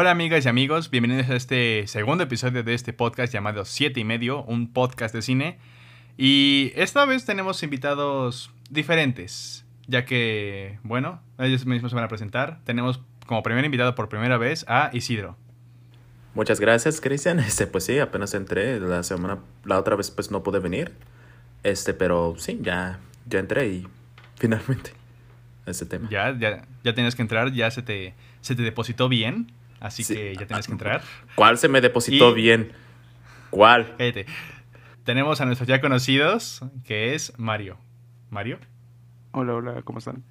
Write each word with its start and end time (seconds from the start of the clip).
Hola 0.00 0.12
amigas 0.12 0.46
y 0.46 0.48
amigos, 0.48 0.88
bienvenidos 0.88 1.28
a 1.28 1.36
este 1.36 1.86
segundo 1.86 2.24
episodio 2.24 2.62
de 2.62 2.72
este 2.72 2.94
podcast 2.94 3.30
llamado 3.30 3.66
Siete 3.66 4.00
y 4.00 4.04
medio, 4.04 4.42
un 4.44 4.72
podcast 4.72 5.14
de 5.14 5.20
cine. 5.20 5.58
Y 6.16 6.72
esta 6.74 7.04
vez 7.04 7.26
tenemos 7.26 7.62
invitados 7.62 8.50
diferentes, 8.70 9.66
ya 9.88 10.06
que, 10.06 10.78
bueno, 10.84 11.20
ellos 11.38 11.66
mismos 11.66 11.90
se 11.90 11.96
van 11.96 12.04
a 12.06 12.08
presentar. 12.08 12.60
Tenemos 12.64 13.02
como 13.26 13.42
primer 13.42 13.62
invitado 13.62 13.94
por 13.94 14.08
primera 14.08 14.38
vez 14.38 14.64
a 14.68 14.88
Isidro. 14.94 15.36
Muchas 16.32 16.60
gracias, 16.60 17.02
Cristian. 17.02 17.38
Este, 17.38 17.66
pues 17.66 17.84
sí, 17.84 17.98
apenas 17.98 18.32
entré 18.32 18.80
la 18.80 19.02
semana, 19.02 19.40
la 19.66 19.78
otra 19.78 19.96
vez 19.96 20.10
pues 20.10 20.30
no 20.30 20.42
pude 20.42 20.60
venir. 20.60 20.94
Este, 21.62 21.92
pero 21.92 22.36
sí, 22.38 22.58
ya, 22.62 23.00
ya 23.26 23.38
entré 23.38 23.68
y 23.68 23.86
finalmente 24.36 24.92
ese 25.66 25.84
tema. 25.84 26.08
Ya, 26.08 26.34
ya, 26.38 26.66
ya 26.84 26.94
tienes 26.94 27.14
que 27.16 27.20
entrar, 27.20 27.52
ya 27.52 27.70
se 27.70 27.82
te, 27.82 28.14
se 28.40 28.56
te 28.56 28.62
depositó 28.62 29.10
bien, 29.10 29.52
así 29.80 30.04
Sí. 30.04 30.14
que 30.14 30.36
ya 30.36 30.46
tienes 30.46 30.66
que 30.66 30.72
entrar. 30.72 31.02
¿Cuál 31.34 31.58
se 31.58 31.68
me 31.68 31.80
depositó 31.80 32.30
Y- 32.30 32.34
bien? 32.42 32.72
¿Cuál? 33.50 33.96
Cállate. 33.98 34.26
Tenemos 35.04 35.40
a 35.40 35.44
nuestros 35.46 35.66
ya 35.68 35.80
conocidos, 35.80 36.60
que 36.84 37.14
es 37.14 37.32
Mario. 37.38 37.78
Mario, 38.30 38.58
Hola, 39.32 39.54
hola, 39.54 39.82
¿cómo 39.82 39.98
están? 39.98 40.22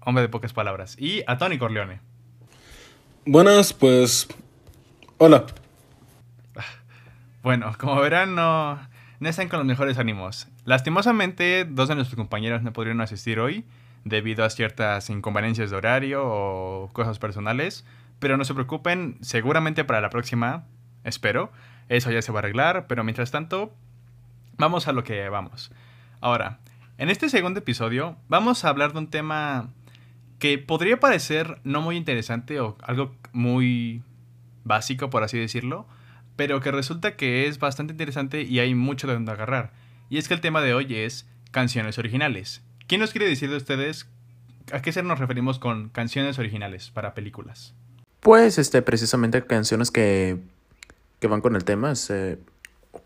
hombre 0.00 0.22
de 0.22 0.28
pocas 0.28 0.52
palabras. 0.52 0.96
Y 0.98 1.22
a 1.26 1.36
Tony 1.36 1.58
Corleone. 1.58 2.00
Buenas, 3.26 3.72
pues. 3.72 4.28
Hola. 5.18 5.44
Bueno, 7.42 7.72
como 7.78 8.00
verán, 8.00 8.34
no, 8.34 8.78
no 9.20 9.28
están 9.28 9.48
con 9.48 9.58
los 9.58 9.66
mejores 9.66 9.98
ánimos. 9.98 10.48
Lastimosamente, 10.64 11.64
dos 11.64 11.88
de 11.88 11.94
nuestros 11.94 12.16
compañeros 12.16 12.62
no 12.62 12.72
pudieron 12.72 13.00
asistir 13.00 13.38
hoy 13.38 13.64
debido 14.06 14.44
a 14.44 14.50
ciertas 14.50 15.10
inconveniencias 15.10 15.70
de 15.70 15.76
horario 15.76 16.22
o 16.24 16.90
cosas 16.92 17.18
personales. 17.18 17.84
Pero 18.20 18.36
no 18.36 18.44
se 18.44 18.54
preocupen, 18.54 19.18
seguramente 19.20 19.84
para 19.84 20.00
la 20.00 20.10
próxima, 20.10 20.64
espero, 21.04 21.50
eso 21.88 22.10
ya 22.12 22.22
se 22.22 22.30
va 22.32 22.38
a 22.38 22.42
arreglar. 22.42 22.86
Pero 22.86 23.02
mientras 23.02 23.32
tanto, 23.32 23.74
vamos 24.56 24.86
a 24.86 24.92
lo 24.92 25.02
que 25.02 25.28
vamos. 25.28 25.72
Ahora, 26.20 26.60
en 26.98 27.10
este 27.10 27.28
segundo 27.28 27.58
episodio 27.58 28.16
vamos 28.28 28.64
a 28.64 28.68
hablar 28.68 28.92
de 28.92 29.00
un 29.00 29.10
tema 29.10 29.70
que 30.38 30.56
podría 30.58 31.00
parecer 31.00 31.60
no 31.64 31.82
muy 31.82 31.96
interesante 31.96 32.60
o 32.60 32.78
algo 32.82 33.14
muy 33.32 34.02
básico, 34.64 35.10
por 35.10 35.24
así 35.24 35.38
decirlo, 35.38 35.86
pero 36.36 36.60
que 36.60 36.70
resulta 36.70 37.16
que 37.16 37.48
es 37.48 37.58
bastante 37.58 37.92
interesante 37.92 38.42
y 38.42 38.60
hay 38.60 38.74
mucho 38.74 39.08
de 39.08 39.14
donde 39.14 39.32
agarrar. 39.32 39.72
Y 40.10 40.18
es 40.18 40.28
que 40.28 40.34
el 40.34 40.40
tema 40.40 40.60
de 40.60 40.74
hoy 40.74 40.94
es 40.94 41.28
canciones 41.50 41.98
originales. 41.98 42.65
¿Quién 42.86 43.00
nos 43.00 43.10
quiere 43.10 43.28
decir 43.28 43.50
de 43.50 43.56
ustedes 43.56 44.08
a 44.72 44.80
qué 44.80 44.92
se 44.92 45.02
nos 45.02 45.18
referimos 45.18 45.58
con 45.58 45.88
canciones 45.88 46.38
originales 46.38 46.90
para 46.90 47.14
películas? 47.14 47.74
Pues, 48.20 48.58
este, 48.58 48.80
precisamente 48.82 49.44
canciones 49.44 49.90
que, 49.90 50.38
que 51.18 51.26
van 51.26 51.40
con 51.40 51.56
el 51.56 51.64
tema. 51.64 51.90
es, 51.90 52.10
eh, 52.10 52.38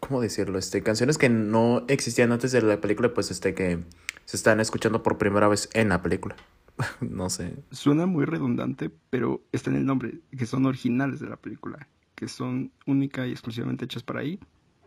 ¿Cómo 0.01 0.21
decirlo? 0.21 0.59
Este, 0.59 0.83
canciones 0.83 1.17
que 1.17 1.31
no 1.31 1.85
existían 1.89 2.33
antes 2.33 2.53
de 2.53 2.61
la 2.61 2.81
película, 2.81 3.15
pues, 3.15 3.31
este, 3.31 3.55
que 3.55 3.79
se 4.27 4.37
están 4.37 4.61
escuchando 4.61 5.03
por 5.03 5.17
primera 5.17 5.49
vez 5.49 5.71
en 5.73 5.89
la 5.89 6.03
película. 6.03 6.37
no 7.01 7.31
sé. 7.31 7.55
Suena 7.71 8.05
muy 8.05 8.27
redundante, 8.27 8.91
pero 9.09 9.43
está 9.53 9.71
en 9.71 9.77
el 9.77 9.87
nombre, 9.87 10.21
que 10.37 10.47
son 10.47 10.67
originales 10.67 11.21
de 11.21 11.29
la 11.29 11.37
película, 11.37 11.89
que 12.15 12.29
son 12.29 12.71
única 12.87 13.27
y 13.27 13.31
exclusivamente 13.31 13.87
hechas 13.87 14.03
para 14.03 14.21
ahí. 14.21 14.39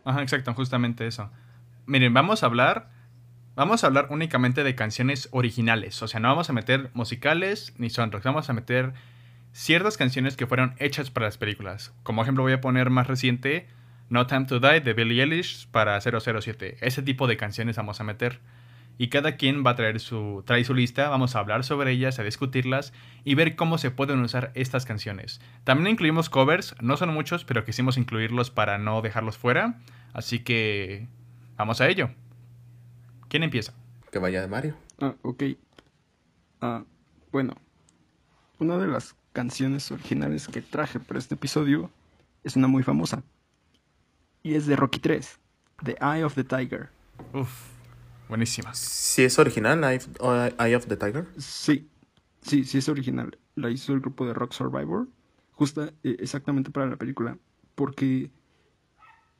Ajá, 0.04 0.22
exacto, 0.22 0.54
justamente 0.54 1.06
eso. 1.06 1.30
Miren, 1.86 2.14
vamos 2.14 2.42
a 2.42 2.46
hablar. 2.46 2.90
Vamos 3.56 3.84
a 3.84 3.86
hablar 3.86 4.08
únicamente 4.10 4.64
de 4.64 4.74
canciones 4.74 5.28
originales. 5.30 6.02
O 6.02 6.08
sea, 6.08 6.18
no 6.18 6.28
vamos 6.28 6.50
a 6.50 6.52
meter 6.52 6.90
musicales 6.92 7.72
ni 7.78 7.88
soundtracks. 7.88 8.24
Vamos 8.24 8.50
a 8.50 8.52
meter 8.52 8.94
ciertas 9.52 9.96
canciones 9.96 10.36
que 10.36 10.48
fueron 10.48 10.74
hechas 10.78 11.12
para 11.12 11.26
las 11.26 11.38
películas. 11.38 11.94
Como 12.02 12.22
ejemplo, 12.22 12.42
voy 12.42 12.52
a 12.52 12.60
poner 12.60 12.90
más 12.90 13.06
reciente 13.06 13.68
No 14.08 14.26
Time 14.26 14.46
to 14.46 14.58
Die 14.58 14.80
de 14.80 14.92
Billie 14.92 15.22
Eilish 15.22 15.68
para 15.68 16.00
007. 16.00 16.78
Ese 16.80 17.02
tipo 17.02 17.28
de 17.28 17.36
canciones 17.36 17.76
vamos 17.76 18.00
a 18.00 18.04
meter. 18.04 18.40
Y 18.98 19.06
cada 19.06 19.36
quien 19.36 19.64
va 19.64 19.70
a 19.70 19.76
traer 19.76 20.00
su, 20.00 20.42
trae 20.44 20.64
su 20.64 20.74
lista. 20.74 21.08
Vamos 21.08 21.36
a 21.36 21.38
hablar 21.38 21.62
sobre 21.62 21.92
ellas, 21.92 22.18
a 22.18 22.24
discutirlas 22.24 22.92
y 23.22 23.36
ver 23.36 23.54
cómo 23.54 23.78
se 23.78 23.92
pueden 23.92 24.18
usar 24.20 24.50
estas 24.54 24.84
canciones. 24.84 25.40
También 25.62 25.92
incluimos 25.92 26.28
covers. 26.28 26.74
No 26.80 26.96
son 26.96 27.14
muchos, 27.14 27.44
pero 27.44 27.64
quisimos 27.64 27.98
incluirlos 27.98 28.50
para 28.50 28.78
no 28.78 29.00
dejarlos 29.00 29.38
fuera. 29.38 29.78
Así 30.12 30.40
que 30.40 31.06
vamos 31.56 31.80
a 31.80 31.88
ello. 31.88 32.10
¿Quién 33.34 33.42
empieza? 33.42 33.74
Que 34.12 34.20
vaya 34.20 34.40
de 34.42 34.46
Mario. 34.46 34.76
Ah, 35.00 35.16
ok. 35.22 35.42
Ah, 36.60 36.84
bueno, 37.32 37.56
una 38.60 38.78
de 38.78 38.86
las 38.86 39.16
canciones 39.32 39.90
originales 39.90 40.46
que 40.46 40.62
traje 40.62 41.00
para 41.00 41.18
este 41.18 41.34
episodio 41.34 41.90
es 42.44 42.54
una 42.54 42.68
muy 42.68 42.84
famosa. 42.84 43.24
Y 44.44 44.54
es 44.54 44.66
de 44.66 44.76
Rocky 44.76 45.00
3, 45.00 45.40
The 45.82 45.96
Eye 46.00 46.22
of 46.22 46.36
the 46.36 46.44
Tiger. 46.44 46.90
Uf, 47.32 47.50
buenísimas. 48.28 48.78
Si 48.78 49.24
es 49.24 49.36
original, 49.36 49.82
Eye 49.82 49.96
of, 49.96 50.06
o 50.20 50.32
Eye 50.64 50.76
of 50.76 50.86
the 50.86 50.96
Tiger. 50.96 51.26
Sí, 51.36 51.88
sí, 52.40 52.62
sí 52.62 52.78
es 52.78 52.88
original. 52.88 53.36
La 53.56 53.68
hizo 53.68 53.94
el 53.94 53.98
grupo 53.98 54.26
de 54.26 54.34
Rock 54.34 54.52
Survivor, 54.52 55.08
justa 55.54 55.92
eh, 56.04 56.18
exactamente 56.20 56.70
para 56.70 56.86
la 56.86 56.94
película, 56.94 57.36
porque 57.74 58.30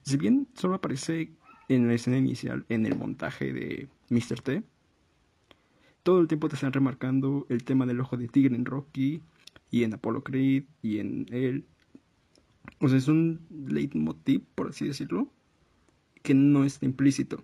si 0.03 0.17
bien 0.17 0.49
solo 0.55 0.75
aparece 0.75 1.31
en 1.69 1.87
la 1.89 1.95
escena 1.95 2.19
inicial, 2.19 2.65
en 2.69 2.87
el 2.87 2.97
montaje 2.97 3.53
de 3.53 3.89
Mr. 4.11 4.41
T, 4.43 4.63
todo 6.03 6.21
el 6.21 6.29
tiempo 6.29 6.49
te 6.49 6.55
están 6.55 6.73
remarcando 6.73 7.47
el 7.49 7.65
tema 7.65 7.87
del 7.87 8.01
ojo 8.01 8.17
de 8.17 8.29
tigre 8.29 8.55
en 8.55 8.65
Rocky 8.67 9.23
y 9.71 9.85
en 9.85 9.95
Apollo 9.95 10.23
Creed 10.23 10.65
y 10.83 10.99
en 10.99 11.27
él. 11.33 11.65
O 12.81 12.89
sea, 12.89 12.99
es 12.99 13.09
un 13.09 13.41
leitmotiv, 13.67 14.43
por 14.55 14.69
así 14.69 14.87
decirlo, 14.87 15.29
que 16.23 16.35
no 16.35 16.65
está 16.65 16.85
implícito. 16.87 17.43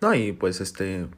No, 0.00 0.14
y 0.14 0.32
pues 0.32 0.60
este 0.60 1.08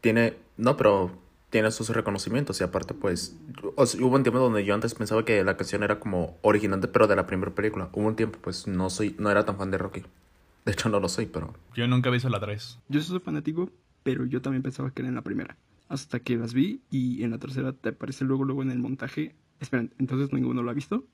tiene, 0.00 0.34
no, 0.56 0.76
pero 0.76 1.12
tiene 1.50 1.70
sus 1.70 1.90
reconocimientos 1.90 2.60
y 2.60 2.64
aparte 2.64 2.94
pues 2.94 3.36
o 3.76 3.84
sea, 3.84 4.02
hubo 4.02 4.16
un 4.16 4.22
tiempo 4.22 4.38
donde 4.38 4.64
yo 4.64 4.74
antes 4.74 4.94
pensaba 4.94 5.22
que 5.22 5.44
la 5.44 5.58
canción 5.58 5.82
era 5.82 6.00
como 6.00 6.38
original 6.40 6.80
pero 6.90 7.06
de 7.06 7.16
la 7.16 7.26
primera 7.26 7.54
película. 7.54 7.90
Hubo 7.92 8.06
un 8.06 8.16
tiempo 8.16 8.38
pues 8.40 8.66
no 8.66 8.88
soy 8.88 9.14
no 9.18 9.30
era 9.30 9.44
tan 9.44 9.58
fan 9.58 9.70
de 9.70 9.78
Rocky. 9.78 10.02
De 10.64 10.72
hecho 10.72 10.88
no 10.88 11.00
lo 11.00 11.08
soy, 11.08 11.26
pero 11.26 11.54
Yo 11.74 11.86
nunca 11.88 12.08
he 12.08 12.12
visto 12.12 12.28
la 12.28 12.40
3. 12.40 12.78
Yo 12.88 13.00
soy 13.00 13.20
fanático, 13.20 13.70
pero 14.02 14.24
yo 14.26 14.40
también 14.42 14.62
pensaba 14.62 14.90
que 14.90 15.02
era 15.02 15.08
en 15.08 15.14
la 15.14 15.22
primera. 15.22 15.56
Hasta 15.88 16.20
que 16.20 16.36
las 16.36 16.54
vi 16.54 16.80
y 16.90 17.22
en 17.24 17.30
la 17.32 17.38
tercera 17.38 17.72
te 17.72 17.90
aparece 17.90 18.24
luego, 18.24 18.44
luego 18.44 18.62
en 18.62 18.70
el 18.70 18.78
montaje. 18.78 19.34
Esperen, 19.60 19.92
entonces 19.98 20.32
ninguno 20.32 20.62
lo 20.62 20.70
ha 20.70 20.74
visto. 20.74 21.04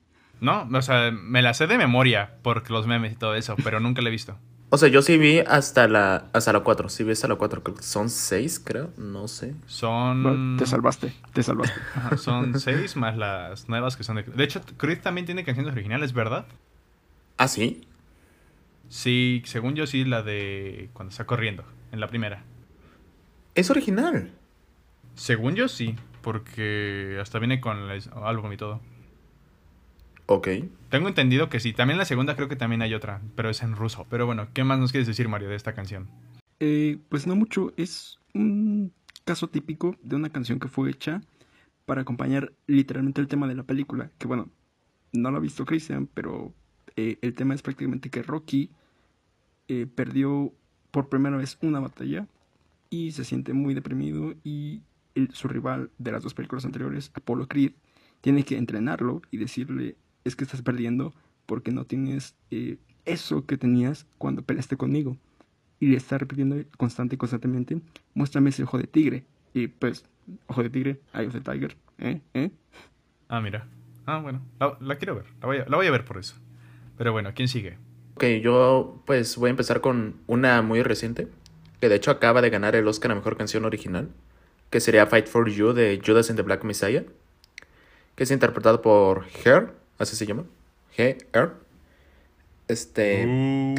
No, 0.41 0.69
o 0.71 0.81
sea, 0.81 1.11
me 1.11 1.41
la 1.41 1.53
sé 1.53 1.67
de 1.67 1.77
memoria 1.77 2.37
por 2.43 2.69
los 2.71 2.87
memes 2.87 3.13
y 3.13 3.15
todo 3.15 3.35
eso, 3.35 3.55
pero 3.63 3.79
nunca 3.81 4.01
la 4.01 4.07
he 4.09 4.11
visto. 4.11 4.37
o 4.69 4.77
sea, 4.77 4.87
yo 4.87 5.01
sí 5.01 5.17
vi 5.17 5.39
hasta 5.39 5.87
la 5.87 6.27
hasta 6.31 6.53
la 6.53 6.61
4, 6.61 6.87
sí 6.87 7.03
vi 7.03 7.11
hasta 7.11 7.27
la 7.27 7.35
4, 7.35 7.61
creo 7.63 7.75
que 7.75 7.83
son 7.83 8.09
6, 8.09 8.61
creo, 8.63 8.91
no 8.97 9.27
sé. 9.27 9.53
Son. 9.65 10.55
Te 10.57 10.65
salvaste, 10.65 11.11
te 11.33 11.43
salvaste. 11.43 11.79
Ajá, 11.95 12.17
son 12.17 12.57
seis 12.59 12.95
más 12.95 13.17
las 13.17 13.67
nuevas 13.67 13.97
que 13.97 14.03
son 14.03 14.15
de. 14.15 14.23
De 14.23 14.43
hecho, 14.43 14.61
Creed 14.77 15.01
también 15.01 15.25
tiene 15.25 15.43
canciones 15.43 15.73
originales, 15.73 16.13
¿verdad? 16.13 16.45
Ah, 17.37 17.47
sí. 17.49 17.85
Sí, 18.89 19.43
según 19.45 19.75
yo 19.75 19.87
sí, 19.87 20.03
la 20.03 20.23
de 20.23 20.89
cuando 20.93 21.11
está 21.11 21.25
corriendo, 21.25 21.63
en 21.91 21.99
la 21.99 22.07
primera. 22.07 22.43
Es 23.55 23.69
original. 23.69 24.31
Según 25.13 25.55
yo 25.55 25.67
sí, 25.67 25.95
porque 26.21 27.17
hasta 27.21 27.39
viene 27.39 27.61
con 27.61 27.89
el 27.89 28.01
álbum 28.23 28.51
y 28.51 28.57
todo. 28.57 28.81
Ok. 30.25 30.47
Tengo 30.89 31.07
entendido 31.07 31.49
que 31.49 31.59
sí. 31.59 31.73
También 31.73 31.97
la 31.97 32.05
segunda 32.05 32.35
creo 32.35 32.49
que 32.49 32.55
también 32.55 32.81
hay 32.81 32.93
otra, 32.93 33.21
pero 33.35 33.49
es 33.49 33.61
en 33.63 33.75
ruso. 33.75 34.05
Pero 34.09 34.25
bueno, 34.25 34.47
¿qué 34.53 34.63
más 34.63 34.79
nos 34.79 34.91
quieres 34.91 35.07
decir, 35.07 35.27
Mario, 35.27 35.49
de 35.49 35.55
esta 35.55 35.73
canción? 35.73 36.07
Eh, 36.59 36.97
pues 37.09 37.25
no 37.25 37.35
mucho, 37.35 37.73
es 37.77 38.19
un 38.33 38.91
caso 39.23 39.47
típico 39.47 39.95
de 40.01 40.15
una 40.15 40.29
canción 40.29 40.59
que 40.59 40.67
fue 40.67 40.89
hecha 40.89 41.21
para 41.85 42.01
acompañar 42.01 42.53
literalmente 42.67 43.21
el 43.21 43.27
tema 43.27 43.47
de 43.47 43.55
la 43.55 43.63
película. 43.63 44.11
Que 44.17 44.27
bueno, 44.27 44.49
no 45.13 45.31
lo 45.31 45.37
ha 45.37 45.41
visto 45.41 45.65
Christian, 45.65 46.07
pero 46.13 46.53
eh, 46.99 47.17
el 47.21 47.33
tema 47.33 47.53
es 47.53 47.61
prácticamente 47.61 48.09
que 48.09 48.23
Rocky 48.23 48.71
eh, 49.69 49.87
perdió 49.87 50.51
por 50.91 51.07
primera 51.07 51.37
vez 51.37 51.57
una 51.61 51.79
batalla 51.79 52.27
y 52.89 53.13
se 53.13 53.23
siente 53.23 53.53
muy 53.53 53.73
deprimido 53.73 54.33
y 54.43 54.81
su 55.31 55.47
rival 55.47 55.91
de 55.97 56.11
las 56.11 56.23
dos 56.23 56.33
películas 56.33 56.65
anteriores, 56.65 57.11
Apollo 57.13 57.47
Creed, 57.47 57.71
tiene 58.19 58.43
que 58.43 58.57
entrenarlo 58.57 59.21
y 59.31 59.37
decirle 59.37 59.95
es 60.25 60.35
que 60.35 60.43
estás 60.43 60.61
perdiendo 60.61 61.13
porque 61.45 61.71
no 61.71 61.85
tienes 61.85 62.35
eh, 62.51 62.75
eso 63.05 63.45
que 63.45 63.57
tenías 63.57 64.05
cuando 64.17 64.41
peleaste 64.41 64.75
conmigo 64.75 65.15
y 65.79 65.87
le 65.87 65.95
está 65.95 66.17
repitiendo 66.17 66.57
constante 66.75 67.15
y 67.15 67.17
constantemente, 67.17 67.79
muéstrame 68.13 68.49
ese 68.49 68.63
ojo 68.63 68.77
de 68.77 68.87
tigre. 68.87 69.23
Y 69.53 69.67
pues, 69.67 70.03
ojo 70.47 70.63
de 70.63 70.69
tigre, 70.69 70.99
eye 71.13 71.27
of 71.27 71.33
the 71.33 71.39
tiger, 71.39 71.77
¿eh? 71.99 72.19
¿eh? 72.33 72.51
Ah, 73.29 73.39
mira. 73.39 73.65
Ah, 74.05 74.19
bueno. 74.19 74.41
La, 74.59 74.77
la 74.81 74.97
quiero 74.97 75.15
ver. 75.15 75.27
La 75.39 75.47
voy, 75.47 75.57
a, 75.59 75.65
la 75.65 75.77
voy 75.77 75.87
a 75.87 75.91
ver 75.91 76.03
por 76.03 76.17
eso. 76.17 76.35
Pero 76.99 77.13
bueno, 77.13 77.31
¿quién 77.33 77.47
sigue? 77.47 77.77
Ok, 78.15 78.25
yo 78.41 79.01
pues 79.05 79.37
voy 79.37 79.47
a 79.47 79.51
empezar 79.51 79.79
con 79.79 80.15
una 80.27 80.61
muy 80.61 80.83
reciente, 80.83 81.29
que 81.79 81.87
de 81.87 81.95
hecho 81.95 82.11
acaba 82.11 82.41
de 82.41 82.49
ganar 82.49 82.75
el 82.75 82.85
Oscar 82.89 83.11
a 83.11 83.15
Mejor 83.15 83.37
Canción 83.37 83.63
Original, 83.63 84.09
que 84.69 84.81
sería 84.81 85.07
Fight 85.07 85.27
for 85.27 85.49
You 85.49 85.71
de 85.71 86.01
Judas 86.05 86.29
and 86.29 86.37
the 86.37 86.43
Black 86.43 86.65
Messiah, 86.65 87.05
que 88.15 88.23
es 88.23 88.31
interpretado 88.31 88.81
por 88.81 89.27
Her, 89.45 89.71
así 89.97 90.17
se 90.17 90.25
llama, 90.25 90.43
Her. 90.97 91.53
Este, 92.67 93.25
Uh, 93.25 93.75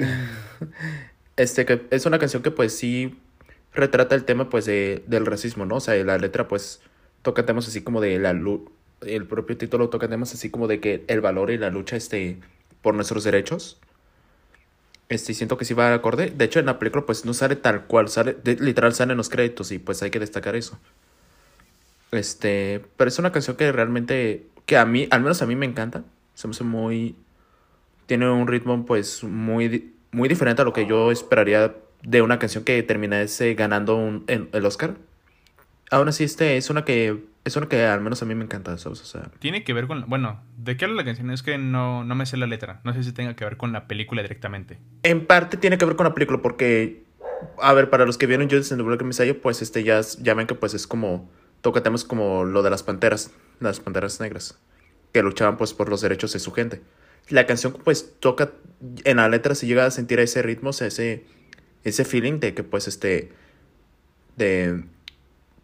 este 1.37 1.67
que 1.67 1.83
es 1.91 2.07
una 2.07 2.19
canción 2.19 2.43
que 2.43 2.51
pues 2.51 2.75
sí 2.75 3.19
retrata 3.75 4.15
el 4.15 4.25
tema 4.25 4.49
pues 4.49 4.65
de, 4.65 5.05
del 5.09 5.27
racismo, 5.27 5.67
¿no? 5.67 5.77
O 5.77 5.81
sea, 5.81 5.95
la 6.05 6.17
letra 6.17 6.49
pues 6.49 6.81
toca 7.21 7.45
temas 7.45 7.69
así 7.69 7.83
como 7.83 8.01
de 8.01 8.19
la 8.19 8.33
luz, 8.33 8.63
el 9.03 9.27
propio 9.27 9.59
título 9.59 9.91
toca 9.91 10.09
temas 10.09 10.33
así 10.33 10.49
como 10.49 10.69
de 10.69 10.81
que 10.81 11.05
el 11.07 11.21
valor 11.21 11.51
y 11.51 11.59
la 11.59 11.69
lucha 11.69 11.97
este 11.97 12.39
por 12.83 12.95
nuestros 12.95 13.25
derechos. 13.25 13.79
Este, 15.11 15.35
siento 15.35 15.59
que 15.59 15.65
sí 15.67 15.75
va 15.75 15.93
acorde. 15.93 16.31
De 16.31 16.45
hecho, 16.47 16.59
en 16.61 16.67
la 16.67 16.79
película 16.79 17.05
pues 17.05 17.25
no 17.27 17.35
sale 17.35 17.57
tal 17.57 17.87
cual, 17.87 18.09
sale, 18.09 18.35
de- 18.45 18.57
literal 18.57 18.95
salen 18.95 19.17
los 19.19 19.29
créditos 19.29 19.73
y 19.73 19.79
pues 19.79 20.03
hay 20.03 20.11
que 20.11 20.21
destacar 20.21 20.57
eso. 20.57 20.79
Este, 22.13 22.85
pero 22.97 23.09
es 23.09 23.19
una 23.19 23.33
canción 23.33 23.57
que 23.57 23.71
realmente, 23.73 24.47
que 24.67 24.77
a 24.77 24.85
mí, 24.85 25.07
al 25.11 25.21
menos 25.23 25.43
a 25.43 25.47
mí 25.47 25.55
me 25.57 25.67
encanta. 25.67 26.05
Se 26.35 26.49
me 26.49 26.53
hace 26.53 26.65
muy, 26.65 27.17
tiene 28.07 28.31
un 28.31 28.49
ritmo 28.49 28.87
pues 28.87 29.25
muy, 29.25 29.95
muy 30.13 30.29
diferente 30.29 30.63
a 30.63 30.65
lo 30.67 30.73
que 30.73 30.87
yo 30.87 31.11
esperaría 31.13 31.77
de 32.03 32.23
una 32.23 32.39
canción 32.39 32.65
que 32.65 32.83
terminase 32.83 33.55
ganando 33.55 33.97
un, 33.97 34.25
el, 34.29 34.49
el 34.53 34.67
Oscar. 34.67 34.97
Aún 35.91 36.07
así, 36.07 36.23
este 36.23 36.57
es 36.57 36.71
una 36.71 36.85
que, 36.85 37.25
es 37.45 37.57
una 37.57 37.69
que 37.69 37.85
al 37.85 38.01
menos 38.01 38.23
a 38.23 38.25
mí 38.25 38.35
me 38.37 38.45
encanta, 38.45 38.79
¿sabes? 38.79 39.01
O 39.01 39.05
sea, 39.05 39.31
tiene 39.41 39.65
que 39.65 39.73
ver 39.73 39.89
con... 39.89 40.09
Bueno, 40.09 40.41
¿de 40.57 40.77
qué 40.77 40.85
habla 40.85 40.99
la 40.99 41.05
canción? 41.05 41.31
Es 41.33 41.43
que 41.43 41.59
no, 41.59 42.05
no 42.05 42.15
me 42.15 42.27
sé 42.27 42.37
la 42.37 42.47
letra. 42.47 42.81
No 42.85 42.95
sé 42.95 43.03
si 43.03 43.13
tenga 43.13 43.35
que 43.35 43.45
ver 43.45 43.57
con 43.57 43.73
la 43.73 43.89
película 43.89 44.23
directamente. 44.23 44.79
En 45.03 45.27
parte 45.27 45.57
tiene 45.57 45.79
que 45.79 45.85
ver 45.85 45.97
con 45.97 46.05
la 46.05 46.15
película 46.15 46.41
porque, 46.41 47.03
a 47.61 47.73
ver, 47.73 47.91
para 47.91 48.07
los 48.07 48.19
que 48.19 48.27
vieron 48.27 48.49
Judas 48.49 48.71
and 48.71 48.81
the 48.81 48.87
Black 48.87 49.03
Messiah, 49.03 49.35
pues 49.35 49.63
este 49.63 49.83
ya, 49.83 50.01
ya 50.21 50.35
ven 50.35 50.47
que 50.47 50.55
pues 50.55 50.75
es 50.75 50.87
como, 50.87 51.29
toca 51.61 51.83
temas 51.83 52.05
como 52.05 52.45
lo 52.45 52.63
de 52.63 52.71
las 52.71 52.85
panteras, 52.85 53.33
las 53.59 53.81
panteras 53.81 54.21
negras, 54.21 54.61
que 55.13 55.23
luchaban 55.23 55.57
pues 55.57 55.75
por 55.75 55.89
los 55.89 56.03
derechos 56.03 56.33
de 56.33 56.39
su 56.39 56.53
gente. 56.53 56.83
La 57.31 57.47
canción 57.47 57.73
pues 57.73 58.15
toca, 58.21 58.53
en 59.03 59.17
la 59.17 59.29
letra 59.29 59.57
se 59.57 59.67
llega 59.67 59.87
a 59.87 59.91
sentir 59.91 60.21
ese 60.21 60.41
ritmo, 60.43 60.71
o 60.71 60.73
sea, 60.73 60.87
ese, 60.87 61.25
ese 61.83 62.05
feeling 62.05 62.39
de 62.39 62.55
que 62.55 62.63
pues 62.63 62.87
este, 62.87 63.33
de 64.37 64.85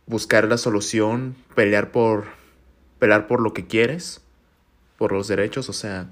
buscar 0.07 0.47
la 0.49 0.59
solución, 0.59 1.37
pelear 1.55 1.91
por, 1.91 2.25
pelear 2.99 3.27
por 3.27 3.41
lo 3.41 3.53
que 3.53 3.67
quieres, 3.67 4.23
por 4.97 5.13
los 5.13 5.29
derechos, 5.29 5.69
o 5.69 5.73
sea, 5.73 6.09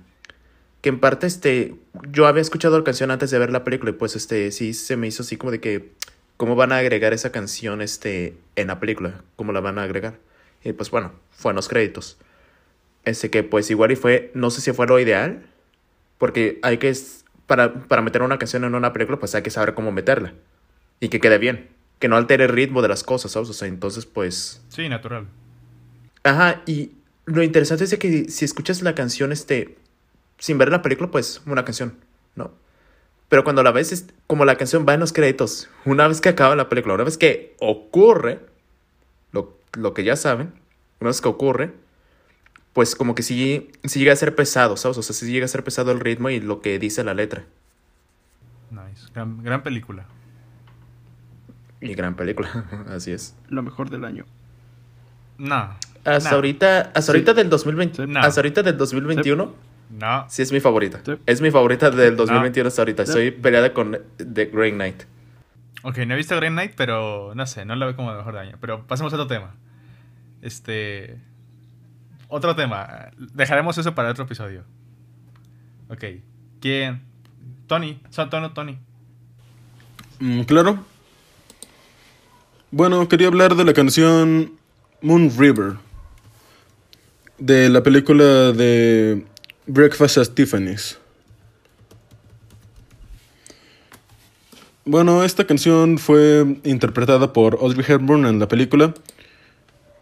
que 0.84 0.90
en 0.90 1.00
parte 1.00 1.26
este 1.26 1.74
yo 2.10 2.26
había 2.26 2.42
escuchado 2.42 2.76
la 2.76 2.84
canción 2.84 3.10
antes 3.10 3.30
de 3.30 3.38
ver 3.38 3.50
la 3.50 3.64
película 3.64 3.90
y 3.90 3.94
pues 3.94 4.16
este 4.16 4.50
sí 4.50 4.74
se 4.74 4.98
me 4.98 5.06
hizo 5.06 5.22
así 5.22 5.38
como 5.38 5.50
de 5.50 5.58
que 5.58 5.92
cómo 6.36 6.56
van 6.56 6.72
a 6.72 6.78
agregar 6.78 7.14
esa 7.14 7.32
canción 7.32 7.80
este 7.80 8.36
en 8.56 8.66
la 8.66 8.80
película, 8.80 9.22
cómo 9.36 9.52
la 9.52 9.60
van 9.60 9.78
a 9.78 9.84
agregar. 9.84 10.18
Y 10.62 10.72
pues 10.72 10.90
bueno, 10.90 11.12
fue 11.30 11.52
en 11.52 11.56
los 11.56 11.68
créditos. 11.68 12.18
Este 13.04 13.30
que 13.30 13.42
pues 13.42 13.70
igual 13.70 13.92
y 13.92 13.96
fue, 13.96 14.30
no 14.34 14.50
sé 14.50 14.60
si 14.60 14.72
fue 14.72 14.86
lo 14.86 14.98
ideal, 15.00 15.46
porque 16.18 16.58
hay 16.62 16.78
que 16.78 16.92
para 17.46 17.72
para 17.72 18.02
meter 18.02 18.22
una 18.22 18.38
canción 18.38 18.64
en 18.64 18.74
una 18.74 18.92
película 18.92 19.18
pues 19.18 19.34
hay 19.34 19.42
que 19.42 19.50
saber 19.50 19.74
cómo 19.74 19.92
meterla 19.92 20.34
y 21.00 21.08
que 21.08 21.20
quede 21.20 21.38
bien, 21.38 21.70
que 21.98 22.08
no 22.08 22.16
altere 22.16 22.44
el 22.44 22.50
ritmo 22.50 22.82
de 22.82 22.88
las 22.88 23.02
cosas, 23.02 23.32
¿sabes? 23.32 23.48
O 23.48 23.52
sea, 23.52 23.68
entonces 23.68 24.06
pues 24.06 24.62
Sí, 24.68 24.88
natural. 24.88 25.26
Ajá, 26.22 26.62
y 26.66 26.92
lo 27.26 27.42
interesante 27.42 27.84
es 27.84 27.96
que 27.98 28.28
si 28.28 28.44
escuchas 28.44 28.82
la 28.82 28.94
canción, 28.94 29.32
este, 29.32 29.76
sin 30.38 30.58
ver 30.58 30.70
la 30.70 30.82
película, 30.82 31.10
pues 31.10 31.42
una 31.46 31.64
canción, 31.64 31.96
¿no? 32.34 32.52
Pero 33.28 33.44
cuando 33.44 33.62
la 33.62 33.72
ves, 33.72 33.92
es 33.92 34.06
como 34.26 34.44
la 34.44 34.56
canción 34.56 34.84
va 34.88 34.94
en 34.94 35.00
los 35.00 35.12
créditos, 35.12 35.68
una 35.84 36.08
vez 36.08 36.20
que 36.20 36.28
acaba 36.28 36.56
la 36.56 36.68
película, 36.68 36.94
una 36.94 37.04
vez 37.04 37.18
que 37.18 37.56
ocurre, 37.60 38.40
lo, 39.32 39.56
lo 39.72 39.94
que 39.94 40.04
ya 40.04 40.16
saben, 40.16 40.52
una 41.00 41.10
vez 41.10 41.20
que 41.20 41.28
ocurre, 41.28 41.72
pues 42.74 42.96
como 42.96 43.14
que 43.14 43.22
sí, 43.22 43.70
sí 43.84 44.00
llega 44.00 44.12
a 44.12 44.16
ser 44.16 44.34
pesado, 44.34 44.76
¿sabes? 44.76 44.98
O 44.98 45.02
sea, 45.02 45.14
sí 45.14 45.30
llega 45.30 45.44
a 45.44 45.48
ser 45.48 45.64
pesado 45.64 45.92
el 45.92 46.00
ritmo 46.00 46.28
y 46.30 46.40
lo 46.40 46.60
que 46.60 46.78
dice 46.78 47.04
la 47.04 47.14
letra. 47.14 47.44
Nice. 48.70 49.06
Gran, 49.14 49.42
gran 49.42 49.62
película. 49.62 50.06
Y 51.84 51.94
gran 51.94 52.14
película, 52.16 52.64
así 52.88 53.12
es. 53.12 53.36
Lo 53.48 53.62
mejor 53.62 53.90
del 53.90 54.04
año. 54.04 54.24
No. 55.38 55.76
Hasta 56.04 56.30
No. 56.30 56.36
ahorita, 56.36 56.80
hasta 56.80 57.02
Sí. 57.02 57.10
ahorita 57.12 57.34
del 57.34 57.48
2020, 57.50 58.04
Sí. 58.06 58.10
No. 58.10 58.20
hasta 58.20 58.40
ahorita 58.40 58.62
del 58.62 58.76
2021, 58.76 59.54
No. 59.90 60.24
Sí, 60.28 60.42
es 60.42 60.50
mi 60.50 60.60
favorita. 60.60 61.00
Sí. 61.04 61.12
Es 61.26 61.40
mi 61.40 61.50
favorita 61.50 61.90
del 61.90 62.16
2021 62.16 62.68
hasta 62.68 62.82
ahorita. 62.82 63.02
Estoy 63.04 63.30
peleada 63.30 63.72
con 63.72 63.98
The 64.16 64.46
Green 64.46 64.74
Knight. 64.76 65.02
Ok, 65.82 65.98
no 65.98 66.14
he 66.14 66.16
visto 66.16 66.34
Green 66.36 66.54
Knight, 66.54 66.72
pero 66.76 67.32
no 67.34 67.46
sé, 67.46 67.64
no 67.64 67.76
la 67.76 67.86
veo 67.86 67.94
como 67.94 68.10
el 68.10 68.16
mejor 68.16 68.32
de 68.34 68.40
año. 68.40 68.56
Pero 68.60 68.86
pasemos 68.86 69.12
a 69.12 69.16
otro 69.16 69.26
tema. 69.28 69.54
Este. 70.42 71.18
Otro 72.28 72.56
tema. 72.56 73.10
Dejaremos 73.34 73.76
eso 73.78 73.94
para 73.94 74.10
otro 74.10 74.24
episodio. 74.24 74.64
Ok. 75.90 76.04
¿Quién? 76.60 77.02
Tony. 77.66 78.00
Son 78.10 78.30
Tono, 78.30 78.52
Tony. 78.52 78.78
Mm, 80.20 80.40
claro. 80.42 80.84
Bueno, 82.76 83.08
quería 83.08 83.28
hablar 83.28 83.54
de 83.54 83.62
la 83.62 83.72
canción 83.72 84.54
Moon 85.00 85.30
River. 85.38 85.74
De 87.38 87.68
la 87.68 87.84
película 87.84 88.50
de 88.50 89.24
Breakfast 89.68 90.18
at 90.18 90.30
Tiffany's. 90.30 90.98
Bueno, 94.84 95.22
esta 95.22 95.46
canción 95.46 95.98
fue 95.98 96.58
interpretada 96.64 97.32
por 97.32 97.58
Audrey 97.60 97.84
Hepburn 97.86 98.26
en 98.26 98.40
la 98.40 98.48
película 98.48 98.92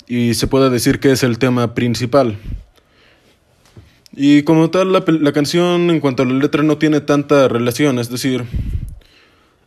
y 0.06 0.32
se 0.32 0.46
puede 0.46 0.70
decir 0.70 0.98
que 0.98 1.12
es 1.12 1.22
el 1.24 1.38
tema 1.38 1.74
principal. 1.74 2.38
Y 4.12 4.44
como 4.44 4.70
tal, 4.70 4.94
la, 4.94 5.04
la 5.06 5.32
canción 5.32 5.90
en 5.90 6.00
cuanto 6.00 6.22
a 6.22 6.26
la 6.26 6.32
letra 6.32 6.62
no 6.62 6.78
tiene 6.78 7.02
tanta 7.02 7.48
relación, 7.48 7.98
es 7.98 8.08
decir, 8.08 8.46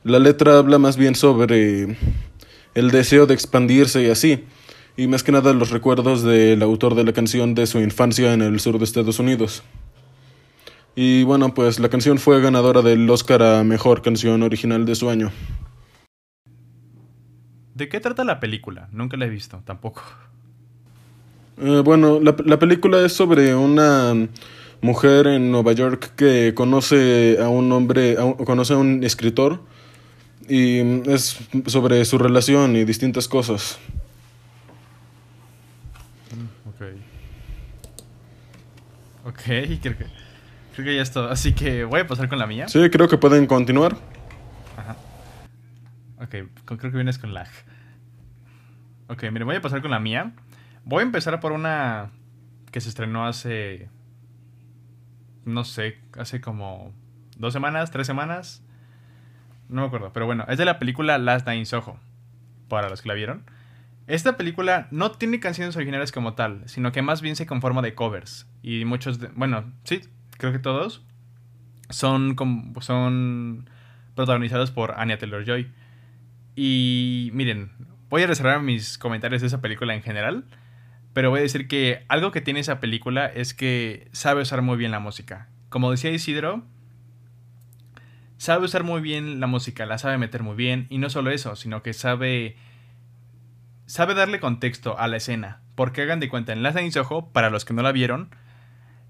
la 0.03 0.17
letra 0.17 0.57
habla 0.57 0.79
más 0.79 0.97
bien 0.97 1.13
sobre 1.13 1.95
el 2.75 2.92
deseo 2.92 3.25
de 3.25 3.33
expandirse 3.33 4.04
y 4.04 4.10
así, 4.12 4.44
y 4.95 5.07
más 5.07 5.24
que 5.24 5.31
nada 5.31 5.51
los 5.54 5.72
recuerdos 5.72 6.22
del 6.24 6.62
autor 6.62 6.94
de 6.96 7.03
la 7.03 7.13
canción 7.13 7.55
de 7.55 7.65
su 7.65 7.79
infancia 7.79 8.34
en 8.34 8.41
el 8.41 8.60
sur 8.60 8.77
de 8.77 8.86
Estados 8.86 9.17
Unidos. 9.20 9.63
Y 10.96 11.24
bueno, 11.24 11.53
pues 11.53 11.79
la 11.79 11.89
canción 11.89 12.20
fue 12.20 12.39
ganadora 12.41 12.82
del 12.82 13.10
Oscar 13.10 13.44
a 13.44 13.63
Mejor 13.65 14.01
Canción 14.01 14.44
Original 14.44 14.86
de 14.86 14.96
su 14.96 15.10
año. 15.10 15.32
¿De 17.74 17.89
qué 17.89 18.00
trata 18.00 18.24
la 18.24 18.39
película? 18.39 18.88
Nunca 18.94 19.17
la 19.17 19.25
he 19.25 19.29
visto, 19.29 19.62
tampoco. 19.65 20.03
Eh, 21.58 21.82
bueno, 21.84 22.22
la, 22.22 22.36
la 22.46 22.60
película 22.60 23.05
es 23.05 23.12
sobre 23.12 23.53
una 23.55 24.13
mujer 24.82 25.27
en 25.27 25.51
Nueva 25.51 25.74
York 25.74 26.13
que 26.15 26.53
conoce 26.55 27.38
a 27.41 27.50
un 27.50 27.70
hombre, 27.74 28.17
a 28.17 28.24
un- 28.24 28.34
conoce 28.36 28.74
a 28.74 28.77
un 28.77 29.03
escritor 29.03 29.62
y 30.47 31.09
es 31.09 31.39
sobre 31.67 32.03
su 32.05 32.17
relación 32.17 32.75
y 32.75 32.85
distintas 32.85 33.27
cosas. 33.27 33.79
Ok. 36.67 36.81
Ok, 39.25 39.41
creo 39.81 39.97
que, 39.97 40.05
creo 40.75 40.85
que 40.85 40.95
ya 40.95 41.01
es 41.01 41.11
todo. 41.11 41.29
Así 41.29 41.53
que 41.53 41.83
voy 41.83 42.01
a 42.01 42.07
pasar 42.07 42.29
con 42.29 42.39
la 42.39 42.47
mía. 42.47 42.67
Sí, 42.67 42.89
creo 42.89 43.07
que 43.07 43.17
pueden 43.17 43.47
continuar. 43.47 43.97
Ajá. 44.77 44.95
Ok, 46.21 46.49
creo 46.65 46.79
que 46.79 46.89
vienes 46.89 47.17
con 47.17 47.33
lag. 47.33 47.49
Ok, 49.07 49.23
mire, 49.31 49.45
voy 49.45 49.55
a 49.55 49.61
pasar 49.61 49.81
con 49.81 49.91
la 49.91 49.99
mía. 49.99 50.33
Voy 50.83 51.01
a 51.01 51.03
empezar 51.03 51.39
por 51.39 51.51
una 51.51 52.11
que 52.71 52.81
se 52.81 52.89
estrenó 52.89 53.25
hace. 53.25 53.89
No 55.45 55.63
sé, 55.63 55.99
hace 56.17 56.41
como 56.41 56.91
dos 57.37 57.53
semanas, 57.53 57.91
tres 57.91 58.07
semanas. 58.07 58.64
No 59.69 59.81
me 59.81 59.88
acuerdo, 59.88 60.12
pero 60.13 60.25
bueno, 60.25 60.45
es 60.48 60.57
de 60.57 60.65
la 60.65 60.79
película 60.79 61.17
Last 61.17 61.45
Night 61.45 61.60
in 61.60 61.65
Soho. 61.65 62.00
Para 62.67 62.89
los 62.89 63.01
que 63.01 63.10
la 63.10 63.15
vieron. 63.15 63.43
Esta 64.07 64.38
película 64.38 64.88
no 64.91 65.12
tiene 65.12 65.39
canciones 65.39 65.75
originales 65.75 66.12
como 66.12 66.34
tal, 66.36 66.62
sino 66.67 66.91
que 66.91 67.01
más 67.01 67.22
bien 67.22 67.36
se 67.36 67.48
conforma 67.48 67.81
de 67.81 67.95
covers. 67.95 68.48
Y 68.62 68.86
muchos, 68.86 69.19
de, 69.19 69.29
bueno, 69.29 69.74
sí, 69.84 70.01
creo 70.38 70.51
que 70.51 70.60
todos 70.60 71.03
son, 71.89 72.36
son 72.81 73.69
protagonizados 74.13 74.72
por 74.72 75.00
Anya 75.00 75.17
Taylor-Joy. 75.17 75.72
Y 76.55 77.31
miren, 77.34 77.72
voy 78.10 78.24
a 78.24 78.27
reservar 78.27 78.62
mis 78.62 78.98
comentarios 78.98 79.41
de 79.41 79.48
esa 79.48 79.62
película 79.62 79.95
en 79.95 80.03
general, 80.03 80.45
pero 81.13 81.29
voy 81.31 81.39
a 81.39 81.43
decir 81.43 81.67
que 81.67 82.05
algo 82.07 82.31
que 82.31 82.41
tiene 82.41 82.60
esa 82.60 82.79
película 82.79 83.25
es 83.25 83.53
que 83.53 84.07
sabe 84.12 84.43
usar 84.43 84.62
muy 84.62 84.77
bien 84.77 84.91
la 84.91 85.00
música. 85.00 85.50
Como 85.69 85.89
decía 85.89 86.12
Isidro, 86.12 86.63
sabe 88.38 88.65
usar 88.65 88.84
muy 88.84 89.01
bien 89.01 89.39
la 89.39 89.48
música, 89.48 89.86
la 89.86 89.98
sabe 89.98 90.18
meter 90.18 90.44
muy 90.44 90.56
bien, 90.56 90.88
y 90.89 90.98
no 90.98 91.10
solo 91.10 91.32
eso, 91.32 91.56
sino 91.56 91.84
que 91.84 91.94
sabe 91.94 92.56
sabe 93.86 94.15
darle 94.15 94.39
contexto 94.39 94.98
a 94.98 95.08
la 95.08 95.18
escena. 95.18 95.62
Porque 95.75 96.01
hagan 96.01 96.20
de 96.20 96.30
cuenta, 96.30 96.54
en 96.54 96.63
Last 96.63 96.75
Night 96.75 96.94
Soho, 96.94 97.32
para 97.32 97.50
los 97.50 97.65
que 97.65 97.74
no 97.74 97.84
la 97.84 97.92
vieron, 97.92 98.30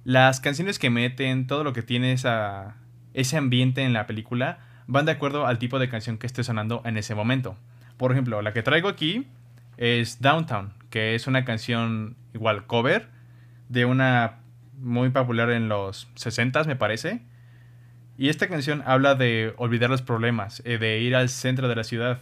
las 0.04 0.40
canciones 0.40 0.80
que 0.80 0.90
meten, 0.90 1.48
todo 1.48 1.64
lo 1.64 1.74
que 1.74 1.82
tiene 1.82 2.12
esa, 2.12 2.76
ese 3.14 3.38
ambiente 3.38 3.84
en 3.84 3.94
la 3.94 4.08
película, 4.08 4.60
van 4.88 5.06
de 5.06 5.14
acuerdo 5.14 5.48
al 5.48 5.60
tipo 5.60 5.80
de 5.80 5.90
canción 5.90 6.18
que 6.18 6.28
esté 6.28 6.44
sonando 6.44 6.82
en 6.86 6.98
ese 6.98 7.16
momento. 7.16 7.58
Por 7.98 8.12
ejemplo, 8.12 8.42
la 8.42 8.54
que 8.54 8.64
traigo 8.64 8.90
aquí 8.90 9.28
es 9.78 10.22
Downtown, 10.22 10.74
que 10.90 11.16
es 11.16 11.28
una 11.28 11.46
canción 11.46 12.18
igual 12.34 12.66
cover 12.68 13.10
de 13.70 13.86
una 13.86 14.40
muy 14.78 15.10
popular 15.10 15.50
en 15.52 15.70
los 15.70 16.08
60 16.16 16.66
me 16.66 16.76
parece. 16.76 17.22
Y 18.18 18.30
esta 18.30 18.48
canción 18.48 18.82
habla 18.86 19.16
de 19.16 19.54
olvidar 19.58 19.90
los 19.90 20.02
problemas, 20.02 20.62
eh, 20.66 20.78
de 20.78 21.00
ir 21.00 21.16
al 21.16 21.30
centro 21.30 21.68
de 21.68 21.76
la 21.76 21.84
ciudad. 21.84 22.22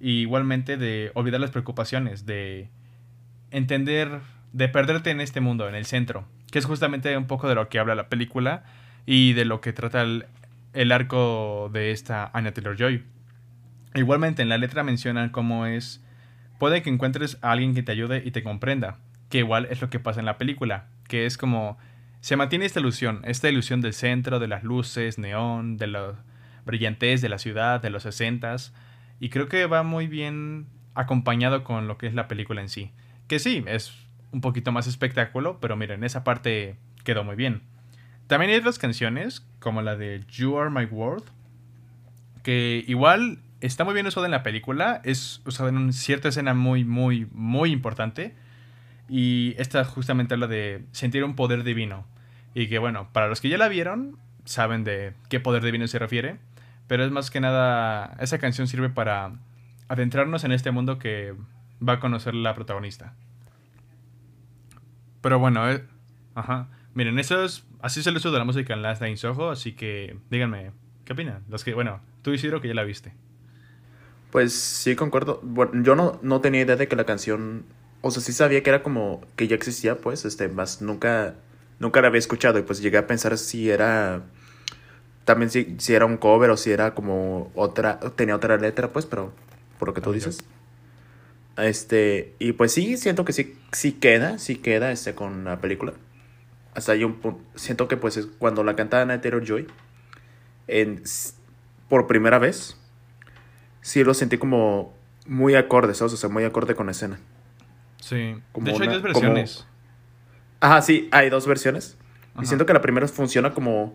Y 0.00 0.20
igualmente 0.20 0.76
de 0.76 1.10
olvidar 1.14 1.40
las 1.40 1.50
preocupaciones, 1.50 2.26
de 2.26 2.70
entender, 3.50 4.20
de 4.52 4.68
perderte 4.68 5.10
en 5.10 5.20
este 5.20 5.40
mundo, 5.40 5.68
en 5.68 5.74
el 5.74 5.84
centro. 5.84 6.26
Que 6.50 6.58
es 6.58 6.64
justamente 6.64 7.16
un 7.16 7.26
poco 7.26 7.48
de 7.48 7.54
lo 7.54 7.68
que 7.68 7.78
habla 7.78 7.94
la 7.94 8.08
película 8.08 8.64
y 9.04 9.34
de 9.34 9.44
lo 9.44 9.60
que 9.60 9.72
trata 9.72 10.02
el, 10.02 10.92
arco 10.92 11.70
de 11.72 11.90
esta 11.90 12.30
Anya 12.32 12.52
Taylor 12.52 12.76
Joy. 12.76 13.04
Igualmente 13.94 14.42
en 14.42 14.48
la 14.48 14.58
letra 14.58 14.82
mencionan 14.82 15.30
cómo 15.30 15.66
es. 15.66 16.02
Puede 16.58 16.82
que 16.82 16.90
encuentres 16.90 17.38
a 17.42 17.52
alguien 17.52 17.74
que 17.74 17.82
te 17.82 17.92
ayude 17.92 18.22
y 18.24 18.30
te 18.30 18.42
comprenda. 18.42 18.98
Que 19.28 19.38
igual 19.38 19.68
es 19.70 19.82
lo 19.82 19.90
que 19.90 20.00
pasa 20.00 20.20
en 20.20 20.26
la 20.26 20.38
película. 20.38 20.86
Que 21.08 21.26
es 21.26 21.36
como 21.36 21.78
se 22.26 22.34
mantiene 22.34 22.64
esta 22.64 22.80
ilusión, 22.80 23.20
esta 23.22 23.48
ilusión 23.48 23.80
del 23.80 23.92
centro, 23.92 24.40
de 24.40 24.48
las 24.48 24.64
luces, 24.64 25.16
neón, 25.16 25.76
de 25.76 25.86
la 25.86 26.24
brillantez 26.64 27.22
de 27.22 27.28
la 27.28 27.38
ciudad, 27.38 27.80
de 27.80 27.88
los 27.88 28.02
sesentas, 28.02 28.74
y 29.20 29.28
creo 29.28 29.46
que 29.46 29.64
va 29.66 29.84
muy 29.84 30.08
bien 30.08 30.66
acompañado 30.96 31.62
con 31.62 31.86
lo 31.86 31.98
que 31.98 32.08
es 32.08 32.14
la 32.14 32.26
película 32.26 32.60
en 32.60 32.68
sí. 32.68 32.90
Que 33.28 33.38
sí, 33.38 33.62
es 33.68 33.92
un 34.32 34.40
poquito 34.40 34.72
más 34.72 34.88
espectáculo, 34.88 35.60
pero 35.60 35.76
miren, 35.76 36.02
esa 36.02 36.24
parte 36.24 36.74
quedó 37.04 37.22
muy 37.22 37.36
bien. 37.36 37.62
También 38.26 38.50
hay 38.50 38.58
otras 38.58 38.80
canciones, 38.80 39.46
como 39.60 39.80
la 39.82 39.94
de 39.94 40.24
You 40.28 40.58
Are 40.58 40.70
My 40.70 40.86
World, 40.86 41.26
que 42.42 42.84
igual 42.88 43.38
está 43.60 43.84
muy 43.84 43.94
bien 43.94 44.08
usada 44.08 44.26
en 44.26 44.32
la 44.32 44.42
película, 44.42 45.00
es 45.04 45.42
usada 45.46 45.68
en 45.68 45.76
una 45.76 45.92
cierta 45.92 46.30
escena 46.30 46.54
muy, 46.54 46.82
muy, 46.84 47.28
muy 47.30 47.70
importante. 47.70 48.34
Y 49.08 49.54
esta 49.58 49.84
justamente 49.84 50.34
habla 50.34 50.48
de 50.48 50.84
sentir 50.90 51.22
un 51.22 51.36
poder 51.36 51.62
divino. 51.62 52.04
Y 52.56 52.68
que 52.68 52.78
bueno, 52.78 53.10
para 53.12 53.28
los 53.28 53.42
que 53.42 53.50
ya 53.50 53.58
la 53.58 53.68
vieron, 53.68 54.16
saben 54.46 54.82
de 54.82 55.12
qué 55.28 55.40
poder 55.40 55.62
divino 55.62 55.86
se 55.88 55.98
refiere. 55.98 56.38
Pero 56.86 57.04
es 57.04 57.10
más 57.10 57.30
que 57.30 57.38
nada, 57.38 58.16
esa 58.18 58.38
canción 58.38 58.66
sirve 58.66 58.88
para 58.88 59.34
adentrarnos 59.88 60.42
en 60.42 60.52
este 60.52 60.70
mundo 60.70 60.98
que 60.98 61.34
va 61.86 61.94
a 61.94 62.00
conocer 62.00 62.34
la 62.34 62.54
protagonista. 62.54 63.12
Pero 65.20 65.38
bueno, 65.38 65.70
eh, 65.70 65.84
ajá. 66.34 66.68
Miren, 66.94 67.18
eso 67.18 67.44
es, 67.44 67.66
así 67.82 68.00
es 68.00 68.06
el 68.06 68.16
uso 68.16 68.32
de 68.32 68.38
la 68.38 68.44
música 68.44 68.72
en 68.72 68.80
Last 68.80 69.02
Night 69.02 69.18
Soho, 69.18 69.50
así 69.50 69.72
que 69.72 70.16
díganme, 70.30 70.70
¿qué 71.04 71.12
opinan? 71.12 71.44
Los 71.50 71.62
que, 71.62 71.74
bueno, 71.74 72.00
tú 72.22 72.32
Isidro 72.32 72.62
que 72.62 72.68
ya 72.68 72.74
la 72.74 72.84
viste. 72.84 73.12
Pues 74.30 74.54
sí, 74.54 74.96
concuerdo. 74.96 75.40
Bueno, 75.42 75.72
yo 75.82 75.94
no, 75.94 76.18
no 76.22 76.40
tenía 76.40 76.62
idea 76.62 76.76
de 76.76 76.88
que 76.88 76.96
la 76.96 77.04
canción, 77.04 77.66
o 78.00 78.10
sea, 78.10 78.22
sí 78.22 78.32
sabía 78.32 78.62
que 78.62 78.70
era 78.70 78.82
como 78.82 79.20
que 79.36 79.46
ya 79.46 79.56
existía, 79.56 79.98
pues, 79.98 80.24
este, 80.24 80.48
más 80.48 80.80
nunca 80.80 81.34
nunca 81.78 82.00
la 82.00 82.08
había 82.08 82.18
escuchado 82.18 82.58
y 82.58 82.62
pues 82.62 82.80
llegué 82.80 82.98
a 82.98 83.06
pensar 83.06 83.36
si 83.38 83.70
era 83.70 84.22
también 85.24 85.50
si, 85.50 85.76
si 85.78 85.94
era 85.94 86.06
un 86.06 86.16
cover 86.16 86.50
o 86.50 86.56
si 86.56 86.70
era 86.70 86.94
como 86.94 87.50
otra 87.54 87.98
tenía 88.16 88.36
otra 88.36 88.56
letra 88.56 88.92
pues 88.92 89.06
pero 89.06 89.32
por 89.78 89.88
lo 89.88 89.94
que 89.94 90.00
tú 90.00 90.12
dices. 90.12 90.38
Este 91.56 92.34
y 92.38 92.52
pues 92.52 92.72
sí 92.72 92.96
siento 92.96 93.24
que 93.24 93.32
sí 93.32 93.56
sí 93.72 93.92
queda 93.92 94.38
sí 94.38 94.56
queda 94.56 94.92
este 94.92 95.14
con 95.14 95.44
la 95.44 95.60
película. 95.60 95.92
Hasta 96.74 96.92
hay 96.92 97.04
un 97.04 97.14
punto 97.14 97.40
siento 97.54 97.88
que 97.88 97.96
pues 97.96 98.16
es 98.16 98.26
cuando 98.26 98.62
la 98.64 98.76
canta 98.76 99.00
Anna 99.00 99.20
Joy 99.20 99.66
en 100.68 101.02
por 101.88 102.06
primera 102.06 102.38
vez 102.38 102.76
sí 103.80 104.04
lo 104.04 104.14
sentí 104.14 104.38
como 104.38 104.94
muy 105.26 105.54
acorde 105.54 105.94
¿sabes? 105.94 106.12
o 106.12 106.16
sea 106.16 106.28
muy 106.28 106.44
acorde 106.44 106.74
con 106.74 106.86
la 106.86 106.92
escena. 106.92 107.18
Sí. 108.00 108.36
De 108.54 108.70
hecho 108.70 108.82
hay 108.82 108.88
dos 108.88 109.02
versiones 109.02 109.66
Ajá, 110.60 110.82
sí, 110.82 111.08
hay 111.12 111.30
dos 111.30 111.46
versiones. 111.46 111.96
Y 112.40 112.46
siento 112.46 112.66
que 112.66 112.72
la 112.72 112.80
primera 112.80 113.06
funciona 113.08 113.54
como. 113.54 113.94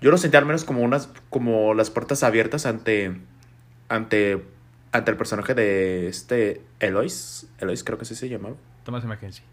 Yo 0.00 0.10
lo 0.10 0.18
sentí 0.18 0.36
al 0.36 0.46
menos 0.46 0.64
como 0.64 0.82
unas. 0.82 1.10
como 1.30 1.74
las 1.74 1.90
puertas 1.90 2.22
abiertas 2.22 2.66
ante. 2.66 3.20
ante. 3.88 4.42
ante 4.92 5.10
el 5.10 5.16
personaje 5.16 5.54
de 5.54 6.08
este. 6.08 6.62
Elois. 6.80 7.48
Elois 7.58 7.84
creo 7.84 7.98
que 7.98 8.02
así 8.02 8.14
se 8.14 8.28
llamaba. 8.28 8.56
Thomas 8.84 9.04
Mackenzie. 9.04 9.44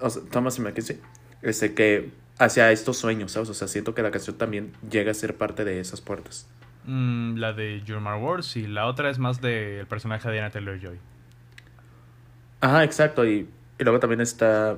O 0.00 0.10
sea, 0.10 0.22
Thomas 0.30 0.58
Mackenzie. 0.58 1.00
Este 1.42 1.74
que. 1.74 2.12
hacia 2.38 2.70
estos 2.72 2.98
sueños, 2.98 3.32
¿sabes? 3.32 3.48
O 3.48 3.54
sea, 3.54 3.68
siento 3.68 3.94
que 3.94 4.02
la 4.02 4.10
canción 4.10 4.36
también 4.36 4.72
llega 4.90 5.10
a 5.10 5.14
ser 5.14 5.36
parte 5.36 5.64
de 5.64 5.80
esas 5.80 6.00
puertas. 6.00 6.46
Mm, 6.84 7.36
la 7.36 7.54
de 7.54 7.82
Your 7.82 8.02
Wars 8.02 8.56
y 8.56 8.66
la 8.66 8.86
otra 8.86 9.08
es 9.08 9.18
más 9.18 9.40
del 9.40 9.86
personaje 9.86 10.28
de 10.30 10.40
Anna 10.40 10.50
Taylor 10.50 10.78
Joy. 10.78 10.98
Ajá, 12.60 12.84
exacto. 12.84 13.26
Y, 13.26 13.48
y 13.78 13.84
luego 13.84 13.98
también 14.00 14.20
está 14.20 14.76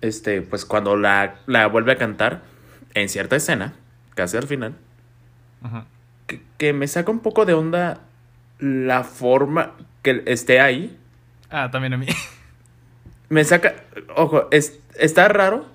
este, 0.00 0.42
pues 0.42 0.64
cuando 0.64 0.96
la, 0.96 1.36
la 1.46 1.66
vuelve 1.66 1.92
a 1.92 1.96
cantar 1.96 2.42
en 2.94 3.08
cierta 3.08 3.36
escena, 3.36 3.74
casi 4.14 4.36
al 4.36 4.46
final, 4.46 4.74
Que, 6.58 6.72
me 6.72 6.86
saca 6.86 7.10
un 7.10 7.20
poco 7.20 7.46
de 7.46 7.54
onda 7.54 8.00
la 8.58 9.04
forma 9.04 9.72
que 10.02 10.22
esté 10.26 10.60
ahí. 10.60 10.98
Ah, 11.50 11.70
también 11.70 11.94
a 11.94 11.96
mí. 11.96 12.06
Me 13.30 13.44
saca, 13.44 13.74
ojo, 14.16 14.48
es, 14.50 14.80
está 14.98 15.28
raro 15.28 15.66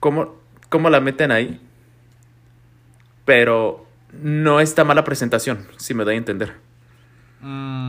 cómo, 0.00 0.34
cómo 0.70 0.88
la 0.88 1.00
meten 1.00 1.30
ahí, 1.30 1.60
pero 3.26 3.86
no 4.12 4.60
está 4.60 4.82
mala 4.84 5.04
presentación, 5.04 5.68
si 5.76 5.94
me 5.94 6.04
doy 6.04 6.14
a 6.14 6.18
entender. 6.18 6.54
Mm, 7.42 7.79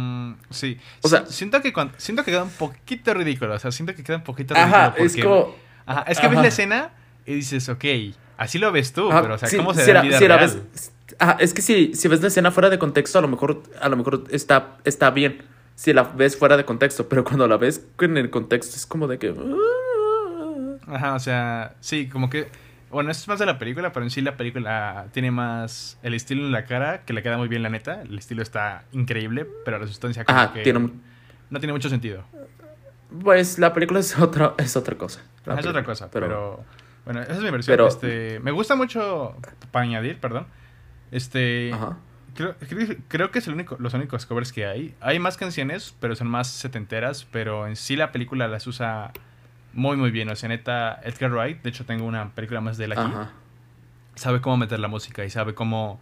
sí. 0.52 0.78
O 1.02 1.10
sea, 1.10 1.26
siento 1.26 1.62
que 1.62 1.74
siento 1.98 2.24
que 2.24 2.32
queda 2.32 2.44
un 2.44 2.50
poquito 2.50 3.14
ridículo. 3.14 3.54
O 3.54 3.60
sea, 3.60 3.72
siento 3.72 3.96
que 3.96 4.04
queda 4.04 4.18
un 4.18 4.24
poquito 4.24 4.54
ridículo. 4.54 4.94
es 4.98 5.18
como. 5.18 5.56
Ajá, 5.86 6.06
es 6.08 6.20
que 6.20 6.28
ves 6.28 6.40
la 6.40 6.48
escena 6.48 6.92
y 7.26 7.36
dices, 7.36 7.68
ok, 7.70 7.86
así 8.38 8.60
lo 8.60 8.72
ves 8.72 8.94
tú, 8.94 9.10
pero 9.10 9.36
o 9.36 9.38
sea, 9.38 9.50
¿cómo 9.58 9.74
se 9.74 9.92
ve 9.92 10.18
si 10.18 10.26
es 11.40 11.54
que 11.54 11.62
si, 11.62 11.94
si 11.94 12.08
ves 12.08 12.22
la 12.22 12.28
escena 12.28 12.52
fuera 12.52 12.70
de 12.70 12.80
contexto, 12.80 13.20
a 13.20 13.22
lo 13.22 13.28
mejor, 13.28 13.64
a 13.80 13.90
lo 13.90 13.98
mejor 13.98 14.24
está, 14.32 14.78
está 14.86 15.12
bien. 15.12 15.44
Si 15.76 15.94
la 15.94 16.04
ves 16.04 16.38
fuera 16.38 16.58
de 16.58 16.66
contexto, 16.66 17.10
pero 17.10 17.24
cuando 17.24 17.48
la 17.48 17.58
ves 17.58 17.86
en 18.00 18.18
el 18.18 18.30
contexto 18.30 18.76
es 18.76 18.86
como 18.86 19.08
de 19.08 19.18
que. 19.20 19.34
Ajá, 20.88 21.16
o 21.16 21.20
sea, 21.20 21.76
sí, 21.80 22.08
como 22.08 22.30
que 22.30 22.48
bueno, 22.92 23.12
esto 23.12 23.22
es 23.24 23.28
más 23.28 23.40
de 23.40 23.46
la 23.46 23.58
película, 23.58 23.92
pero 23.92 24.06
en 24.06 24.10
sí 24.10 24.22
la 24.22 24.38
película 24.38 25.08
tiene 25.12 25.32
más 25.32 25.98
el 26.04 26.14
estilo 26.14 26.46
en 26.46 26.52
la 26.52 26.66
cara, 26.66 27.04
que 27.06 27.14
le 27.14 27.24
queda 27.24 27.38
muy 27.38 27.48
bien 27.48 27.64
la 27.64 27.70
neta. 27.70 28.02
El 28.02 28.18
estilo 28.18 28.42
está 28.42 28.86
increíble, 28.92 29.48
pero 29.66 29.80
la 29.80 29.88
sustancia 29.88 30.26
como 30.26 30.54
que 30.54 30.74
no 30.74 31.60
tiene 31.60 31.74
mucho 31.74 31.90
sentido. 31.90 32.24
Pues 33.24 33.60
la 33.60 33.74
película 33.74 34.00
es 34.00 34.18
otra, 34.18 34.54
es 34.58 34.76
otra 34.76 34.98
cosa. 34.98 35.22
es 35.58 35.66
otra 35.66 35.84
cosa, 35.84 36.10
pero, 36.12 36.64
bueno, 37.06 37.22
esa 37.22 37.34
es 37.34 37.42
mi 37.42 37.50
versión. 37.50 37.80
este, 37.88 38.40
me 38.40 38.52
gusta 38.52 38.76
mucho, 38.76 39.36
para 39.72 39.84
añadir, 39.84 40.20
perdón, 40.20 40.48
este, 41.12 41.72
Creo, 42.34 42.56
creo, 43.10 43.30
que 43.30 43.40
es 43.40 43.48
el 43.48 43.56
único, 43.56 43.76
los 43.78 43.94
únicos 43.94 44.26
covers 44.26 44.54
que 44.54 44.66
hay. 44.66 44.96
Hay 45.02 45.20
más 45.20 45.36
canciones, 45.36 45.94
pero 46.00 46.16
son 46.16 46.28
más 46.28 46.48
setenteras, 46.48 47.28
pero 47.30 47.68
en 47.68 47.76
sí 47.76 47.98
la 47.98 48.14
película 48.14 48.48
las 48.48 48.68
usa 48.68 49.12
muy, 49.74 49.98
muy 49.98 50.12
bien. 50.12 50.30
O 50.30 50.36
sea, 50.36 50.50
neta, 50.50 51.00
Edgar 51.04 51.32
Wright, 51.32 51.62
de 51.62 51.70
hecho 51.70 51.86
tengo 51.86 52.06
una 52.06 52.34
película 52.34 52.62
más 52.62 52.78
de 52.78 52.86
él 52.86 52.94
aquí. 52.94 53.12
Sabe 54.16 54.42
cómo 54.42 54.58
meter 54.58 54.80
la 54.80 54.88
música 54.88 55.24
y 55.24 55.30
sabe 55.30 55.54
cómo, 55.54 56.00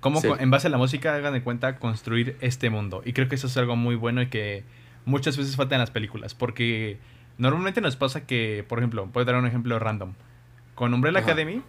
cómo 0.00 0.20
en 0.38 0.50
base 0.50 0.66
a 0.66 0.70
la 0.70 0.78
música, 0.78 1.14
hagan 1.14 1.32
de 1.32 1.42
cuenta, 1.42 1.76
construir 1.76 2.36
este 2.40 2.70
mundo. 2.70 3.02
Y 3.04 3.12
creo 3.12 3.28
que 3.28 3.36
eso 3.36 3.46
es 3.46 3.56
algo 3.56 3.76
muy 3.76 3.94
bueno 3.94 4.22
y 4.22 4.26
que 4.26 4.64
muchas 5.04 5.36
veces 5.36 5.56
falta 5.56 5.74
en 5.76 5.80
las 5.80 5.90
películas. 5.90 6.34
Porque 6.34 6.98
normalmente 7.38 7.80
nos 7.80 7.96
pasa 7.96 8.26
que, 8.26 8.64
por 8.68 8.78
ejemplo, 8.78 9.06
puedo 9.06 9.24
dar 9.24 9.36
un 9.36 9.46
ejemplo 9.46 9.78
random. 9.78 10.14
Con 10.74 10.94
Umbrella 10.94 11.20
Academy. 11.20 11.62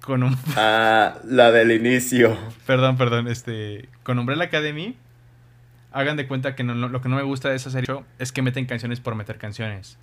Con 0.00 0.22
un... 0.22 0.36
Ah, 0.56 1.14
la 1.24 1.50
del 1.50 1.72
inicio. 1.72 2.36
Perdón, 2.66 2.96
perdón. 2.96 3.26
Este, 3.28 3.88
con 4.02 4.18
Umbrella 4.18 4.44
Academy 4.44 4.96
hagan 5.96 6.18
de 6.18 6.28
cuenta 6.28 6.54
que 6.54 6.62
lo 6.62 7.00
que 7.00 7.08
no 7.08 7.16
me 7.16 7.22
gusta 7.22 7.48
de 7.48 7.56
esa 7.56 7.70
serie 7.70 7.88
es 8.18 8.30
que 8.30 8.42
meten 8.42 8.66
canciones 8.66 9.00
por 9.00 9.14
meter 9.14 9.38
canciones. 9.38 9.98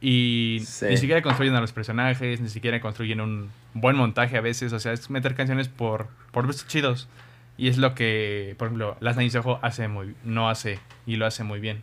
Y 0.00 0.62
ni 0.82 0.96
siquiera 0.96 1.20
construyen 1.20 1.54
a 1.56 1.60
los 1.60 1.72
personajes, 1.72 2.40
ni 2.40 2.48
siquiera 2.48 2.80
construyen 2.80 3.20
un 3.20 3.50
buen 3.74 3.96
montaje 3.96 4.36
a 4.36 4.40
veces. 4.40 4.72
O 4.72 4.78
sea, 4.78 4.92
es 4.92 5.10
meter 5.10 5.34
canciones 5.34 5.68
por, 5.68 6.06
por 6.30 6.48
chidos. 6.54 7.08
Y 7.58 7.68
es 7.68 7.76
lo 7.76 7.94
que, 7.94 8.54
por 8.56 8.68
ejemplo, 8.68 8.96
Las 9.00 9.16
Niñas 9.16 9.34
Ojo 9.34 9.58
hace 9.62 9.88
muy, 9.88 10.14
no 10.24 10.48
hace 10.48 10.78
y 11.06 11.16
lo 11.16 11.26
hace 11.26 11.42
muy 11.42 11.58
bien. 11.58 11.82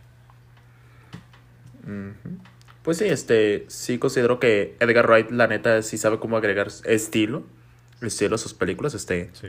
Pues 2.82 2.96
sí, 2.96 3.04
este, 3.04 3.66
sí 3.68 3.98
considero 3.98 4.40
que 4.40 4.74
Edgar 4.80 5.06
Wright, 5.06 5.30
la 5.30 5.48
neta, 5.48 5.82
sí 5.82 5.98
sabe 5.98 6.18
cómo 6.18 6.38
agregar 6.38 6.68
estilo, 6.84 7.44
estilo 8.00 8.36
a 8.36 8.38
sus 8.38 8.54
películas. 8.54 8.94
Este, 8.94 9.28
sí 9.34 9.48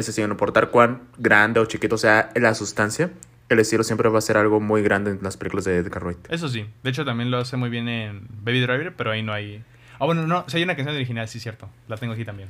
ese 0.00 0.12
sin 0.12 0.24
importar 0.24 0.70
cuán 0.70 1.02
grande 1.18 1.60
o 1.60 1.66
chiquito 1.66 1.96
sea 1.98 2.30
la 2.34 2.54
sustancia, 2.54 3.10
el 3.48 3.58
estilo 3.58 3.82
siempre 3.84 4.08
va 4.08 4.18
a 4.18 4.22
ser 4.22 4.36
algo 4.36 4.60
muy 4.60 4.82
grande 4.82 5.10
en 5.10 5.18
las 5.22 5.36
películas 5.36 5.64
de 5.64 5.76
Edgar 5.76 6.04
Wright. 6.04 6.30
Eso 6.30 6.48
sí, 6.48 6.66
de 6.82 6.90
hecho 6.90 7.04
también 7.04 7.30
lo 7.30 7.38
hace 7.38 7.56
muy 7.56 7.68
bien 7.68 7.88
en 7.88 8.26
Baby 8.42 8.60
Driver, 8.60 8.94
pero 8.96 9.10
ahí 9.10 9.22
no 9.22 9.32
hay... 9.32 9.64
Ah, 9.98 10.06
bueno, 10.06 10.26
no, 10.26 10.44
si 10.48 10.56
hay 10.56 10.62
una 10.62 10.76
canción 10.76 10.96
original, 10.96 11.28
sí, 11.28 11.40
cierto. 11.40 11.68
La 11.88 11.96
tengo 11.96 12.14
aquí 12.14 12.24
también. 12.24 12.48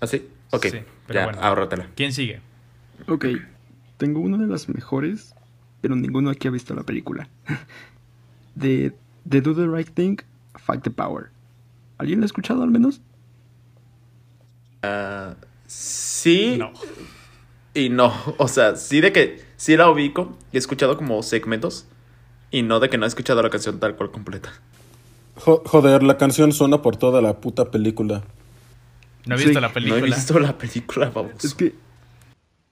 ¿Ah, 0.00 0.06
sí? 0.06 0.28
Ok, 0.50 0.66
sí, 0.66 0.80
pero 1.06 1.20
ya, 1.20 1.24
bueno. 1.24 1.40
ahórratela. 1.40 1.88
¿Quién 1.94 2.12
sigue? 2.12 2.40
Ok, 3.08 3.26
tengo 3.96 4.20
una 4.20 4.38
de 4.38 4.46
las 4.46 4.68
mejores, 4.68 5.34
pero 5.80 5.96
ninguno 5.96 6.30
aquí 6.30 6.48
ha 6.48 6.50
visto 6.50 6.74
la 6.74 6.82
película. 6.82 7.28
de, 8.54 8.94
de 9.24 9.40
Do 9.40 9.54
the 9.54 9.66
Right 9.66 9.92
Thing, 9.92 10.16
Fight 10.54 10.82
the 10.82 10.90
Power. 10.90 11.30
¿Alguien 11.98 12.20
lo 12.20 12.24
ha 12.24 12.26
escuchado 12.26 12.62
al 12.62 12.70
menos? 12.70 13.00
Ah, 14.82 15.34
sí 15.72 16.56
No. 16.58 16.72
y 17.74 17.88
no. 17.88 18.12
O 18.38 18.48
sea, 18.48 18.76
sí 18.76 19.00
de 19.00 19.12
que 19.12 19.42
sí 19.56 19.76
la 19.76 19.90
ubico 19.90 20.36
y 20.52 20.56
he 20.56 20.58
escuchado 20.58 20.96
como 20.96 21.22
segmentos 21.22 21.86
y 22.50 22.62
no 22.62 22.80
de 22.80 22.90
que 22.90 22.98
no 22.98 23.04
he 23.04 23.08
escuchado 23.08 23.42
la 23.42 23.50
canción 23.50 23.80
tal 23.80 23.96
cual 23.96 24.10
completa. 24.10 24.52
Jo- 25.36 25.62
joder, 25.64 26.02
la 26.02 26.18
canción 26.18 26.52
suena 26.52 26.82
por 26.82 26.96
toda 26.96 27.22
la 27.22 27.40
puta 27.40 27.70
película. 27.70 28.22
No 29.26 29.34
he 29.36 29.38
visto 29.38 29.50
Sí, 29.50 29.54
la 29.60 29.68
No 29.68 29.74
película. 29.74 30.00
he 30.00 30.04
visto 30.04 30.38
la 30.38 30.58
película, 30.58 31.10
vamos. 31.10 31.42
Es 31.44 31.54
que, 31.54 31.74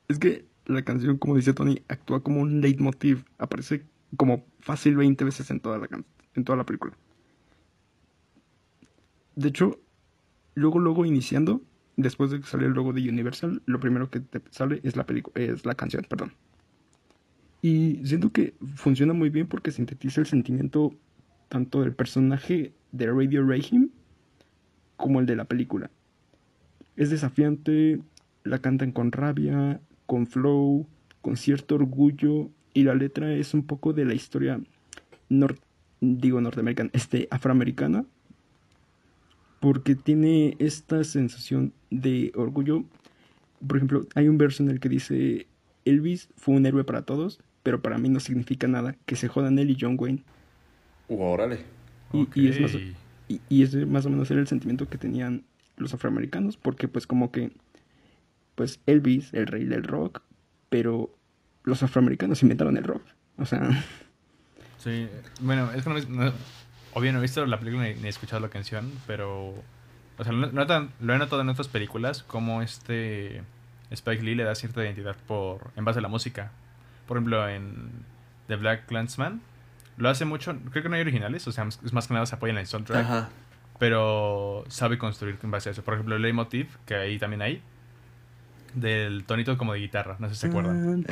es 0.08 0.18
que 0.18 0.44
la 0.66 0.82
canción, 0.82 1.16
como 1.16 1.36
dice 1.36 1.54
Tony, 1.54 1.82
actúa 1.88 2.22
como 2.22 2.40
un 2.40 2.60
leitmotiv. 2.60 3.24
Aparece 3.38 3.86
como 4.16 4.44
fácil 4.60 4.96
20 4.96 5.24
veces 5.24 5.50
en 5.50 5.60
toda 5.60 5.78
la, 5.78 5.88
en 6.34 6.44
toda 6.44 6.56
la 6.58 6.64
película. 6.66 6.92
De 9.36 9.48
hecho, 9.48 9.78
luego, 10.54 10.78
luego 10.80 11.06
iniciando, 11.06 11.62
después 12.02 12.30
de 12.30 12.40
que 12.40 12.46
sale 12.46 12.66
el 12.66 12.72
logo 12.72 12.92
de 12.92 13.08
Universal, 13.08 13.62
lo 13.66 13.80
primero 13.80 14.10
que 14.10 14.20
te 14.20 14.40
sale 14.50 14.80
es 14.82 14.96
la 14.96 15.06
es 15.34 15.64
la 15.64 15.74
canción, 15.74 16.04
perdón. 16.08 16.32
Y 17.62 18.00
siento 18.04 18.32
que 18.32 18.54
funciona 18.74 19.12
muy 19.12 19.28
bien 19.30 19.46
porque 19.46 19.70
sintetiza 19.70 20.20
el 20.20 20.26
sentimiento 20.26 20.94
tanto 21.48 21.82
del 21.82 21.92
personaje 21.92 22.72
de 22.92 23.06
Radio 23.06 23.46
Rahim 23.46 23.90
como 24.96 25.20
el 25.20 25.26
de 25.26 25.36
la 25.36 25.44
película. 25.44 25.90
Es 26.96 27.10
desafiante, 27.10 28.00
la 28.44 28.60
cantan 28.60 28.92
con 28.92 29.12
rabia, 29.12 29.80
con 30.06 30.26
flow, 30.26 30.86
con 31.20 31.36
cierto 31.36 31.74
orgullo 31.74 32.50
y 32.72 32.84
la 32.84 32.94
letra 32.94 33.32
es 33.34 33.52
un 33.52 33.66
poco 33.66 33.92
de 33.92 34.04
la 34.04 34.14
historia 34.14 34.60
nor- 35.28 35.58
digo 36.00 36.40
norteamericana, 36.40 36.90
este 36.92 37.28
afroamericana 37.30 38.04
porque 39.60 39.94
tiene 39.94 40.56
esta 40.58 41.04
sensación 41.04 41.72
de 41.90 42.32
orgullo. 42.34 42.84
Por 43.66 43.76
ejemplo, 43.76 44.06
hay 44.14 44.28
un 44.28 44.38
verso 44.38 44.62
en 44.62 44.70
el 44.70 44.80
que 44.80 44.88
dice 44.88 45.46
Elvis 45.84 46.28
fue 46.36 46.54
un 46.54 46.66
héroe 46.66 46.84
para 46.84 47.02
todos, 47.02 47.40
pero 47.62 47.80
para 47.82 47.98
mí 47.98 48.08
no 48.08 48.20
significa 48.20 48.66
nada, 48.68 48.96
que 49.06 49.16
se 49.16 49.28
jodan 49.28 49.58
él 49.58 49.70
y 49.70 49.76
John 49.78 49.96
Wayne. 49.98 50.22
Órale. 51.08 51.60
Y, 52.12 52.26
y 52.34 52.48
es 52.48 52.60
más, 52.60 52.74
y, 53.28 53.40
y 53.48 53.62
ese 53.62 53.86
más 53.86 54.06
o 54.06 54.10
menos 54.10 54.30
era 54.30 54.40
el 54.40 54.46
sentimiento 54.48 54.88
que 54.88 54.98
tenían 54.98 55.44
los 55.76 55.94
afroamericanos, 55.94 56.56
porque 56.56 56.88
pues 56.88 57.06
como 57.06 57.30
que, 57.30 57.52
pues 58.54 58.80
Elvis, 58.86 59.32
el 59.34 59.46
rey 59.46 59.64
del 59.64 59.84
rock, 59.84 60.22
pero 60.68 61.10
los 61.64 61.82
afroamericanos 61.82 62.42
inventaron 62.42 62.76
el 62.76 62.84
rock. 62.84 63.02
O 63.38 63.44
sea, 63.46 63.84
Sí, 64.78 65.06
bueno, 65.42 65.70
es 65.72 65.84
que 65.84 65.90
no- 66.08 66.32
obvio 66.94 67.12
no 67.12 67.18
he 67.18 67.22
visto 67.22 67.44
la 67.46 67.58
película 67.58 67.84
ni, 67.84 67.94
ni 67.94 68.06
he 68.06 68.08
escuchado 68.08 68.40
la 68.40 68.48
canción, 68.48 68.92
pero 69.06 69.54
o 70.18 70.24
sea, 70.24 70.32
lo, 70.32 70.50
notan- 70.52 70.90
lo 71.00 71.14
he 71.14 71.18
notado 71.18 71.40
en 71.42 71.48
otras 71.48 71.68
películas 71.68 72.22
como 72.22 72.62
este 72.62 73.42
Spike 73.90 74.22
Lee 74.22 74.34
le 74.34 74.44
da 74.44 74.54
cierta 74.54 74.82
identidad 74.84 75.16
por 75.26 75.70
en 75.76 75.84
base 75.84 75.98
a 75.98 76.02
la 76.02 76.08
música. 76.08 76.52
Por 77.08 77.16
ejemplo, 77.16 77.48
en 77.48 77.90
The 78.46 78.56
Black 78.56 78.86
Clansman 78.86 79.40
lo 79.96 80.08
hace 80.08 80.24
mucho, 80.24 80.56
creo 80.70 80.82
que 80.82 80.88
no 80.88 80.94
hay 80.94 81.00
originales, 81.02 81.46
o 81.48 81.52
sea, 81.52 81.66
es 81.66 81.92
más 81.92 82.06
que 82.06 82.14
nada 82.14 82.24
se 82.26 82.34
apoya 82.34 82.52
en 82.52 82.58
el 82.58 82.66
soundtrack, 82.66 83.04
Ajá. 83.04 83.28
pero 83.78 84.64
sabe 84.68 84.96
construir 84.98 85.38
en 85.42 85.50
base 85.50 85.68
a 85.68 85.72
eso. 85.72 85.82
Por 85.82 85.94
ejemplo, 85.94 86.16
el 86.16 86.22
Leitmotiv, 86.22 86.68
que 86.86 86.94
ahí 86.94 87.18
también 87.18 87.42
hay, 87.42 87.62
del 88.74 89.24
tonito 89.24 89.56
como 89.58 89.72
de 89.72 89.80
guitarra, 89.80 90.16
no 90.18 90.28
sé 90.28 90.34
si 90.34 90.40
se 90.42 90.46
acuerdan. 90.48 91.04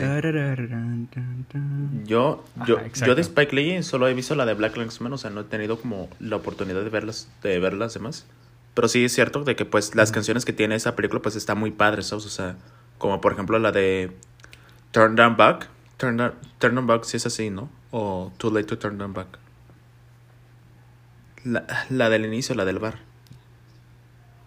Yo, 2.04 2.44
Ajá, 2.56 2.66
yo, 2.66 2.78
exacto. 2.78 3.06
yo 3.06 3.14
de 3.14 3.22
Spike 3.22 3.54
Lee 3.54 3.82
solo 3.82 4.08
he 4.08 4.14
visto 4.14 4.34
la 4.34 4.46
de 4.46 4.54
Black 4.54 4.76
Landsman, 4.76 5.12
o 5.12 5.18
sea, 5.18 5.30
no 5.30 5.40
he 5.40 5.44
tenido 5.44 5.80
como 5.80 6.08
la 6.20 6.36
oportunidad 6.36 6.82
de 6.82 6.90
verlas, 6.90 7.30
de 7.42 7.58
ver 7.58 7.74
las 7.74 7.94
demás. 7.94 8.26
Pero 8.74 8.88
sí 8.88 9.04
es 9.04 9.12
cierto 9.12 9.42
de 9.44 9.56
que 9.56 9.64
pues 9.64 9.94
las 9.94 10.12
canciones 10.12 10.44
que 10.44 10.52
tiene 10.52 10.74
esa 10.76 10.94
película 10.94 11.20
pues 11.20 11.34
está 11.36 11.54
muy 11.54 11.70
padres, 11.70 12.06
¿sabes? 12.06 12.26
O 12.26 12.30
sea, 12.30 12.56
como 12.98 13.20
por 13.20 13.32
ejemplo 13.32 13.58
la 13.58 13.72
de 13.72 14.12
Turn 14.92 15.16
Down 15.16 15.36
Back. 15.36 15.68
Turn 15.96 16.16
Down, 16.16 16.34
Turn 16.58 16.74
Down 16.76 16.86
Back 16.86 17.04
sí 17.04 17.16
es 17.16 17.26
así, 17.26 17.50
¿no? 17.50 17.70
O 17.90 18.32
Too 18.38 18.52
Late 18.52 18.66
to 18.66 18.78
Turn 18.78 18.98
Down 18.98 19.14
Back. 19.14 19.38
La, 21.44 21.64
la 21.90 22.08
del 22.08 22.24
inicio, 22.24 22.54
la 22.54 22.64
del 22.64 22.78
bar. 22.78 22.98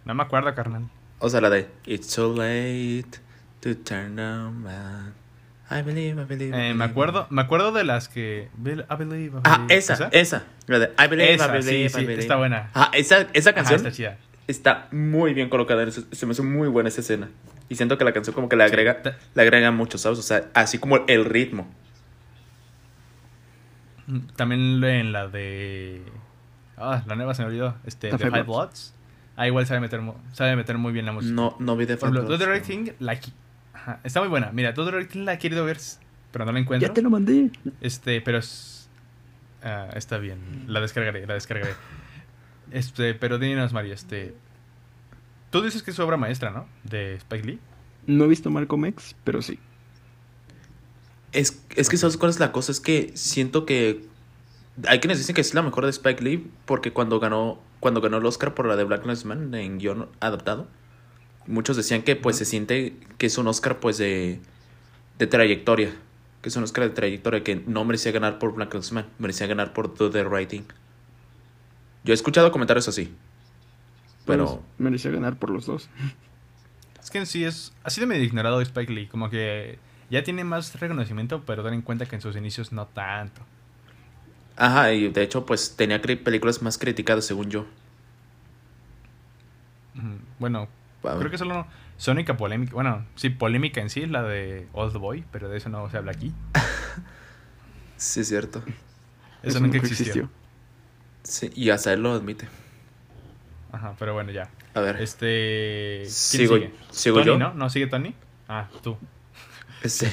No 0.06 0.14
me 0.14 0.24
acuerdo, 0.24 0.54
carnal. 0.56 0.90
O 1.22 1.30
sea, 1.30 1.40
la 1.42 1.50
de 1.50 1.68
It's 1.86 2.14
too 2.16 2.36
late 2.36 3.20
to 3.62 3.76
turn 3.84 4.16
down 4.16 4.64
back. 4.64 5.14
I 5.70 5.82
believe, 5.84 6.20
I 6.22 6.26
believe. 6.26 6.50
I 6.58 6.72
Eh, 6.72 6.74
me 6.74 6.84
acuerdo, 6.84 7.28
me 7.30 7.42
acuerdo 7.42 7.72
de 7.72 7.84
las 7.86 8.10
que 8.10 8.50
I 8.56 8.96
believe, 8.98 9.38
I 9.38 9.42
Ah, 9.46 9.58
believe. 9.60 9.76
esa, 9.78 10.10
esa. 10.12 10.44
La 10.68 10.80
de 10.80 10.86
I 10.98 11.08
believe, 11.08 11.34
Esa, 11.34 11.46
I 11.48 11.52
believe, 11.52 11.64
sí, 11.70 11.84
I 11.86 11.90
sí, 11.90 11.96
believe. 12.02 12.22
está 12.22 12.36
buena. 12.36 12.70
Ah, 12.74 12.92
esa, 12.94 13.28
esa 13.34 13.52
Ajá, 13.52 13.56
canción 13.56 13.78
está 13.78 13.92
chida. 13.92 14.18
está 14.48 14.88
muy 14.92 15.34
bien 15.34 15.48
colocada. 15.50 15.90
Se, 15.92 16.26
me 16.26 16.32
hace 16.32 16.42
muy 16.42 16.68
buena 16.68 16.90
esa 16.90 17.00
escena. 17.02 17.30
Y 17.70 17.76
siento 17.76 17.98
que 17.98 18.04
la 18.04 18.12
canción 18.12 18.34
como 18.34 18.50
que 18.50 18.58
le 18.58 18.66
agrega, 18.66 19.02
ta- 19.02 19.18
le 19.34 19.42
agrega 19.42 19.72
mucho, 19.72 19.98
¿sabes? 19.98 20.20
O 20.20 20.24
sea, 20.24 20.50
así 20.54 20.78
como 20.78 20.98
el 21.08 21.24
ritmo. 21.24 21.74
Mm, 24.08 24.20
También 24.36 24.84
en 24.84 25.12
la 25.14 25.28
de. 25.28 26.02
Ah, 26.78 27.04
la 27.06 27.16
nueva 27.16 27.34
se 27.34 27.44
me 27.44 27.48
olvidó. 27.50 27.76
Este, 27.86 28.10
The 28.10 28.18
Five 28.18 28.44
Bloods. 28.44 28.94
Ah, 29.36 29.48
igual 29.48 29.66
sabe 29.66 29.80
meter, 29.80 30.02
sabe 30.34 30.56
meter 30.56 30.78
muy 30.78 30.92
bien 30.94 31.06
la 31.06 31.12
música. 31.14 31.34
No, 31.34 31.56
no 31.60 31.76
vi 31.78 31.86
de 31.86 31.98
Por 31.98 32.10
ejemplo, 32.10 32.30
Do 32.30 32.38
the 32.38 32.52
Right 32.52 32.64
Thing, 32.66 32.90
la 33.00 33.20
qui- 33.20 33.34
Ajá, 33.74 34.00
está 34.04 34.20
muy 34.20 34.30
buena. 34.30 34.52
Mira, 34.52 34.74
Do 34.74 34.86
the 34.86 34.92
Right 34.92 35.10
Thing 35.10 35.24
la 35.26 35.34
he 35.34 35.38
querido 35.40 35.66
ver, 35.66 35.78
pero 36.32 36.46
no 36.46 36.52
la 36.52 36.60
encuentro. 36.60 36.88
ya 36.88 36.94
te 36.94 37.02
lo 37.02 37.10
mandé. 37.10 37.50
Este, 37.80 38.22
pero 38.22 38.38
es. 38.38 38.90
ah, 39.64 39.90
está 39.96 40.18
bien. 40.18 40.40
La 40.68 40.80
descargaré, 40.82 41.26
la 41.28 41.34
descargaré. 41.36 41.74
Este, 42.72 43.14
pero 43.16 43.38
dinos, 43.38 43.74
María, 43.74 43.94
este. 43.94 44.34
Tú 45.50 45.62
dices 45.62 45.84
que 45.84 45.92
es 45.92 45.98
su 45.98 46.04
obra 46.04 46.16
maestra, 46.16 46.52
¿no? 46.52 46.68
De 46.86 47.16
Spike 47.16 47.46
Lee. 47.46 47.60
No 48.08 48.24
he 48.24 48.28
visto 48.30 48.50
Malcolm 48.50 48.86
X, 48.86 49.14
pero 49.26 49.42
sí. 49.42 49.60
Es, 51.34 51.62
es 51.76 51.90
que, 51.90 51.98
¿sabes 51.98 52.16
cuál 52.18 52.30
es 52.30 52.40
la 52.40 52.52
cosa? 52.52 52.72
Es 52.72 52.80
que 52.80 53.12
siento 53.16 53.66
que. 53.66 54.06
Hay 54.88 55.00
quienes 55.00 55.18
dicen 55.18 55.36
que 55.36 55.42
es 55.42 55.54
la 55.54 55.62
mejor 55.62 55.86
de 55.86 55.92
Spike 55.92 56.24
Lee 56.24 56.50
porque 56.66 56.94
cuando 56.94 57.20
ganó, 57.20 57.60
cuando 57.80 58.02
ganó 58.02 58.18
el 58.18 58.26
Oscar 58.26 58.54
por 58.54 58.66
la 58.66 58.76
de 58.76 58.84
Black 58.84 59.04
Lives 59.04 59.26
Matter 59.26 59.56
en 59.56 59.80
guion 59.80 60.08
adaptado, 60.20 60.68
muchos 61.48 61.78
decían 61.78 62.04
que 62.04 62.16
pues 62.16 62.38
se 62.38 62.46
siente 62.46 62.96
que 63.18 63.26
es 63.26 63.38
un 63.38 63.48
Oscar 63.48 63.80
pues 63.80 63.98
de, 63.98 64.40
de 65.20 65.28
trayectoria. 65.28 65.94
Que 66.42 66.50
es 66.50 66.56
un 66.56 66.64
Oscar 66.64 66.86
de 66.86 66.90
trayectoria 66.90 67.44
que 67.44 67.56
no 67.68 67.86
merecía 67.86 68.12
ganar 68.12 68.40
por 68.40 68.54
Black 68.56 68.74
Lives 68.74 68.92
Matter, 68.92 69.12
merecía 69.20 69.46
ganar 69.46 69.74
por 69.74 69.94
Do 69.96 70.10
the 70.10 70.24
Right 70.24 70.50
Thing. 70.50 70.64
Yo 72.04 72.14
he 72.14 72.16
escuchado 72.16 72.52
comentarios 72.52 72.88
así. 72.88 73.14
Pero. 74.26 74.46
Pues, 74.46 74.60
merecía 74.80 75.12
ganar 75.12 75.38
por 75.38 75.50
los 75.52 75.66
dos. 75.66 75.90
Es 77.00 77.12
que 77.12 77.20
en 77.20 77.26
sí 77.26 77.44
es. 77.44 77.74
Ha 77.84 77.90
sido 77.90 78.08
medio 78.08 78.24
ignorado 78.24 78.62
Spike 78.62 78.92
Lee. 78.92 79.08
Como 79.08 79.30
que 79.30 79.78
ya 80.10 80.24
tiene 80.24 80.44
más 80.44 80.80
reconocimiento, 80.80 81.44
pero 81.46 81.64
ten 81.64 81.74
en 81.74 81.82
cuenta 81.82 82.06
que 82.06 82.16
en 82.16 82.22
sus 82.22 82.36
inicios 82.36 82.72
no 82.72 82.88
tanto. 82.88 83.42
Ajá, 84.58 84.94
y 84.94 85.10
de 85.10 85.24
hecho, 85.24 85.46
pues 85.46 85.76
tenía 85.76 86.02
películas 86.02 86.62
más 86.62 86.78
criticadas 86.78 87.26
según 87.26 87.50
yo. 87.50 87.66
Bueno, 90.40 90.68
creo 91.02 91.30
que 91.30 91.38
solo 91.38 91.68
Sónica 91.98 92.38
polémica. 92.38 92.74
Bueno, 92.74 93.06
sí, 93.16 93.30
polémica 93.30 93.82
en 93.82 93.90
sí 93.90 94.02
es 94.02 94.10
la 94.10 94.24
de 94.24 94.68
Old 94.74 94.98
Boy, 94.98 95.24
pero 95.32 95.50
de 95.50 95.58
eso 95.58 95.70
no 95.70 95.90
se 95.90 95.98
habla 95.98 96.12
aquí. 96.12 96.34
Sí, 97.98 98.22
es 98.22 98.30
cierto. 98.30 98.64
Eso, 99.44 99.60
nunca 99.60 99.78
existió. 99.78 100.28
Sí, 101.22 101.52
y 101.54 101.70
hasta 101.70 101.94
él 101.94 102.02
lo 102.02 102.14
admite. 102.14 102.48
Ajá, 103.72 103.94
pero 104.00 104.16
bueno, 104.16 104.32
ya. 104.32 104.50
A 104.74 104.80
ver. 104.80 105.00
Este. 105.00 106.00
¿quién 106.02 106.10
Sigo- 106.10 106.56
sigue? 106.56 106.74
sigo 106.90 107.18
Tony, 107.20 107.28
yo. 107.28 107.38
¿no? 107.38 107.54
¿No 107.54 107.70
sigue 107.70 107.86
Tony? 107.86 108.16
Ah, 108.50 108.68
tú. 108.82 108.98
Este, 109.84 110.10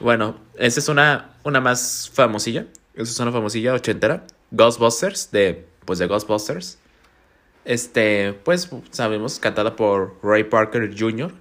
bueno, 0.00 0.40
esa 0.56 0.80
es 0.80 0.88
una, 0.88 1.34
una 1.44 1.60
más 1.60 2.10
famosilla. 2.12 2.66
Esa 2.98 3.12
es 3.12 3.20
una 3.20 3.30
famosilla 3.30 3.74
ochentera. 3.74 4.26
Ghostbusters, 4.50 5.30
de, 5.30 5.68
pues 5.84 6.00
de 6.00 6.08
Ghostbusters. 6.08 6.78
Este, 7.64 8.32
pues 8.32 8.68
sabemos, 8.90 9.38
cantada 9.38 9.76
por 9.76 10.16
Ray 10.20 10.42
Parker 10.44 10.92
Jr. 10.98 11.32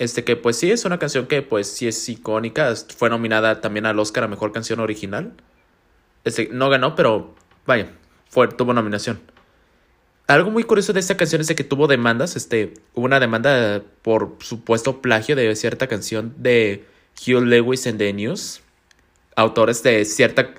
Este 0.00 0.24
que 0.24 0.34
pues 0.34 0.56
sí 0.56 0.72
es 0.72 0.84
una 0.84 0.98
canción 0.98 1.26
que 1.26 1.42
pues 1.42 1.68
sí 1.70 1.86
es 1.86 2.08
icónica. 2.08 2.74
Fue 2.96 3.08
nominada 3.08 3.60
también 3.60 3.86
al 3.86 4.00
Oscar 4.00 4.24
a 4.24 4.28
Mejor 4.28 4.50
Canción 4.50 4.80
Original. 4.80 5.32
Este, 6.24 6.48
no 6.50 6.68
ganó, 6.70 6.96
pero 6.96 7.36
vaya, 7.64 7.92
fue, 8.28 8.48
tuvo 8.48 8.74
nominación. 8.74 9.20
Algo 10.26 10.50
muy 10.50 10.64
curioso 10.64 10.92
de 10.92 10.98
esta 10.98 11.16
canción 11.16 11.40
es 11.40 11.46
de 11.46 11.54
que 11.54 11.62
tuvo 11.62 11.86
demandas. 11.86 12.34
Este, 12.34 12.74
hubo 12.94 13.04
una 13.04 13.20
demanda 13.20 13.84
por 14.02 14.36
supuesto 14.40 15.00
plagio 15.00 15.36
de 15.36 15.54
cierta 15.54 15.86
canción 15.86 16.34
de 16.36 16.84
Hugh 17.24 17.44
Lewis 17.44 17.86
en 17.86 17.96
The 17.96 18.12
News. 18.12 18.62
Autores 19.38 19.84
de 19.84 20.04
cierta. 20.04 20.52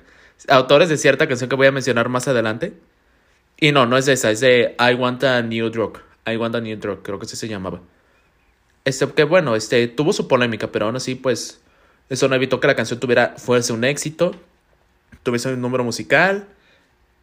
Autores 0.47 0.87
de 0.87 0.97
cierta 0.97 1.27
canción 1.27 1.49
que 1.49 1.57
voy 1.57 1.67
a 1.67 1.71
mencionar 1.73 2.07
más 2.07 2.29
adelante. 2.29 2.73
Y 3.59 3.73
no, 3.73 3.85
no 3.85 3.97
es 3.97 4.05
de 4.05 4.13
esa, 4.13 4.31
es 4.31 4.39
de 4.39 4.77
I 4.79 4.93
Want 4.93 5.21
a 5.25 5.41
New 5.41 5.69
Drug. 5.69 5.99
I 6.25 6.37
Want 6.37 6.55
a 6.55 6.61
New 6.61 6.77
Drug, 6.77 7.01
creo 7.01 7.19
que 7.19 7.25
así 7.25 7.35
se 7.35 7.49
llamaba. 7.49 7.81
Este, 8.85 9.05
que 9.11 9.25
bueno, 9.25 9.57
este, 9.57 9.89
tuvo 9.89 10.13
su 10.13 10.29
polémica, 10.29 10.71
pero 10.71 10.85
aún 10.85 10.95
así, 10.95 11.15
pues, 11.15 11.59
eso 12.07 12.29
no 12.29 12.35
evitó 12.35 12.61
que 12.61 12.67
la 12.67 12.75
canción 12.75 13.01
tuviera, 13.01 13.35
fuese 13.35 13.73
un 13.73 13.83
éxito. 13.83 14.33
tuviese 15.23 15.53
un 15.53 15.59
número 15.59 15.83
musical, 15.83 16.47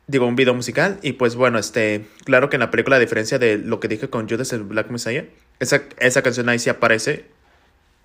digo, 0.07 0.27
un 0.27 0.37
video 0.37 0.53
musical. 0.53 0.99
Y 1.01 1.12
pues 1.12 1.37
bueno, 1.37 1.59
este, 1.59 2.07
claro 2.25 2.51
que 2.51 2.57
en 2.57 2.61
la 2.61 2.71
película, 2.71 2.97
a 2.97 3.01
diferencia 3.01 3.38
de 3.38 3.57
lo 3.57 3.81
que 3.81 3.88
dije 3.88 4.11
con 4.11 4.29
Judas 4.29 4.53
el 4.53 4.62
Black 4.62 4.90
Messiah, 4.90 5.25
esa, 5.59 5.85
esa 6.01 6.21
canción 6.21 6.51
ahí 6.51 6.59
sí 6.59 6.69
aparece, 6.69 7.25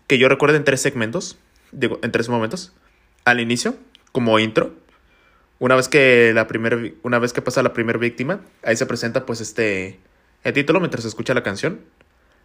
que 0.07 0.17
yo 0.17 0.29
recuerdo 0.29 0.55
en 0.55 0.63
tres 0.63 0.81
segmentos, 0.81 1.37
digo, 1.73 1.99
en 2.01 2.13
tres 2.13 2.29
momentos. 2.29 2.71
Al 3.25 3.39
inicio, 3.39 3.75
como 4.11 4.37
intro. 4.39 4.73
Una 5.59 5.75
vez 5.75 5.87
que 5.87 6.31
la 6.33 6.47
primera, 6.47 6.77
una 7.03 7.19
vez 7.19 7.33
que 7.33 7.41
pasa 7.41 7.61
la 7.61 7.73
primera 7.73 7.99
víctima, 7.99 8.41
ahí 8.63 8.75
se 8.75 8.85
presenta 8.85 9.25
pues 9.25 9.41
este, 9.41 9.99
el 10.43 10.53
título 10.53 10.79
mientras 10.79 11.03
se 11.03 11.09
escucha 11.09 11.33
la 11.33 11.43
canción. 11.43 11.81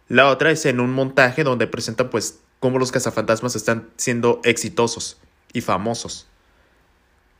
La 0.07 0.27
otra 0.29 0.51
es 0.51 0.65
en 0.65 0.79
un 0.79 0.91
montaje 0.91 1.43
donde 1.43 1.67
presenta 1.67 2.09
pues 2.09 2.39
cómo 2.59 2.79
los 2.79 2.91
cazafantasmas 2.91 3.55
están 3.55 3.89
siendo 3.97 4.39
exitosos 4.43 5.19
y 5.51 5.61
famosos. 5.61 6.27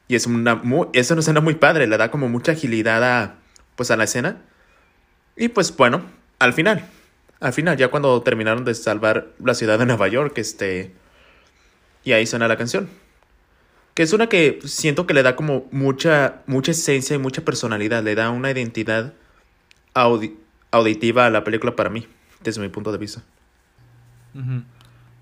Y 0.08 0.15
es 0.15 0.26
una, 0.26 0.56
muy, 0.56 0.88
es 0.93 1.12
una 1.12 1.19
escena 1.19 1.41
muy 1.41 1.56
padre, 1.56 1.88
le 1.88 1.97
da 1.97 2.12
como 2.12 2.30
mucha 2.30 2.54
agilidad 2.54 3.04
a, 3.04 3.36
pues, 3.76 3.91
a 3.91 3.97
la 3.97 4.06
escena. 4.06 4.41
Y 5.36 5.50
pues 5.50 5.76
bueno, 5.76 6.02
al 6.39 6.54
final, 6.54 6.89
al 7.39 7.54
final, 7.54 7.78
ya 7.78 7.89
cuando 7.89 8.21
terminaron 8.21 8.65
de 8.65 8.73
salvar 8.73 9.28
la 9.43 9.54
ciudad 9.54 9.78
de 9.80 9.86
Nueva 9.86 10.08
York, 10.08 10.38
este... 10.38 10.93
Y 12.04 12.13
ahí 12.13 12.26
suena 12.26 12.47
la 12.47 12.58
canción. 12.58 12.89
Que 13.97 14.03
es 14.03 14.13
una 14.13 14.27
que 14.27 14.60
siento 14.63 15.07
que 15.07 15.15
le 15.15 15.23
da 15.23 15.36
como 15.36 15.65
mucha, 15.71 16.43
mucha 16.45 16.69
esencia 16.69 17.15
y 17.15 17.17
mucha 17.17 17.43
personalidad, 17.43 18.03
le 18.03 18.13
da 18.13 18.29
una 18.29 18.51
identidad 18.51 19.15
auditiva 20.69 21.25
a 21.25 21.31
la 21.31 21.43
película 21.43 21.75
para 21.75 21.89
mí, 21.89 22.05
desde 22.43 22.62
mi 22.62 22.69
punto 22.69 22.91
de 22.91 22.99
vista. 22.99 23.23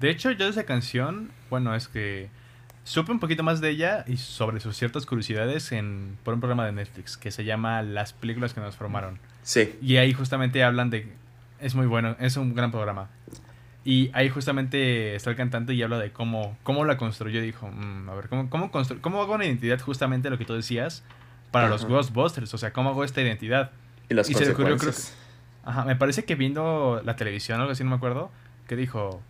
De 0.02 0.10
hecho, 0.10 0.30
yo 0.32 0.44
de 0.44 0.52
esa 0.52 0.66
canción, 0.66 1.32
bueno, 1.50 1.74
es 1.74 1.88
que 1.88 2.30
Supe 2.84 3.14
un 3.14 3.20
poquito 3.22 3.44
más 3.44 3.62
de 3.62 3.70
ella 3.70 4.04
y 4.08 4.18
sobre 4.18 4.60
sus 4.60 4.76
ciertas 4.76 5.06
curiosidades 5.06 5.72
en, 5.72 6.18
por 6.26 6.34
un 6.34 6.42
programa 6.42 6.66
de 6.66 6.74
Netflix 6.74 7.16
que 7.16 7.32
se 7.32 7.46
llama 7.46 7.82
Las 7.82 8.12
películas 8.12 8.54
que 8.54 8.60
nos 8.60 8.76
formaron. 8.76 9.20
Sí. 9.42 9.74
Y 9.82 9.96
ahí 9.96 10.12
justamente 10.12 10.66
hablan 10.66 10.90
de... 10.90 11.14
Es 11.62 11.76
muy 11.76 11.88
bueno, 11.88 12.18
es 12.20 12.36
un 12.36 12.54
gran 12.54 12.72
programa. 12.72 13.10
Y 13.86 14.10
ahí 14.14 14.30
justamente 14.30 15.16
está 15.16 15.30
el 15.30 15.36
cantante 15.36 15.76
y 15.76 15.84
habla 15.84 16.00
de 16.00 16.12
cómo, 16.12 16.58
cómo 16.64 16.86
la 16.86 16.98
construyó. 16.98 17.40
Dijo, 17.40 17.70
mm, 17.70 18.10
a 18.10 18.16
ver, 18.16 18.30
¿cómo, 18.30 18.50
cómo, 18.50 18.72
¿cómo 19.00 19.22
hago 19.22 19.36
una 19.36 19.46
identidad 19.46 19.80
justamente 19.80 20.32
lo 20.32 20.40
que 20.40 20.46
tú 20.46 20.56
decías 20.56 21.04
para 21.52 21.70
los 21.70 21.86
Ghostbusters? 21.86 22.52
O 22.56 22.58
sea, 22.58 22.74
¿cómo 22.74 22.90
hago 22.90 23.04
esta 23.04 23.22
identidad? 23.22 23.72
Y 24.10 24.16
las 24.16 24.28
y 24.28 24.34
se 24.34 24.52
ocurrió, 24.52 24.78
creo 24.78 24.92
Ajá, 25.64 25.86
me 25.86 25.96
parece 25.96 26.26
que 26.26 26.36
viendo 26.36 27.02
la 27.06 27.16
televisión 27.16 27.60
o 27.60 27.62
algo 27.62 27.74
así, 27.74 27.84
no 27.84 27.92
me 27.92 27.96
acuerdo, 27.96 28.32
que 28.68 28.76
dijo, 28.76 29.22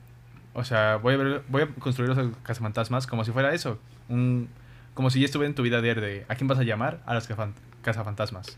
o 0.53 0.63
sea, 0.63 0.97
voy 0.97 1.13
a, 1.13 1.17
ver, 1.17 1.43
voy 1.49 1.61
a 1.63 1.67
construir 1.67 2.09
los 2.09 2.37
cazafantasmas 2.43 3.07
como 3.07 3.25
si 3.25 3.31
fuera 3.31 3.53
eso. 3.53 3.77
Un, 4.07 4.47
como 4.93 5.09
si 5.09 5.19
ya 5.19 5.25
estuviera 5.25 5.49
en 5.49 5.55
tu 5.55 5.63
vida 5.63 5.81
diaria 5.81 6.01
de 6.01 6.25
¿a 6.29 6.35
quién 6.35 6.47
vas 6.47 6.59
a 6.59 6.63
llamar? 6.63 7.01
A 7.05 7.13
los 7.13 7.27
cazafantasmas. 7.81 8.57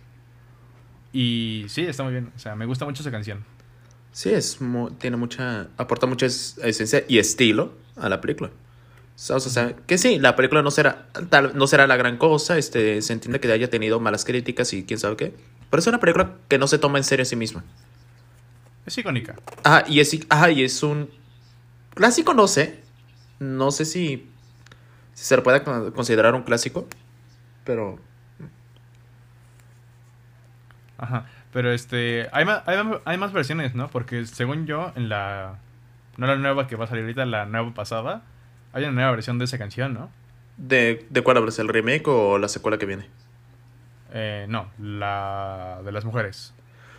Y 1.12 1.66
sí, 1.70 1.82
está 1.82 2.04
muy 2.04 2.14
bien. 2.14 2.32
O 2.36 2.40
sea, 2.40 2.56
me 2.56 2.66
gusta 2.66 2.86
mucho 2.86 3.02
esa 3.02 3.10
canción. 3.10 3.44
Sí, 4.12 4.30
es 4.30 4.60
tiene 4.98 5.18
mucha. 5.18 5.68
aporta 5.78 6.08
mucha 6.08 6.26
esencia 6.26 7.04
y 7.08 7.20
estilo 7.20 7.74
a 7.96 8.10
la 8.10 8.22
película. 8.22 8.50
O 9.30 9.40
sea, 9.40 9.76
que 9.88 9.98
sí, 9.98 10.20
la 10.20 10.36
película 10.36 10.62
no 10.62 10.70
será, 10.70 11.08
tal, 11.30 11.58
no 11.58 11.66
será 11.68 11.88
la 11.88 11.98
gran 11.98 12.18
cosa. 12.18 12.58
Este, 12.58 13.02
se 13.02 13.14
entiende 13.14 13.40
que 13.40 13.52
haya 13.52 13.70
tenido 13.70 14.00
malas 14.00 14.26
críticas 14.26 14.74
y 14.74 14.84
quién 14.84 15.00
sabe 15.00 15.16
qué. 15.16 15.34
Pero 15.70 15.80
es 15.80 15.88
una 15.88 16.00
película 16.00 16.36
que 16.48 16.58
no 16.58 16.68
se 16.68 16.78
toma 16.78 16.98
en 16.98 17.04
serio 17.04 17.24
a 17.24 17.26
sí 17.26 17.36
misma. 17.36 17.64
Es 18.86 18.98
icónica. 18.98 19.36
Ah, 19.64 19.84
y 19.88 20.00
es, 20.00 20.18
ah, 20.30 20.50
y 20.50 20.64
es 20.64 20.84
un 20.84 21.10
Clásico 21.98 22.36
no 22.36 22.48
sé. 22.48 22.80
No 23.40 23.72
sé 23.72 23.84
si, 23.84 24.30
se 25.16 25.36
le 25.36 25.42
puede 25.42 25.64
considerar 25.64 26.36
un 26.36 26.44
clásico. 26.44 26.88
Pero. 27.64 27.98
Ajá. 31.00 31.26
Pero 31.58 31.72
este. 31.72 32.30
Hay 32.34 32.46
más, 32.46 32.62
hay, 33.04 33.18
más 33.18 33.34
versiones, 33.34 33.74
¿no? 33.74 33.90
Porque 33.90 34.24
según 34.28 34.68
yo, 34.68 34.92
en 34.96 35.10
la. 35.10 35.58
No 36.16 36.28
la 36.28 36.36
nueva 36.36 36.68
que 36.68 36.76
va 36.76 36.86
a 36.86 36.88
salir 36.88 37.02
ahorita, 37.02 37.26
la 37.26 37.48
nueva 37.48 37.74
pasada. 37.74 38.22
Hay 38.74 38.84
una 38.84 38.92
nueva 38.92 39.10
versión 39.10 39.40
de 39.40 39.46
esa 39.46 39.58
canción, 39.58 39.92
¿no? 39.92 40.12
¿De, 40.58 41.08
de 41.10 41.22
cuál 41.24 41.38
hablas? 41.38 41.58
¿El 41.58 41.68
remake 41.68 42.08
o 42.10 42.38
la 42.38 42.48
secuela 42.48 42.78
que 42.78 42.86
viene? 42.86 43.08
Eh, 44.14 44.46
no, 44.48 44.70
la 44.78 45.80
de 45.84 45.92
las 45.92 46.06
mujeres. 46.06 46.54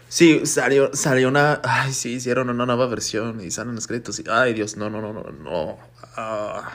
Sí, 0.08 0.44
salió, 0.44 0.90
salió 0.92 1.28
una. 1.28 1.60
Ay, 1.62 1.92
sí, 1.92 2.14
hicieron 2.14 2.50
una 2.50 2.66
nueva 2.66 2.88
versión 2.88 3.40
y 3.40 3.52
salen 3.52 3.78
escritos. 3.78 4.18
Y, 4.18 4.24
ay, 4.28 4.54
Dios, 4.54 4.76
no, 4.76 4.90
no, 4.90 5.00
no, 5.00 5.12
no, 5.12 5.22
no. 5.30 5.78
Ah. 6.16 6.68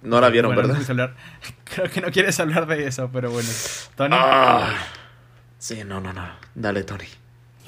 No 0.00 0.18
la 0.18 0.30
vieron, 0.30 0.56
¿verdad? 0.56 0.78
creo 1.64 1.90
que 1.90 2.00
no 2.00 2.10
quieres 2.10 2.40
hablar 2.40 2.66
de 2.66 2.86
eso, 2.86 3.10
pero 3.12 3.30
bueno. 3.30 3.50
Tony. 3.96 4.16
Ah. 4.18 4.74
Sí, 5.62 5.76
no, 5.86 6.00
no, 6.00 6.12
no. 6.12 6.22
Dale, 6.56 6.82
Tony. 6.82 7.04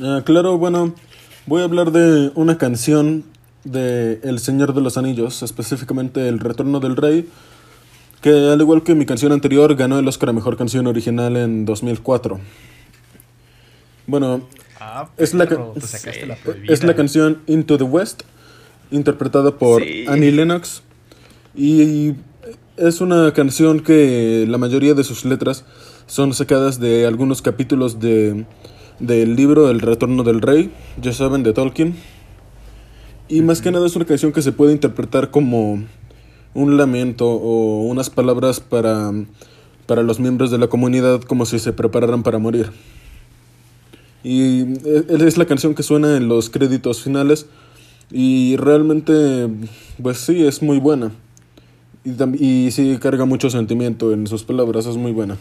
Ah, 0.00 0.22
claro, 0.24 0.58
bueno. 0.58 0.96
Voy 1.46 1.62
a 1.62 1.64
hablar 1.64 1.92
de 1.92 2.32
una 2.34 2.58
canción 2.58 3.22
de 3.62 4.18
El 4.24 4.40
Señor 4.40 4.74
de 4.74 4.80
los 4.80 4.98
Anillos, 4.98 5.44
específicamente 5.44 6.26
El 6.26 6.40
Retorno 6.40 6.80
del 6.80 6.96
Rey, 6.96 7.28
que 8.20 8.50
al 8.50 8.60
igual 8.60 8.82
que 8.82 8.96
mi 8.96 9.06
canción 9.06 9.30
anterior 9.30 9.76
ganó 9.76 10.00
el 10.00 10.08
Oscar 10.08 10.30
a 10.30 10.32
Mejor 10.32 10.56
Canción 10.56 10.88
Original 10.88 11.36
en 11.36 11.64
2004. 11.66 12.40
Bueno, 14.08 14.48
ah, 14.80 15.08
es, 15.16 15.32
la 15.32 15.44
es 16.66 16.82
la 16.82 16.96
canción 16.96 17.42
Into 17.46 17.78
the 17.78 17.84
West, 17.84 18.24
interpretada 18.90 19.56
por 19.56 19.84
Annie 20.08 20.32
Lennox. 20.32 20.82
Y 21.54 22.14
es 22.76 23.00
una 23.00 23.32
canción 23.32 23.78
que 23.78 24.46
la 24.48 24.58
mayoría 24.58 24.94
de 24.94 25.04
sus 25.04 25.24
letras 25.24 25.64
son 26.06 26.34
sacadas 26.34 26.80
de 26.80 27.06
algunos 27.06 27.42
capítulos 27.42 28.00
de, 28.00 28.44
del 28.98 29.36
libro 29.36 29.70
El 29.70 29.80
Retorno 29.80 30.22
del 30.22 30.40
Rey, 30.40 30.70
ya 31.00 31.12
saben, 31.12 31.42
de 31.42 31.52
Tolkien. 31.52 31.94
Y 33.28 33.42
más 33.42 33.62
que 33.62 33.70
nada 33.70 33.86
es 33.86 33.96
una 33.96 34.04
canción 34.04 34.32
que 34.32 34.42
se 34.42 34.52
puede 34.52 34.72
interpretar 34.72 35.30
como 35.30 35.82
un 36.52 36.76
lamento 36.76 37.28
o 37.28 37.82
unas 37.82 38.10
palabras 38.10 38.60
para, 38.60 39.12
para 39.86 40.02
los 40.02 40.20
miembros 40.20 40.50
de 40.50 40.58
la 40.58 40.68
comunidad 40.68 41.22
como 41.22 41.46
si 41.46 41.58
se 41.58 41.72
prepararan 41.72 42.22
para 42.22 42.38
morir. 42.38 42.70
Y 44.22 44.62
e, 44.84 45.04
es 45.08 45.38
la 45.38 45.46
canción 45.46 45.74
que 45.74 45.82
suena 45.82 46.16
en 46.16 46.28
los 46.28 46.50
créditos 46.50 47.02
finales. 47.02 47.46
Y 48.10 48.56
realmente, 48.56 49.48
pues 50.02 50.18
sí, 50.18 50.44
es 50.46 50.62
muy 50.62 50.78
buena. 50.78 51.12
Y, 52.04 52.12
y 52.44 52.70
sí 52.70 52.98
carga 53.00 53.24
mucho 53.24 53.48
sentimiento 53.48 54.12
en 54.12 54.26
sus 54.26 54.44
palabras, 54.44 54.86
es 54.86 54.96
muy 54.96 55.12
buena. 55.12 55.38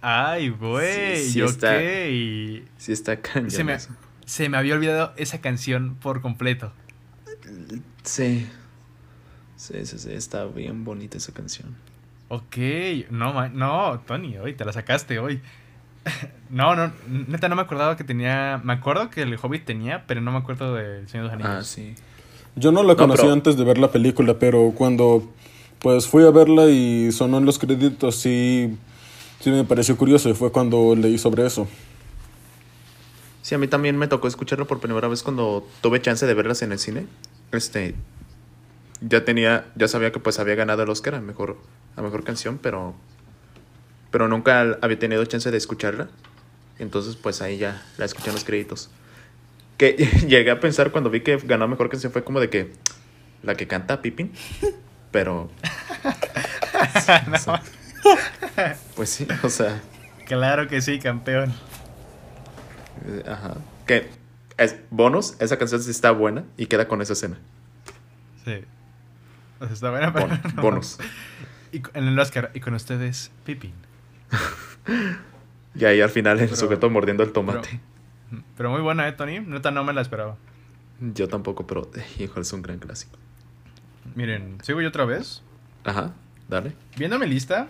Ay, 0.00 0.48
güey, 0.48 1.22
sí, 1.22 1.42
está, 1.42 1.82
y... 1.82 2.64
Sí 2.78 2.92
está 2.92 3.18
se 3.48 3.64
me, 3.64 3.76
se 4.24 4.48
me 4.48 4.56
había 4.56 4.74
olvidado 4.74 5.12
esa 5.16 5.40
canción 5.40 5.96
por 5.96 6.20
completo. 6.22 6.72
Sí. 8.02 8.46
Sí, 9.56 9.84
sí, 9.84 9.98
sí, 9.98 10.12
está 10.12 10.46
bien 10.46 10.84
bonita 10.84 11.18
esa 11.18 11.32
canción. 11.32 11.76
Ok, 12.28 12.56
no, 13.10 13.48
no, 13.50 14.00
Tony, 14.06 14.38
hoy 14.38 14.54
te 14.54 14.64
la 14.64 14.72
sacaste 14.72 15.18
hoy. 15.18 15.40
No, 16.50 16.74
no, 16.74 16.90
neta 17.28 17.48
no 17.48 17.54
me 17.54 17.62
acordaba 17.62 17.96
que 17.96 18.02
tenía. 18.02 18.60
Me 18.64 18.72
acuerdo 18.72 19.08
que 19.08 19.22
el 19.22 19.38
Hobbit 19.40 19.64
tenía, 19.64 20.04
pero 20.08 20.20
no 20.20 20.32
me 20.32 20.38
acuerdo 20.38 20.74
del 20.74 21.08
Señor 21.08 21.30
de 21.30 21.36
los 21.36 21.46
Anillos. 21.46 21.62
Ah, 21.62 21.62
sí. 21.62 21.94
Yo 22.56 22.72
no 22.72 22.82
la 22.82 22.96
conocí 22.96 23.28
antes 23.28 23.56
de 23.56 23.62
ver 23.62 23.78
la 23.78 23.92
película, 23.92 24.36
pero 24.36 24.72
cuando 24.74 25.32
pues 25.78 26.08
fui 26.08 26.24
a 26.24 26.30
verla 26.30 26.66
y 26.66 27.12
sonó 27.12 27.38
en 27.38 27.44
los 27.44 27.60
créditos, 27.60 28.16
sí, 28.16 28.76
sí 29.40 29.50
me 29.50 29.64
pareció 29.64 29.96
curioso 29.96 30.28
y 30.28 30.34
fue 30.34 30.52
cuando 30.52 30.94
leí 30.94 31.18
sobre 31.18 31.46
eso. 31.46 31.66
Sí, 33.42 33.54
a 33.54 33.58
mí 33.58 33.68
también 33.68 33.96
me 33.96 34.06
tocó 34.06 34.28
escucharlo 34.28 34.66
por 34.66 34.80
primera 34.80 35.08
vez 35.08 35.22
cuando 35.22 35.66
tuve 35.80 36.00
chance 36.00 36.26
de 36.26 36.34
verlas 36.34 36.62
en 36.62 36.72
el 36.72 36.78
cine. 36.78 37.06
Este, 37.52 37.94
ya 39.00 39.24
tenía, 39.24 39.66
ya 39.74 39.88
sabía 39.88 40.12
que 40.12 40.20
pues 40.20 40.38
había 40.38 40.54
ganado 40.54 40.82
el 40.82 40.90
Oscar 40.90 41.14
a 41.16 41.20
mejor, 41.20 41.56
a 41.96 42.02
mejor 42.02 42.22
canción, 42.22 42.58
pero 42.62 42.94
pero 44.10 44.28
nunca 44.28 44.78
había 44.80 44.98
tenido 44.98 45.24
chance 45.24 45.50
de 45.50 45.56
escucharla. 45.56 46.08
Entonces, 46.78 47.16
pues 47.16 47.42
ahí 47.42 47.58
ya 47.58 47.82
la 47.98 48.04
escuché 48.04 48.28
en 48.28 48.34
los 48.34 48.44
créditos. 48.44 48.90
Que 49.76 49.92
llegué 50.28 50.50
a 50.50 50.60
pensar 50.60 50.90
cuando 50.90 51.10
vi 51.10 51.20
que 51.20 51.36
ganó 51.36 51.68
mejor 51.68 51.96
se 51.96 52.10
fue 52.10 52.24
como 52.24 52.40
de 52.40 52.50
que 52.50 52.72
la 53.42 53.54
que 53.54 53.66
canta 53.66 54.02
Pippin. 54.02 54.32
Pero. 55.10 55.50
pues 58.96 59.10
sí, 59.10 59.26
o 59.42 59.48
sea. 59.48 59.80
Claro 60.26 60.68
que 60.68 60.80
sí, 60.80 60.98
campeón. 60.98 61.52
Eh, 63.06 63.24
ajá. 63.26 63.56
Que 63.86 64.08
es 64.56 64.76
bonus, 64.90 65.36
esa 65.40 65.58
canción 65.58 65.82
sí 65.82 65.90
está 65.90 66.10
buena 66.10 66.44
y 66.56 66.66
queda 66.66 66.86
con 66.86 67.02
esa 67.02 67.14
escena. 67.14 67.38
Sí. 68.44 68.64
O 69.58 69.64
sea, 69.64 69.74
está 69.74 69.90
buena, 69.90 70.12
pero. 70.12 70.28
bonus. 70.62 70.98
Y 71.72 71.82
en 71.94 72.08
el 72.08 72.18
Oscar, 72.18 72.50
y 72.54 72.60
con 72.60 72.74
ustedes, 72.74 73.30
Pippin. 73.44 73.74
y 75.74 75.84
ahí 75.84 76.00
al 76.00 76.10
final 76.10 76.40
el 76.40 76.54
sujeto 76.56 76.90
mordiendo 76.90 77.22
el 77.22 77.32
tomate. 77.32 77.80
Pero, 78.56 78.70
muy 78.70 78.80
buena, 78.80 79.08
¿eh, 79.08 79.12
Tony? 79.12 79.40
Neta, 79.40 79.70
no 79.70 79.82
me 79.84 79.92
la 79.92 80.00
esperaba. 80.02 80.36
Yo 81.00 81.28
tampoco, 81.28 81.66
pero 81.66 81.90
hijo, 82.18 82.40
es 82.40 82.52
un 82.52 82.62
gran 82.62 82.78
clásico. 82.78 83.18
Miren, 84.14 84.58
¿sigo 84.62 84.80
yo 84.80 84.88
otra 84.88 85.04
vez? 85.04 85.42
Ajá, 85.84 86.12
dale. 86.48 86.74
Viendo 86.96 87.18
mi 87.18 87.26
lista, 87.26 87.68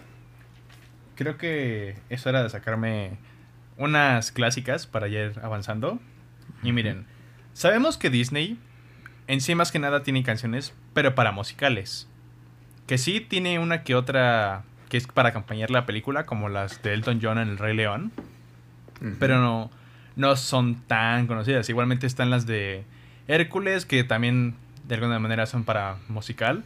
creo 1.20 1.37
que 1.37 1.96
es 2.09 2.26
hora 2.26 2.42
de 2.42 2.48
sacarme 2.48 3.18
unas 3.76 4.33
clásicas 4.33 4.87
para 4.87 5.06
ir 5.06 5.38
avanzando. 5.42 6.00
Y 6.62 6.72
miren, 6.72 7.04
sabemos 7.52 7.98
que 7.98 8.09
Disney 8.09 8.59
en 9.26 9.42
sí 9.42 9.54
más 9.54 9.70
que 9.70 9.78
nada 9.78 10.02
tiene 10.02 10.22
canciones, 10.22 10.72
pero 10.94 11.14
para 11.14 11.30
musicales. 11.30 12.09
Que 12.87 12.96
sí 12.96 13.20
tiene 13.20 13.59
una 13.59 13.83
que 13.83 13.94
otra 13.94 14.62
que 14.88 14.96
es 14.96 15.06
para 15.09 15.28
acompañar 15.28 15.70
la 15.70 15.85
película, 15.85 16.24
como 16.24 16.48
las 16.48 16.83
de 16.83 16.94
Elton 16.94 17.20
John 17.22 17.37
en 17.37 17.50
El 17.50 17.59
Rey 17.59 17.76
León. 17.76 18.12
Pero 19.18 19.40
no, 19.40 19.70
no 20.16 20.37
son 20.37 20.76
tan 20.87 21.26
conocidas. 21.26 21.68
Igualmente 21.68 22.06
están 22.06 22.30
las 22.30 22.46
de 22.46 22.85
Hércules, 23.28 23.85
que 23.85 24.04
también 24.04 24.54
de 24.88 24.94
alguna 24.94 25.18
manera 25.18 25.44
son 25.44 25.64
para 25.64 25.98
musical. 26.09 26.64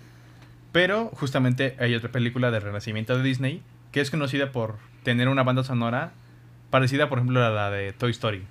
Pero 0.71 1.11
justamente 1.15 1.75
hay 1.81 1.97
otra 1.97 2.13
película 2.13 2.53
de 2.53 2.61
renacimiento 2.61 3.17
de 3.17 3.25
Disney 3.25 3.61
que 3.95 4.01
es 4.01 4.11
conocida 4.11 4.51
por 4.51 4.79
tener 5.05 5.29
una 5.29 5.45
banda 5.45 5.63
sonora 5.63 6.11
parecida, 6.71 7.09
por 7.09 7.19
ejemplo, 7.19 7.45
a 7.45 7.51
la 7.51 7.71
de 7.71 7.93
Toy 7.93 8.11
Story. 8.11 8.45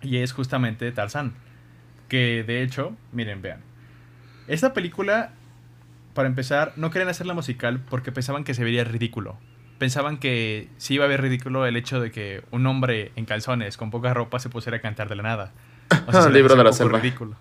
Y 0.00 0.18
es 0.18 0.32
justamente 0.32 0.92
Tarzán. 0.92 1.32
Que 2.06 2.44
de 2.44 2.62
hecho, 2.62 2.96
miren, 3.10 3.42
vean. 3.42 3.62
Esta 4.46 4.74
película, 4.74 5.32
para 6.14 6.28
empezar, 6.28 6.72
no 6.76 6.92
querían 6.92 7.08
hacerla 7.08 7.34
musical 7.34 7.80
porque 7.90 8.12
pensaban 8.12 8.44
que 8.44 8.54
se 8.54 8.62
vería 8.62 8.84
ridículo. 8.84 9.36
Pensaban 9.78 10.18
que 10.18 10.68
sí 10.76 10.94
iba 10.94 11.06
a 11.06 11.08
ver 11.08 11.20
ridículo 11.20 11.66
el 11.66 11.76
hecho 11.76 12.00
de 12.00 12.12
que 12.12 12.44
un 12.52 12.64
hombre 12.68 13.10
en 13.16 13.24
calzones 13.24 13.76
con 13.76 13.90
poca 13.90 14.14
ropa 14.14 14.38
se 14.38 14.50
pusiera 14.50 14.76
a 14.76 14.80
cantar 14.80 15.08
de 15.08 15.16
la 15.16 15.24
nada. 15.24 15.52
O 16.06 16.12
sea, 16.12 16.22
se 16.22 16.30
libro 16.30 16.54
de 16.54 16.62
la 16.62 16.72
selva. 16.72 17.00
ridículo. 17.00 17.34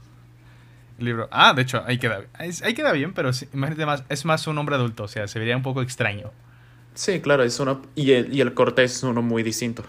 El 0.99 1.05
libro. 1.05 1.27
Ah, 1.31 1.53
de 1.53 1.61
hecho, 1.61 1.83
ahí 1.87 1.97
queda, 1.97 2.23
ahí, 2.33 2.51
ahí 2.63 2.73
queda 2.73 2.91
bien, 2.91 3.13
pero 3.13 3.31
sí, 3.33 3.47
imagínate 3.53 3.85
más, 3.85 4.03
es 4.09 4.25
más 4.25 4.45
un 4.47 4.57
hombre 4.57 4.75
adulto, 4.75 5.03
o 5.03 5.07
sea, 5.07 5.27
se 5.27 5.39
vería 5.39 5.55
un 5.55 5.63
poco 5.63 5.81
extraño. 5.81 6.31
Sí, 6.93 7.21
claro, 7.21 7.43
es 7.43 7.59
uno. 7.59 7.81
Y 7.95 8.11
el, 8.11 8.33
y 8.33 8.41
el 8.41 8.53
corte 8.53 8.83
es 8.83 9.01
uno 9.03 9.21
muy 9.21 9.41
distinto. 9.41 9.83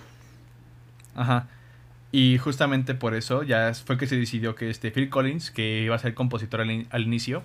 Ajá. 1.16 1.49
Y 2.12 2.38
justamente 2.38 2.94
por 2.94 3.14
eso 3.14 3.42
ya 3.42 3.73
fue 3.75 3.99
que 3.99 4.07
se 4.07 4.16
decidió 4.16 4.55
que 4.55 4.70
este 4.70 4.90
Phil 4.90 5.11
Collins, 5.11 5.51
que 5.51 5.83
iba 5.83 5.94
a 5.96 5.99
ser 5.99 6.14
compositor 6.14 6.61
al, 6.61 6.70
in- 6.70 6.87
al 6.90 7.03
inicio, 7.03 7.42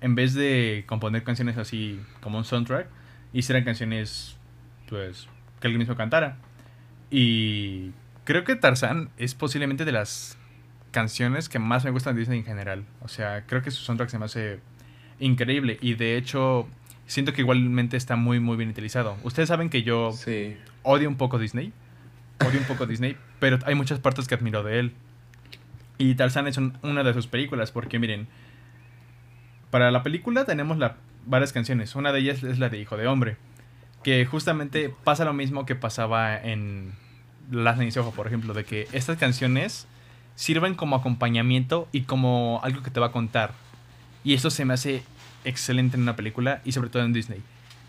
en 0.00 0.14
vez 0.14 0.34
de 0.34 0.84
componer 0.86 1.22
canciones 1.24 1.58
así 1.58 2.00
como 2.20 2.38
un 2.38 2.44
soundtrack, 2.44 2.86
hicieran 3.32 3.64
canciones, 3.64 4.36
pues, 4.88 5.28
que 5.60 5.68
él 5.68 5.78
mismo 5.78 5.96
cantara. 5.96 6.36
Y 7.10 7.90
creo 8.24 8.44
que 8.44 8.56
Tarzán 8.56 9.10
es 9.16 9.34
posiblemente 9.34 9.84
de 9.84 9.92
las 9.92 10.38
canciones 10.92 11.48
que 11.48 11.58
más 11.58 11.84
me 11.84 11.90
gustan 11.90 12.14
de 12.14 12.20
Disney 12.20 12.38
en 12.38 12.44
general. 12.44 12.84
O 13.00 13.08
sea, 13.08 13.44
creo 13.46 13.62
que 13.62 13.70
su 13.72 13.82
soundtrack 13.82 14.08
se 14.10 14.18
me 14.20 14.26
hace 14.26 14.60
increíble. 15.18 15.78
Y 15.80 15.94
de 15.94 16.16
hecho, 16.16 16.68
siento 17.06 17.32
que 17.32 17.40
igualmente 17.40 17.96
está 17.96 18.14
muy, 18.16 18.38
muy 18.38 18.56
bien 18.56 18.70
utilizado. 18.70 19.16
Ustedes 19.24 19.48
saben 19.48 19.68
que 19.70 19.82
yo 19.82 20.12
Sí. 20.12 20.56
odio 20.84 21.08
un 21.08 21.16
poco 21.16 21.38
Disney. 21.38 21.72
Odio 22.46 22.58
un 22.60 22.66
poco 22.66 22.86
Disney, 22.86 23.16
pero 23.40 23.58
hay 23.66 23.74
muchas 23.74 23.98
partes 23.98 24.28
que 24.28 24.34
admiro 24.34 24.62
de 24.62 24.78
él. 24.78 24.92
Y 25.98 26.14
Tarzán 26.14 26.46
es 26.48 26.56
un- 26.56 26.76
una 26.82 27.02
de 27.04 27.12
sus 27.12 27.26
películas, 27.26 27.70
porque 27.72 27.98
miren, 27.98 28.26
para 29.70 29.90
la 29.90 30.02
película 30.02 30.44
tenemos 30.44 30.76
la, 30.78 30.96
varias 31.26 31.52
canciones. 31.52 31.94
Una 31.94 32.12
de 32.12 32.20
ellas 32.20 32.42
es 32.42 32.58
la 32.58 32.68
de 32.68 32.78
Hijo 32.80 32.96
de 32.96 33.06
Hombre, 33.06 33.36
que 34.02 34.24
justamente 34.26 34.92
pasa 35.04 35.24
lo 35.24 35.32
mismo 35.32 35.64
que 35.64 35.74
pasaba 35.76 36.36
en 36.36 36.92
Las 37.50 37.78
Niñas 37.78 37.96
Ojo, 37.96 38.10
por 38.12 38.26
ejemplo, 38.26 38.54
de 38.54 38.64
que 38.64 38.88
estas 38.92 39.18
canciones 39.18 39.86
sirven 40.34 40.74
como 40.74 40.96
acompañamiento 40.96 41.88
y 41.92 42.02
como 42.02 42.60
algo 42.62 42.82
que 42.82 42.90
te 42.90 43.00
va 43.00 43.06
a 43.06 43.12
contar. 43.12 43.52
Y 44.24 44.34
eso 44.34 44.50
se 44.50 44.64
me 44.64 44.74
hace 44.74 45.02
excelente 45.44 45.96
en 45.96 46.02
una 46.02 46.16
película 46.16 46.60
y 46.64 46.72
sobre 46.72 46.90
todo 46.90 47.04
en 47.04 47.12
Disney. 47.12 47.42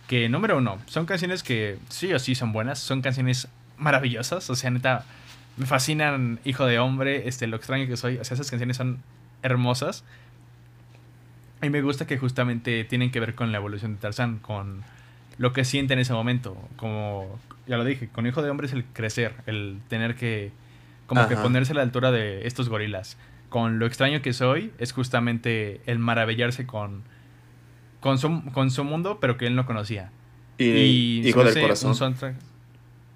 Que 0.08 0.30
número 0.30 0.58
uno, 0.58 0.80
son 0.86 1.06
canciones 1.06 1.44
que 1.44 1.78
sí 1.90 2.14
o 2.14 2.20
sí 2.20 2.36
son 2.36 2.52
buenas, 2.52 2.80
son 2.80 3.02
canciones 3.02 3.48
maravillosas, 3.78 4.50
o 4.50 4.56
sea, 4.56 4.70
neta, 4.70 5.06
me 5.58 5.66
fascinan 5.66 6.40
Hijo 6.44 6.66
de 6.66 6.80
Hombre, 6.80 7.28
este, 7.28 7.48
lo 7.48 7.58
extraño 7.58 7.88
que 7.88 7.98
soy, 7.98 8.18
o 8.18 8.24
sea, 8.24 8.36
esas 8.36 8.50
canciones 8.50 8.78
son 8.78 9.00
hermosas. 9.42 10.04
Y 11.62 11.70
me 11.70 11.82
gusta 11.82 12.06
que 12.06 12.18
justamente 12.18 12.84
tienen 12.84 13.12
que 13.12 13.20
ver 13.20 13.36
con 13.36 13.52
la 13.52 13.58
evolución 13.58 13.96
de 13.96 14.02
Tarzán, 14.02 14.40
con 14.40 14.84
lo 15.38 15.54
que 15.54 15.64
siente 15.64 15.94
en 15.94 16.00
ese 16.00 16.14
momento. 16.14 16.58
Como 16.76 17.40
ya 17.68 17.78
lo 17.78 17.86
dije, 17.86 18.10
con 18.10 18.28
Hijo 18.28 18.42
de 18.42 18.50
Hombre 18.50 18.68
es 18.68 18.74
el 18.74 18.84
crecer, 18.84 19.36
el 19.46 19.80
tener 19.88 20.16
que, 20.16 20.52
como 21.14 21.28
que 21.30 21.36
ponerse 21.38 21.72
a 21.74 21.76
la 21.76 21.82
altura 21.82 22.12
de 22.12 22.48
estos 22.48 22.70
gorilas. 22.70 23.18
Con 23.50 23.78
lo 23.80 23.86
extraño 23.86 24.22
que 24.22 24.34
soy 24.34 24.72
es 24.80 24.94
justamente 24.94 25.82
el 25.86 26.00
maravillarse 26.00 26.66
con, 26.66 27.04
con, 28.00 28.18
su, 28.18 28.44
con 28.52 28.72
su 28.72 28.84
mundo, 28.84 29.20
pero 29.22 29.38
que 29.38 29.46
él 29.48 29.56
no 29.56 29.66
conocía. 29.66 30.12
Y, 30.58 31.22
del 31.22 31.48
hace 31.48 31.62
Corazón. 31.62 31.92
un 31.92 31.96
soundtrack- 31.98 32.36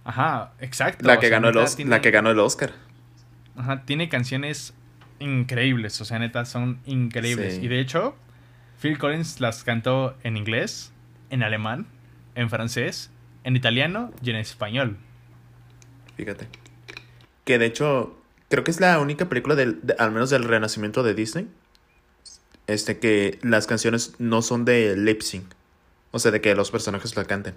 Ajá, 0.04 0.54
exacto. 0.60 1.06
La 1.08 1.16
o 1.16 1.20
que, 1.20 1.28
sea, 1.28 1.38
ganó 1.38 1.50
el 1.50 1.56
neta, 1.56 1.66
Os- 1.66 1.76
tiene- 1.76 1.92
la 1.92 2.02
que 2.02 2.12
ganó 2.12 2.30
el 2.32 2.40
Oscar. 2.40 2.72
Ajá, 3.56 3.84
tiene 3.86 4.10
canciones 4.10 4.74
increíbles, 5.20 6.00
o 6.02 6.06
sea, 6.06 6.20
neta, 6.20 6.46
son 6.46 6.80
increíbles. 6.86 7.56
Sí. 7.56 7.66
Y 7.66 7.68
de 7.68 7.80
hecho, 7.80 8.16
Phil 8.82 8.98
Collins 9.00 9.40
las 9.42 9.64
cantó 9.64 10.16
en 10.24 10.38
inglés, 10.38 10.94
en 11.32 11.42
alemán, 11.44 11.88
en 12.36 12.50
francés, 12.50 13.12
en 13.44 13.56
italiano 13.56 14.12
y 14.24 14.30
en 14.30 14.36
español. 14.36 14.98
Fíjate. 16.16 16.48
Que 17.48 17.58
de 17.58 17.66
hecho, 17.66 18.16
creo 18.50 18.64
que 18.64 18.72
es 18.72 18.80
la 18.82 19.00
única 19.00 19.30
película 19.30 19.56
del, 19.56 19.80
de- 19.82 19.96
al 19.98 20.12
menos 20.12 20.30
del 20.30 20.44
renacimiento 20.44 21.02
de 21.02 21.14
Disney. 21.16 21.48
Este 22.68 23.00
que 23.00 23.40
las 23.42 23.66
canciones 23.68 24.14
no 24.20 24.42
son 24.42 24.66
de 24.66 24.96
lip 24.98 25.22
sync. 25.22 25.46
O 26.12 26.20
sea, 26.20 26.32
de 26.32 26.42
que 26.42 26.54
los 26.56 26.70
personajes 26.72 27.16
la 27.16 27.24
canten. 27.26 27.56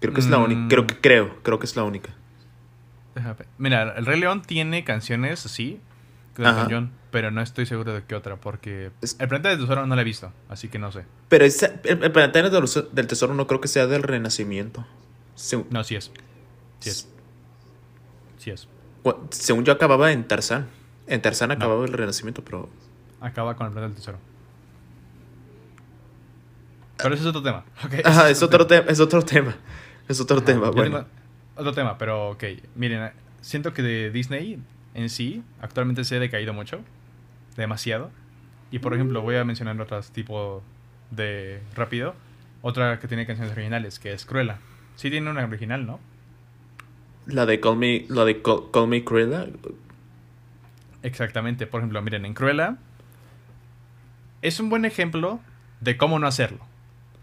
Creo 0.00 0.14
que 0.14 0.20
es 0.20 0.28
la 0.30 0.38
Mm. 0.38 0.42
única. 0.44 0.68
Creo 0.68 0.86
que 0.86 1.00
creo, 1.00 1.42
creo 1.42 1.58
que 1.58 1.66
es 1.66 1.74
la 1.76 1.82
única. 1.82 2.10
Mira, 3.58 3.94
El 3.98 4.06
Rey 4.06 4.20
León 4.20 4.42
tiene 4.42 4.84
canciones 4.84 5.44
así, 5.44 5.80
John, 6.70 6.92
pero 7.10 7.30
no 7.32 7.42
estoy 7.42 7.66
seguro 7.66 7.92
de 7.92 8.04
qué 8.04 8.14
otra, 8.14 8.36
porque 8.36 8.92
Es- 9.02 9.16
El 9.18 9.28
Planeta 9.28 9.48
del 9.50 9.58
Tesoro 9.58 9.84
no 9.86 9.94
la 9.96 10.00
he 10.02 10.04
visto, 10.04 10.32
así 10.48 10.68
que 10.68 10.78
no 10.78 10.92
sé. 10.92 11.04
Pero 11.28 11.44
esa, 11.44 11.66
el, 11.84 12.02
el 12.04 12.12
planeta 12.12 12.40
del, 12.40 13.06
tesoro 13.08 13.34
no 13.34 13.46
creo 13.48 13.60
que 13.60 13.66
sea 13.68 13.86
del 13.88 14.04
renacimiento. 14.04 14.86
No, 15.70 15.82
sí 15.84 15.96
es. 15.96 16.12
Sí 16.78 16.90
es. 16.90 17.08
Sí 18.40 18.50
es. 18.50 18.66
según 19.30 19.64
yo 19.64 19.72
acababa 19.74 20.12
en 20.12 20.24
Tarzán. 20.26 20.66
En 21.06 21.20
Tarzán 21.20 21.50
acababa 21.50 21.84
el 21.84 21.92
renacimiento, 21.92 22.42
pero 22.42 22.68
Acaba 23.20 23.54
con 23.54 23.66
El 23.66 23.72
Planeta 23.72 23.88
del 23.88 23.96
Tesoro. 23.96 24.18
Pero 26.96 27.14
ese 27.14 27.22
es 27.22 27.28
otro 27.28 27.42
tema. 27.42 27.64
ok, 27.84 27.92
ese 27.92 28.08
Ajá, 28.08 28.30
es 28.30 28.38
es 28.38 28.42
otro, 28.42 28.66
tema 28.66 28.86
es 28.88 29.00
otro 29.00 29.22
tema. 29.22 29.54
Es 30.08 30.20
otro 30.20 30.38
Ajá, 30.38 30.46
tema, 30.46 30.70
bueno. 30.70 31.04
otro 31.54 31.72
tema, 31.72 31.98
pero 31.98 32.30
ok. 32.30 32.44
Miren, 32.74 33.12
siento 33.42 33.72
que 33.74 33.82
de 33.82 34.10
Disney 34.10 34.58
en 34.94 35.08
sí 35.10 35.42
actualmente 35.60 36.04
se 36.04 36.16
ha 36.16 36.18
decaído 36.20 36.52
mucho. 36.54 36.80
Demasiado. 37.56 38.10
Y 38.70 38.78
por 38.78 38.94
ejemplo, 38.94 39.20
voy 39.22 39.36
a 39.36 39.44
mencionar 39.44 39.78
otras 39.80 40.10
tipo 40.12 40.62
de 41.10 41.60
rápido. 41.74 42.14
Otra 42.62 42.98
que 42.98 43.08
tiene 43.08 43.26
canciones 43.26 43.52
originales, 43.52 43.98
que 43.98 44.12
es 44.12 44.24
Cruella. 44.24 44.58
Sí 44.96 45.10
tiene 45.10 45.30
una 45.30 45.44
original, 45.44 45.86
¿no? 45.86 45.98
La 47.32 47.46
de 47.46 47.60
Call 47.60 47.76
Me, 47.76 48.04
la 48.08 48.24
de 48.24 48.42
Call, 48.42 48.70
Call 48.72 48.88
Me 48.88 49.04
Cruella. 49.04 49.46
Exactamente. 51.02 51.66
Por 51.66 51.80
ejemplo, 51.80 52.02
miren, 52.02 52.24
en 52.24 52.34
Cruella 52.34 52.76
es 54.42 54.60
un 54.60 54.70
buen 54.70 54.84
ejemplo 54.84 55.40
de 55.80 55.96
cómo 55.96 56.18
no 56.18 56.26
hacerlo. 56.26 56.60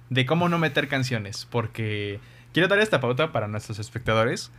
De 0.10 0.26
cómo 0.26 0.50
no 0.50 0.60
meter 0.60 0.88
canciones. 0.88 1.48
Porque 1.50 2.20
quiero 2.54 2.68
dar 2.68 2.80
esta 2.80 3.00
pauta 3.00 3.32
para 3.32 3.48
nuestros 3.48 3.80
espectadores. 3.80 4.52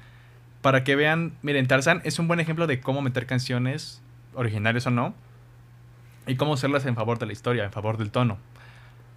Para 0.62 0.84
que 0.84 0.96
vean, 0.96 1.34
miren, 1.42 1.66
Tarzan 1.66 2.00
es 2.04 2.18
un 2.18 2.28
buen 2.28 2.40
ejemplo 2.40 2.66
de 2.66 2.80
cómo 2.80 3.00
meter 3.00 3.26
canciones, 3.26 4.02
originales 4.34 4.86
o 4.86 4.90
no. 4.90 5.14
Y 6.26 6.36
cómo 6.36 6.54
hacerlas 6.54 6.84
en 6.84 6.94
favor 6.94 7.18
de 7.18 7.26
la 7.26 7.32
historia, 7.32 7.64
en 7.64 7.72
favor 7.72 7.96
del 7.96 8.10
tono. 8.10 8.38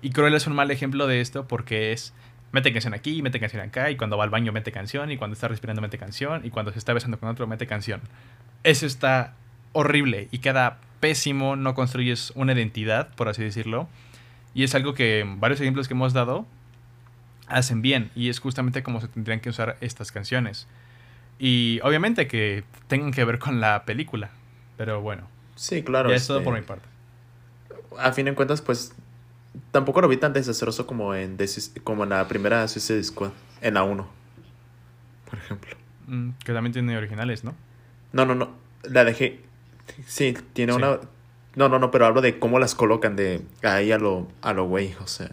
Y 0.01 0.11
Cruella 0.11 0.37
es 0.37 0.47
un 0.47 0.53
mal 0.53 0.71
ejemplo 0.71 1.07
de 1.07 1.21
esto 1.21 1.47
porque 1.47 1.91
es... 1.91 2.13
Mete 2.51 2.71
canción 2.73 2.93
aquí, 2.93 3.21
mete 3.21 3.39
canción 3.39 3.61
acá, 3.61 3.89
y 3.91 3.95
cuando 3.95 4.17
va 4.17 4.23
al 4.25 4.29
baño 4.29 4.51
mete 4.51 4.71
canción, 4.71 5.11
y 5.11 5.17
cuando 5.17 5.33
está 5.33 5.47
respirando 5.47 5.81
mete 5.81 5.97
canción, 5.97 6.45
y 6.45 6.49
cuando 6.49 6.71
se 6.71 6.79
está 6.79 6.93
besando 6.93 7.19
con 7.19 7.29
otro 7.29 7.47
mete 7.47 7.65
canción. 7.67 8.01
Eso 8.63 8.85
está 8.85 9.33
horrible 9.73 10.27
y 10.31 10.39
queda 10.39 10.79
pésimo, 10.99 11.55
no 11.55 11.73
construyes 11.75 12.31
una 12.35 12.53
identidad, 12.53 13.09
por 13.15 13.29
así 13.29 13.43
decirlo. 13.43 13.87
Y 14.53 14.63
es 14.63 14.75
algo 14.75 14.93
que 14.93 15.25
varios 15.37 15.61
ejemplos 15.61 15.87
que 15.87 15.93
hemos 15.93 16.13
dado 16.13 16.45
hacen 17.47 17.81
bien 17.81 18.11
y 18.15 18.29
es 18.29 18.39
justamente 18.39 18.83
como 18.83 19.01
se 19.01 19.07
tendrían 19.07 19.39
que 19.39 19.49
usar 19.49 19.77
estas 19.81 20.11
canciones. 20.11 20.67
Y 21.39 21.79
obviamente 21.83 22.27
que 22.27 22.63
tengan 22.87 23.11
que 23.11 23.23
ver 23.25 23.39
con 23.39 23.61
la 23.61 23.83
película, 23.85 24.29
pero 24.77 25.01
bueno, 25.01 25.27
Sí, 25.55 25.83
claro. 25.83 26.09
ya 26.09 26.15
es 26.15 26.27
todo 26.27 26.39
este, 26.39 26.49
por 26.49 26.59
mi 26.59 26.65
parte. 26.65 26.85
A 27.99 28.11
fin 28.13 28.25
de 28.25 28.33
cuentas, 28.33 28.61
pues. 28.61 28.93
Tampoco 29.71 30.01
lo 30.01 30.07
vi 30.07 30.17
tan 30.17 30.33
desastroso 30.33 30.87
como 30.87 31.13
en, 31.15 31.37
Desis- 31.37 31.71
como 31.83 32.03
en 32.03 32.09
la 32.11 32.27
primera 32.27 32.67
Suicide 32.67 33.03
Squad. 33.03 33.31
En 33.61 33.73
la 33.75 33.83
1. 33.83 34.07
Por 35.29 35.39
ejemplo. 35.39 35.75
Mm, 36.07 36.29
que 36.43 36.53
también 36.53 36.73
tiene 36.73 36.97
originales, 36.97 37.43
¿no? 37.43 37.55
No, 38.13 38.25
no, 38.25 38.35
no. 38.35 38.51
La 38.83 39.03
dejé. 39.03 39.39
Sí, 40.05 40.35
tiene 40.53 40.73
Sí. 40.73 40.77
una. 40.77 40.99
No, 41.55 41.67
no, 41.69 41.79
no, 41.79 41.91
pero 41.91 42.05
hablo 42.05 42.21
de 42.21 42.39
cómo 42.39 42.59
las 42.59 42.75
colocan 42.75 43.15
de 43.17 43.41
ahí 43.61 43.91
a 43.91 43.97
lo, 43.97 44.27
a 44.41 44.53
lo 44.53 44.65
güey, 44.65 44.93
o 45.01 45.07
sea. 45.07 45.31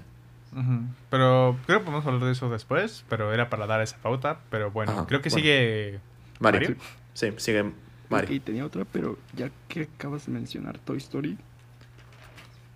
Pero 1.11 1.57
creo 1.67 1.79
que 1.79 1.85
podemos 1.85 2.05
hablar 2.07 2.25
de 2.25 2.33
eso 2.33 2.51
después, 2.51 3.05
pero 3.09 3.33
era 3.33 3.49
para 3.49 3.67
dar 3.69 3.81
esa 3.81 3.97
pauta. 3.99 4.41
Pero 4.51 4.73
bueno, 4.73 4.91
Ajá, 4.93 5.07
creo 5.07 5.23
que 5.23 5.29
bueno. 5.31 5.43
sigue 5.45 6.01
Mario. 6.41 6.61
Mario. 6.71 6.77
Sí, 7.15 7.33
sigue 7.37 7.73
Mario. 8.09 8.37
Ok, 8.39 8.45
tenía 8.45 8.67
otra, 8.67 8.85
pero 8.91 9.17
ya 9.37 9.51
que 9.69 9.83
acabas 9.95 10.27
de 10.27 10.33
mencionar 10.33 10.79
Toy 10.81 10.97
Story, 10.99 11.39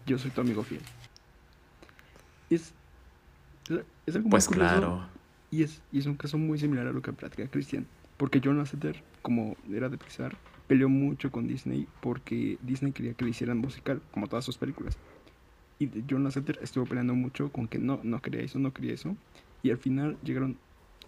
yo 0.06 0.18
soy 0.18 0.30
tu 0.30 0.40
amigo 0.42 0.62
fiel. 0.62 0.82
Es, 2.54 2.74
es 4.06 4.14
algo 4.16 4.28
muy 4.28 4.30
Pues 4.30 4.46
curioso 4.46 4.74
claro. 4.76 5.02
Y 5.50 5.62
es, 5.62 5.82
y 5.92 5.98
es 5.98 6.06
un 6.06 6.16
caso 6.16 6.38
muy 6.38 6.58
similar 6.58 6.86
a 6.86 6.92
lo 6.92 7.02
que 7.02 7.12
platica 7.12 7.46
Cristian. 7.48 7.86
Porque 8.16 8.40
John 8.42 8.58
Lasseter, 8.58 9.02
como 9.22 9.56
era 9.70 9.88
de 9.88 9.98
Pixar, 9.98 10.36
peleó 10.66 10.88
mucho 10.88 11.30
con 11.30 11.48
Disney 11.48 11.86
porque 12.00 12.58
Disney 12.62 12.92
quería 12.92 13.14
que 13.14 13.24
le 13.24 13.30
hicieran 13.30 13.58
musical, 13.58 14.00
como 14.12 14.26
todas 14.26 14.44
sus 14.44 14.58
películas. 14.58 14.96
Y 15.78 15.90
John 16.08 16.24
Lasseter 16.24 16.58
estuvo 16.62 16.86
peleando 16.86 17.14
mucho 17.14 17.50
con 17.50 17.68
que 17.68 17.78
no, 17.78 18.00
no 18.02 18.20
quería 18.20 18.42
eso, 18.42 18.58
no 18.58 18.72
quería 18.72 18.94
eso. 18.94 19.16
Y 19.62 19.70
al 19.70 19.78
final 19.78 20.18
llegaron, 20.22 20.58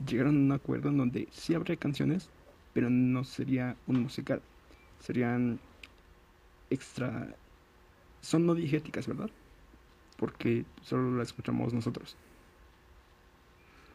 llegaron 0.06 0.36
a 0.36 0.38
un 0.38 0.52
acuerdo 0.52 0.88
en 0.88 0.98
donde 0.98 1.28
sí 1.30 1.54
habría 1.54 1.76
canciones, 1.76 2.30
pero 2.72 2.90
no 2.90 3.24
sería 3.24 3.76
un 3.86 4.02
musical. 4.02 4.42
Serían 4.98 5.60
extra... 6.70 7.34
Son 8.20 8.46
no 8.46 8.54
diegéticas, 8.54 9.06
¿verdad? 9.06 9.30
Porque 10.16 10.64
solo 10.82 11.16
las 11.16 11.28
escuchamos 11.28 11.72
nosotros 11.72 12.16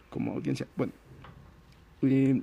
como 0.10 0.34
audiencia. 0.34 0.68
Bueno, 0.76 0.92
eh, 2.02 2.42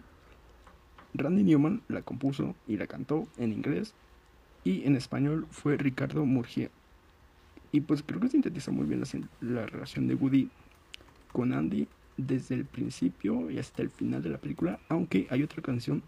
Randy 1.14 1.42
Newman 1.42 1.82
la 1.88 2.02
compuso 2.02 2.54
y 2.66 2.76
la 2.76 2.86
cantó 2.86 3.26
en 3.36 3.52
inglés 3.52 3.94
y 4.64 4.84
en 4.84 4.96
español 4.96 5.46
fue 5.50 5.76
Ricardo 5.76 6.24
Murgia. 6.24 6.70
Y 7.72 7.80
pues 7.80 8.02
creo 8.02 8.20
que 8.20 8.28
sintetiza 8.28 8.70
muy 8.70 8.86
bien 8.86 9.00
la, 9.00 9.06
la 9.40 9.66
relación 9.66 10.06
de 10.06 10.14
Woody 10.14 10.50
con 11.32 11.52
Andy 11.52 11.88
desde 12.16 12.54
el 12.54 12.64
principio 12.64 13.50
y 13.50 13.58
hasta 13.58 13.82
el 13.82 13.90
final 13.90 14.22
de 14.22 14.30
la 14.30 14.38
película, 14.38 14.78
aunque 14.88 15.26
hay 15.30 15.42
otra 15.42 15.62
canción 15.62 16.02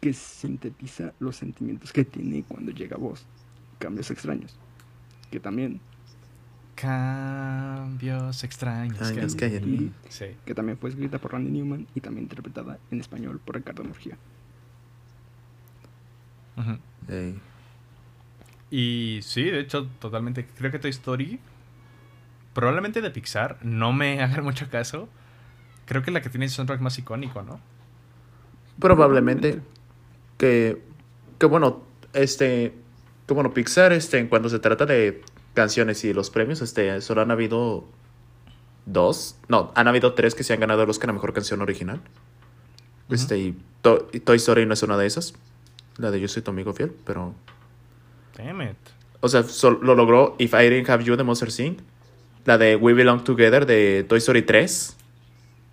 que 0.00 0.12
sintetiza 0.12 1.12
los 1.18 1.36
sentimientos 1.36 1.92
que 1.92 2.04
tiene 2.04 2.44
cuando 2.46 2.72
llega 2.72 2.96
a 2.96 2.98
voz, 2.98 3.26
Cambios 3.78 4.10
Extraños, 4.10 4.56
que 5.30 5.40
también 5.40 5.80
cambios 6.80 8.42
extraños. 8.42 9.34
Que 9.34 9.44
hay 9.44 9.56
en 9.56 9.70
mí. 9.70 9.92
Sí. 10.08 10.36
que 10.44 10.54
también 10.54 10.78
fue 10.78 10.90
escrita 10.90 11.18
por 11.18 11.32
Randy 11.32 11.50
Newman 11.50 11.86
y 11.94 12.00
también 12.00 12.24
interpretada 12.24 12.78
en 12.90 13.00
español 13.00 13.40
por 13.44 13.56
Ricardo 13.56 13.84
Murgia. 13.84 14.16
Y 18.70 19.20
sí, 19.22 19.44
de 19.44 19.60
hecho, 19.60 19.86
totalmente. 19.98 20.46
Creo 20.56 20.70
que 20.70 20.78
Toy 20.78 20.90
Story, 20.90 21.40
probablemente 22.54 23.00
de 23.00 23.10
Pixar, 23.10 23.58
no 23.62 23.92
me 23.92 24.22
hagan 24.22 24.44
mucho 24.44 24.70
caso. 24.70 25.08
Creo 25.86 26.02
que 26.02 26.10
la 26.10 26.22
que 26.22 26.30
tiene 26.30 26.46
el 26.46 26.50
soundtrack 26.50 26.80
más 26.80 26.98
icónico, 26.98 27.42
¿no? 27.42 27.60
Probablemente 28.78 29.60
que, 30.38 30.80
que 31.38 31.46
bueno, 31.46 31.82
este, 32.14 32.74
que 33.26 33.34
bueno, 33.34 33.52
Pixar, 33.52 33.92
este, 33.92 34.18
en 34.18 34.28
cuando 34.28 34.48
se 34.48 34.60
trata 34.60 34.86
de 34.86 35.22
canciones 35.60 36.02
y 36.04 36.14
los 36.14 36.30
premios, 36.30 36.62
este, 36.62 37.00
solo 37.02 37.20
han 37.20 37.30
habido 37.30 37.84
dos, 38.86 39.36
no, 39.48 39.70
han 39.74 39.88
habido 39.88 40.14
tres 40.14 40.34
que 40.34 40.42
se 40.42 40.54
han 40.54 40.60
ganado 40.60 40.82
el 40.82 40.88
Oscar 40.90 41.10
a 41.10 41.12
Mejor 41.12 41.32
Canción 41.34 41.60
Original. 41.60 42.00
Este, 43.10 43.36
y, 43.38 43.58
To- 43.82 44.08
y 44.12 44.20
Toy 44.20 44.36
Story 44.38 44.64
no 44.64 44.72
es 44.74 44.82
una 44.82 44.96
de 44.96 45.06
esas, 45.06 45.34
la 45.98 46.10
de 46.10 46.18
Yo 46.20 46.28
Soy 46.28 46.42
Tu 46.42 46.50
Amigo 46.50 46.72
Fiel, 46.72 46.92
pero, 47.04 47.34
Damn 48.38 48.62
it. 48.62 48.76
o 49.20 49.28
sea, 49.28 49.44
lo 49.82 49.94
logró 49.94 50.34
If 50.38 50.54
I 50.54 50.68
Didn't 50.70 50.88
Have 50.88 51.04
You 51.04 51.16
de 51.16 51.24
Monster 51.24 51.50
Inc., 51.66 51.80
la 52.46 52.56
de 52.56 52.76
We 52.76 52.94
Belong 52.94 53.22
Together 53.22 53.66
de 53.66 54.04
Toy 54.08 54.18
Story 54.18 54.42
3, 54.42 54.96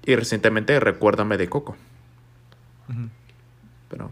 y 0.06 0.15
recientemente 0.15 0.80
Recuérdame 0.82 1.38
de 1.38 1.47
Coco. 1.47 1.78
Pero. 3.89 4.12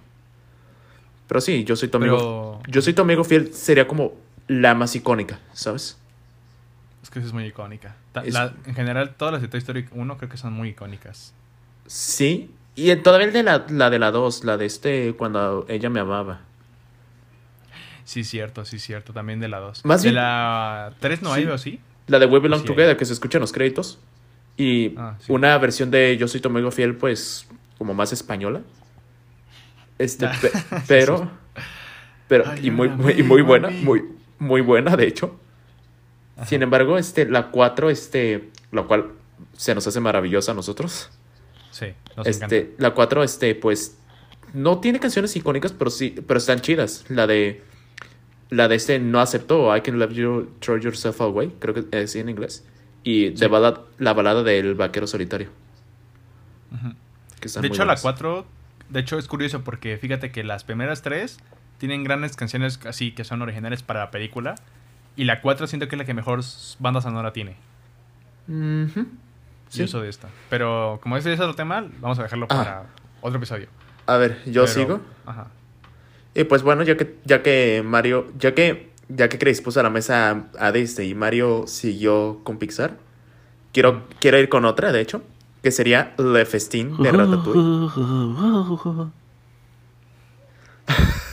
Pero 1.27 1.41
sí, 1.41 1.63
yo 1.63 1.75
soy 1.75 1.89
tu 1.89 1.97
amigo. 1.97 2.59
Pero 2.63 2.71
Yo 2.73 2.81
soy 2.81 2.93
tu 2.93 3.01
amigo 3.01 3.23
fiel 3.23 3.53
sería 3.53 3.87
como 3.87 4.13
la 4.47 4.73
más 4.75 4.95
icónica, 4.95 5.39
¿sabes? 5.53 5.97
es 7.03 7.09
que 7.11 7.19
sí 7.19 7.27
es 7.27 7.33
muy 7.33 7.45
icónica. 7.45 7.95
Ta- 8.13 8.23
Es- 8.23 8.33
la- 8.33 8.53
en 8.65 8.73
general, 8.73 9.13
todas 9.15 9.31
las 9.33 9.41
de 9.43 9.47
Toy 9.47 9.59
Story 9.59 9.85
1 9.91 10.17
creo 10.17 10.27
que 10.29 10.37
son 10.37 10.53
muy 10.53 10.69
icónicas. 10.69 11.33
Sí. 11.85 12.49
Y 12.75 12.93
todavía 12.97 13.27
el 13.27 13.33
de 13.33 13.43
la, 13.43 13.65
la 13.69 13.89
de 13.91 13.99
la 13.99 14.09
2, 14.11 14.43
la 14.43 14.57
de 14.57 14.65
este, 14.65 15.13
cuando 15.15 15.65
ella 15.69 15.89
me 15.91 15.99
amaba. 15.99 16.41
Sí, 18.05 18.23
cierto, 18.23 18.65
sí, 18.65 18.79
cierto. 18.79 19.13
También 19.13 19.39
de 19.39 19.47
la 19.49 19.59
2. 19.59 19.85
Más 19.85 20.01
de 20.01 20.09
bien- 20.09 20.15
la 20.15 20.93
3 20.99 21.21
no 21.21 21.33
Sí. 21.35 21.41
hay, 21.41 21.45
¿o 21.47 21.57
sí? 21.59 21.79
La 22.07 22.17
de 22.19 22.25
We 22.25 22.39
Belong 22.39 22.61
Sí, 22.61 22.65
Together, 22.67 22.97
que 22.97 23.05
se 23.05 23.13
escucha 23.13 23.37
en 23.37 23.41
los 23.41 23.51
créditos. 23.51 23.99
Y 24.57 24.95
Ah, 24.97 25.15
sí. 25.19 25.31
una 25.31 25.57
versión 25.59 25.91
de 25.91 26.17
Yo 26.17 26.27
soy 26.27 26.39
tu 26.41 26.49
amigo 26.49 26.71
fiel, 26.71 26.95
pues, 26.95 27.47
como 27.77 27.93
más 27.93 28.13
española. 28.13 28.61
Este, 29.99 30.27
pe- 30.41 30.51
pero. 30.87 31.29
Pero, 32.27 32.45
y 32.59 32.71
muy, 32.71 32.89
muy- 32.89 33.13
y 33.19 33.21
muy 33.21 33.43
buena, 33.43 33.69
muy, 33.69 34.01
muy 34.39 34.61
buena, 34.61 34.95
de 34.95 35.07
hecho. 35.07 35.39
Sin 36.45 36.61
embargo, 36.63 36.97
este, 36.97 37.25
la 37.25 37.49
4, 37.51 37.89
este, 37.89 38.49
lo 38.71 38.87
cual 38.87 39.11
se 39.53 39.73
nos 39.73 39.87
hace 39.87 39.99
maravillosa 40.01 40.51
a 40.51 40.55
nosotros. 40.55 41.09
Sí, 41.71 41.87
nos 42.17 42.27
encanta. 42.27 42.55
Este, 42.55 42.75
la 42.77 42.91
4, 42.93 43.23
este, 43.23 43.55
pues, 43.55 43.97
no 44.53 44.79
tiene 44.79 44.99
canciones 44.99 45.35
icónicas, 45.35 45.71
pero 45.73 45.89
sí, 45.89 46.13
pero 46.27 46.37
están 46.37 46.59
chidas. 46.59 47.05
La 47.09 47.25
de, 47.27 47.63
la 48.49 48.67
de 48.67 48.75
este, 48.75 48.99
no 48.99 49.19
aceptó, 49.21 49.75
I 49.75 49.81
Can 49.81 49.97
Love 49.97 50.11
You, 50.13 50.49
Throw 50.59 50.77
Yourself 50.77 51.21
Away, 51.21 51.55
creo 51.59 51.73
que 51.73 51.85
es 51.91 52.15
en 52.17 52.27
inglés. 52.29 52.65
Y 53.03 53.29
de 53.29 53.37
Sí. 53.37 53.45
balad- 53.45 53.81
la 53.97 54.13
balada 54.13 54.43
del 54.43 54.75
vaquero 54.75 55.07
solitario. 55.07 55.49
Que 57.39 57.47
De 57.61 57.67
hecho, 57.67 57.79
la 57.79 57.85
buenas. 57.85 58.01
4, 58.01 58.45
de 58.89 58.99
hecho 58.99 59.17
es 59.17 59.27
curioso 59.27 59.63
porque 59.63 59.97
fíjate 59.97 60.31
que 60.31 60.43
las 60.43 60.63
primeras 60.63 61.01
tres 61.01 61.37
tienen 61.77 62.03
grandes 62.03 62.35
canciones 62.35 62.79
así 62.85 63.11
que 63.11 63.23
son 63.23 63.41
originales 63.41 63.83
para 63.83 63.99
la 64.01 64.11
película. 64.11 64.55
Y 65.17 65.23
la 65.25 65.41
4 65.41 65.67
siento 65.67 65.87
que 65.87 65.95
es 65.95 65.99
la 65.99 66.05
que 66.05 66.13
mejor 66.13 66.41
banda 66.79 67.01
sonora 67.01 67.31
tiene. 67.33 67.55
Sí. 69.69 69.83
uso 69.83 70.01
de 70.01 70.09
esta. 70.09 70.29
Pero 70.49 70.99
como 71.01 71.17
ese 71.17 71.33
es 71.33 71.39
otro 71.39 71.55
tema, 71.55 71.85
vamos 71.99 72.19
a 72.19 72.23
dejarlo 72.23 72.45
Ah. 72.49 72.55
para 72.55 72.83
otro 73.21 73.37
episodio. 73.37 73.67
A 74.07 74.17
ver, 74.17 74.41
yo 74.45 74.63
Pero- 74.63 74.67
sigo. 74.67 75.01
Ajá. 75.25 75.47
Y 76.33 76.43
pues 76.43 76.63
bueno, 76.63 76.83
ya 76.83 76.97
que, 76.97 77.17
ya 77.25 77.41
que 77.41 77.81
Mario, 77.85 78.31
ya 78.37 78.53
que, 78.53 78.91
ya 79.07 79.29
que 79.29 79.39
Chris 79.39 79.61
puso 79.61 79.79
a 79.79 79.83
la 79.83 79.89
mesa 79.89 80.31
a, 80.59 80.65
a 80.67 80.71
Disney 80.73 81.09
y 81.11 81.15
Mario 81.15 81.63
siguió 81.65 82.41
con 82.43 82.57
Pixar, 82.57 82.97
quiero, 83.71 84.03
quiero 84.19 84.37
ir 84.37 84.49
con 84.49 84.65
otra, 84.65 84.91
de 84.91 84.99
hecho, 85.01 85.23
que 85.63 85.71
sería 85.71 86.13
Le 86.17 86.45
Festin 86.45 86.95
de 87.01 87.11
Ratatouille. 87.11 89.11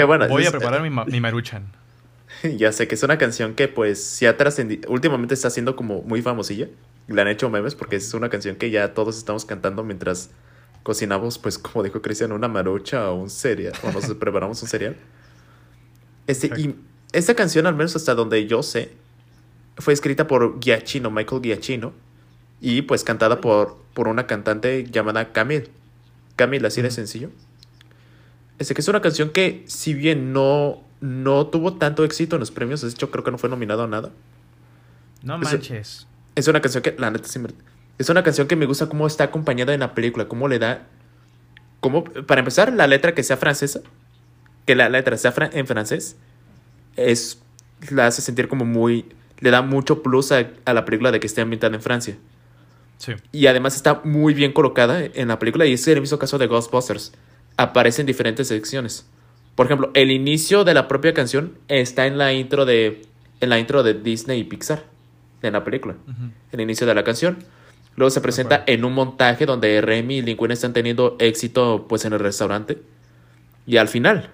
Voy, 0.00 0.06
bueno, 0.06 0.28
voy 0.28 0.42
a 0.46 0.50
preparar 0.50 0.82
mi, 0.82 0.90
ma- 0.90 1.04
mi 1.04 1.20
maruchan. 1.20 1.64
ya 2.56 2.72
sé 2.72 2.88
que 2.88 2.94
es 2.94 3.02
una 3.02 3.18
canción 3.18 3.54
que 3.54 3.68
pues 3.68 4.02
sí 4.02 4.26
ha 4.26 4.36
trascendido, 4.36 4.90
últimamente 4.90 5.34
está 5.34 5.50
siendo 5.50 5.76
como 5.76 6.02
muy 6.02 6.22
famosilla. 6.22 6.68
Le 7.08 7.20
han 7.20 7.28
hecho 7.28 7.50
memes 7.50 7.74
porque 7.74 7.96
es 7.96 8.14
una 8.14 8.28
canción 8.30 8.56
que 8.56 8.70
ya 8.70 8.94
todos 8.94 9.18
estamos 9.18 9.44
cantando 9.44 9.82
mientras 9.84 10.30
cocinamos, 10.82 11.38
pues 11.38 11.58
como 11.58 11.82
dijo 11.82 12.00
Cristian, 12.02 12.32
una 12.32 12.48
marucha 12.48 13.10
o 13.10 13.14
un 13.16 13.30
cereal, 13.30 13.74
o 13.82 13.92
nos 13.92 14.06
preparamos 14.14 14.62
un 14.62 14.68
cereal. 14.68 14.96
Este, 16.26 16.48
y 16.58 16.74
esta 17.12 17.34
canción, 17.34 17.66
al 17.66 17.74
menos 17.74 17.94
hasta 17.96 18.14
donde 18.14 18.46
yo 18.46 18.62
sé, 18.62 18.92
fue 19.76 19.92
escrita 19.92 20.26
por 20.26 20.60
Giacchino, 20.60 21.10
Michael 21.10 21.42
Giacchino, 21.42 21.92
y 22.60 22.82
pues 22.82 23.04
cantada 23.04 23.40
por, 23.40 23.76
por 23.94 24.08
una 24.08 24.26
cantante 24.26 24.84
llamada 24.90 25.32
Camille. 25.32 25.68
Camille, 26.36 26.66
así 26.66 26.80
de 26.82 26.90
sencillo. 26.90 27.30
Este 28.62 28.74
que 28.74 28.80
es 28.80 28.88
una 28.88 29.00
canción 29.00 29.30
que, 29.30 29.64
si 29.66 29.92
bien 29.92 30.32
no, 30.32 30.82
no 31.00 31.48
tuvo 31.48 31.74
tanto 31.74 32.04
éxito 32.04 32.36
en 32.36 32.40
los 32.40 32.52
premios, 32.52 32.80
de 32.80 32.88
hecho 32.88 33.10
creo 33.10 33.24
que 33.24 33.32
no 33.32 33.38
fue 33.38 33.50
nominado 33.50 33.82
a 33.82 33.88
nada. 33.88 34.10
No 35.22 35.36
manches. 35.38 36.06
Es 36.36 36.46
una 36.46 36.60
canción 36.60 36.82
que, 36.82 36.94
la 36.96 37.10
neta, 37.10 37.26
sí 37.28 37.38
me- 37.40 37.48
es 37.98 38.08
una 38.08 38.22
canción 38.22 38.46
que 38.46 38.54
me 38.54 38.66
gusta 38.66 38.88
cómo 38.88 39.06
está 39.08 39.24
acompañada 39.24 39.74
en 39.74 39.80
la 39.80 39.94
película, 39.94 40.28
cómo 40.28 40.46
le 40.46 40.60
da, 40.60 40.86
cómo, 41.80 42.04
para 42.04 42.38
empezar, 42.40 42.72
la 42.72 42.86
letra 42.86 43.14
que 43.14 43.22
sea 43.24 43.36
francesa, 43.36 43.80
que 44.64 44.76
la 44.76 44.88
letra 44.88 45.16
sea 45.16 45.32
fra- 45.32 45.50
en 45.52 45.66
francés, 45.66 46.16
es, 46.96 47.42
la 47.90 48.06
hace 48.06 48.22
sentir 48.22 48.46
como 48.48 48.64
muy, 48.64 49.06
le 49.40 49.50
da 49.50 49.60
mucho 49.62 50.02
plus 50.04 50.30
a, 50.30 50.50
a 50.64 50.72
la 50.72 50.84
película 50.84 51.10
de 51.10 51.18
que 51.18 51.26
esté 51.26 51.40
ambientada 51.40 51.74
en 51.74 51.82
Francia. 51.82 52.16
Sí. 52.98 53.14
Y 53.32 53.48
además 53.48 53.74
está 53.74 54.00
muy 54.04 54.34
bien 54.34 54.52
colocada 54.52 55.04
en 55.04 55.26
la 55.28 55.40
película 55.40 55.66
y 55.66 55.72
es 55.72 55.86
el 55.88 56.00
mismo 56.00 56.18
caso 56.18 56.38
de 56.38 56.46
Ghostbusters. 56.46 57.12
Aparece 57.56 58.02
en 58.02 58.06
diferentes 58.06 58.48
secciones. 58.48 59.06
Por 59.54 59.66
ejemplo, 59.66 59.90
el 59.94 60.10
inicio 60.10 60.64
de 60.64 60.74
la 60.74 60.88
propia 60.88 61.14
canción 61.14 61.58
está 61.68 62.06
en 62.06 62.18
la 62.18 62.32
intro 62.32 62.64
de 62.64 63.02
en 63.40 63.50
la 63.50 63.58
intro 63.58 63.82
de 63.82 63.94
Disney 63.94 64.40
y 64.40 64.44
Pixar 64.44 64.84
en 65.42 65.52
la 65.52 65.64
película. 65.64 65.96
Ujú. 66.06 66.30
El 66.52 66.60
inicio 66.60 66.86
de 66.86 66.94
la 66.94 67.04
canción. 67.04 67.38
Luego 67.96 68.10
se 68.10 68.20
presenta 68.20 68.56
acuerdo. 68.56 68.72
en 68.72 68.84
un 68.84 68.92
montaje 68.94 69.44
donde 69.44 69.80
Remy 69.80 70.18
y 70.18 70.22
Lincoln 70.22 70.52
están 70.52 70.72
teniendo 70.72 71.16
éxito 71.18 71.86
pues 71.88 72.04
en 72.04 72.12
el 72.12 72.20
restaurante. 72.20 72.78
Y 73.66 73.76
al 73.76 73.88
final, 73.88 74.30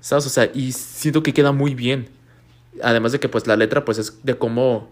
¿Sabes? 0.00 0.26
O 0.26 0.28
sea, 0.28 0.50
y 0.54 0.72
siento 0.72 1.22
que 1.22 1.32
queda 1.32 1.52
muy 1.52 1.74
bien. 1.74 2.08
Además 2.82 3.12
de 3.12 3.20
que 3.20 3.28
pues 3.28 3.46
la 3.46 3.56
letra 3.56 3.84
pues 3.84 3.98
es 3.98 4.24
de 4.24 4.36
cómo 4.36 4.88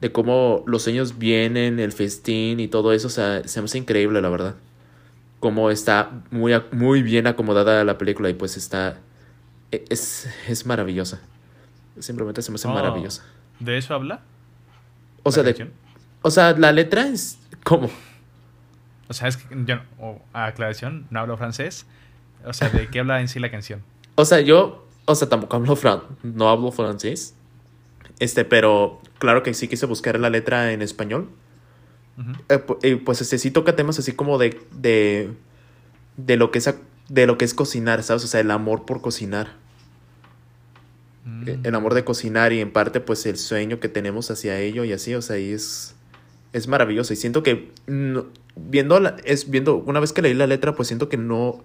de 0.00 0.12
cómo 0.12 0.64
los 0.66 0.82
sueños 0.82 1.18
vienen, 1.18 1.80
el 1.80 1.92
festín 1.92 2.60
y 2.60 2.68
todo 2.68 2.92
eso, 2.92 3.06
o 3.06 3.10
sea, 3.10 3.46
se 3.48 3.60
me 3.60 3.66
hace 3.66 3.78
increíble, 3.78 4.20
la 4.20 4.28
verdad. 4.28 4.54
Cómo 5.44 5.70
está 5.70 6.10
muy, 6.30 6.54
muy 6.72 7.02
bien 7.02 7.26
acomodada 7.26 7.84
la 7.84 7.98
película 7.98 8.30
y 8.30 8.32
pues 8.32 8.56
está... 8.56 8.96
e, 9.70 9.84
Es, 9.90 10.26
es 10.48 10.64
maravillosa. 10.64 11.20
Simplemente 11.98 12.40
se 12.40 12.50
me 12.50 12.54
hace 12.54 12.66
Oh, 12.66 12.72
maravillosa. 12.72 13.24
¿De 13.60 13.76
eso 13.76 13.92
habla? 13.92 14.22
O 15.22 15.30
sea, 15.30 15.42
la 15.42 15.52
de, 15.52 15.70
o 16.22 16.30
sea, 16.30 16.52
la 16.56 16.72
letra 16.72 17.08
es... 17.08 17.38
¿Cómo? 17.62 17.90
O 19.08 19.12
sea, 19.12 19.28
es 19.28 19.36
que 19.36 19.54
yo, 19.66 19.76
no- 19.76 19.82
o, 20.00 20.22
aclaración, 20.32 21.06
no 21.10 21.20
hablo 21.20 21.36
francés. 21.36 21.84
O 22.46 22.54
sea, 22.54 22.70
¿de 22.70 22.88
qué 22.88 23.00
habla 23.00 23.20
en 23.20 23.28
sí 23.28 23.38
la 23.38 23.50
canción? 23.50 23.82
O 24.14 24.24
sea, 24.24 24.40
yo... 24.40 24.86
O 25.04 25.14
sea, 25.14 25.28
tampoco 25.28 25.56
hablo 25.56 25.76
fran 25.76 26.00
no 26.22 26.48
hablo 26.48 26.72
francés. 26.72 27.34
Este, 28.18 28.46
pero 28.46 29.02
claro 29.18 29.42
que 29.42 29.52
sí 29.52 29.68
quise 29.68 29.84
buscar 29.84 30.18
la 30.18 30.30
letra 30.30 30.72
en 30.72 30.80
español. 30.80 31.28
Eh, 32.48 32.58
pu- 32.64 32.78
eh, 32.82 32.96
pues 32.96 33.20
este 33.20 33.38
sí 33.38 33.50
toca 33.50 33.74
temas 33.76 33.98
así 33.98 34.12
como 34.12 34.38
de, 34.38 34.60
de, 34.72 35.30
de 36.16 36.36
lo 36.36 36.50
que 36.50 36.58
es, 36.58 36.74
de 37.08 37.26
lo 37.26 37.36
que 37.38 37.44
es 37.44 37.54
cocinar, 37.54 38.02
¿sabes? 38.02 38.24
O 38.24 38.26
sea, 38.28 38.40
el 38.40 38.50
amor 38.50 38.84
por 38.84 39.00
cocinar. 39.00 39.54
Mm. 41.24 41.48
El 41.64 41.74
amor 41.74 41.94
de 41.94 42.04
cocinar 42.04 42.52
y 42.52 42.60
en 42.60 42.70
parte 42.72 43.00
pues 43.00 43.24
el 43.26 43.36
sueño 43.38 43.80
que 43.80 43.88
tenemos 43.88 44.30
hacia 44.30 44.58
ello 44.60 44.84
y 44.84 44.92
así, 44.92 45.14
o 45.14 45.22
sea, 45.22 45.38
y 45.38 45.52
es, 45.52 45.94
es 46.52 46.68
maravilloso. 46.68 47.12
Y 47.12 47.16
siento 47.16 47.42
que 47.42 47.72
no- 47.86 48.26
viendo, 48.56 49.00
la- 49.00 49.16
es, 49.24 49.50
viendo, 49.50 49.76
una 49.76 50.00
vez 50.00 50.12
que 50.12 50.22
leí 50.22 50.34
la 50.34 50.46
letra, 50.46 50.74
pues 50.74 50.88
siento 50.88 51.08
que 51.08 51.16
no, 51.16 51.64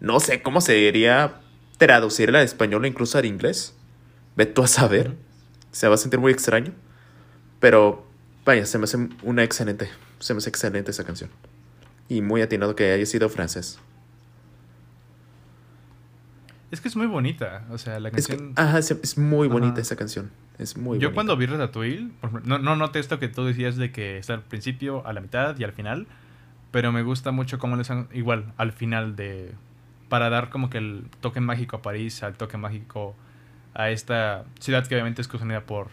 no 0.00 0.20
sé 0.20 0.42
cómo 0.42 0.60
se 0.60 0.72
debería 0.74 1.40
traducirla 1.78 2.40
al 2.40 2.44
español 2.44 2.84
o 2.84 2.86
incluso 2.86 3.18
al 3.18 3.24
inglés. 3.24 3.74
Ve 4.36 4.46
tú 4.46 4.62
a 4.62 4.68
saber. 4.68 5.14
Se 5.72 5.88
va 5.88 5.94
a 5.94 5.98
sentir 5.98 6.20
muy 6.20 6.30
extraño. 6.32 6.72
Pero 7.60 8.06
vaya, 8.48 8.64
se 8.64 8.78
me 8.78 8.84
hace 8.84 9.08
una 9.22 9.44
excelente, 9.44 9.90
se 10.20 10.32
me 10.32 10.38
hace 10.38 10.48
excelente 10.48 10.90
esa 10.90 11.04
canción. 11.04 11.28
Y 12.08 12.22
muy 12.22 12.40
atinado 12.40 12.74
que 12.74 12.90
haya 12.92 13.04
sido 13.04 13.28
francés. 13.28 13.78
Es 16.70 16.80
que 16.80 16.88
es 16.88 16.96
muy 16.96 17.06
bonita. 17.06 17.66
O 17.70 17.76
sea, 17.76 18.00
la 18.00 18.08
Es 18.08 18.26
que, 18.26 18.36
canción. 18.36 18.54
ajá, 18.56 18.78
es, 18.78 19.18
muy 19.18 19.48
bonita 19.48 19.72
Ajá. 19.74 19.80
esa 19.82 19.96
canción. 19.96 20.30
Es 20.58 20.76
muy 20.78 20.98
Yo 20.98 21.08
bonita. 21.08 21.14
cuando 21.14 21.36
vi 21.36 21.44
Ratatouille, 21.46 22.08
no, 22.44 22.58
no 22.58 22.74
noté 22.76 22.98
esto 22.98 23.18
que 23.18 23.28
tú 23.28 23.44
decías 23.44 23.76
de 23.76 23.92
que 23.92 24.16
está 24.16 24.32
al 24.34 24.42
principio, 24.42 25.06
a 25.06 25.12
la 25.12 25.20
mitad 25.20 25.56
y 25.58 25.64
al 25.64 25.72
final, 25.72 26.06
pero 26.70 26.90
me 26.90 27.02
gusta 27.02 27.30
mucho 27.30 27.58
cómo 27.58 27.76
le 27.76 27.82
hacen 27.82 28.08
igual 28.14 28.52
al 28.56 28.72
final 28.72 29.14
de 29.14 29.52
para 30.08 30.30
dar 30.30 30.48
como 30.48 30.70
que 30.70 30.78
el 30.78 31.04
toque 31.20 31.40
mágico 31.40 31.76
a 31.76 31.82
París, 31.82 32.22
al 32.22 32.34
toque 32.34 32.56
mágico 32.56 33.14
a 33.74 33.90
esta 33.90 34.44
ciudad 34.58 34.86
que 34.86 34.94
obviamente 34.94 35.20
es 35.20 35.28
consumida 35.28 35.60
por 35.60 35.88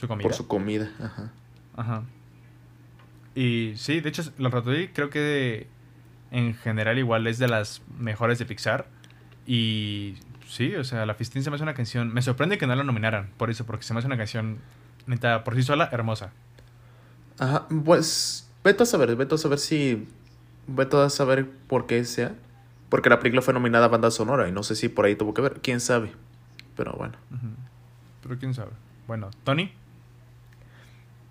su 0.00 0.08
comida. 0.08 0.24
Por 0.24 0.34
su 0.34 0.48
comida, 0.48 0.90
ajá. 1.00 1.30
Ajá. 1.76 2.04
Y 3.34 3.72
sí, 3.76 4.00
de 4.00 4.08
hecho, 4.08 4.22
la 4.38 4.48
Ratatouille 4.48 4.92
creo 4.92 5.10
que 5.10 5.66
en 6.30 6.54
general 6.54 6.98
igual 6.98 7.26
es 7.26 7.38
de 7.38 7.48
las 7.48 7.82
mejores 7.98 8.38
de 8.38 8.46
Pixar. 8.46 8.86
Y 9.46 10.16
sí, 10.48 10.74
o 10.74 10.84
sea, 10.84 11.06
La 11.06 11.14
Fistín 11.14 11.42
se 11.42 11.50
me 11.50 11.56
hace 11.56 11.62
una 11.62 11.74
canción. 11.74 12.12
Me 12.12 12.22
sorprende 12.22 12.58
que 12.58 12.66
no 12.66 12.74
la 12.74 12.84
nominaran 12.84 13.30
por 13.36 13.50
eso, 13.50 13.66
porque 13.66 13.84
se 13.84 13.92
me 13.92 13.98
hace 13.98 14.06
una 14.06 14.16
canción, 14.16 14.58
neta, 15.06 15.44
por 15.44 15.54
sí 15.54 15.62
sola, 15.62 15.88
hermosa. 15.92 16.32
Ajá, 17.38 17.66
pues 17.84 18.50
vete 18.62 18.84
a 18.84 18.86
saber, 18.86 19.14
vete 19.16 19.34
a 19.34 19.38
saber 19.38 19.58
si. 19.58 20.08
Vete 20.66 20.96
a 20.96 21.10
saber 21.10 21.48
por 21.68 21.86
qué 21.86 22.04
sea. 22.04 22.34
Porque 22.88 23.10
la 23.10 23.18
película 23.18 23.42
fue 23.42 23.52
nominada 23.52 23.86
a 23.86 23.88
banda 23.88 24.10
sonora 24.10 24.48
y 24.48 24.52
no 24.52 24.62
sé 24.62 24.76
si 24.76 24.88
por 24.88 25.04
ahí 25.04 25.16
tuvo 25.16 25.34
que 25.34 25.42
ver. 25.42 25.60
Quién 25.60 25.80
sabe. 25.80 26.12
Pero 26.76 26.92
bueno. 26.92 27.14
Pero 28.22 28.38
quién 28.38 28.54
sabe. 28.54 28.70
Bueno, 29.06 29.30
Tony. 29.42 29.72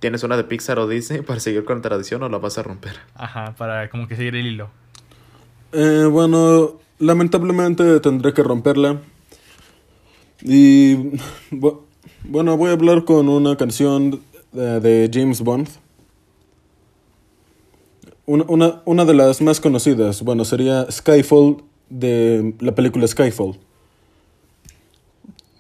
¿Tienes 0.04 0.22
una 0.24 0.36
de 0.36 0.44
Pixar 0.44 0.80
o 0.80 0.88
Disney 0.90 1.22
para 1.22 1.40
seguir 1.40 1.64
con 1.64 1.78
la 1.78 1.82
tradición 1.82 2.22
o 2.24 2.28
la 2.28 2.38
vas 2.38 2.58
a 2.58 2.64
romper? 2.64 2.92
Ajá, 3.16 3.56
para 3.58 3.90
como 3.90 4.06
que 4.06 4.18
seguir 4.18 4.36
el 4.36 4.46
hilo. 4.46 4.70
Eh, 5.72 6.10
bueno, 6.12 6.74
lamentablemente 7.00 8.02
tendré 8.02 8.34
que 8.34 8.44
romperla. 8.44 9.00
Y 10.42 10.96
bu- 11.52 11.80
bueno, 12.26 12.58
voy 12.58 12.72
a 12.72 12.74
hablar 12.74 13.06
con 13.06 13.30
una 13.30 13.56
canción 13.56 14.20
de, 14.52 14.82
de 14.82 15.10
James 15.14 15.40
Bond. 15.40 15.70
Una, 18.26 18.44
una, 18.50 18.82
una 18.84 19.06
de 19.06 19.14
las 19.14 19.42
más 19.42 19.62
conocidas, 19.62 20.22
bueno, 20.22 20.44
sería 20.44 20.86
Skyfall 20.92 21.64
de 21.90 22.56
la 22.60 22.76
película 22.76 23.08
Skyfall. 23.08 23.58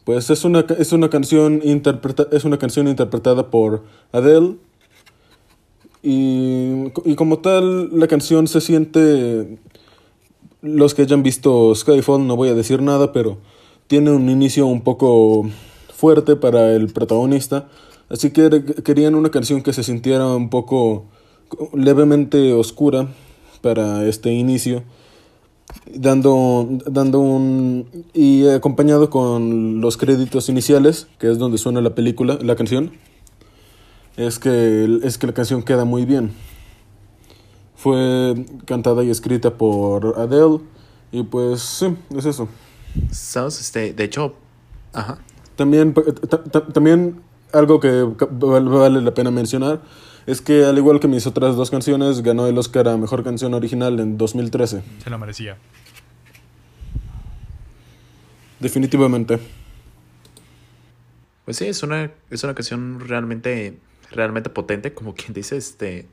Pues 0.03 0.29
es 0.29 0.43
una, 0.43 0.65
es 0.77 0.91
una 0.91 1.09
canción 1.09 1.61
interpreta, 1.63 2.27
es 2.31 2.43
una 2.43 2.57
canción 2.57 2.87
interpretada 2.87 3.49
por 3.49 3.83
Adele. 4.11 4.55
Y, 6.01 6.91
y 7.05 7.15
como 7.15 7.39
tal, 7.39 7.97
la 7.97 8.07
canción 8.07 8.47
se 8.47 8.59
siente 8.59 9.57
los 10.61 10.93
que 10.93 11.03
hayan 11.03 11.23
visto 11.23 11.75
Skyfall, 11.75 12.25
no 12.25 12.35
voy 12.35 12.49
a 12.49 12.53
decir 12.53 12.81
nada, 12.81 13.11
pero 13.11 13.37
tiene 13.87 14.11
un 14.11 14.29
inicio 14.29 14.65
un 14.65 14.81
poco 14.81 15.49
fuerte 15.93 16.35
para 16.35 16.73
el 16.73 16.87
protagonista. 16.87 17.69
Así 18.09 18.31
que 18.31 18.63
querían 18.83 19.15
una 19.15 19.29
canción 19.29 19.61
que 19.61 19.73
se 19.73 19.83
sintiera 19.83 20.27
un 20.27 20.49
poco 20.49 21.05
levemente 21.73 22.53
oscura 22.53 23.07
para 23.61 24.05
este 24.07 24.31
inicio, 24.31 24.83
dando, 25.93 26.67
dando 26.85 27.19
un... 27.19 27.87
y 28.13 28.47
acompañado 28.47 29.09
con 29.09 29.81
los 29.81 29.97
créditos 29.97 30.49
iniciales, 30.49 31.07
que 31.19 31.31
es 31.31 31.37
donde 31.37 31.57
suena 31.57 31.81
la 31.81 31.95
película, 31.95 32.37
la 32.41 32.55
canción. 32.55 32.91
Es 34.17 34.39
que, 34.39 34.99
es 35.03 35.17
que 35.17 35.27
la 35.27 35.33
canción 35.33 35.63
queda 35.63 35.85
muy 35.85 36.05
bien. 36.05 36.31
Fue 37.75 38.45
cantada 38.65 39.03
y 39.03 39.09
escrita 39.09 39.57
por 39.57 40.19
Adele. 40.19 40.59
Y 41.11 41.23
pues 41.23 41.61
sí, 41.61 41.95
es 42.15 42.25
eso. 42.25 42.47
¿Sabes? 43.11 43.59
Este, 43.59 43.93
de 43.93 44.03
hecho, 44.03 44.35
ajá. 44.93 45.17
También, 45.55 45.93
ta- 46.29 46.43
también 46.67 47.21
algo 47.51 47.79
que 47.79 48.03
vale 48.31 49.01
la 49.01 49.13
pena 49.13 49.29
mencionar 49.31 49.81
es 50.25 50.41
que 50.41 50.65
al 50.65 50.77
igual 50.77 50.99
que 50.99 51.07
mis 51.07 51.27
otras 51.27 51.55
dos 51.55 51.69
canciones, 51.71 52.21
ganó 52.21 52.47
el 52.47 52.57
Oscar 52.57 52.87
a 52.87 52.97
Mejor 52.97 53.23
Canción 53.23 53.53
Original 53.53 53.99
en 53.99 54.17
2013. 54.17 54.81
Se 55.03 55.09
lo 55.09 55.17
merecía. 55.19 55.57
Definitivamente. 58.59 59.39
Pues 61.45 61.57
sí, 61.57 61.65
es 61.65 61.83
una, 61.83 62.11
es 62.29 62.43
una 62.43 62.53
canción 62.55 62.99
realmente, 63.01 63.77
realmente 64.11 64.49
potente, 64.49 64.93
como 64.93 65.13
quien 65.13 65.33
dice, 65.33 65.57
este. 65.57 66.07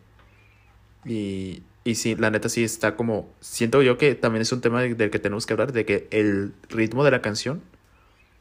Y, 1.05 1.63
y 1.85 1.95
sí, 1.95 2.17
la 2.17 2.31
neta 2.31 2.49
sí 2.49 2.65
está 2.65 2.97
como. 2.97 3.29
Siento 3.41 3.83
yo 3.83 3.97
que 3.97 4.15
también 4.17 4.43
es 4.43 4.51
un 4.53 4.61
tema 4.61 4.83
de- 4.83 4.95
del 4.95 5.11
que 5.11 5.21
tenemos 5.21 5.47
que 5.47 5.53
hablar, 5.53 5.73
de 5.73 5.85
que 5.85 6.09
el 6.11 6.53
ritmo 6.69 7.05
de 7.05 7.13
la 7.13 7.23
canción 7.23 7.63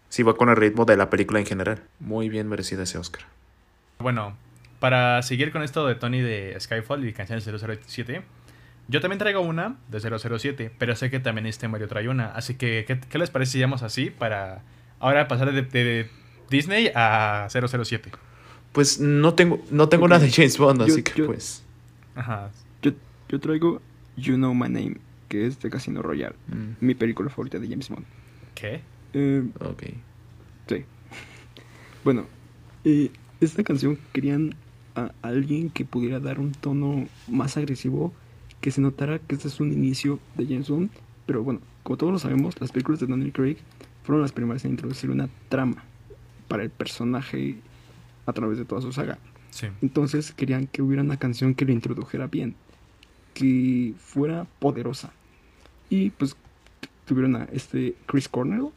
sí 0.10 0.24
va 0.24 0.36
con 0.36 0.50
el 0.50 0.56
ritmo 0.56 0.86
de 0.86 0.98
la 0.98 1.12
película 1.12 1.40
en 1.40 1.46
general. 1.46 1.84
Muy 2.00 2.30
bien 2.30 2.48
merecida 2.48 2.84
ese 2.84 2.98
Oscar. 2.98 3.22
Bueno, 4.00 4.36
para 4.80 5.22
seguir 5.22 5.52
con 5.52 5.62
esto 5.64 5.86
de 5.88 5.96
Tony 5.96 6.22
de 6.22 6.56
Skyfall 6.60 7.06
y 7.08 7.14
canciones 7.14 7.46
de 7.46 7.58
007, 7.84 8.22
yo 8.88 9.02
también 9.02 9.20
traigo 9.20 9.42
una 9.42 9.76
de 9.90 10.00
007, 10.00 10.72
pero 10.78 10.96
sé 10.96 11.10
que 11.10 11.20
también 11.20 11.46
este 11.46 11.68
Mario 11.68 11.88
trae 11.88 12.08
una. 12.10 12.28
Así 12.32 12.56
que, 12.56 12.86
¿qué, 12.88 13.00
qué 13.00 13.18
les 13.18 13.30
parece 13.30 13.54
si 13.54 13.60
llamamos 13.60 13.84
así 13.84 14.10
para 14.10 14.64
ahora 15.00 15.28
pasar 15.28 15.52
de, 15.52 15.62
de 15.62 16.10
Disney 16.50 16.92
a 16.96 17.48
007? 17.50 18.12
Pues 18.72 19.00
no 19.00 19.34
tengo, 19.34 19.62
no 19.72 19.90
tengo 19.90 20.06
Ok. 20.06 20.10
nada 20.12 20.26
de 20.26 20.32
James 20.32 20.58
Bond, 20.58 20.80
Yo- 20.86 20.94
así 20.94 21.04
que 21.04 21.14
yo- 21.14 21.26
pues. 21.28 21.64
Ajá. 22.16 22.50
Yo, 22.82 22.92
yo 23.30 23.40
traigo 23.40 23.82
You 24.18 24.36
Know 24.36 24.54
My 24.54 24.70
Name, 24.70 24.98
que 25.28 25.46
es 25.46 25.60
de 25.60 25.70
Casino 25.70 26.02
Royale, 26.02 26.36
mm, 26.48 26.84
mi 26.86 26.96
película 26.96 27.30
favorita 27.30 27.60
de 27.60 27.68
James 27.68 27.90
Bond. 27.90 28.06
¿Qué? 28.56 28.82
Eh, 29.14 29.44
ok. 29.60 29.84
sí. 30.68 30.86
Bueno, 32.04 32.26
eh, 32.86 33.12
esta 33.42 33.64
canción 33.64 34.00
querían 34.14 34.56
a 35.06 35.14
alguien 35.22 35.70
que 35.70 35.86
pudiera 35.86 36.20
dar 36.20 36.40
un 36.40 36.52
tono 36.52 37.08
más 37.28 37.58
agresivo, 37.58 38.14
que 38.62 38.72
se 38.72 38.82
notara 38.82 39.20
que 39.20 39.36
este 39.36 39.48
es 39.48 39.60
un 39.60 39.72
inicio 39.72 40.20
de 40.36 40.46
James 40.46 40.70
Bond. 40.70 40.90
Pero 41.26 41.44
bueno, 41.44 41.62
como 41.84 41.98
todos 41.98 42.14
lo 42.14 42.20
sabemos, 42.20 42.60
las 42.60 42.72
películas 42.72 43.00
de 43.00 43.08
Daniel 43.08 43.32
Craig 43.32 43.58
fueron 44.04 44.22
las 44.22 44.32
primeras 44.32 44.66
en 44.66 44.72
introducir 44.72 45.10
una 45.10 45.30
trama 45.50 45.84
para 46.48 46.64
el 46.64 46.70
personaje 46.70 47.58
a 48.26 48.34
través 48.34 48.58
de 48.58 48.66
toda 48.66 48.82
su 48.82 48.92
saga. 48.92 49.18
Sí. 49.52 49.68
Entonces 49.82 50.32
querían 50.32 50.68
que 50.68 50.82
hubiera 50.82 51.04
una 51.04 51.18
canción 51.18 51.56
que 51.56 51.66
lo 51.66 51.72
introdujera 51.72 52.28
bien, 52.28 52.56
que 53.34 53.94
fuera 53.98 54.46
poderosa. 54.60 55.12
Y 55.90 56.12
pues 56.12 56.36
tuvieron 57.06 57.36
a 57.36 57.44
este 57.46 57.96
Chris 58.06 58.30
Cornell 58.30 58.70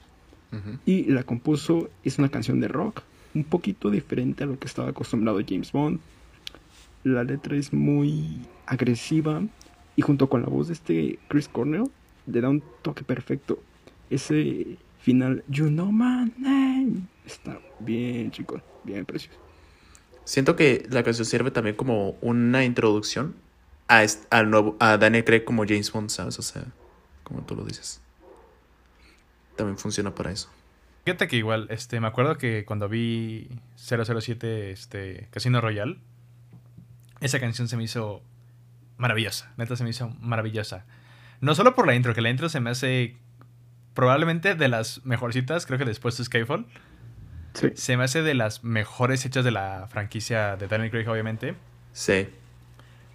y 0.85 1.05
la 1.05 1.23
compuso, 1.23 1.89
es 2.05 2.19
una 2.19 2.29
canción 2.29 2.61
de 2.61 2.69
rock, 2.69 3.03
un 3.35 3.45
poquito 3.45 3.91
diferente 3.91 4.45
a 4.45 4.47
lo 4.47 4.59
que 4.59 4.67
estaba 4.67 4.91
acostumbrado 4.91 5.41
James 5.47 5.73
Bond. 5.73 6.01
La 7.05 7.25
letra 7.25 7.57
es 7.57 7.73
muy 7.73 8.47
agresiva 8.67 9.43
y 9.97 10.03
junto 10.03 10.29
con 10.29 10.43
la 10.43 10.49
voz 10.49 10.69
de 10.69 10.75
este 10.75 11.19
Chris 11.29 11.49
Cornell 11.49 11.91
le 12.27 12.41
da 12.41 12.49
un 12.49 12.63
toque 12.83 13.05
perfecto. 13.05 13.63
Ese 14.11 14.77
final, 15.01 15.43
You 15.49 15.67
Know 15.67 15.91
My 15.91 16.33
Name. 16.39 17.09
Está 17.27 17.59
bien, 17.81 18.31
chicos, 18.31 18.63
bien 18.85 19.05
precioso. 19.05 19.39
Siento 20.25 20.55
que 20.55 20.87
la 20.91 21.03
canción 21.03 21.25
sirve 21.25 21.51
también 21.51 21.75
como 21.75 22.11
una 22.21 22.65
introducción 22.65 23.35
a, 23.89 24.05
al 24.31 24.51
nuevo, 24.51 24.77
a 24.79 24.97
Daniel 24.97 25.25
Craig 25.25 25.45
como 25.45 25.65
James 25.65 25.91
Bond, 25.91 26.11
¿sabes? 26.11 26.39
O 26.39 26.43
sea, 26.43 26.65
como 27.25 27.43
tú 27.43 27.57
lo 27.57 27.65
dices. 27.65 28.01
También 29.57 29.77
funciona 29.77 30.15
para 30.15 30.31
eso. 30.31 30.49
Fíjate 31.05 31.27
que 31.27 31.37
igual, 31.37 31.67
este, 31.71 32.01
me 32.01 32.07
acuerdo 32.07 32.39
que 32.39 32.65
cuando 32.65 32.89
vi 32.89 33.49
007, 33.77 34.71
este, 34.71 35.29
Casino 35.31 35.61
Royale, 35.61 35.99
esa 37.21 37.41
canción 37.41 37.69
se 37.69 37.77
me 37.77 37.85
hizo 37.85 38.23
maravillosa. 38.99 39.53
Neta, 39.57 39.75
se 39.75 39.83
me 39.83 39.91
hizo 39.91 40.11
maravillosa. 40.21 40.85
No 41.41 41.57
solo 41.57 41.75
por 41.75 41.87
la 41.89 41.95
intro, 41.97 42.15
que 42.15 42.21
la 42.21 42.31
intro 42.31 42.49
se 42.49 42.61
me 42.61 42.71
hace 42.71 43.17
probablemente 43.95 44.55
de 44.55 44.69
las 44.69 45.05
mejorcitas, 45.05 45.67
creo 45.67 45.79
que 45.79 45.85
después 45.85 46.17
de 46.17 46.25
Skyfall. 46.25 46.67
Sí. 47.55 47.71
Se 47.75 47.97
me 47.97 48.05
hace 48.05 48.23
de 48.23 48.35
las 48.35 48.63
mejores 48.63 49.27
hechas 49.27 49.45
de 49.45 49.51
la 49.51 49.89
franquicia 49.89 50.57
de 50.57 50.69
Daniel 50.69 50.91
Craig, 50.91 51.09
obviamente. 51.09 51.57
Sí. 51.93 52.29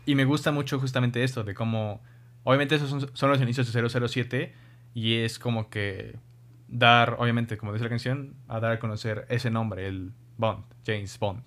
Y 0.06 0.16
me 0.16 0.26
gusta 0.26 0.52
mucho 0.52 0.78
justamente 0.80 1.24
esto, 1.24 1.44
de 1.44 1.54
cómo, 1.54 2.02
obviamente 2.44 2.76
esos 2.76 2.90
son, 2.90 3.10
son 3.14 3.30
los 3.30 3.42
inicios 3.42 3.72
de 3.72 3.90
007 4.08 4.54
y 4.94 5.16
es 5.16 5.40
como 5.40 5.70
que 5.70 6.18
dar, 6.68 7.16
obviamente, 7.20 7.58
como 7.58 7.74
dice 7.74 7.84
la 7.84 7.90
canción, 7.90 8.36
a 8.48 8.60
dar 8.60 8.72
a 8.74 8.80
conocer 8.80 9.26
ese 9.30 9.50
nombre, 9.52 9.88
el 9.88 10.12
Bond, 10.38 10.64
James 10.86 11.18
Bond. 11.20 11.44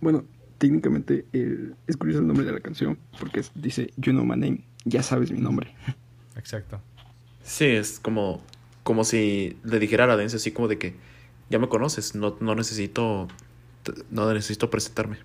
Bueno, 0.00 0.24
técnicamente 0.58 1.26
el, 1.32 1.74
es 1.86 1.96
curioso 1.96 2.20
el 2.20 2.26
nombre 2.26 2.44
de 2.46 2.52
la 2.52 2.60
canción 2.60 2.98
porque 3.18 3.40
es- 3.40 3.52
dice 3.54 3.92
You 3.96 4.12
know 4.12 4.24
my 4.24 4.36
name, 4.36 4.64
ya 4.84 5.02
sabes 5.02 5.30
mi 5.30 5.40
nombre. 5.40 5.74
Exacto. 6.36 6.80
Sí, 7.42 7.66
es 7.66 8.00
como, 8.00 8.42
como 8.82 9.04
si 9.04 9.56
le 9.64 9.78
dijera 9.78 10.04
a 10.04 10.06
la 10.06 10.16
Dance 10.16 10.36
así 10.36 10.50
como 10.52 10.68
de 10.68 10.78
que 10.78 10.96
ya 11.48 11.58
me 11.58 11.68
conoces, 11.68 12.14
no, 12.14 12.36
no 12.40 12.54
necesito 12.54 13.28
no 14.10 14.32
necesito 14.32 14.68
presentarme. 14.68 15.18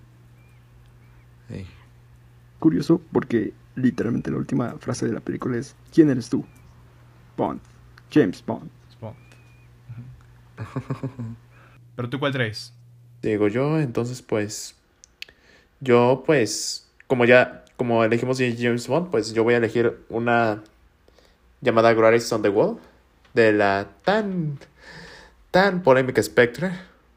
Curioso 2.60 3.00
porque 3.12 3.52
literalmente 3.74 4.30
la 4.30 4.36
última 4.36 4.76
frase 4.78 5.06
de 5.06 5.12
la 5.12 5.20
película 5.20 5.56
es 5.56 5.74
¿Quién 5.92 6.10
eres 6.10 6.28
tú? 6.28 6.44
Bond. 7.36 7.60
James 8.12 8.44
Bond. 8.44 8.70
Pero 11.96 12.08
tú 12.08 12.18
cuál 12.18 12.32
traes? 12.32 12.72
Digo 13.22 13.48
yo, 13.48 13.78
entonces 13.78 14.22
pues 14.22 14.74
yo 15.80 16.22
pues 16.26 16.88
como 17.06 17.24
ya 17.24 17.64
como 17.76 18.04
elegimos 18.04 18.38
James 18.38 18.86
Bond, 18.86 19.10
pues 19.10 19.32
yo 19.32 19.44
voy 19.44 19.54
a 19.54 19.58
elegir 19.58 19.98
una 20.08 20.62
llamada 21.60 21.92
Greatest 21.94 22.32
on 22.32 22.42
the 22.42 22.48
Wall 22.48 22.78
de 23.34 23.52
la 23.52 23.88
tan 24.04 24.58
tan 25.50 25.82
polémica 25.82 26.22
Spectre. 26.22 26.70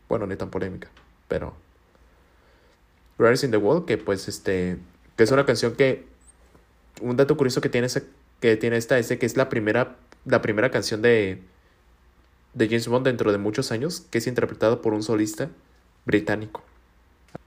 Bueno, 0.10 0.28
ni 0.28 0.36
tan 0.36 0.50
polémica, 0.50 0.90
pero 1.28 1.56
Greatest 3.18 3.46
in 3.46 3.52
the 3.52 3.58
Wall 3.58 3.86
que 3.86 3.98
pues 3.98 4.28
este 4.28 4.78
que 5.16 5.24
es 5.24 5.32
una 5.32 5.46
canción 5.46 5.76
que 5.76 6.06
un 7.02 7.16
dato 7.18 7.38
curioso 7.38 7.62
que 7.62 7.70
tiene 7.70 7.88
esa- 7.88 8.04
que 8.40 8.58
tiene 8.58 8.78
esta 8.78 8.98
es 9.00 9.08
que 9.08 9.26
es 9.26 9.38
la 9.38 9.50
primera 9.50 9.96
la 10.26 10.42
primera 10.42 10.72
canción 10.72 11.02
de 11.02 11.42
de 12.54 12.68
James 12.68 12.88
Bond 12.88 13.06
dentro 13.06 13.32
de 13.32 13.38
muchos 13.38 13.72
años 13.72 14.02
que 14.10 14.20
es 14.20 14.28
interpretada 14.28 14.82
por 14.82 14.94
un 14.94 15.04
solista 15.04 15.50
británico. 16.06 16.64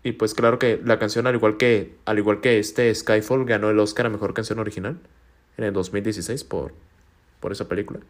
Y 0.03 0.13
pues 0.13 0.35
claro 0.35 0.59
que 0.59 0.81
la 0.85 0.99
canción 0.99 1.27
al 1.27 1.35
igual 1.35 1.57
que 1.57 1.97
al 2.05 2.19
igual 2.19 2.41
que 2.41 2.59
este 2.59 2.95
Skyfall 2.95 3.45
ganó 3.47 3.71
el 3.71 3.79
Oscar 3.79 4.07
a 4.07 4.11
mejor 4.11 4.35
canción 4.35 4.59
original 4.59 4.99
en 5.57 5.65
el 5.65 5.73
2016 5.73 6.45
por 6.45 6.75
por 7.41 7.53
esa 7.53 7.69
película. 7.69 8.01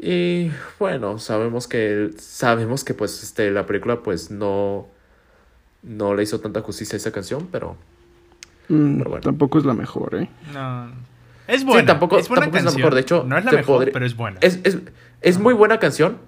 Y 0.00 0.50
bueno, 0.78 1.18
sabemos 1.18 1.68
que 1.68 2.10
sabemos 2.18 2.84
que 2.84 2.94
pues 2.94 3.22
este 3.22 3.50
la 3.50 3.66
película 3.66 4.02
pues 4.02 4.30
no 4.30 4.86
no 5.82 6.14
le 6.14 6.22
hizo 6.22 6.40
tanta 6.40 6.60
justicia 6.60 6.96
a 6.96 6.98
esa 6.98 7.12
canción, 7.12 7.48
pero 7.50 7.76
Mm, 8.68 8.98
Pero 8.98 9.10
bueno. 9.10 9.22
Tampoco 9.22 9.58
es 9.58 9.64
la 9.64 9.74
mejor, 9.74 10.14
¿eh? 10.14 10.28
No. 10.52 10.90
Es 11.52 11.64
buena. 11.64 11.80
Sí, 11.82 11.86
tampoco, 11.86 12.18
es 12.18 12.28
buena 12.28 12.42
tampoco 12.42 12.58
es 12.58 12.64
la 12.64 12.68
canción. 12.70 12.80
mejor. 12.80 12.94
De 12.94 13.00
hecho, 13.00 13.24
no 13.26 13.36
es 13.38 13.44
la 13.44 13.52
mejor, 13.52 13.82
podré- 13.84 13.92
pero 13.92 14.06
es 14.06 14.16
buena. 14.16 14.38
Es, 14.40 14.60
es, 14.64 14.78
es 15.20 15.38
muy 15.38 15.54
buena 15.54 15.78
canción. 15.78 16.18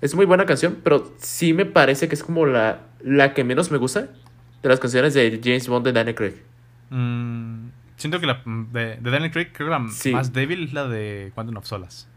Es 0.00 0.14
muy 0.14 0.26
buena 0.26 0.46
canción, 0.46 0.78
pero 0.84 1.12
sí 1.18 1.52
me 1.52 1.64
parece 1.64 2.06
que 2.08 2.14
es 2.14 2.22
como 2.22 2.46
la, 2.46 2.82
la 3.02 3.34
que 3.34 3.42
menos 3.42 3.70
me 3.72 3.78
gusta 3.78 4.08
de 4.62 4.68
las 4.68 4.78
canciones 4.78 5.12
de 5.14 5.40
James 5.42 5.66
Bond 5.68 5.84
de 5.86 5.92
Daniel 5.92 6.14
Craig. 6.14 6.34
Mm, 6.90 7.68
siento 7.96 8.20
que 8.20 8.26
la 8.26 8.40
de, 8.46 8.96
de 9.00 9.10
Daniel 9.10 9.30
Craig, 9.32 9.48
creo 9.52 9.68
que 9.68 9.74
la 9.74 9.88
Sí. 9.90 10.12
más 10.12 10.32
débil 10.32 10.64
es 10.64 10.72
la 10.72 10.86
de 10.86 11.32
Quantum 11.34 11.56
of 11.56 11.66
Solas. 11.66 12.08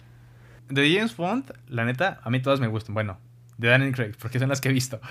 De 0.70 0.94
James 0.94 1.16
Bond, 1.18 1.52
la 1.68 1.86
neta, 1.86 2.20
a 2.24 2.30
mí 2.30 2.40
todas 2.42 2.60
me 2.60 2.68
gustan. 2.68 2.94
Bueno, 2.94 3.18
de 3.58 3.68
Daniel 3.70 3.94
Craig, 3.94 4.14
porque 4.22 4.40
son 4.40 4.50
las 4.50 4.62
que 4.62 4.70
he 4.70 4.74
visto. 4.74 5.02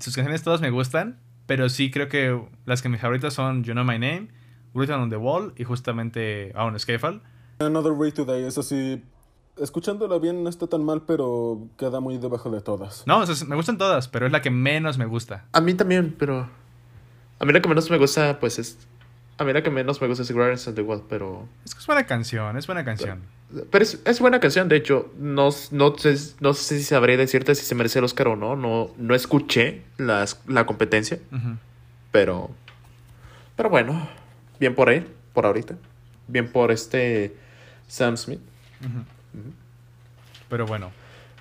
Sus 0.00 0.14
canciones 0.16 0.42
todas 0.42 0.60
me 0.60 0.70
gustan, 0.70 1.18
pero 1.46 1.68
sí 1.68 1.90
creo 1.90 2.08
que 2.08 2.40
las 2.64 2.82
que 2.82 2.88
mis 2.88 3.00
favoritas 3.00 3.34
son 3.34 3.62
You 3.62 3.72
Know 3.74 3.84
My 3.84 3.98
Name, 3.98 4.28
Written 4.76 5.00
on 5.00 5.10
the 5.10 5.16
Wall 5.16 5.52
y 5.56 5.64
justamente 5.64 6.52
aún 6.54 6.78
Skyfall. 6.78 7.22
Another 7.58 7.92
Way 7.92 8.12
to 8.12 8.24
Die, 8.24 8.46
es 8.46 8.58
así. 8.58 9.02
Escuchándola 9.56 10.18
bien 10.18 10.44
no 10.44 10.50
está 10.50 10.66
tan 10.66 10.84
mal, 10.84 11.02
pero 11.06 11.66
queda 11.78 12.00
muy 12.00 12.18
debajo 12.18 12.50
de 12.50 12.60
todas. 12.60 13.04
No, 13.06 13.20
o 13.20 13.26
sea, 13.26 13.46
me 13.48 13.56
gustan 13.56 13.78
todas, 13.78 14.06
pero 14.08 14.26
es 14.26 14.32
la 14.32 14.42
que 14.42 14.50
menos 14.50 14.98
me 14.98 15.06
gusta. 15.06 15.46
A 15.52 15.60
mí 15.62 15.72
también, 15.72 16.14
pero. 16.18 16.46
A 17.38 17.44
mí 17.44 17.52
la 17.52 17.60
que 17.62 17.68
menos 17.68 17.90
me 17.90 17.96
gusta, 17.96 18.38
pues 18.38 18.58
es. 18.58 18.78
A 19.38 19.44
mí 19.44 19.52
la 19.52 19.62
que 19.62 19.70
menos 19.70 20.00
me 20.00 20.08
gusta 20.08 20.22
es 20.22 20.32
Guardians 20.32 20.68
of 20.68 20.74
the 20.74 20.82
World, 20.82 21.04
pero. 21.08 21.48
Es 21.64 21.74
que 21.74 21.80
es 21.80 21.86
buena 21.86 22.04
canción, 22.04 22.56
es 22.58 22.66
buena 22.66 22.84
canción. 22.84 23.22
Pero 23.70 23.82
es, 23.82 24.00
es 24.04 24.20
buena 24.20 24.40
canción, 24.40 24.68
de 24.68 24.76
hecho. 24.76 25.10
No, 25.18 25.48
no, 25.70 25.96
sé, 25.98 26.16
no 26.40 26.52
sé 26.52 26.78
si 26.78 26.84
sabré 26.84 27.16
decirte 27.16 27.54
si 27.54 27.64
se 27.64 27.74
merece 27.74 27.98
el 28.00 28.04
Oscar 28.04 28.28
o 28.28 28.36
no. 28.36 28.56
No, 28.56 28.90
no 28.98 29.14
escuché 29.14 29.82
las, 29.96 30.40
la 30.46 30.66
competencia, 30.66 31.18
Ujú. 31.32 31.56
pero. 32.12 32.50
Pero 33.56 33.70
bueno, 33.70 34.06
bien 34.60 34.74
por 34.74 34.88
ahí, 34.88 35.06
por 35.32 35.46
ahorita. 35.46 35.76
Bien 36.28 36.50
por 36.50 36.70
este 36.72 37.36
Sam 37.88 38.16
Smith. 38.16 38.40
Pero 40.48 40.66
bueno, 40.66 40.90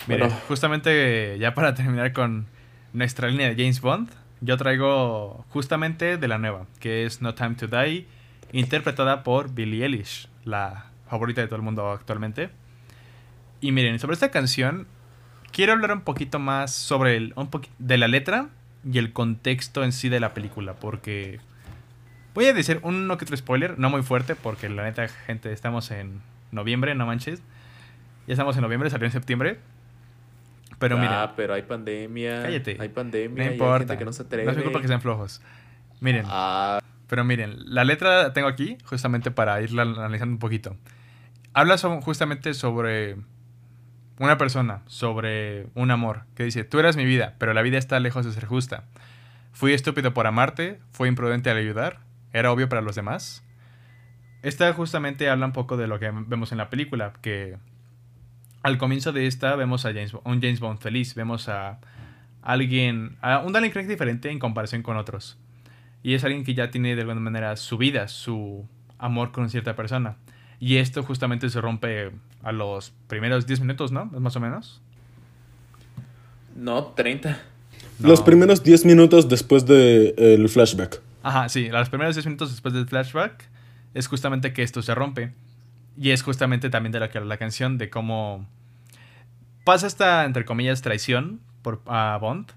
mire, 0.07 0.22
Bueno. 0.22 0.36
justamente 0.47 1.38
ya 1.39 1.53
para 1.53 1.74
terminar 1.76 2.13
con 2.13 2.47
nuestra 2.93 3.28
línea 3.30 3.47
de 3.49 3.55
James 3.55 3.82
Bond, 3.82 4.09
yo 4.41 4.57
traigo 4.57 5.45
justamente 5.49 6.18
de 6.18 6.28
la 6.28 6.38
nueva, 6.38 6.66
que 6.80 7.05
es 7.05 7.22
No 7.22 7.36
Time 7.36 7.55
to 7.55 7.68
Die, 7.68 8.05
interpretada 8.51 9.24
por 9.24 9.53
Billie 9.53 9.84
Eilish, 9.84 10.28
la 10.43 10.88
favorita 11.09 11.41
de 11.41 11.47
todo 11.47 11.57
el 11.57 11.61
mundo 11.61 11.91
actualmente. 11.91 12.49
Y 13.61 13.72
miren, 13.72 13.99
sobre 13.99 14.13
esta 14.13 14.32
canción, 14.32 14.88
quiero 15.51 15.74
hablar 15.74 15.91
un 15.91 16.01
poquito 16.01 16.39
más 16.39 16.74
sobre 16.74 17.16
el, 17.18 17.34
un 17.36 17.49
de 17.80 17.97
la 17.97 18.07
letra 18.07 18.49
y 18.91 18.97
el 18.97 19.13
contexto 19.13 19.84
en 19.84 19.91
sí 19.91 20.09
de 20.09 20.20
la 20.20 20.34
película, 20.34 20.74
porque 20.76 21.39
voy 22.36 22.45
a 22.45 22.53
decir 22.53 22.79
uno 22.83 23.17
que 23.17 23.25
otro 23.25 23.36
spoiler, 23.36 23.79
no 23.79 23.89
muy 23.89 24.03
fuerte, 24.03 24.36
porque 24.36 24.69
la 24.69 24.83
neta, 24.83 25.07
gente, 25.07 25.51
estamos 25.51 25.89
en 25.89 26.21
noviembre, 26.51 26.93
no 26.93 27.07
manches. 27.07 27.41
Ya 28.27 28.33
estamos 28.33 28.55
en 28.55 28.61
noviembre, 28.61 28.89
salió 28.91 29.05
en 29.07 29.11
septiembre. 29.11 29.57
Pero 30.77 30.97
miren, 30.97 31.13
ah, 31.13 31.33
pero 31.36 31.53
hay 31.53 31.61
pandemia. 31.63 32.41
Cállate. 32.43 32.77
Hay 32.79 32.89
pandemia. 32.89 33.43
no 33.43 33.49
hay 33.49 33.55
importa. 33.55 33.77
gente 33.79 33.97
que 33.97 34.05
no 34.05 34.13
se 34.13 34.23
atreve. 34.23 34.45
No 34.45 34.51
es 34.51 34.57
mi 34.57 34.63
culpa 34.63 34.81
que 34.81 34.88
sean 34.88 35.01
flojos. 35.01 35.41
Miren, 36.01 36.25
Ah, 36.27 36.79
pero 37.07 37.23
miren, 37.23 37.55
la 37.73 37.83
letra 37.86 38.23
la 38.23 38.33
tengo 38.33 38.47
aquí 38.47 38.77
justamente 38.83 39.31
para 39.31 39.61
irla 39.61 39.83
analizando 39.83 40.33
un 40.33 40.39
poquito. 40.39 40.75
Habla 41.53 41.77
so- 41.77 42.01
justamente 42.01 42.53
sobre 42.53 43.15
una 44.19 44.38
persona, 44.38 44.81
sobre 44.88 45.67
un 45.75 45.91
amor, 45.91 46.23
que 46.36 46.43
dice, 46.43 46.63
tú 46.65 46.79
eras 46.79 46.97
mi 46.97 47.05
vida, 47.05 47.36
pero 47.38 47.53
la 47.53 47.61
vida 47.61 47.77
está 47.77 47.99
lejos 48.01 48.25
de 48.25 48.31
ser 48.33 48.45
justa. 48.45 48.83
Fui 49.53 49.71
estúpido 49.73 50.13
por 50.13 50.27
amarte, 50.27 50.79
fui 50.91 51.07
imprudente 51.07 51.49
al 51.49 51.57
ayudar, 51.57 51.99
era 52.34 52.51
obvio 52.51 52.69
para 52.69 52.82
los 52.82 52.95
demás. 52.95 53.43
Esta 54.41 54.71
justamente 54.73 55.30
habla 55.30 55.47
un 55.47 55.53
poco 55.53 55.78
de 55.78 55.88
lo 55.88 55.99
que 55.99 56.11
vemos 56.11 56.51
en 56.51 56.59
la 56.59 56.69
película, 56.69 57.13
que 57.21 57.57
al 58.61 58.78
comienzo 58.78 59.11
de 59.11 59.28
esta 59.28 59.55
vemos 59.55 59.86
a 59.86 59.89
James, 59.89 60.13
un 60.13 60.41
James 60.41 60.59
Bond 60.59 60.80
feliz, 60.80 61.15
vemos 61.15 61.49
a 61.49 61.80
alguien, 62.41 63.17
a 63.21 63.39
un 63.39 63.53
Daniel 63.53 63.73
Craig 63.73 63.88
diferente 63.88 64.30
en 64.30 64.39
comparación 64.39 64.84
con 64.84 64.97
otros. 64.97 65.38
Y 66.03 66.13
es 66.13 66.23
alguien 66.23 66.43
que 66.43 66.53
ya 66.53 66.69
tiene 66.69 66.95
de 66.95 67.01
alguna 67.01 67.19
manera 67.19 67.55
su 67.57 67.78
vida, 67.78 68.07
su 68.07 68.67
amor 68.99 69.32
con 69.32 69.49
cierta 69.49 69.76
persona. 69.76 70.17
Y 70.59 70.78
esto 70.78 71.03
justamente 71.03 71.49
se 71.49 71.59
rompe 71.59 72.11
a 72.43 72.51
los 72.51 72.91
primeros 73.07 73.47
10 73.47 73.61
minutos, 73.61 73.91
¿no? 73.91 74.05
Más 74.05 74.36
o 74.36 74.39
menos. 74.39 74.82
no, 76.55 76.86
30. 76.86 77.39
Los 77.99 78.21
primeros 78.21 78.63
10 78.63 78.86
minutos 78.86 79.30
después 79.30 79.65
del 79.65 80.49
flashback. 80.49 81.01
Ajá, 81.26 81.49
sí, 81.49 81.69
los 81.69 81.89
primeros 81.89 82.13
10 82.15 82.26
minutos 82.28 82.51
después 82.51 82.73
del 82.76 82.86
flashback 82.88 83.49
es 83.95 84.07
justamente 84.07 84.53
que 84.53 84.61
esto 84.61 84.82
se 84.84 84.93
rompe. 84.93 85.34
Y 85.97 86.11
es 86.11 86.23
justamente 86.23 86.69
también 86.69 86.91
de 86.91 86.99
lo 86.99 87.09
que 87.09 87.19
la 87.21 87.38
canción, 87.38 87.78
de 87.80 87.89
cómo 87.89 88.47
pasa 89.63 89.88
esta, 89.88 90.26
entre 90.26 90.45
comillas, 90.45 90.82
traición 90.82 91.39
por 91.61 91.82
a 91.88 92.17
Bond. 92.21 92.51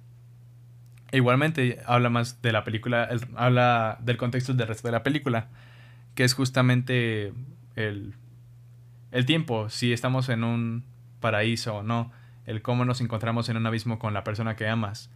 E 1.11 1.17
igualmente 1.17 1.81
habla 1.87 2.11
más 2.11 2.43
de 2.43 2.53
la 2.53 2.65
película, 2.65 3.05
el- 3.05 3.27
habla 3.37 3.97
del 4.01 4.17
contexto 4.19 4.53
del 4.53 4.69
resto 4.69 4.89
de 4.89 4.93
la 4.93 5.03
película, 5.03 5.49
que 6.15 6.25
es 6.25 6.35
justamente 6.35 7.33
el, 7.77 8.15
el 9.13 9.27
tiempo. 9.27 9.71
Si 9.71 9.93
estamos 9.93 10.29
en 10.29 10.45
un 10.45 10.85
paraíso 11.21 11.77
o 11.79 11.83
no, 11.83 12.13
el 12.47 12.63
cómo 12.63 12.85
nos 12.85 13.01
encontramos 13.01 13.49
en 13.49 13.57
un 13.57 13.67
abismo 13.67 13.99
con 13.99 14.15
la 14.15 14.25
persona 14.25 14.57
que 14.57 14.69
amas. 14.69 15.11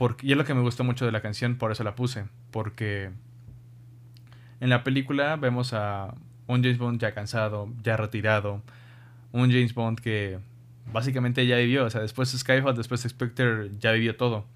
Porque, 0.00 0.28
y 0.28 0.32
es 0.32 0.38
lo 0.38 0.46
que 0.46 0.54
me 0.54 0.62
gustó 0.62 0.82
mucho 0.82 1.04
de 1.04 1.12
la 1.12 1.20
canción, 1.20 1.56
por 1.56 1.72
eso 1.72 1.84
la 1.84 1.94
puse, 1.94 2.24
porque 2.50 3.10
en 4.58 4.70
la 4.70 4.82
película 4.82 5.36
vemos 5.36 5.74
a 5.74 6.14
un 6.46 6.62
James 6.62 6.78
Bond 6.78 6.98
ya 6.98 7.12
cansado, 7.12 7.68
ya 7.82 7.98
retirado, 7.98 8.62
un 9.32 9.50
James 9.50 9.74
Bond 9.74 10.00
que 10.00 10.38
básicamente 10.90 11.46
ya 11.46 11.58
vivió, 11.58 11.84
o 11.84 11.90
sea, 11.90 12.00
después 12.00 12.32
de 12.32 12.38
Skyfall, 12.38 12.74
después 12.74 13.02
de 13.02 13.10
Spectre, 13.10 13.72
ya 13.78 13.92
vivió 13.92 14.16
todo. 14.16 14.46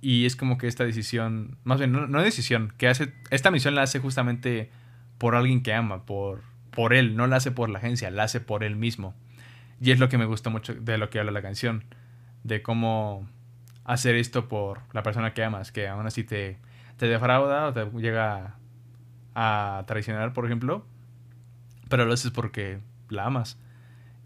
Y 0.00 0.26
es 0.26 0.36
como 0.36 0.58
que 0.58 0.68
esta 0.68 0.84
decisión, 0.84 1.56
más 1.64 1.78
bien, 1.80 1.90
no, 1.90 2.06
no 2.06 2.22
decisión, 2.22 2.72
que 2.78 2.86
hace, 2.86 3.12
esta 3.30 3.50
misión 3.50 3.74
la 3.74 3.82
hace 3.82 3.98
justamente 3.98 4.70
por 5.18 5.34
alguien 5.34 5.64
que 5.64 5.74
ama, 5.74 6.06
por, 6.06 6.40
por 6.70 6.94
él, 6.94 7.16
no 7.16 7.26
la 7.26 7.34
hace 7.34 7.50
por 7.50 7.68
la 7.68 7.80
agencia, 7.80 8.12
la 8.12 8.22
hace 8.22 8.38
por 8.38 8.62
él 8.62 8.76
mismo. 8.76 9.12
Y 9.80 9.90
es 9.90 9.98
lo 9.98 10.08
que 10.08 10.18
me 10.18 10.24
gustó 10.24 10.50
mucho 10.50 10.72
de 10.72 10.98
lo 10.98 11.10
que 11.10 11.18
habla 11.18 11.32
la 11.32 11.42
canción, 11.42 11.82
de 12.44 12.62
cómo 12.62 13.26
hacer 13.84 14.14
esto 14.16 14.48
por 14.48 14.80
la 14.92 15.02
persona 15.02 15.34
que 15.34 15.44
amas, 15.44 15.72
que 15.72 15.88
aún 15.88 16.06
así 16.06 16.24
te, 16.24 16.58
te 16.96 17.06
defrauda 17.06 17.68
o 17.68 17.72
te 17.72 17.84
llega 18.00 18.56
a 19.34 19.84
traicionar, 19.86 20.32
por 20.32 20.46
ejemplo, 20.46 20.84
pero 21.88 22.04
lo 22.04 22.12
haces 22.12 22.30
porque 22.30 22.80
la 23.08 23.26
amas. 23.26 23.58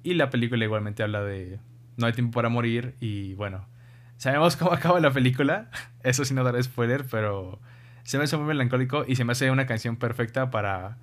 Y 0.03 0.15
la 0.15 0.31
película 0.31 0.65
igualmente 0.65 1.03
habla 1.03 1.23
de 1.23 1.59
no 1.97 2.07
hay 2.07 2.13
tiempo 2.13 2.35
para 2.35 2.49
morir 2.49 2.95
y 3.01 3.35
bueno, 3.35 3.67
sabemos 4.17 4.57
cómo 4.57 4.73
acaba 4.75 5.01
la 5.01 5.11
película, 5.11 5.71
eso 6.03 6.25
sí 6.25 6.35
no 6.35 6.45
daré 6.45 6.63
spoiler, 6.63 7.05
pero 7.11 7.61
se 8.05 8.19
me 8.19 8.25
hace 8.25 8.37
muy 8.37 8.47
melancólico 8.47 9.05
y 9.07 9.17
se 9.17 9.25
me 9.25 9.33
hace 9.33 9.51
una 9.51 9.67
canción 9.67 9.97
perfecta 9.97 10.51
para, 10.51 10.99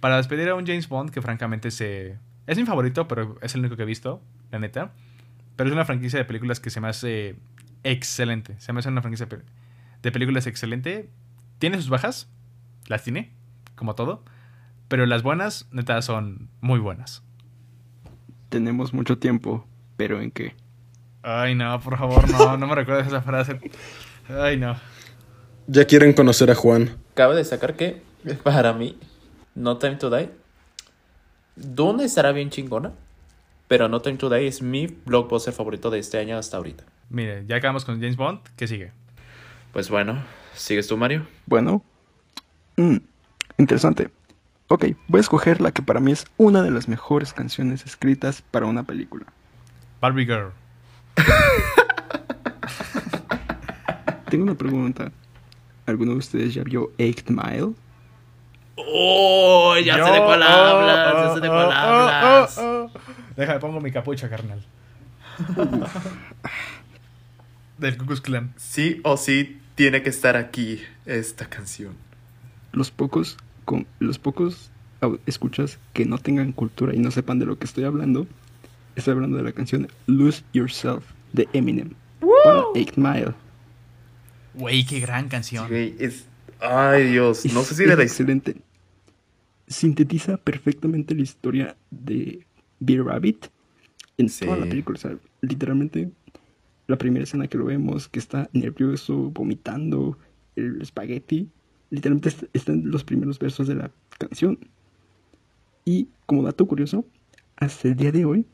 para 0.00 0.16
despedir 0.16 0.48
a 0.48 0.54
un 0.54 0.66
James 0.66 0.88
Bond 0.88 1.10
que 1.10 1.22
francamente 1.22 1.70
se... 1.70 2.18
Es 2.46 2.56
mi 2.56 2.64
favorito, 2.64 3.08
pero 3.08 3.36
es 3.42 3.54
el 3.54 3.60
único 3.60 3.76
que 3.76 3.82
he 3.82 3.86
visto, 3.86 4.22
la 4.52 4.60
neta. 4.60 4.92
Pero 5.56 5.68
es 5.68 5.74
una 5.74 5.84
franquicia 5.84 6.18
de 6.18 6.24
películas 6.24 6.60
que 6.60 6.70
se 6.70 6.80
me 6.80 6.86
hace 6.86 7.34
excelente. 7.90 8.56
Se 8.58 8.72
me 8.72 8.80
hace 8.80 8.88
una 8.88 9.00
franquicia 9.00 9.28
de 10.02 10.12
películas 10.12 10.46
excelente. 10.46 11.10
Tiene 11.58 11.76
sus 11.76 11.88
bajas, 11.88 12.28
las 12.86 13.02
tiene, 13.04 13.32
como 13.74 13.94
todo. 13.94 14.24
Pero 14.88 15.06
las 15.06 15.22
buenas, 15.22 15.68
neta, 15.72 16.00
son 16.02 16.48
muy 16.60 16.78
buenas. 16.78 17.22
Tenemos 18.48 18.92
mucho 18.92 19.18
tiempo, 19.18 19.66
pero 19.96 20.20
¿en 20.20 20.30
qué? 20.30 20.54
Ay, 21.22 21.54
no, 21.54 21.80
por 21.80 21.98
favor, 21.98 22.30
no, 22.30 22.56
no 22.56 22.66
me 22.66 22.74
recuerdes 22.74 23.08
esa 23.08 23.22
frase. 23.22 23.58
Ay, 24.28 24.56
no. 24.56 24.76
Ya 25.66 25.84
quieren 25.84 26.12
conocer 26.12 26.50
a 26.50 26.54
Juan. 26.54 26.96
Cabe 27.14 27.34
destacar 27.34 27.74
que, 27.74 28.02
para 28.44 28.72
mí, 28.72 28.98
No 29.54 29.78
Time 29.78 29.96
to 29.96 30.10
Die, 30.10 30.30
Dune 31.56 32.04
estará 32.04 32.32
bien 32.32 32.50
chingona, 32.50 32.92
pero 33.68 33.88
No 33.88 34.00
Time 34.00 34.16
to 34.16 34.30
Die 34.30 34.46
es 34.46 34.62
mi 34.62 34.86
blockbuster 34.86 35.52
favorito 35.52 35.90
de 35.90 35.98
este 35.98 36.18
año 36.18 36.38
hasta 36.38 36.56
ahorita. 36.56 36.84
Mire, 37.10 37.44
ya 37.46 37.56
acabamos 37.56 37.84
con 37.84 38.00
James 38.00 38.16
Bond, 38.16 38.40
¿qué 38.56 38.66
sigue? 38.66 38.92
Pues 39.72 39.90
bueno, 39.90 40.22
¿sigues 40.54 40.88
tú, 40.88 40.96
Mario? 40.96 41.26
Bueno, 41.46 41.82
mm, 42.76 42.96
interesante. 43.58 44.10
Ok, 44.68 44.86
voy 45.06 45.18
a 45.18 45.20
escoger 45.20 45.60
la 45.60 45.70
que 45.70 45.82
para 45.82 46.00
mí 46.00 46.10
es 46.12 46.26
una 46.36 46.62
de 46.62 46.72
las 46.72 46.88
mejores 46.88 47.32
canciones 47.32 47.86
escritas 47.86 48.42
para 48.42 48.66
una 48.66 48.82
película. 48.82 49.26
Barbie 50.00 50.26
Girl. 50.26 50.50
Tengo 54.30 54.42
una 54.42 54.56
pregunta. 54.56 55.12
¿Alguno 55.86 56.12
de 56.12 56.18
ustedes 56.18 56.52
ya 56.52 56.64
vio 56.64 56.90
Eight 56.98 57.30
Mile? 57.30 57.74
¡Oh! 58.74 59.76
Ya 59.84 60.04
sé 60.04 60.10
de 60.10 60.18
cuál 60.18 60.42
hablas, 60.42 61.14
ya 61.14 61.34
sé 61.34 61.40
de 61.40 61.48
cuál 61.48 61.72
hablas. 61.72 62.58
Déjame, 63.36 63.60
pongo 63.60 63.80
mi 63.80 63.90
capucha, 63.90 64.28
carnal. 64.28 64.64
Del 67.78 67.96
Ku 67.98 68.06
Klux 68.06 68.20
Klan. 68.20 68.54
Sí 68.56 69.00
o 69.04 69.16
sí 69.16 69.58
tiene 69.74 70.02
que 70.02 70.10
estar 70.10 70.36
aquí 70.36 70.80
esta 71.04 71.48
canción. 71.48 71.94
Los 72.72 72.90
pocos, 72.90 73.36
con, 73.64 73.86
los 73.98 74.18
pocos 74.18 74.70
escuchas 75.26 75.78
que 75.92 76.06
no 76.06 76.18
tengan 76.18 76.52
cultura 76.52 76.94
y 76.94 76.98
no 76.98 77.10
sepan 77.10 77.38
de 77.38 77.46
lo 77.46 77.58
que 77.58 77.66
estoy 77.66 77.84
hablando, 77.84 78.26
estoy 78.96 79.12
hablando 79.12 79.36
de 79.36 79.42
la 79.44 79.52
canción 79.52 79.88
Lose 80.06 80.42
Yourself 80.52 81.04
de 81.32 81.48
Eminem. 81.52 81.90
Para 82.44 82.62
Eight 82.74 82.96
Mile. 82.96 83.34
Güey, 84.54 84.84
qué 84.86 85.00
gran 85.00 85.28
canción. 85.28 85.68
Es... 85.72 86.24
Ay, 86.60 87.10
Dios, 87.10 87.44
no 87.52 87.60
Es- 87.60 87.66
sé 87.66 87.74
si 87.74 87.82
es 87.82 87.88
de 87.90 87.96
la 87.96 88.02
excelente. 88.02 88.56
Sintetiza 89.68 90.38
perfectamente 90.38 91.14
la 91.14 91.22
historia 91.22 91.76
de 91.90 92.46
Beer 92.80 93.04
Rabbit 93.04 93.46
en 94.18 94.28
Sí. 94.28 94.44
toda 94.44 94.58
la 94.58 94.66
película. 94.66 94.96
O 94.96 95.00
sea, 95.00 95.16
literalmente, 95.40 96.10
la 96.86 96.96
primera 96.98 97.24
escena 97.24 97.48
que 97.48 97.58
lo 97.58 97.64
vemos, 97.66 98.08
que 98.08 98.18
está 98.18 98.48
nervioso, 98.52 99.30
vomitando, 99.30 100.18
el 100.56 100.80
espagueti, 100.80 101.48
literalmente 101.90 102.28
est- 102.30 102.44
están 102.52 102.82
los 102.90 103.04
primeros 103.04 103.38
versos 103.38 103.66
de 103.68 103.74
la 103.74 103.90
canción. 104.18 104.58
Y 105.84 106.08
como 106.26 106.42
dato 106.42 106.66
curioso, 106.66 107.04
hasta 107.56 107.88
el 107.88 107.96
día 107.96 108.12
de 108.12 108.24
hoy 108.24 108.44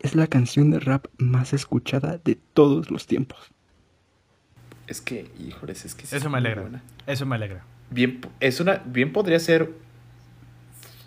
es 0.00 0.14
la 0.16 0.26
canción 0.26 0.70
de 0.70 0.80
rap 0.80 1.06
más 1.18 1.52
escuchada 1.52 2.18
de 2.24 2.36
todos 2.54 2.90
los 2.90 3.06
tiempos. 3.06 3.50
Es 4.88 5.00
que, 5.00 5.30
híjoles, 5.38 5.84
es 5.84 5.94
que 5.94 6.06
sí 6.06 6.16
Eso 6.16 6.26
es 6.26 6.32
me 6.32 6.38
alegra. 6.38 6.62
buena. 6.62 6.82
Eso 7.06 7.24
me 7.24 7.36
alegra. 7.36 7.64
Bien, 7.90 8.20
es 8.40 8.58
una, 8.60 8.78
bien 8.86 9.12
podría 9.12 9.38
ser 9.38 9.70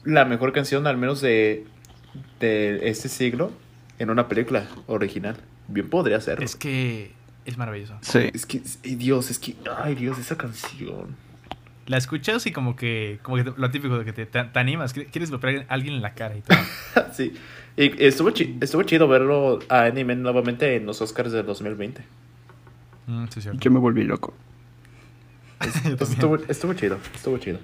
la 0.03 0.23
mejor 0.25 0.53
canción, 0.53 0.87
al 0.87 0.97
menos 0.97 1.19
de, 1.21 1.65
de 2.39 2.89
este 2.89 3.09
siglo, 3.09 3.51
en 3.99 4.09
una 4.09 4.27
película 4.27 4.65
original. 4.87 5.35
Bien 5.67 5.89
podría 5.89 6.19
ser. 6.21 6.41
Es 6.43 6.55
que 6.55 7.11
es 7.45 7.57
maravilloso. 7.57 7.97
Sí. 8.01 8.29
Es 8.33 8.45
que, 8.45 8.61
ay, 8.83 8.95
Dios, 8.95 9.29
es 9.31 9.39
que, 9.39 9.55
ay, 9.77 9.95
Dios, 9.95 10.17
esa 10.19 10.37
canción. 10.37 11.15
La 11.87 11.97
escuchas 11.97 12.45
y 12.47 12.51
como 12.51 12.75
que, 12.75 13.19
como 13.21 13.37
que 13.37 13.43
lo 13.55 13.69
típico 13.71 13.97
de 13.99 14.05
que 14.05 14.13
te, 14.13 14.25
te- 14.25 14.43
te 14.43 14.59
animas, 14.59 14.91
que- 14.93 15.05
quieres 15.05 15.29
golpear 15.29 15.65
a 15.69 15.73
alguien 15.73 15.93
en 15.95 16.01
la 16.01 16.13
cara 16.15 16.35
y 16.35 16.41
todo. 16.41 16.57
sí. 17.13 17.33
Y 17.77 18.03
estuvo, 18.03 18.31
chi- 18.31 18.57
estuvo 18.61 18.81
chido 18.83 19.07
verlo 19.07 19.59
a 19.69 19.87
Eminem 19.87 20.21
nuevamente 20.21 20.75
en 20.77 20.85
los 20.85 21.01
Oscars 21.01 21.31
del 21.31 21.45
2020. 21.45 22.01
Mm, 23.07 23.25
sí, 23.29 23.41
cierto. 23.41 23.59
Yo 23.59 23.69
me 23.71 23.79
volví 23.79 24.03
loco. 24.03 24.33
También. 25.59 25.97
Estuvo, 25.99 26.35
estuvo 26.47 26.73
chido, 26.73 26.97
estuvo 27.13 27.37
chido. 27.37 27.59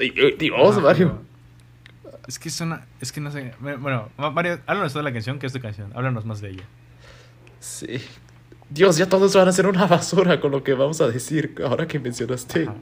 Y- 0.00 0.04
y- 0.20 0.36
Dios, 0.38 0.76
Ah, 0.78 0.80
Mario. 0.80 1.20
Es 2.26 2.38
que 2.38 2.48
es 2.48 2.60
una. 2.60 2.86
Es 3.00 3.12
que 3.12 3.20
no 3.20 3.30
sé. 3.30 3.52
Bueno, 3.60 4.08
Ma- 4.16 4.30
Mario, 4.30 4.60
háblanos 4.66 4.94
de 4.94 5.02
la 5.02 5.12
canción, 5.12 5.38
que 5.38 5.46
es 5.46 5.52
tu 5.52 5.60
canción. 5.60 5.90
Háblanos 5.94 6.24
más 6.24 6.40
de 6.40 6.50
ella. 6.50 6.64
Sí. 7.60 8.00
Dios, 8.70 8.96
ya 8.96 9.06
todos 9.08 9.34
van 9.34 9.46
a 9.48 9.52
ser 9.52 9.66
una 9.66 9.86
basura 9.86 10.40
con 10.40 10.50
lo 10.50 10.64
que 10.64 10.74
vamos 10.74 11.00
a 11.00 11.08
decir 11.08 11.54
ahora 11.64 11.86
que 11.86 11.98
mencionaste. 11.98 12.64
Ajá. 12.64 12.74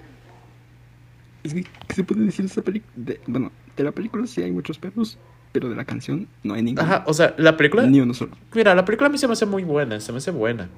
Es 1.43 1.55
que, 1.55 1.65
¿qué 1.65 1.95
se 1.95 2.05
puede 2.05 2.23
decir 2.25 2.45
de 2.45 2.49
esta 2.49 2.63
película? 2.63 3.15
Bueno, 3.27 3.51
de 3.77 3.83
la 3.85 3.91
película 3.91 4.27
sí 4.29 4.43
hay 4.43 4.53
muchos 4.53 4.79
pedos, 4.79 5.19
pero 5.51 5.69
de 5.69 5.75
la 5.75 5.85
canción 5.85 6.29
no 6.45 6.55
hay 6.55 6.63
ninguno. 6.63 6.87
Ajá, 6.87 7.03
o 7.07 7.13
sea, 7.15 7.35
la 7.37 7.57
película. 7.57 7.85
Ni 7.85 8.01
uno 8.01 8.15
solo. 8.15 8.37
Mira, 8.55 8.75
la 8.77 8.85
película 8.85 9.09
a 9.09 9.11
mí 9.11 9.19
se 9.19 9.27
me 9.27 9.33
hace 9.33 9.45
muy 9.47 9.65
buena, 9.65 9.99
se 9.99 10.13
me 10.13 10.19
hace 10.19 10.31
buena. 10.31 10.69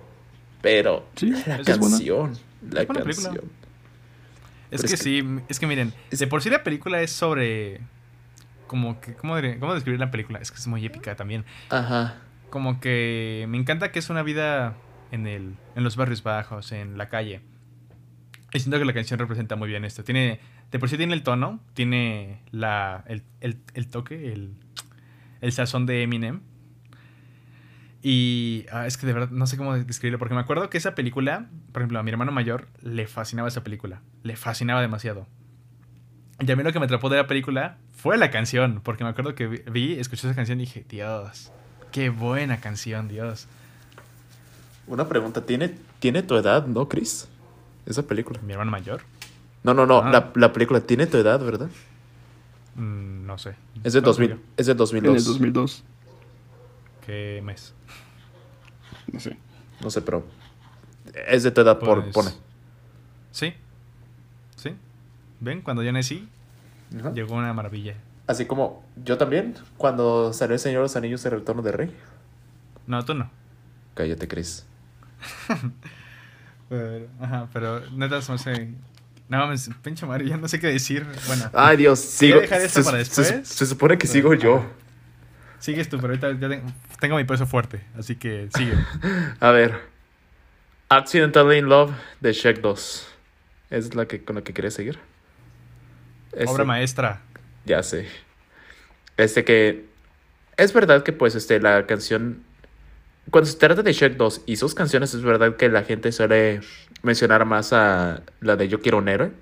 Pero 0.62 1.06
Sí, 1.16 1.26
la 1.26 1.38
es 1.38 1.44
buena. 1.46 1.64
canción, 1.64 2.32
la 2.70 2.80
Es 2.80 2.86
buena 2.88 3.02
película. 3.04 3.28
canción. 3.28 3.50
Es 4.70 4.80
que 4.80 4.86
es 4.86 4.92
que- 4.92 4.96
sí, 4.96 5.22
es 5.50 5.60
que 5.60 5.66
miren, 5.66 5.92
de 6.10 6.26
por 6.26 6.42
sí 6.42 6.48
la 6.48 6.62
película 6.64 7.02
es 7.02 7.12
sobre. 7.12 7.80
Como 8.66 9.00
que. 9.00 9.14
¿Cómo, 9.14 9.36
diré- 9.36 9.58
cómo 9.58 9.74
describir 9.74 10.00
la 10.00 10.10
película? 10.10 10.38
Es 10.40 10.50
que 10.50 10.58
es 10.58 10.66
muy 10.66 10.84
épica 10.84 11.14
también. 11.16 11.44
Ajá. 11.70 12.16
Como 12.50 12.80
que 12.80 13.46
me 13.48 13.58
encanta 13.58 13.90
que 13.92 13.98
es 13.98 14.10
una 14.10 14.22
vida 14.22 14.74
en, 15.10 15.26
el, 15.26 15.54
en 15.76 15.84
los 15.84 15.96
barrios 15.96 16.22
bajos, 16.22 16.72
en 16.72 16.96
la 16.98 17.08
calle. 17.08 17.40
Y 18.52 18.60
siento 18.60 18.78
que 18.78 18.84
la 18.84 18.92
canción 18.94 19.18
representa 19.18 19.56
muy 19.56 19.68
bien 19.68 19.84
esto. 19.84 20.04
Tiene, 20.04 20.38
de 20.70 20.78
por 20.78 20.88
sí 20.88 20.96
tiene 20.96 21.12
el 21.14 21.22
tono, 21.24 21.60
tiene 21.74 22.40
la, 22.52 23.04
el, 23.08 23.22
el- 23.40 23.58
el 23.74 23.88
toque, 23.88 24.32
el, 24.32 24.54
el 25.40 25.52
sazón 25.52 25.86
de 25.86 26.02
Eminem. 26.02 26.40
Y 28.02 28.66
ah, 28.70 28.86
es 28.86 28.98
que 28.98 29.06
de 29.06 29.14
verdad 29.14 29.30
no 29.30 29.46
sé 29.46 29.56
cómo 29.56 29.74
describirlo, 29.78 30.18
porque 30.18 30.34
me 30.34 30.40
acuerdo 30.40 30.68
que 30.68 30.76
esa 30.76 30.94
película, 30.94 31.48
por 31.72 31.80
ejemplo, 31.82 31.98
a 31.98 32.02
mi 32.02 32.10
hermano 32.10 32.32
mayor 32.32 32.68
le 32.82 33.06
fascinaba 33.06 33.48
esa 33.48 33.64
película. 33.64 34.02
Le 34.22 34.36
fascinaba 34.36 34.82
demasiado. 34.82 35.26
Y 36.40 36.50
a 36.50 36.56
mí 36.56 36.62
lo 36.62 36.72
que 36.72 36.78
me 36.78 36.84
atrapó 36.84 37.08
de 37.08 37.16
la 37.16 37.26
película 37.26 37.78
fue 37.96 38.16
la 38.18 38.30
canción, 38.30 38.80
porque 38.82 39.04
me 39.04 39.10
acuerdo 39.10 39.34
que 39.34 39.46
vi, 39.46 39.58
vi, 39.70 39.92
escuché 39.98 40.26
esa 40.26 40.34
canción 40.36 40.58
y 40.60 40.64
dije, 40.64 40.84
Dios, 40.88 41.50
qué 41.92 42.10
buena 42.10 42.60
canción, 42.60 43.08
Dios. 43.08 43.46
Una 44.86 45.08
pregunta, 45.08 45.40
¿tiene, 45.46 45.74
¿tiene 45.98 46.22
tu 46.22 46.36
edad, 46.36 46.66
no, 46.66 46.88
Chris? 46.88 47.28
Esa 47.86 48.02
película. 48.02 48.40
Mi 48.42 48.52
hermano 48.52 48.70
mayor, 48.70 49.02
No, 49.62 49.72
no, 49.72 49.86
no, 49.86 50.02
Ah. 50.02 50.10
la, 50.10 50.32
la 50.34 50.52
película 50.52 50.80
tiene 50.80 51.06
tu 51.06 51.16
edad, 51.16 51.40
¿verdad? 51.40 51.70
mm, 52.76 53.24
no 53.26 53.38
sé. 53.38 53.54
Es 53.82 53.92
de, 53.94 54.00
¿Cuándo 54.02 54.10
2000, 54.10 54.28
salió? 54.30 54.44
es 54.58 54.66
de 54.66 54.72
En 54.72 54.78
2002. 54.78 55.16
el 55.16 55.24
2002. 55.24 55.84
¿Qué 57.06 57.40
mes? 57.44 57.72
No 59.12 59.20
sé. 59.20 59.36
No 59.80 59.90
sé, 59.90 60.02
pero 60.02 60.26
es 61.26 61.42
de 61.42 61.50
tu 61.50 61.60
edad, 61.62 61.78
por, 61.78 62.02
Pues, 62.02 62.14
pone. 62.14 62.30
Sí, 63.30 63.54
sí. 64.56 64.74
¿Ven? 65.40 65.60
Cuando 65.62 65.82
yo 65.82 65.92
nací, 65.92 66.28
Ajá. 66.98 67.12
llegó 67.12 67.34
una 67.34 67.52
maravilla. 67.52 67.94
Así 68.26 68.46
como 68.46 68.84
yo 69.04 69.18
también, 69.18 69.54
cuando 69.76 70.32
salió 70.32 70.54
el 70.54 70.60
Señor 70.60 70.78
de 70.78 70.84
los 70.84 70.96
Anillos 70.96 71.24
el 71.26 71.32
Retorno 71.32 71.62
de 71.62 71.72
Rey. 71.72 71.96
No, 72.86 73.04
tú 73.04 73.14
no. 73.14 73.30
Cállate, 73.94 74.26
Chris. 74.28 74.66
Pero, 76.68 77.06
ajá, 77.20 77.48
pero 77.52 77.80
neta 77.90 78.20
me 78.26 78.34
hace... 78.34 78.68
No 79.28 79.38
mames, 79.38 79.70
pinche 79.82 80.06
Mario, 80.06 80.28
ya 80.28 80.36
no 80.36 80.48
sé 80.48 80.58
qué 80.58 80.66
decir. 80.68 81.06
Bueno, 81.26 81.50
Ay, 81.52 81.76
Dios, 81.76 81.98
sigo. 82.00 82.40
dejar 82.40 82.60
esto 82.62 82.80
se, 82.80 82.84
para 82.84 82.98
después. 82.98 83.40
se 83.46 83.66
supone 83.66 83.96
que 83.98 84.06
sigo 84.06 84.34
yo. 84.34 84.64
sigues 85.58 85.88
tú, 85.88 85.96
pero 85.98 86.08
ahorita 86.14 86.32
ya 86.38 86.48
tengo, 86.48 86.66
tengo 87.00 87.16
mi 87.16 87.24
peso 87.24 87.46
fuerte, 87.46 87.82
así 87.98 88.16
que 88.16 88.48
sigue. 88.54 88.74
A 89.40 89.50
ver. 89.50 89.78
Accidentally 90.88 91.58
in 91.58 91.66
Love 91.68 91.92
de 92.20 92.32
Shrek 92.32 92.60
2. 92.60 93.08
¿Es 93.70 93.94
la 93.94 94.06
que, 94.06 94.22
con 94.24 94.36
la 94.36 94.42
que 94.42 94.52
quería 94.52 94.70
seguir? 94.70 94.98
Este- 96.36 96.50
Obra 96.50 96.64
maestra. 96.64 97.22
Ya 97.64 97.82
sé. 97.82 98.06
Este 99.16 99.44
que. 99.44 99.86
Es 100.56 100.72
verdad 100.72 101.02
que, 101.02 101.12
pues, 101.12 101.34
este, 101.34 101.60
la 101.60 101.86
canción. 101.86 102.42
Cuando 103.30 103.48
se 103.50 103.56
trata 103.56 103.82
de 103.82 103.92
Shrek 103.92 104.16
2 104.16 104.42
y 104.46 104.56
sus 104.56 104.74
canciones, 104.74 105.14
es 105.14 105.22
verdad 105.22 105.56
que 105.56 105.68
la 105.68 105.82
gente 105.82 106.12
suele 106.12 106.60
mencionar 107.02 107.44
más 107.46 107.72
a 107.72 108.22
la 108.40 108.56
de 108.56 108.68
Yo 108.68 108.80
quiero 108.80 108.98
un 108.98 109.08
héroe. 109.08 109.32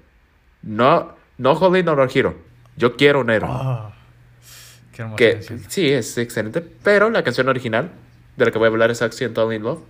No, 0.62 1.16
no 1.38 1.52
Holy 1.52 1.82
No 1.82 1.96
Hero. 2.08 2.36
Yo 2.76 2.96
quiero 2.96 3.20
un 3.20 3.30
héroe. 3.30 3.50
Oh, 3.50 3.92
qué 4.92 5.02
hermosa 5.02 5.16
que 5.16 5.32
canción. 5.34 5.64
sí, 5.68 5.90
es 5.90 6.16
excelente. 6.16 6.60
Pero 6.60 7.10
la 7.10 7.24
canción 7.24 7.48
original, 7.48 7.90
de 8.36 8.44
la 8.44 8.50
que 8.52 8.58
voy 8.58 8.66
a 8.66 8.70
hablar, 8.70 8.90
es 8.90 9.02
Accidental 9.02 9.52
in 9.52 9.62
Love. 9.62 9.80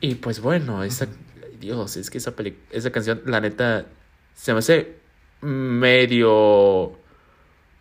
Y 0.00 0.16
pues 0.16 0.40
bueno, 0.40 0.82
esa. 0.82 1.06
Dios, 1.60 1.96
es 1.96 2.10
que 2.10 2.18
esa 2.18 2.34
peli 2.34 2.58
esa 2.72 2.90
canción, 2.90 3.22
la 3.24 3.40
neta, 3.40 3.86
se 4.34 4.52
me 4.52 4.58
hace 4.58 4.96
medio 5.42 6.98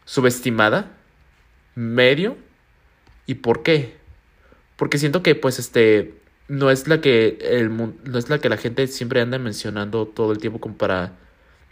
subestimada. 0.05 0.97
Medio. 1.75 2.37
¿Y 3.25 3.35
por 3.35 3.63
qué? 3.63 3.95
Porque 4.75 4.97
siento 4.97 5.23
que, 5.23 5.35
pues, 5.35 5.59
este. 5.59 6.15
No 6.47 6.69
es 6.69 6.89
la 6.89 6.99
que 6.99 7.37
el 7.39 7.71
no 7.77 8.19
es 8.19 8.29
la 8.29 8.39
que 8.39 8.49
la 8.49 8.57
gente 8.57 8.85
siempre 8.87 9.21
anda 9.21 9.39
mencionando 9.39 10.05
todo 10.05 10.33
el 10.33 10.39
tiempo 10.39 10.59
como 10.59 10.75
para 10.75 11.13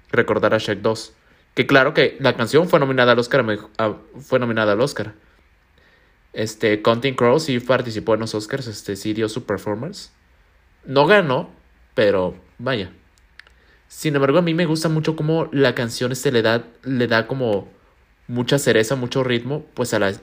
recordar 0.09 0.53
a 0.53 0.57
Shrek 0.57 0.79
2. 0.79 1.13
Que 1.53 1.67
claro 1.67 1.93
que 1.93 2.15
la 2.21 2.37
canción 2.37 2.69
fue 2.69 2.79
nominada 2.79 3.11
al 3.11 3.19
Oscar, 3.19 3.45
fue 4.21 4.39
nominada 4.39 4.71
al 4.71 4.79
Oscar. 4.79 5.15
Este, 6.31 6.81
Counting 6.81 7.15
Crows 7.15 7.43
sí 7.43 7.59
participó 7.59 8.13
en 8.13 8.21
los 8.21 8.35
Oscars, 8.35 8.67
este, 8.67 8.95
sí 8.95 9.13
dio 9.13 9.27
su 9.27 9.43
performance. 9.45 10.13
No 10.85 11.05
ganó, 11.05 11.49
pero 11.95 12.35
vaya. 12.57 12.93
Sin 13.89 14.15
embargo, 14.15 14.37
a 14.37 14.41
mí 14.41 14.53
me 14.53 14.65
gusta 14.67 14.87
mucho 14.87 15.15
cómo 15.17 15.49
la 15.51 15.75
canción 15.75 16.11
este 16.11 16.31
le 16.31 16.41
da, 16.43 16.63
le 16.83 17.07
da 17.07 17.27
como 17.27 17.67
mucha 18.27 18.57
cereza, 18.59 18.95
mucho 18.95 19.23
ritmo, 19.23 19.65
pues 19.73 19.93
a 19.95 19.99
la, 19.99 20.13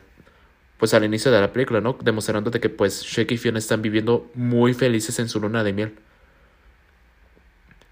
pues 0.78 0.94
al 0.94 1.04
inicio 1.04 1.32
de 1.32 1.40
la 1.40 1.52
película, 1.52 1.80
¿no? 1.80 1.98
Demostrándote 2.00 2.60
que 2.60 2.68
pues 2.70 3.02
Shrek 3.02 3.32
y 3.32 3.38
Fiona 3.38 3.58
están 3.58 3.82
viviendo 3.82 4.30
muy 4.34 4.72
felices 4.72 5.18
en 5.18 5.28
su 5.28 5.40
luna 5.40 5.64
de 5.64 5.72
miel. 5.72 5.94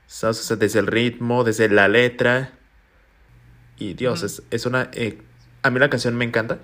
¿Sabes? 0.07 0.39
O 0.41 0.43
sea, 0.45 0.57
desde 0.57 0.79
el 0.79 0.87
ritmo, 0.87 1.43
desde 1.43 1.69
la 1.69 1.89
letra. 1.89 2.53
Y 3.77 3.95
Dios, 3.95 4.23
es, 4.23 4.43
es 4.51 4.67
una... 4.67 4.89
eh, 4.93 5.21
a 5.63 5.71
mí 5.71 5.81
la 5.81 5.91
canción 5.91 6.15
me 6.15 6.25
encanta, 6.25 6.59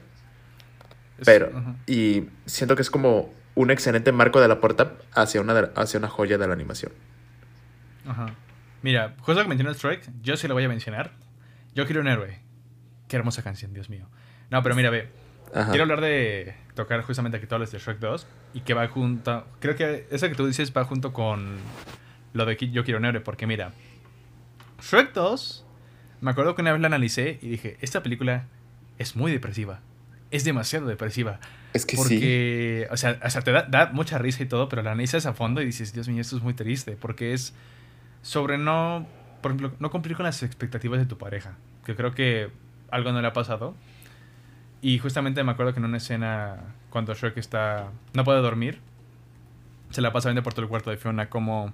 Es- 1.19 1.27
pero... 1.27 1.51
Y 1.89 2.29
siento 2.47 2.77
que 2.77 2.83
es 2.83 2.91
como 2.91 3.35
un 3.57 3.73
excelente 3.73 4.13
marco 4.13 4.41
de 4.41 4.47
la 4.47 4.61
puerta 4.61 4.93
hacia 5.15 5.41
una, 5.41 5.59
hacia 5.75 5.99
una 5.99 6.09
joya 6.09 6.39
de 6.39 6.47
la 6.47 6.53
animación. 6.53 6.93
Ajá. 8.07 8.27
Mira, 8.83 9.15
justo 9.21 9.43
que 9.43 9.49
mencionas 9.49 9.79
Shrek, 9.79 10.11
yo 10.23 10.37
sí 10.37 10.49
lo 10.49 10.55
voy 10.55 10.65
a 10.65 10.69
mencionar. 10.69 11.13
Yo 11.75 11.85
quiero 11.87 12.01
un 12.01 12.09
héroe. 12.09 12.39
Qué 13.09 13.17
hermosa 13.17 13.43
canción, 13.43 13.73
Dios 13.73 13.91
mío. 13.91 14.09
No, 14.51 14.63
pero 14.63 14.75
mira, 14.75 14.91
ve. 14.91 15.09
Ajá. 15.55 15.71
Quiero 15.71 15.83
hablar 15.83 16.01
de 16.01 16.55
tocar 16.75 17.03
justamente 17.03 17.41
que 17.41 17.47
tú 17.47 17.57
hablas 17.57 17.73
de 17.73 17.79
Shrek 17.79 17.99
2 17.99 18.27
y 18.55 18.61
que 18.61 18.75
va 18.75 18.87
junto. 18.89 19.47
Creo 19.59 19.77
que 19.77 20.07
eso 20.11 20.29
que 20.29 20.35
tú 20.35 20.47
dices 20.47 20.73
va 20.77 20.85
junto 20.85 21.13
con 21.13 21.59
lo 22.33 22.47
de 22.47 22.57
que 22.57 22.71
Yo 22.71 22.85
quiero 22.85 22.99
un 22.99 23.05
héroe, 23.05 23.21
porque 23.21 23.47
mira, 23.47 23.73
Shrek 24.81 25.13
2, 25.13 25.67
me 26.21 26.31
acuerdo 26.31 26.55
que 26.55 26.63
una 26.63 26.73
vez 26.73 26.81
la 26.81 26.87
analicé 26.87 27.39
y 27.43 27.49
dije: 27.49 27.77
Esta 27.81 28.03
película 28.03 28.47
es 28.99 29.17
muy 29.17 29.33
depresiva. 29.33 29.81
Es 30.31 30.45
demasiado 30.45 30.87
depresiva. 30.87 31.41
Es 31.73 31.87
que 31.87 31.97
Porque, 31.97 32.89
o 32.91 32.97
sea, 32.97 33.19
o 33.25 33.31
sea, 33.31 33.43
te 33.43 33.53
da, 33.53 33.63
da 33.63 33.91
mucha 33.93 34.19
risa 34.19 34.43
y 34.43 34.47
todo, 34.47 34.69
pero 34.69 34.83
la 34.83 34.93
analizas 34.93 35.27
a 35.27 35.35
fondo 35.35 35.61
y 35.61 35.67
dices, 35.67 35.93
Dios 35.93 36.09
mío, 36.09 36.21
esto 36.21 36.37
es 36.37 36.43
muy 36.43 36.55
triste, 36.55 36.97
porque 37.01 37.33
es 37.33 37.55
sobre 38.23 38.59
no, 38.59 39.07
por 39.41 39.53
ejemplo, 39.53 39.73
no 39.79 39.91
cumplir 39.91 40.17
con 40.17 40.25
las 40.25 40.43
expectativas 40.43 40.99
de 40.99 41.07
tu 41.07 41.19
pareja, 41.19 41.57
que 41.85 41.95
creo 41.97 42.13
que 42.13 42.51
algo 42.91 43.13
no 43.13 43.21
le 43.21 43.29
ha 43.29 43.33
pasado. 43.33 43.75
Y 44.83 44.99
justamente 44.99 45.45
me 45.45 45.53
acuerdo 45.53 45.73
que 45.73 45.79
en 45.79 45.85
una 45.85 45.99
escena, 45.99 46.59
cuando 46.91 47.15
Shrek 47.15 47.37
está, 47.37 47.91
no 48.15 48.25
puede 48.25 48.41
dormir, 48.41 48.81
se 49.91 50.01
la 50.01 50.13
pasa 50.13 50.29
viendo 50.29 50.43
por 50.43 50.55
todo 50.55 50.63
el 50.63 50.69
cuarto 50.69 50.91
de 50.91 50.97
Fiona 50.97 51.29
como, 51.29 51.73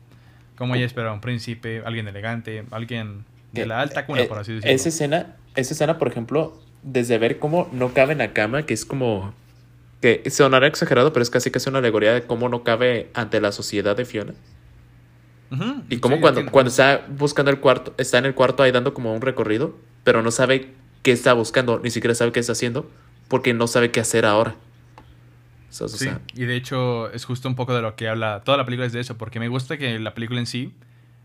como 0.56 0.74
ella 0.74 0.86
espera 0.86 1.12
un 1.12 1.20
príncipe, 1.20 1.82
alguien 1.84 2.08
elegante, 2.08 2.64
alguien 2.70 3.24
de 3.52 3.66
la 3.66 3.80
alta 3.80 4.06
cuna, 4.06 4.22
Eh, 4.22 4.26
por 4.26 4.38
así 4.38 4.54
decirlo. 4.54 4.74
Esa 4.74 4.88
escena, 4.88 5.36
esa 5.54 5.74
escena, 5.74 5.98
por 5.98 6.08
ejemplo, 6.08 6.60
desde 6.82 7.18
ver 7.18 7.38
cómo 7.38 7.68
no 7.72 7.92
cabe 7.92 8.12
en 8.12 8.18
la 8.18 8.32
cama, 8.32 8.64
que 8.64 8.74
es 8.74 8.84
como... 8.84 9.34
Que 10.00 10.28
sonará 10.30 10.66
exagerado, 10.66 11.12
pero 11.12 11.22
es 11.22 11.30
casi 11.30 11.50
casi 11.50 11.70
una 11.70 11.78
alegoría 11.78 12.12
de 12.12 12.22
cómo 12.22 12.48
no 12.48 12.64
cabe 12.64 13.08
ante 13.14 13.40
la 13.40 13.50
sociedad 13.50 13.96
de 13.96 14.04
Fiona. 14.04 14.34
Y 15.88 15.98
como 15.98 16.16
sí, 16.16 16.20
cuando, 16.22 16.46
cuando 16.50 16.70
está 16.70 17.06
buscando 17.08 17.50
el 17.50 17.60
cuarto, 17.60 17.94
está 17.98 18.18
en 18.18 18.26
el 18.26 18.34
cuarto 18.34 18.62
ahí 18.62 18.72
dando 18.72 18.94
como 18.94 19.14
un 19.14 19.20
recorrido, 19.20 19.76
pero 20.04 20.22
no 20.22 20.30
sabe 20.30 20.72
qué 21.02 21.12
está 21.12 21.32
buscando, 21.34 21.78
ni 21.78 21.90
siquiera 21.90 22.14
sabe 22.14 22.32
qué 22.32 22.40
está 22.40 22.52
haciendo, 22.52 22.90
porque 23.28 23.54
no 23.54 23.66
sabe 23.66 23.90
qué 23.90 24.00
hacer 24.00 24.24
ahora. 24.26 24.56
So, 25.70 25.84
o 25.84 25.88
Sí, 25.88 26.04
sea, 26.04 26.20
y 26.34 26.44
de 26.44 26.56
hecho 26.56 27.10
es 27.12 27.24
justo 27.24 27.48
un 27.48 27.54
poco 27.54 27.74
de 27.74 27.82
lo 27.82 27.96
que 27.96 28.08
habla. 28.08 28.42
Toda 28.44 28.56
la 28.58 28.64
película 28.64 28.86
es 28.86 28.92
de 28.92 29.00
eso, 29.00 29.16
porque 29.16 29.38
me 29.40 29.48
gusta 29.48 29.76
que 29.78 29.98
la 29.98 30.14
película 30.14 30.40
en 30.40 30.46
sí. 30.46 30.74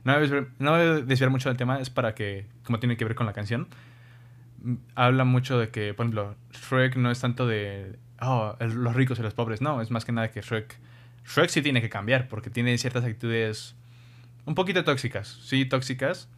No 0.03 0.13
voy 0.13 0.17
a 0.17 0.21
desviar, 0.21 0.47
no 0.59 0.71
voy 0.71 0.81
a 0.81 0.93
desviar 1.01 1.29
mucho 1.29 1.49
del 1.49 1.57
tema, 1.57 1.79
es 1.79 1.89
para 1.89 2.15
que, 2.15 2.47
como 2.63 2.79
tiene 2.79 2.97
que 2.97 3.05
ver 3.05 3.15
con 3.15 3.27
la 3.27 3.33
canción, 3.33 3.67
mm, 4.63 4.73
habla 4.95 5.25
mucho 5.25 5.59
de 5.59 5.69
que, 5.69 5.93
por 5.93 6.05
ejemplo, 6.05 6.35
Shrek 6.53 6.95
no 6.95 7.11
es 7.11 7.19
tanto 7.19 7.45
de 7.47 7.97
oh, 8.19 8.55
los 8.59 8.95
ricos 8.95 9.19
y 9.19 9.21
los 9.21 9.33
pobres, 9.33 9.61
no, 9.61 9.81
es 9.81 9.91
más 9.91 10.05
que 10.05 10.11
nada 10.11 10.31
que 10.31 10.41
Shrek. 10.41 10.75
Shrek 11.25 11.49
sí 11.49 11.61
tiene 11.61 11.81
que 11.81 11.89
cambiar, 11.89 12.27
porque 12.27 12.49
tiene 12.49 12.77
ciertas 12.77 13.03
actitudes 13.03 13.75
un 14.45 14.55
poquito 14.55 14.83
tóxicas, 14.83 15.39
sí, 15.43 15.65
tóxicas. 15.65 16.29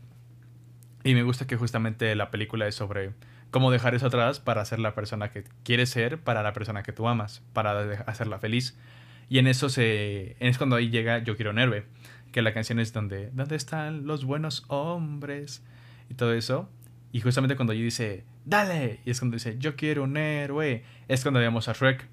Y 1.04 1.14
me 1.16 1.24
gusta 1.24 1.48
que 1.48 1.58
justamente 1.58 2.16
la 2.16 2.32
película 2.32 2.68
es 2.68 2.76
sobre 2.76 3.14
cómo 3.52 3.72
dejar 3.72 3.94
eso 3.94 4.08
atrás 4.08 4.40
para 4.40 4.64
ser 4.66 4.80
la 4.80 4.96
persona 4.96 5.30
que 5.30 5.44
quieres 5.64 5.90
ser, 5.90 6.20
para 6.20 6.44
la 6.44 6.54
persona 6.54 6.84
que 6.84 6.94
tú 6.94 7.08
amas, 7.08 7.44
para 7.54 7.80
hacerla 8.08 8.40
feliz. 8.40 8.78
Y 9.30 9.40
en 9.40 9.48
eso 9.48 9.70
se 9.70 10.36
es 10.40 10.58
cuando 10.58 10.76
ahí 10.76 10.90
llega 10.90 11.24
Yo 11.24 11.36
quiero 11.36 11.52
un 11.52 11.60
héroe, 11.60 11.86
que 12.32 12.42
la 12.42 12.54
canción 12.54 12.80
es 12.80 12.94
donde 12.94 13.30
¿dónde 13.32 13.56
están 13.56 14.06
los 14.06 14.26
buenos 14.26 14.66
hombres? 14.68 15.64
y 16.10 16.16
todo 16.16 16.34
eso. 16.34 16.70
Y 17.12 17.22
justamente 17.22 17.56
cuando 17.56 17.74
ella 17.74 17.84
dice, 17.84 18.26
"Dale", 18.46 19.00
y 19.06 19.12
es 19.12 19.20
cuando 19.20 19.36
dice, 19.36 19.58
"Yo 19.60 19.76
quiero 19.76 20.04
un 20.04 20.18
héroe", 20.18 20.84
es 21.08 21.22
cuando 21.22 21.40
vemos 21.40 21.68
a 21.68 21.74
Shrek. 21.74 22.08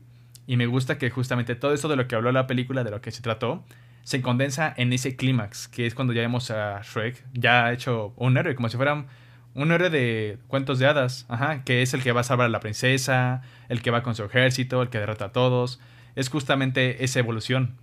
Y 0.46 0.56
me 0.56 0.66
gusta 0.66 0.98
que 0.98 1.10
justamente 1.10 1.54
todo 1.54 1.72
eso 1.72 1.88
de 1.88 1.96
lo 1.96 2.08
que 2.08 2.16
habló 2.16 2.32
la 2.32 2.46
película, 2.46 2.84
de 2.84 2.90
lo 2.90 3.00
que 3.00 3.10
se 3.10 3.22
trató, 3.22 3.64
se 4.02 4.22
condensa 4.22 4.72
en 4.76 4.92
ese 4.92 5.16
clímax, 5.16 5.68
que 5.68 5.86
es 5.86 5.94
cuando 5.94 6.12
ya 6.12 6.22
vemos 6.22 6.50
a 6.50 6.80
Shrek 6.82 7.24
ya 7.32 7.72
hecho 7.72 8.12
un 8.16 8.36
héroe, 8.36 8.54
como 8.54 8.68
si 8.68 8.76
fuera 8.76 9.06
un 9.54 9.72
héroe 9.72 9.90
de 9.90 10.38
cuentos 10.46 10.78
de 10.78 10.86
hadas, 10.86 11.26
ajá, 11.28 11.64
que 11.64 11.82
es 11.82 11.94
el 11.94 12.02
que 12.02 12.12
va 12.12 12.20
a 12.20 12.24
salvar 12.24 12.46
a 12.46 12.50
la 12.50 12.60
princesa, 12.60 13.42
el 13.68 13.82
que 13.82 13.90
va 13.90 14.02
con 14.02 14.14
su 14.14 14.24
ejército, 14.24 14.82
el 14.82 14.88
que 14.88 14.98
derrota 14.98 15.26
a 15.26 15.32
todos. 15.32 15.80
Es 16.14 16.28
justamente 16.28 17.04
esa 17.04 17.18
evolución. 17.18 17.76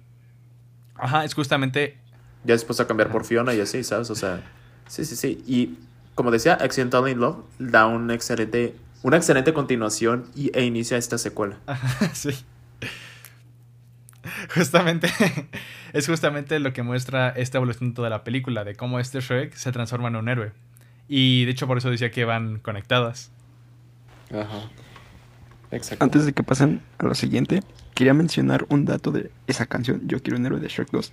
Ajá, 0.95 1.26
es 1.26 1.34
justamente... 1.34 1.97
ya 2.43 2.53
después 2.53 2.80
a 2.80 2.88
cambiar 2.88 3.09
por 3.09 3.26
Fiona 3.26 3.53
y 3.53 3.61
así, 3.61 3.84
¿sabes? 3.84 4.09
O 4.09 4.15
sea, 4.15 4.41
sí, 4.88 5.05
sí, 5.05 5.15
sí. 5.15 5.43
Y 5.45 5.78
como 6.15 6.32
decía, 6.32 6.53
Accidental 6.55 7.07
in 7.07 7.20
Love 7.20 7.43
da 7.59 7.86
un 7.86 8.11
excelente, 8.11 8.76
una 9.03 9.18
excelente 9.18 9.53
continuación 9.53 10.26
y, 10.36 10.51
e 10.57 10.63
inicia 10.63 10.97
esta 10.97 11.18
secuela. 11.18 11.57
sí. 12.13 12.32
Justamente, 14.53 15.09
es 15.93 16.07
justamente 16.07 16.59
lo 16.59 16.73
que 16.73 16.84
muestra 16.84 17.30
esta 17.30 17.57
evolución 17.57 17.89
de 17.89 17.95
toda 17.95 18.09
la 18.09 18.23
película, 18.23 18.63
de 18.63 18.75
cómo 18.75 18.99
este 18.99 19.19
Shrek 19.19 19.53
se 19.53 19.71
transforma 19.71 20.07
en 20.09 20.15
un 20.15 20.30
héroe. 20.30 20.51
Y 21.07 21.45
de 21.45 21.51
hecho 21.51 21.67
por 21.67 21.78
eso 21.78 21.89
decía 21.89 22.11
que 22.11 22.25
van 22.25 22.59
conectadas. 22.59 23.32
Ajá. 24.32 24.69
Exacto. 25.71 26.03
Antes 26.03 26.25
de 26.25 26.34
que 26.34 26.43
pasen 26.43 26.82
a 26.97 27.05
lo 27.05 27.15
siguiente, 27.15 27.61
quería 27.93 28.13
mencionar 28.13 28.65
un 28.69 28.86
dato 28.86 29.11
de 29.11 29.32
esa 29.47 29.65
canción, 29.65 30.01
Yo 30.05 30.21
quiero 30.21 30.38
un 30.38 30.45
héroe 30.45 30.59
de 30.59 30.67
Shrek 30.67 30.91
2. 30.91 31.11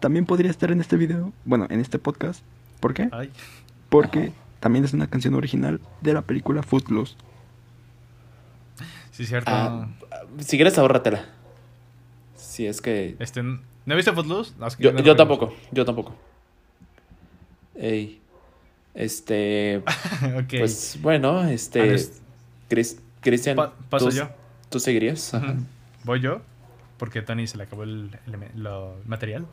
También 0.00 0.26
podría 0.26 0.50
estar 0.50 0.70
en 0.70 0.80
este 0.80 0.96
video, 0.96 1.32
bueno, 1.44 1.66
en 1.70 1.80
este 1.80 1.98
podcast. 1.98 2.42
¿Por 2.80 2.92
qué? 2.92 3.08
Ay. 3.12 3.30
Porque 3.88 4.32
también 4.60 4.84
es 4.84 4.92
una 4.92 5.06
canción 5.06 5.34
original 5.34 5.80
de 6.00 6.12
la 6.12 6.22
película 6.22 6.62
Footloose. 6.62 7.16
Sí, 9.12 9.24
cierto. 9.24 9.50
Ah, 9.50 9.88
si 10.38 10.56
quieres, 10.56 10.76
ahórratela. 10.76 11.24
Si 12.54 12.66
es 12.66 12.80
que. 12.80 13.16
Este, 13.18 13.42
¿No 13.42 13.96
viste 13.96 14.12
Footloose? 14.12 14.52
No, 14.60 14.68
es 14.68 14.76
que 14.76 14.84
Yo, 14.84 14.92
no 14.92 14.98
yo 14.98 15.12
recuerdo. 15.14 15.16
tampoco, 15.48 15.54
yo 15.72 15.84
tampoco. 15.84 16.14
Ey. 17.74 18.20
Este, 18.94 19.78
ok. 20.36 20.54
pues 20.58 20.98
bueno, 21.02 21.40
Ah, 21.40 21.52
este, 21.52 21.96
Cris- 22.70 23.00
Cristian, 23.20 23.56
Pa- 23.56 23.72
paso 23.90 24.08
¿tú, 24.08 24.14
yo. 24.14 24.28
¿tú 24.70 24.78
seguirías? 24.78 25.34
Ajá. 25.34 25.56
Voy 26.04 26.20
yo, 26.20 26.42
porque 26.96 27.20
Tony 27.22 27.48
se 27.48 27.56
le 27.56 27.64
acabó 27.64 27.82
el, 27.82 28.10
lo 28.54 28.96
material. 29.04 29.46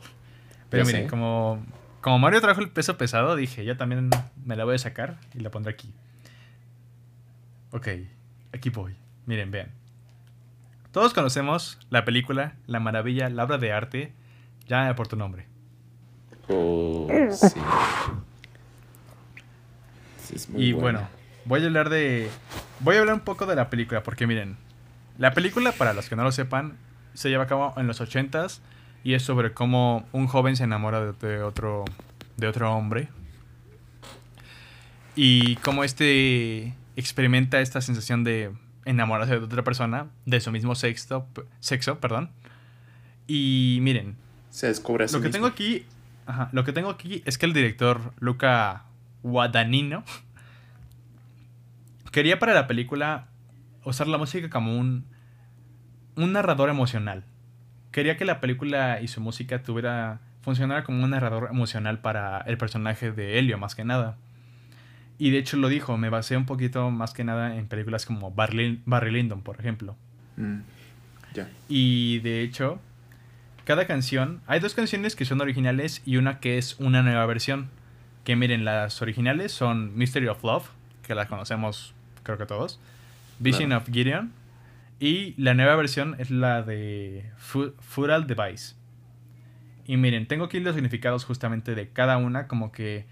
Pero 0.69 0.85
miren, 0.85 1.07
como, 1.07 1.59
como 2.01 2.19
Mario 2.19 2.39
trajo 2.39 2.61
el 2.61 2.69
peso 2.69 2.97
pesado, 2.99 3.35
dije, 3.35 3.65
yo 3.65 3.77
también 3.77 4.11
me 4.45 4.55
la 4.55 4.63
voy 4.63 4.75
a 4.75 4.77
sacar 4.77 5.17
y 5.33 5.39
la 5.39 5.49
pondré 5.49 5.73
aquí. 5.73 5.91
Ok, 7.71 7.87
aquí 8.53 8.69
voy. 8.69 8.95
Miren, 9.25 9.49
vean. 9.49 9.71
Todos 10.91 11.13
conocemos 11.13 11.79
la 11.89 12.03
película 12.03 12.55
La 12.67 12.79
Maravilla, 12.81 13.29
la 13.29 13.45
obra 13.45 13.57
de 13.57 13.71
arte, 13.71 14.13
ya 14.67 14.93
por 14.95 15.07
tu 15.07 15.15
nombre. 15.15 15.47
Oh, 16.49 17.07
sí. 17.31 17.47
Sí, 20.17 20.35
es 20.35 20.49
muy 20.49 20.63
y 20.65 20.73
buena. 20.73 20.99
bueno, 20.99 21.09
voy 21.45 21.63
a 21.63 21.65
hablar 21.65 21.89
de. 21.89 22.29
Voy 22.81 22.97
a 22.97 22.99
hablar 22.99 23.15
un 23.15 23.21
poco 23.21 23.45
de 23.45 23.55
la 23.55 23.69
película, 23.69 24.03
porque 24.03 24.27
miren, 24.27 24.57
la 25.17 25.33
película, 25.33 25.71
para 25.71 25.93
los 25.93 26.09
que 26.09 26.15
no 26.15 26.23
lo 26.23 26.31
sepan, 26.31 26.77
se 27.13 27.29
lleva 27.29 27.45
a 27.45 27.47
cabo 27.47 27.73
en 27.77 27.87
los 27.87 28.01
80s 28.01 28.59
y 29.03 29.13
es 29.13 29.23
sobre 29.23 29.53
cómo 29.53 30.05
un 30.11 30.27
joven 30.27 30.57
se 30.57 30.65
enamora 30.65 30.99
de, 31.05 31.13
de 31.13 31.41
otro, 31.41 31.85
de 32.37 32.47
otro 32.47 32.73
hombre. 32.73 33.07
Y 35.15 35.55
cómo 35.57 35.83
este 35.83 36.75
experimenta 36.95 37.61
esta 37.61 37.79
sensación 37.81 38.23
de 38.23 38.51
enamorarse 38.85 39.39
de 39.39 39.45
otra 39.45 39.63
persona, 39.63 40.07
de 40.25 40.39
su 40.41 40.51
mismo 40.51 40.75
sexo, 40.75 41.27
sexo 41.59 41.99
perdón. 41.99 42.31
Y 43.27 43.79
miren, 43.81 44.15
Se 44.49 44.67
descubre 44.67 45.05
lo 45.05 45.11
que 45.11 45.17
mismo. 45.17 45.31
tengo 45.31 45.47
aquí, 45.47 45.85
ajá, 46.25 46.49
lo 46.51 46.63
que 46.63 46.73
tengo 46.73 46.89
aquí 46.89 47.21
es 47.25 47.37
que 47.37 47.45
el 47.45 47.53
director 47.53 48.13
Luca 48.19 48.85
Guadagnino 49.23 50.03
quería 52.11 52.39
para 52.39 52.53
la 52.53 52.67
película 52.67 53.27
usar 53.83 54.07
la 54.07 54.17
música 54.17 54.49
como 54.49 54.77
un 54.77 55.05
un 56.15 56.33
narrador 56.33 56.69
emocional. 56.69 57.23
Quería 57.91 58.17
que 58.17 58.25
la 58.25 58.39
película 58.41 59.01
y 59.01 59.07
su 59.07 59.21
música 59.21 59.63
tuviera 59.63 60.19
funcionara 60.41 60.83
como 60.83 61.03
un 61.03 61.09
narrador 61.11 61.49
emocional 61.51 61.99
para 61.99 62.39
el 62.41 62.57
personaje 62.57 63.11
de 63.11 63.39
Helio 63.39 63.57
más 63.57 63.75
que 63.75 63.85
nada. 63.85 64.17
Y 65.21 65.29
de 65.29 65.37
hecho 65.37 65.55
lo 65.57 65.67
dijo, 65.69 65.97
me 65.97 66.09
basé 66.09 66.35
un 66.35 66.47
poquito 66.47 66.89
más 66.89 67.13
que 67.13 67.23
nada 67.23 67.55
en 67.55 67.67
películas 67.67 68.07
como 68.07 68.31
Barry, 68.31 68.81
Barry 68.85 69.11
Lyndon, 69.11 69.43
por 69.43 69.59
ejemplo. 69.59 69.95
Mm, 70.35 70.61
ya. 71.35 71.47
Y 71.69 72.17
de 72.21 72.41
hecho, 72.41 72.79
cada 73.63 73.85
canción, 73.85 74.41
hay 74.47 74.59
dos 74.59 74.73
canciones 74.73 75.15
que 75.15 75.25
son 75.25 75.39
originales 75.39 76.01
y 76.07 76.17
una 76.17 76.39
que 76.39 76.57
es 76.57 76.79
una 76.79 77.03
nueva 77.03 77.23
versión. 77.27 77.69
Que 78.23 78.35
miren, 78.35 78.65
las 78.65 79.01
originales 79.03 79.51
son 79.51 79.95
Mystery 79.95 80.27
of 80.27 80.43
Love, 80.43 80.69
que 81.05 81.13
las 81.13 81.27
conocemos 81.27 81.93
creo 82.23 82.39
que 82.39 82.47
todos, 82.47 82.79
Vision 83.37 83.73
of 83.73 83.87
Gideon, 83.91 84.31
y 84.99 85.35
la 85.39 85.53
nueva 85.53 85.75
versión 85.75 86.15
es 86.17 86.31
la 86.31 86.63
de 86.63 87.29
Fu- 87.37 87.73
Fural 87.79 88.25
Device. 88.25 88.73
Y 89.85 89.97
miren, 89.97 90.25
tengo 90.27 90.45
aquí 90.45 90.59
los 90.59 90.73
significados 90.73 91.25
justamente 91.25 91.75
de 91.75 91.89
cada 91.89 92.17
una, 92.17 92.47
como 92.47 92.71
que 92.71 93.05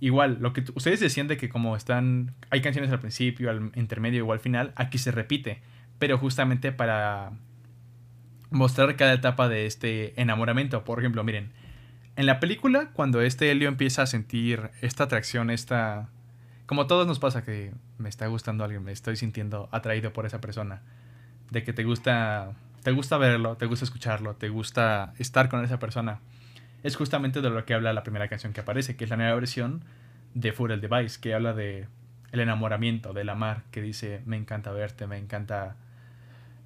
igual, 0.00 0.38
lo 0.40 0.52
que 0.52 0.64
ustedes 0.74 1.00
decían 1.00 1.28
de 1.28 1.36
que 1.36 1.48
como 1.48 1.76
están, 1.76 2.34
hay 2.50 2.60
canciones 2.60 2.90
al 2.90 3.00
principio, 3.00 3.50
al 3.50 3.72
intermedio 3.74 4.26
o 4.26 4.32
al 4.32 4.40
final, 4.40 4.72
aquí 4.76 4.98
se 4.98 5.10
repite, 5.10 5.60
pero 5.98 6.18
justamente 6.18 6.72
para 6.72 7.32
mostrar 8.50 8.96
cada 8.96 9.12
etapa 9.12 9.48
de 9.48 9.66
este 9.66 10.20
enamoramiento. 10.20 10.84
Por 10.84 10.98
ejemplo, 10.98 11.24
miren, 11.24 11.52
en 12.16 12.26
la 12.26 12.40
película, 12.40 12.90
cuando 12.92 13.20
este 13.20 13.50
Helio 13.50 13.68
empieza 13.68 14.02
a 14.02 14.06
sentir 14.06 14.70
esta 14.80 15.04
atracción, 15.04 15.50
esta... 15.50 16.08
Como 16.66 16.86
todos 16.86 17.06
nos 17.06 17.18
pasa 17.18 17.44
que 17.44 17.72
me 17.98 18.08
está 18.08 18.26
gustando 18.26 18.64
alguien, 18.64 18.82
me 18.82 18.92
estoy 18.92 19.16
sintiendo 19.16 19.68
atraído 19.70 20.12
por 20.12 20.26
esa 20.26 20.40
persona. 20.40 20.82
De 21.50 21.62
que 21.62 21.72
te 21.72 21.84
gusta, 21.84 22.54
te 22.82 22.90
gusta 22.90 23.18
verlo, 23.18 23.56
te 23.56 23.66
gusta 23.66 23.84
escucharlo, 23.84 24.34
te 24.34 24.48
gusta 24.48 25.12
estar 25.18 25.48
con 25.48 25.64
esa 25.64 25.78
persona. 25.78 26.20
Es 26.86 26.96
justamente 26.96 27.40
de 27.40 27.50
lo 27.50 27.64
que 27.64 27.74
habla 27.74 27.92
la 27.92 28.02
primera 28.02 28.28
canción 28.28 28.52
que 28.52 28.60
aparece, 28.60 28.96
que 28.96 29.04
es 29.04 29.10
la 29.10 29.16
nueva 29.16 29.34
versión 29.34 29.84
de 30.34 30.52
Full 30.52 30.70
Device, 30.70 31.20
que 31.20 31.34
habla 31.34 31.52
de 31.52 31.88
el 32.32 32.40
enamoramiento, 32.40 33.12
del 33.12 33.28
amar, 33.28 33.64
que 33.70 33.82
dice, 33.82 34.22
me 34.26 34.36
encanta 34.36 34.70
verte, 34.70 35.06
me 35.06 35.16
encanta 35.18 35.76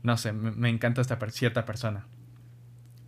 no 0.02 0.16
sé, 0.16 0.32
me, 0.32 0.68
encanta 0.68 1.00
esta 1.00 1.18
cierta 1.30 1.64
persona. 1.64 2.04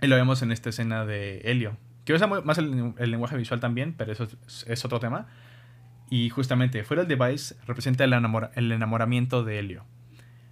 Y 0.00 0.06
lo 0.06 0.16
vemos 0.16 0.42
en 0.42 0.52
esta 0.52 0.70
escena 0.70 1.04
de 1.04 1.40
Helio, 1.44 1.76
que 2.04 2.12
usa 2.12 2.26
más 2.26 2.58
el, 2.58 2.94
lenguaje 2.98 3.36
visual 3.36 3.60
también, 3.60 3.94
pero 3.96 4.12
eso 4.12 4.28
es, 4.66 4.84
otro 4.84 5.00
tema. 5.00 5.26
Y 6.10 6.28
justamente, 6.30 6.84
fuera 6.84 7.02
el 7.02 7.08
device 7.08 7.54
representa 7.66 8.04
el, 8.04 8.12
enamora- 8.12 8.50
el 8.54 8.70
enamoramiento 8.72 9.44
de 9.44 9.58
Helio. 9.58 9.84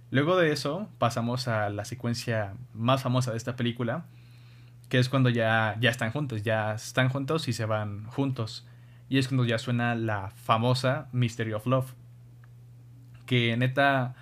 Luego 0.09 0.37
de 0.37 0.51
eso, 0.51 0.89
pasamos 0.97 1.47
a 1.47 1.69
la 1.69 1.85
secuencia 1.85 2.53
más 2.73 3.03
famosa 3.03 3.31
de 3.31 3.37
esta 3.37 3.55
película, 3.55 4.05
que 4.91 4.99
es 4.99 5.07
cuando 5.07 5.29
ya, 5.29 5.77
ya 5.79 5.89
están 5.89 6.11
juntos, 6.11 6.43
ya 6.43 6.73
están 6.73 7.07
juntos 7.07 7.47
y 7.47 7.53
se 7.53 7.63
van 7.63 8.07
juntos. 8.07 8.67
Y 9.07 9.19
es 9.19 9.29
cuando 9.29 9.45
ya 9.45 9.57
suena 9.57 9.95
la 9.95 10.31
famosa 10.31 11.07
Mystery 11.13 11.53
of 11.53 11.65
Love. 11.65 11.93
Que 13.25 13.55
neta, 13.55 14.15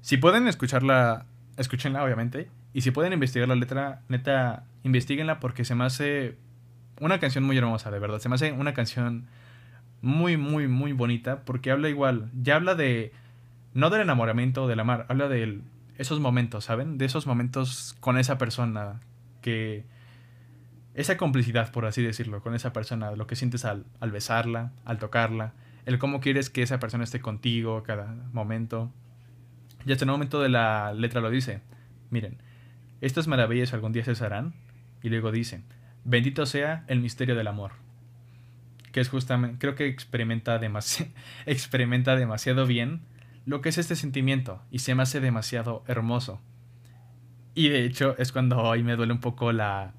si 0.00 0.16
pueden 0.16 0.48
escucharla, 0.48 1.26
escúchenla 1.56 2.02
obviamente. 2.02 2.50
Y 2.72 2.80
si 2.80 2.90
pueden 2.90 3.12
investigar 3.12 3.48
la 3.48 3.54
letra, 3.54 4.02
neta, 4.08 4.64
investiguenla 4.82 5.38
porque 5.38 5.64
se 5.64 5.76
me 5.76 5.84
hace 5.84 6.36
una 6.98 7.20
canción 7.20 7.44
muy 7.44 7.56
hermosa, 7.56 7.92
de 7.92 8.00
verdad. 8.00 8.18
Se 8.18 8.28
me 8.28 8.34
hace 8.34 8.50
una 8.50 8.74
canción 8.74 9.28
muy, 10.02 10.36
muy, 10.36 10.66
muy 10.66 10.90
bonita 10.90 11.44
porque 11.44 11.70
habla 11.70 11.90
igual, 11.90 12.28
ya 12.34 12.56
habla 12.56 12.74
de, 12.74 13.12
no 13.72 13.88
del 13.88 14.00
enamoramiento 14.00 14.66
del 14.66 14.80
amar, 14.80 15.06
habla 15.10 15.28
de 15.28 15.60
esos 15.96 16.18
momentos, 16.18 16.64
¿saben? 16.64 16.98
De 16.98 17.04
esos 17.04 17.28
momentos 17.28 17.94
con 18.00 18.18
esa 18.18 18.36
persona 18.36 18.98
que... 19.42 19.96
Esa 20.98 21.16
complicidad, 21.16 21.70
por 21.70 21.86
así 21.86 22.02
decirlo, 22.02 22.42
con 22.42 22.56
esa 22.56 22.72
persona, 22.72 23.12
lo 23.12 23.28
que 23.28 23.36
sientes 23.36 23.64
al, 23.64 23.86
al 24.00 24.10
besarla, 24.10 24.72
al 24.84 24.98
tocarla, 24.98 25.54
el 25.86 26.00
cómo 26.00 26.18
quieres 26.18 26.50
que 26.50 26.60
esa 26.60 26.80
persona 26.80 27.04
esté 27.04 27.20
contigo 27.20 27.84
cada 27.84 28.16
momento. 28.32 28.92
Y 29.86 29.92
hasta 29.92 30.04
el 30.04 30.10
momento 30.10 30.42
de 30.42 30.48
la 30.48 30.92
letra 30.92 31.20
lo 31.20 31.30
dice. 31.30 31.60
Miren, 32.10 32.42
estas 33.00 33.28
maravillas 33.28 33.72
algún 33.74 33.92
día 33.92 34.02
cesarán. 34.02 34.54
Y 35.00 35.08
luego 35.08 35.30
dice, 35.30 35.62
bendito 36.02 36.46
sea 36.46 36.84
el 36.88 36.98
misterio 36.98 37.36
del 37.36 37.46
amor. 37.46 37.74
Que 38.90 38.98
es 38.98 39.08
justamente, 39.08 39.58
creo 39.60 39.76
que 39.76 39.86
experimenta, 39.86 40.60
experimenta 41.46 42.16
demasiado 42.16 42.66
bien 42.66 43.02
lo 43.46 43.60
que 43.60 43.68
es 43.68 43.78
este 43.78 43.94
sentimiento. 43.94 44.64
Y 44.72 44.80
se 44.80 44.96
me 44.96 45.04
hace 45.04 45.20
demasiado 45.20 45.84
hermoso. 45.86 46.40
Y 47.54 47.68
de 47.68 47.84
hecho 47.84 48.16
es 48.18 48.32
cuando 48.32 48.58
hoy 48.58 48.82
me 48.82 48.96
duele 48.96 49.12
un 49.12 49.20
poco 49.20 49.52
la... 49.52 49.94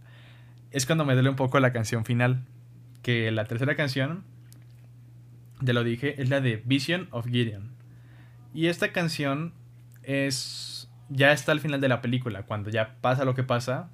Es 0.71 0.85
cuando 0.85 1.05
me 1.05 1.13
duele 1.13 1.29
un 1.29 1.35
poco 1.35 1.59
la 1.59 1.73
canción 1.73 2.05
final. 2.05 2.45
Que 3.01 3.31
la 3.31 3.45
tercera 3.45 3.75
canción, 3.75 4.23
ya 5.61 5.73
lo 5.73 5.83
dije, 5.83 6.21
es 6.21 6.29
la 6.29 6.41
de 6.41 6.61
Vision 6.65 7.07
of 7.11 7.27
Gideon. 7.27 7.71
Y 8.53 8.67
esta 8.67 8.91
canción 8.91 9.53
es 10.03 10.79
ya 11.09 11.31
está 11.31 11.51
al 11.51 11.59
final 11.59 11.81
de 11.81 11.89
la 11.89 12.01
película, 12.01 12.43
cuando 12.43 12.69
ya 12.69 12.95
pasa 13.01 13.25
lo 13.25 13.35
que 13.35 13.43
pasa. 13.43 13.89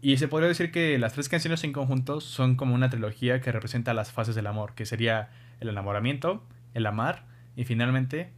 Y 0.00 0.16
se 0.18 0.28
podría 0.28 0.48
decir 0.48 0.70
que 0.70 0.98
las 0.98 1.14
tres 1.14 1.28
canciones 1.28 1.64
en 1.64 1.72
conjunto 1.72 2.20
son 2.20 2.56
como 2.56 2.74
una 2.74 2.90
trilogía 2.90 3.40
que 3.40 3.52
representa 3.52 3.94
las 3.94 4.12
fases 4.12 4.34
del 4.34 4.46
amor, 4.46 4.74
que 4.74 4.84
sería 4.84 5.30
el 5.60 5.68
enamoramiento, 5.68 6.44
el 6.74 6.86
amar 6.86 7.24
y 7.56 7.64
finalmente 7.64 8.30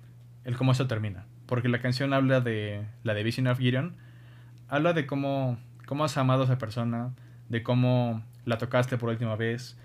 el 0.44 0.56
cómo 0.56 0.72
eso 0.72 0.86
termina. 0.86 1.26
Porque 1.46 1.68
la 1.68 1.80
canción 1.80 2.12
habla 2.12 2.40
de 2.40 2.86
la 3.02 3.14
de 3.14 3.22
Vision 3.22 3.46
of 3.46 3.58
Gideon, 3.58 3.96
habla 4.68 4.92
de 4.92 5.06
cómo, 5.06 5.58
cómo 5.86 6.04
has 6.04 6.16
amado 6.16 6.42
a 6.42 6.44
esa 6.44 6.58
persona, 6.58 7.12
de 7.48 7.62
cómo 7.62 8.24
la 8.44 8.58
tocaste 8.58 8.98
por 8.98 9.10
última 9.10 9.36
vez. 9.36 9.76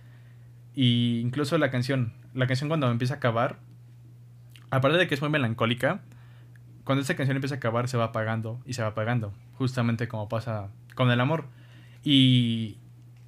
Y 0.76 1.20
incluso 1.20 1.57
la 1.57 1.72
canción, 1.72 2.14
la 2.34 2.47
canción 2.47 2.70
cuando 2.70 2.89
empieza 2.89 3.16
a 3.16 3.18
acabar, 3.18 3.60
aparte 4.70 4.97
de 4.97 5.07
que 5.07 5.16
es 5.16 5.22
muy 5.22 5.30
melancólica, 5.30 6.01
cuando 6.84 7.01
esta 7.01 7.16
canción 7.16 7.38
empieza 7.38 7.55
a 7.55 7.57
acabar 7.57 7.88
se 7.88 7.97
va 7.97 8.05
apagando 8.05 8.60
y 8.66 8.74
se 8.74 8.82
va 8.82 8.89
apagando, 8.89 9.34
justamente 9.53 10.07
como 10.07 10.30
pasa 10.30 10.70
con 10.95 11.12
el 11.12 11.20
amor. 11.20 11.45
Y 12.03 12.78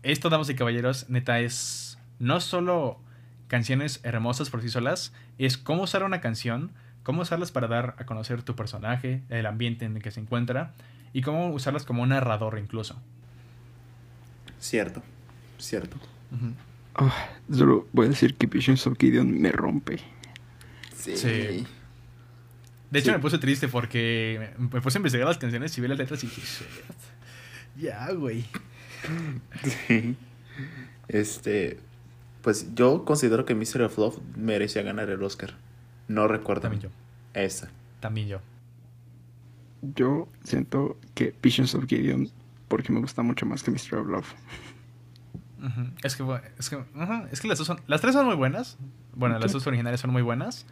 esto, 0.03 0.29
damas 0.29 0.49
y 0.49 0.55
caballeros, 0.55 1.09
neta 1.09 1.39
es 1.39 1.99
no 2.19 2.39
solo 2.39 2.99
canciones 3.47 3.99
hermosas 4.03 4.49
por 4.49 4.61
sí 4.61 4.69
solas, 4.69 5.13
es 5.37 5.57
cómo 5.57 5.83
usar 5.83 6.03
una 6.03 6.21
canción, 6.21 6.71
cómo 7.03 7.21
usarlas 7.21 7.51
para 7.51 7.67
dar 7.67 7.95
a 7.97 8.05
conocer 8.05 8.43
tu 8.43 8.55
personaje, 8.55 9.23
el 9.29 9.45
ambiente 9.45 9.85
en 9.85 9.95
el 9.97 10.01
que 10.01 10.11
se 10.11 10.21
encuentra 10.21 10.73
y 11.13 11.21
cómo 11.21 11.49
usarlas 11.49 11.83
como 11.83 12.03
un 12.03 12.09
narrador 12.09 12.57
incluso. 12.59 13.01
Cierto, 14.61 15.03
cierto. 15.57 15.97
Oh, 16.95 17.11
solo 17.51 17.87
voy 17.91 18.05
a 18.05 18.09
decir 18.09 18.35
que 18.35 18.47
Visions 18.47 18.87
of 18.87 18.97
Gideon 18.97 19.41
me 19.41 19.51
rompe. 19.51 19.97
Sí. 20.95 21.17
Sí. 21.17 21.65
De 22.89 22.99
hecho, 22.99 23.07
Sí. 23.07 23.11
me 23.11 23.19
puse 23.19 23.37
triste 23.37 23.67
porque 23.67 24.51
me 24.57 24.79
puse 24.81 24.97
a 24.97 24.99
investigar 24.99 25.27
las 25.27 25.37
canciones 25.37 25.77
y 25.77 25.81
vi 25.81 25.87
las 25.87 25.97
letras 25.97 26.23
y 26.23 26.27
dije, 26.27 26.41
"Shit". 26.41 26.67
Ya, 27.83 28.11
güey. 28.11 28.45
Este. 31.07 31.79
Pues 32.41 32.73
yo 32.75 33.05
considero 33.05 33.45
que 33.45 33.53
Mystery 33.55 33.83
of 33.85 33.97
Love 33.97 34.19
merecía 34.35 34.81
ganar 34.81 35.09
el 35.09 35.21
Oscar. 35.23 35.55
No 36.07 36.27
recuerdo. 36.27 36.61
También 36.63 36.81
yo. 36.83 36.89
Esa. 37.33 37.69
También 37.99 38.27
yo. 38.27 38.41
Yo 39.95 40.27
siento 40.43 40.97
que 41.15 41.33
Visions 41.41 41.73
of 41.75 41.85
Gideon, 41.87 42.29
porque 42.71 42.91
me 42.93 43.01
gusta 43.01 43.21
mucho 43.21 43.45
más 43.45 43.61
que 43.63 43.69
Mystery 43.71 44.01
of 44.01 44.07
Love. 44.07 44.27
Es 46.03 46.15
que, 46.15 46.23
es 46.57 46.69
que, 46.69 46.75
ujú, 46.77 47.25
es 47.31 47.39
que 47.41 47.47
las 47.47 47.57
dos 47.59 47.67
son, 47.67 47.79
las 47.85 48.01
tres 48.01 48.13
son 48.13 48.25
muy 48.25 48.35
buenas. 48.35 48.77
Bueno, 49.13 49.37
las 49.37 49.51
dos 49.51 49.67
originales 49.67 49.99
son 49.99 50.09
muy 50.11 50.21
buenas. 50.23 50.65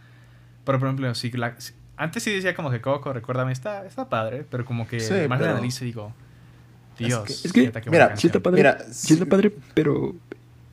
Pero, 0.66 0.80
por 0.80 0.88
ejemplo, 0.88 1.14
si 1.14 1.30
la- 1.32 1.60
si- 1.60 1.74
antes 1.98 2.24
sí 2.24 2.32
decía 2.32 2.56
como 2.56 2.72
que 2.72 2.82
Coco, 2.82 3.12
recuérdame, 3.14 3.52
está, 3.52 3.86
está 3.86 4.10
padre, 4.10 4.46
pero 4.50 4.66
como 4.66 4.88
que 4.88 5.00
Sí, 5.00 5.14
más 5.28 5.40
pero- 5.40 5.52
la 5.52 5.58
analizo 5.58 5.84
y 5.84 5.88
digo, 5.88 6.14
Dios, 6.98 7.24
que- 7.26 7.34
es 7.34 7.54
que, 7.54 7.62
neta, 7.64 7.82
qué 7.82 7.90
mira, 7.92 8.16
Sí 8.18 8.28
está 8.28 8.40
padre, 8.40 8.58
Mira, 8.58 8.78
sí 8.92 9.14
está 9.14 9.26
padre, 9.26 9.54
pero 9.74 10.16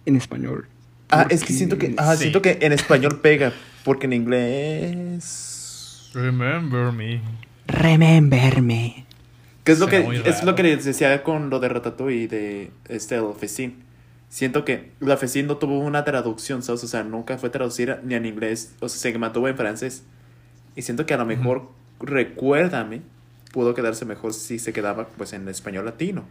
en 0.07 0.17
español. 0.17 0.69
Ah, 1.11 1.23
es 1.29 1.41
que 1.41 1.47
Porque- 1.47 1.53
siento 1.55 1.79
que, 1.79 1.95
ah, 1.99 2.15
Sí. 2.15 2.23
siento 2.23 2.41
que 2.43 2.59
en 2.63 2.73
español 2.73 3.21
pega, 3.21 3.53
porque 3.85 4.07
en 4.07 4.13
inglés... 4.15 6.11
Remember 6.15 6.93
me. 6.93 7.21
Remember 7.67 8.63
me. 8.63 9.06
¿Qué 9.67 9.73
es 9.73 9.81
lo 9.81 9.89
que 9.89 10.23
es 10.25 10.45
lo 10.45 10.55
que 10.55 10.63
les 10.63 10.85
decía 10.85 11.25
con 11.25 11.51
lo 11.51 11.59
de 11.59 11.69
Ratatouille 11.69 12.23
y 12.23 12.27
de 12.29 12.71
este 12.89 13.17
el 13.17 13.35
Festín? 13.37 13.83
Siento 14.29 14.65
que 14.65 14.93
la 15.01 15.17
Festín 15.17 15.49
no 15.49 15.57
tuvo 15.57 15.81
una 15.81 16.05
traducción, 16.05 16.63
¿sabes? 16.63 16.85
O 16.85 16.87
sea, 16.87 17.03
nunca 17.03 17.37
fue 17.37 17.51
traducida 17.51 18.01
ni 18.05 18.15
en 18.15 18.27
inglés, 18.27 18.77
o 18.79 18.89
sea, 18.89 19.01
se 19.01 19.19
mantuvo 19.19 19.49
en 19.49 19.57
francés. 19.57 20.05
Y 20.77 20.83
siento 20.83 21.05
que 21.05 21.15
a 21.15 21.17
lo 21.17 21.27
mejor, 21.27 21.69
recuérdame, 21.99 23.03
pudo 23.53 23.75
quedarse 23.75 24.05
mejor 24.05 24.35
si 24.35 24.61
se 24.61 24.73
quedaba 24.73 25.09
pues 25.09 25.33
en 25.33 25.49
español 25.49 25.85
latino. 25.85 26.27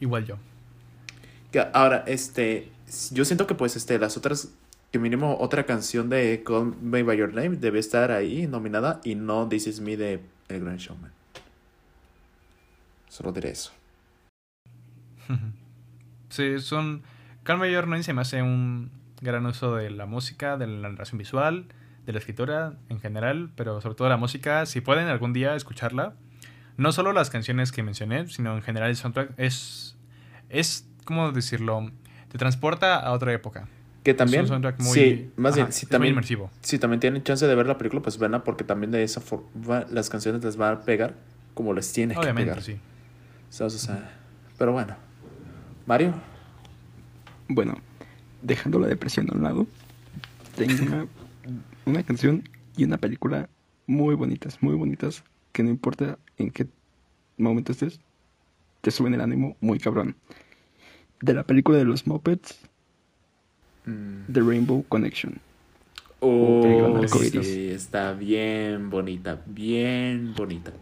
Igual 0.00 0.24
yo. 0.24 0.38
Que 1.52 1.66
ahora, 1.74 2.02
este, 2.06 2.70
yo 3.10 3.26
siento 3.26 3.46
que 3.46 3.56
pues 3.56 3.76
este, 3.76 3.98
las 3.98 4.16
otras, 4.16 4.48
que 4.90 4.98
mínimo 4.98 5.36
otra 5.38 5.66
canción 5.66 6.08
de 6.08 6.42
Call 6.46 6.74
Me 6.80 7.02
By 7.02 7.18
Your 7.18 7.34
Name 7.34 7.56
debe 7.56 7.78
estar 7.78 8.10
ahí 8.10 8.46
nominada 8.46 9.02
y 9.04 9.16
no 9.16 9.46
This 9.50 9.66
Is 9.66 9.80
Me 9.80 9.98
de 9.98 10.20
El 10.48 10.60
Gran 10.60 10.78
Showman. 10.78 11.17
Solo 13.08 13.32
diré 13.32 13.50
eso. 13.50 13.72
Sí, 16.30 16.58
son. 16.60 17.02
Calma 17.42 17.66
Your 17.68 17.86
Name 17.88 18.02
se 18.02 18.12
me 18.12 18.20
hace 18.20 18.42
un 18.42 18.90
gran 19.22 19.46
uso 19.46 19.74
de 19.76 19.88
la 19.88 20.04
música, 20.04 20.58
de 20.58 20.66
la 20.66 20.90
narración 20.90 21.16
visual, 21.16 21.66
de 22.04 22.12
la 22.12 22.18
escritura 22.18 22.74
en 22.90 23.00
general, 23.00 23.50
pero 23.56 23.80
sobre 23.80 23.94
todo 23.94 24.10
la 24.10 24.18
música. 24.18 24.66
Si 24.66 24.82
pueden 24.82 25.08
algún 25.08 25.32
día 25.32 25.54
escucharla, 25.54 26.12
no 26.76 26.92
solo 26.92 27.14
las 27.14 27.30
canciones 27.30 27.72
que 27.72 27.82
mencioné, 27.82 28.28
sino 28.28 28.54
en 28.54 28.62
general 28.62 28.90
el 28.90 28.96
soundtrack 28.96 29.38
es. 29.38 29.96
Es, 30.50 30.86
¿cómo 31.04 31.32
decirlo? 31.32 31.90
Te 32.30 32.36
transporta 32.36 32.96
a 32.98 33.12
otra 33.12 33.32
época. 33.32 33.66
Que 34.04 34.12
también, 34.12 34.44
es 34.44 34.50
un 34.50 34.56
soundtrack 34.56 34.80
muy. 34.80 34.92
sí, 34.92 35.30
más 35.36 35.54
ajá, 35.54 35.62
bien, 35.62 35.72
si 35.72 35.86
muy 35.86 35.90
también, 35.90 36.12
inmersivo. 36.12 36.50
si 36.60 36.78
también 36.78 37.00
tienen 37.00 37.22
chance 37.22 37.46
de 37.46 37.54
ver 37.54 37.66
la 37.66 37.78
película, 37.78 38.02
pues 38.02 38.18
venla 38.18 38.44
porque 38.44 38.64
también 38.64 38.90
de 38.90 39.02
esa 39.02 39.22
forma 39.22 39.86
las 39.90 40.10
canciones 40.10 40.44
les 40.44 40.56
van 40.56 40.74
a 40.74 40.80
pegar 40.82 41.14
como 41.54 41.72
les 41.72 41.90
tiene 41.92 42.14
que 42.14 42.34
pegar. 42.34 42.62
sí. 42.62 42.78
¿Sabes? 43.50 43.74
O 43.74 43.78
sea, 43.78 44.10
pero 44.58 44.72
bueno. 44.72 44.96
Mario, 45.86 46.12
Bueno, 47.48 47.76
dejando 48.42 48.78
la 48.78 48.88
depresión 48.88 49.30
a 49.30 49.34
un 49.34 49.42
lado, 49.42 49.66
tengo 50.54 50.82
una, 50.82 51.06
una 51.86 52.02
canción 52.02 52.46
y 52.76 52.84
una 52.84 52.98
película 52.98 53.48
muy 53.86 54.14
bonitas, 54.14 54.62
muy 54.62 54.74
bonitas, 54.74 55.24
que 55.52 55.62
no 55.62 55.70
importa 55.70 56.18
en 56.36 56.50
qué 56.50 56.66
momento 57.38 57.72
estés, 57.72 58.00
te 58.82 58.90
suben 58.90 59.14
el 59.14 59.22
ánimo 59.22 59.56
muy 59.60 59.78
cabrón. 59.78 60.14
De 61.20 61.32
la 61.32 61.44
película 61.44 61.78
de 61.78 61.84
los 61.84 62.06
Muppets, 62.06 62.60
mm, 63.86 64.32
The 64.32 64.40
Rainbow 64.40 64.84
Connection. 64.88 65.40
Oh, 66.20 67.04
sí, 67.08 67.70
está 67.70 68.12
bien 68.12 68.90
bonita, 68.90 69.40
bien 69.46 70.34
bonita. 70.34 70.72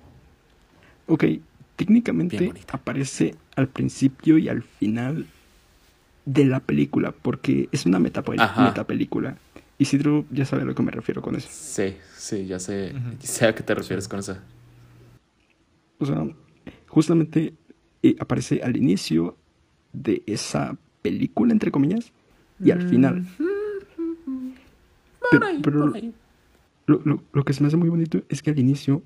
Ok, 1.06 1.24
técnicamente 1.76 2.36
aparece 2.72 3.34
al 3.54 3.68
principio 3.68 4.38
y 4.38 4.48
al 4.48 4.62
final 4.62 5.26
de 6.24 6.44
la 6.44 6.60
película, 6.60 7.12
porque 7.12 7.68
es 7.72 7.86
una 7.86 7.98
metapelícula. 7.98 9.36
Isidro 9.78 10.24
ya 10.30 10.44
sabe 10.44 10.62
a 10.62 10.64
lo 10.64 10.74
que 10.74 10.82
me 10.82 10.90
refiero 10.90 11.20
con 11.22 11.36
eso. 11.36 11.48
Sí, 11.50 11.94
sí, 12.16 12.46
ya 12.46 12.58
sé, 12.58 12.94
sé 13.20 13.46
a 13.46 13.54
qué 13.54 13.62
te 13.62 13.74
refieres 13.74 14.08
con 14.08 14.18
eso. 14.20 14.38
O 15.98 16.06
sea, 16.06 16.26
justamente 16.88 17.54
eh, 18.02 18.16
aparece 18.18 18.60
al 18.62 18.76
inicio 18.76 19.36
de 19.92 20.22
esa 20.26 20.76
película, 21.02 21.52
entre 21.52 21.70
comillas, 21.70 22.12
y 22.62 22.70
al 22.70 22.82
final. 22.82 23.24
Pero, 25.30 25.46
pero 25.62 25.86
lo, 26.86 27.00
lo- 27.04 27.22
lo 27.32 27.44
que 27.44 27.52
se 27.52 27.62
me 27.62 27.68
hace 27.68 27.76
muy 27.76 27.88
bonito 27.88 28.22
es 28.28 28.42
que 28.42 28.50
al 28.50 28.58
inicio 28.58 29.02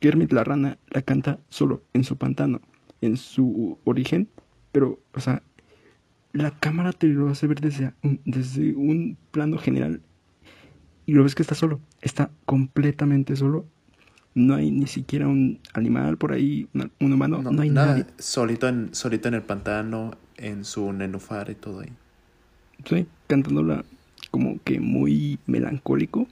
Kermit 0.00 0.32
la 0.32 0.44
rana 0.44 0.78
la 0.90 1.02
canta 1.02 1.38
solo 1.48 1.82
en 1.92 2.04
su 2.04 2.16
pantano, 2.16 2.60
en 3.00 3.16
su 3.16 3.78
origen, 3.84 4.28
pero, 4.72 5.00
o 5.14 5.20
sea, 5.20 5.42
la 6.32 6.50
cámara 6.50 6.92
te 6.92 7.06
lo 7.06 7.28
hace 7.28 7.46
ver 7.46 7.60
desde 7.60 7.94
un, 8.02 8.20
desde 8.24 8.74
un 8.74 9.16
plano 9.30 9.58
general 9.58 10.02
y 11.06 11.12
lo 11.12 11.22
ves 11.22 11.34
que 11.34 11.42
está 11.42 11.54
solo, 11.54 11.80
está 12.02 12.30
completamente 12.44 13.36
solo. 13.36 13.64
No 14.34 14.54
hay 14.54 14.70
ni 14.70 14.86
siquiera 14.86 15.28
un 15.28 15.60
animal 15.72 16.18
por 16.18 16.32
ahí, 16.32 16.68
un 16.74 17.12
humano, 17.12 17.40
no, 17.40 17.62
hay 17.62 17.70
nada, 17.70 17.92
nadie. 17.92 18.06
Solito 18.18 18.68
en, 18.68 18.94
solito 18.94 19.28
en 19.28 19.34
el 19.34 19.42
pantano, 19.42 20.12
en 20.36 20.64
su 20.64 20.92
nenufar 20.92 21.48
y 21.48 21.54
todo 21.54 21.80
ahí. 21.80 21.92
Sí, 22.84 23.06
cantándola 23.28 23.84
como 24.30 24.58
que 24.62 24.78
muy 24.80 25.38
melancólico. 25.46 26.26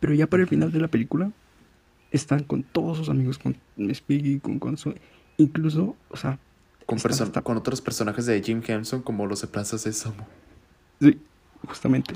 Pero 0.00 0.14
ya 0.14 0.26
para 0.26 0.42
el 0.42 0.48
final 0.48 0.72
de 0.72 0.80
la 0.80 0.88
película 0.88 1.30
están 2.12 2.44
con 2.44 2.62
todos 2.62 2.98
sus 2.98 3.08
amigos, 3.08 3.38
con 3.38 3.56
Spiggy, 3.92 4.38
con 4.38 4.58
Conso, 4.58 4.94
incluso, 5.38 5.96
o 6.10 6.16
sea, 6.16 6.38
Con, 6.86 6.98
están 6.98 7.42
con 7.42 7.56
otros 7.56 7.80
personajes 7.80 8.26
de 8.26 8.40
Jim 8.42 8.62
Henson 8.64 9.02
como 9.02 9.26
los 9.26 9.40
de 9.40 9.48
Plaza 9.48 9.78
Sésamo. 9.78 10.26
Sí, 11.00 11.18
justamente. 11.66 12.14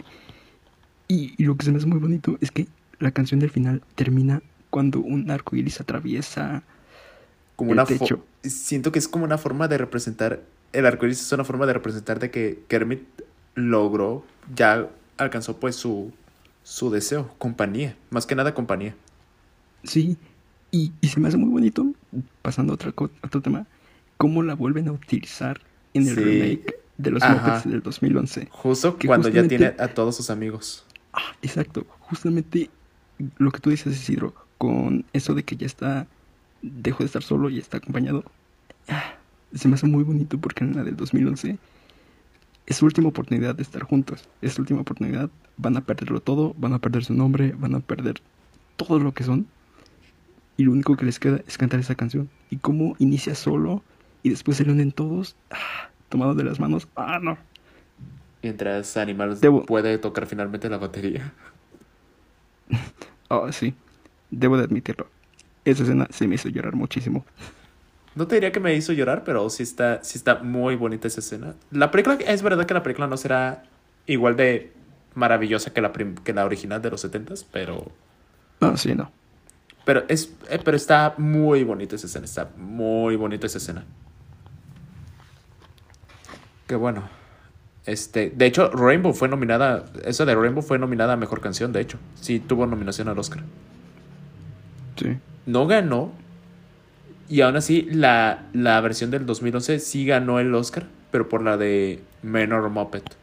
Y, 1.09 1.35
y 1.39 1.45
lo 1.45 1.57
que 1.57 1.65
se 1.65 1.73
me 1.73 1.79
hace 1.79 1.87
muy 1.87 1.99
bonito 1.99 2.37
es 2.41 2.51
que 2.51 2.67
la 2.99 3.11
canción 3.11 3.41
del 3.41 3.51
final 3.51 3.83
termina 3.95 4.43
cuando 4.71 5.01
un 5.01 5.31
arco 5.31 5.57
iris 5.57 5.81
atraviesa. 5.81 6.63
Como 7.57 7.73
El 7.73 7.79
una 7.79 7.87
techo. 7.87 8.25
Siento 8.43 8.93
que 8.93 8.99
es 8.99 9.09
como 9.09 9.25
una 9.25 9.39
forma 9.39 9.69
de 9.69 9.79
representar. 9.79 10.43
El 10.73 10.85
arcoíris 10.85 11.21
es 11.21 11.33
una 11.33 11.45
forma 11.45 11.65
de 11.65 11.73
representar 11.73 12.19
de 12.19 12.31
que 12.31 12.63
Kermit 12.69 13.03
logró, 13.55 14.25
ya 14.55 14.91
alcanzó 15.17 15.57
pues 15.57 15.77
su, 15.77 16.13
su 16.63 16.91
deseo, 16.91 17.35
compañía. 17.39 17.97
Más 18.11 18.27
que 18.27 18.35
nada 18.35 18.53
compañía. 18.53 18.95
Sí, 19.87 20.16
y, 20.70 20.93
y 21.01 21.09
se 21.09 21.20
me 21.20 21.28
hace 21.28 21.37
muy 21.37 21.49
bonito, 21.51 21.87
pasando 22.43 22.74
a 22.74 22.76
a 22.76 23.26
otro 23.26 23.41
tema, 23.41 23.66
cómo 24.16 24.43
la 24.43 24.55
vuelven 24.55 24.89
a 24.89 24.93
utilizar 24.93 25.61
en 25.95 26.09
el 26.09 26.14
Sí. 26.14 26.20
remake 26.22 26.74
de 26.99 27.11
los. 27.11 27.22
Muppets 27.22 27.64
del 27.68 27.82
2011. 27.82 28.49
Justo 28.51 28.97
Que 28.97 29.07
cuando 29.07 29.28
ya 29.28 29.47
tiene 29.47 29.74
a 29.78 29.89
todos 29.89 30.16
sus 30.16 30.30
amigos. 30.30 30.84
Ah, 31.12 31.34
exacto, 31.43 31.87
justamente 32.01 32.68
lo 33.39 33.51
que 33.51 33.61
tú 33.61 33.70
dices, 33.70 33.95
Isidro, 33.95 34.34
con 34.59 35.05
eso 35.12 35.34
de 35.34 35.43
que 35.45 35.57
ya 35.57 35.66
está, 35.66 36.07
dejó 36.62 36.99
de 37.01 37.07
estar 37.07 37.22
solo 37.22 37.49
y 37.49 37.59
está 37.59 37.78
acompañado, 37.78 38.24
ah, 38.89 39.14
se 39.55 39.68
me 39.68 39.74
hace 39.74 39.87
muy 39.87 40.05
bonito 40.05 40.39
porque 40.39 40.64
en 40.64 40.76
la 40.76 40.84
del 40.84 40.97
2011 40.97 41.57
es 42.66 42.76
su 42.76 42.84
última 42.84 43.09
oportunidad 43.09 43.55
de 43.55 43.62
estar 43.62 43.82
juntos, 43.84 44.28
es 44.43 44.55
su 44.55 44.62
última 44.62 44.80
oportunidad, 44.80 45.30
van 45.57 45.76
a 45.76 45.80
perderlo 45.82 46.20
todo, 46.20 46.55
van 46.59 46.74
a 46.74 46.78
perder 46.80 47.05
su 47.05 47.14
nombre, 47.14 47.55
van 47.57 47.74
a 47.74 47.80
perder 47.80 48.20
todo 48.76 48.99
lo 48.99 49.14
que 49.14 49.24
son, 49.24 49.47
y 50.57 50.65
lo 50.65 50.73
único 50.73 50.97
que 50.97 51.05
les 51.05 51.19
queda 51.19 51.41
es 51.47 51.59
cantar 51.59 51.81
esa 51.81 51.95
canción, 51.95 52.31
y 52.51 52.59
cómo 52.59 52.97
inicia 52.99 53.35
solo, 53.35 53.85
y 54.23 54.31
después 54.31 54.57
se 54.57 54.65
le 54.65 54.73
unen 54.73 54.93
todos, 54.93 55.37
ah, 55.51 55.91
tomados 56.09 56.37
de 56.37 56.45
las 56.45 56.61
manos, 56.61 56.89
ah, 56.97 57.19
no, 57.23 57.39
Mientras 58.43 58.97
Animal 58.97 59.41
Debo- 59.41 59.65
puede 59.67 59.99
tocar 59.99 60.27
finalmente 60.27 60.69
la 60.69 60.79
batería. 60.79 61.33
oh, 63.29 63.51
sí, 63.53 63.75
debo 64.31 64.57
de 64.57 64.65
admitirlo, 64.65 65.09
esa 65.65 65.83
escena 65.83 66.07
se 66.11 66.27
me 66.29 66.37
hizo 66.37 66.49
llorar 66.49 66.75
muchísimo. 66.75 67.25
No 68.15 68.27
te 68.27 68.37
diría 68.37 68.51
que 68.53 68.61
me 68.61 68.75
hizo 68.75 68.93
llorar, 68.93 69.25
pero 69.25 69.51
sí 69.51 69.63
está, 69.63 70.03
sí 70.03 70.17
está 70.17 70.37
muy 70.43 70.75
bonita 70.75 71.07
esa 71.09 71.21
escena. 71.21 71.55
La 71.71 71.91
película, 71.91 72.15
es 72.17 72.43
verdad 72.43 72.65
que 72.67 72.73
la 72.75 72.83
película 72.83 73.07
no 73.07 73.17
será 73.19 73.65
igual 74.07 74.37
de 74.37 74.73
maravillosa 75.15 75.73
que 75.73 75.81
la, 75.83 75.93
prim- 75.93 76.15
que 76.15 76.33
la 76.33 76.45
original 76.47 76.81
de 76.81 76.91
los 76.91 77.01
70s, 77.05 77.45
pero, 77.53 77.93
No, 78.61 78.77
sí, 78.77 78.95
no. 78.95 79.11
Pero, 79.87 80.05
es, 80.09 80.34
eh, 80.51 80.59
pero 80.62 80.76
está 80.76 81.14
muy 81.16 81.62
bonita 81.62 81.95
esa 81.95 82.09
escena. 82.09 82.24
Está 82.24 82.51
muy 82.59 83.14
bonita 83.14 83.47
esa 83.47 83.59
escena. 83.59 83.84
Qué 86.66 86.74
bueno. 86.74 87.09
Este, 87.87 88.30
de 88.30 88.47
hecho, 88.47 88.68
Rainbow 88.70 89.12
fue 89.12 89.28
nominada. 89.28 89.84
Esa 90.05 90.24
de 90.24 90.34
Rainbow 90.34 90.61
fue 90.62 90.80
nominada 90.80 91.12
a 91.12 91.16
mejor 91.16 91.41
canción, 91.41 91.72
de 91.72 91.80
hecho. 91.82 91.99
Sí, 92.20 92.41
tuvo 92.41 92.66
nominación 92.66 93.09
al 93.09 93.16
Oscar. 93.18 93.45
Sí. 94.97 95.16
no 95.47 95.68
ganó. 95.68 96.11
Y 97.28 97.43
aún 97.43 97.55
así, 97.55 97.82
la, 97.82 98.47
la 98.53 98.80
versión 98.80 99.12
del 99.12 99.24
2011 99.24 99.78
sí 99.78 100.05
ganó 100.05 100.41
el 100.41 100.53
Oscar, 100.53 100.87
pero 101.12 101.28
por 101.28 101.43
la 101.43 101.57
de 101.57 102.03
Menor 102.22 102.68
Muppet. 102.70 103.16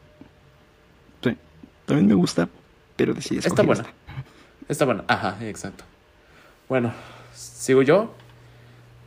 También 1.85 2.07
me 2.07 2.13
gusta, 2.13 2.47
pero 2.95 3.13
decidí 3.13 3.39
Está 3.39 3.61
buena. 3.63 3.81
esta. 3.81 3.93
Está 4.69 4.85
buena. 4.85 5.03
Ajá, 5.09 5.37
exacto. 5.41 5.83
Bueno, 6.69 6.93
sigo 7.33 7.81
yo. 7.81 8.11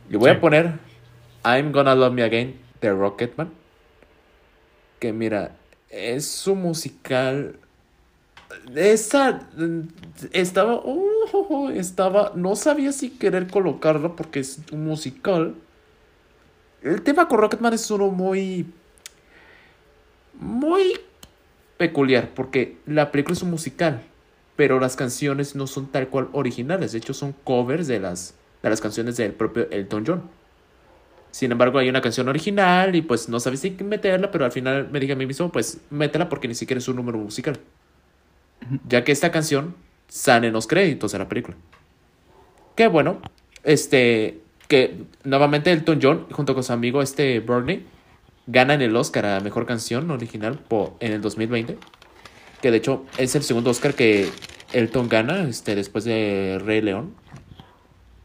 Le 0.09 0.17
voy 0.17 0.29
Sí. 0.31 0.35
a 0.37 0.39
poner 0.41 0.73
I'm 1.43 1.71
Gonna 1.71 1.95
Love 1.95 2.13
Me 2.13 2.23
Again 2.23 2.59
de 2.81 2.91
Rocketman. 2.91 3.51
Que 4.99 5.11
mira, 5.13 5.55
es 5.89 6.47
un 6.47 6.61
musical. 6.61 7.55
Esa. 8.75 9.41
Estaba. 10.31 10.81
estaba. 11.73 12.31
No 12.35 12.55
sabía 12.55 12.91
si 12.91 13.09
querer 13.11 13.47
colocarlo 13.47 14.15
porque 14.15 14.39
es 14.39 14.59
un 14.71 14.85
musical. 14.85 15.55
El 16.81 17.01
tema 17.01 17.27
con 17.27 17.39
Rocketman 17.39 17.73
es 17.73 17.89
uno 17.91 18.07
muy. 18.09 18.65
Muy 20.39 20.99
peculiar 21.77 22.29
porque 22.33 22.77
la 22.85 23.11
película 23.11 23.33
es 23.33 23.41
un 23.43 23.49
musical 23.51 24.01
pero 24.57 24.79
las 24.79 24.97
canciones 24.97 25.55
no 25.55 25.67
son 25.67 25.87
tal 25.87 26.09
cual 26.09 26.27
originales, 26.33 26.91
de 26.91 26.97
hecho 26.97 27.13
son 27.13 27.33
covers 27.45 27.87
de 27.87 28.01
las, 28.01 28.33
de 28.61 28.69
las 28.69 28.81
canciones 28.81 29.15
del 29.15 29.31
propio 29.31 29.69
Elton 29.71 30.03
John. 30.05 30.23
Sin 31.31 31.51
embargo, 31.51 31.77
hay 31.77 31.87
una 31.87 32.01
canción 32.01 32.27
original 32.27 32.95
y 32.95 33.03
pues 33.03 33.29
no 33.29 33.39
sabes 33.39 33.59
si 33.59 33.69
meterla, 33.69 34.31
pero 34.31 34.43
al 34.43 34.51
final 34.51 34.89
me 34.91 34.99
dije 34.99 35.13
a 35.13 35.15
mí 35.15 35.27
mismo, 35.27 35.51
pues 35.51 35.79
métela 35.91 36.27
porque 36.27 36.47
ni 36.47 36.55
siquiera 36.55 36.79
es 36.79 36.87
un 36.87 36.95
número 36.95 37.19
musical. 37.19 37.59
Ya 38.89 39.03
que 39.03 39.11
esta 39.11 39.31
canción 39.31 39.75
sale 40.07 40.47
en 40.47 40.53
los 40.53 40.65
créditos 40.65 41.11
de 41.11 41.19
la 41.19 41.29
película. 41.29 41.55
Qué 42.75 42.87
bueno, 42.87 43.21
este, 43.63 44.41
que 44.67 45.03
nuevamente 45.23 45.71
Elton 45.71 45.99
John 46.01 46.25
junto 46.31 46.55
con 46.55 46.63
su 46.63 46.73
amigo 46.73 47.03
este 47.03 47.39
Bernie 47.41 47.85
ganan 48.47 48.81
el 48.81 48.95
Oscar 48.95 49.25
a 49.27 49.39
Mejor 49.41 49.67
Canción 49.67 50.09
Original 50.09 50.57
por, 50.57 50.95
en 50.99 51.11
el 51.11 51.21
2020 51.21 51.77
que 52.61 52.71
de 52.71 52.77
hecho 52.77 53.05
es 53.17 53.35
el 53.35 53.43
segundo 53.43 53.69
Oscar 53.69 53.93
que 53.93 54.29
Elton 54.73 55.09
gana 55.09 55.47
este, 55.47 55.75
después 55.75 56.03
de 56.03 56.59
Rey 56.63 56.81
León. 56.81 57.13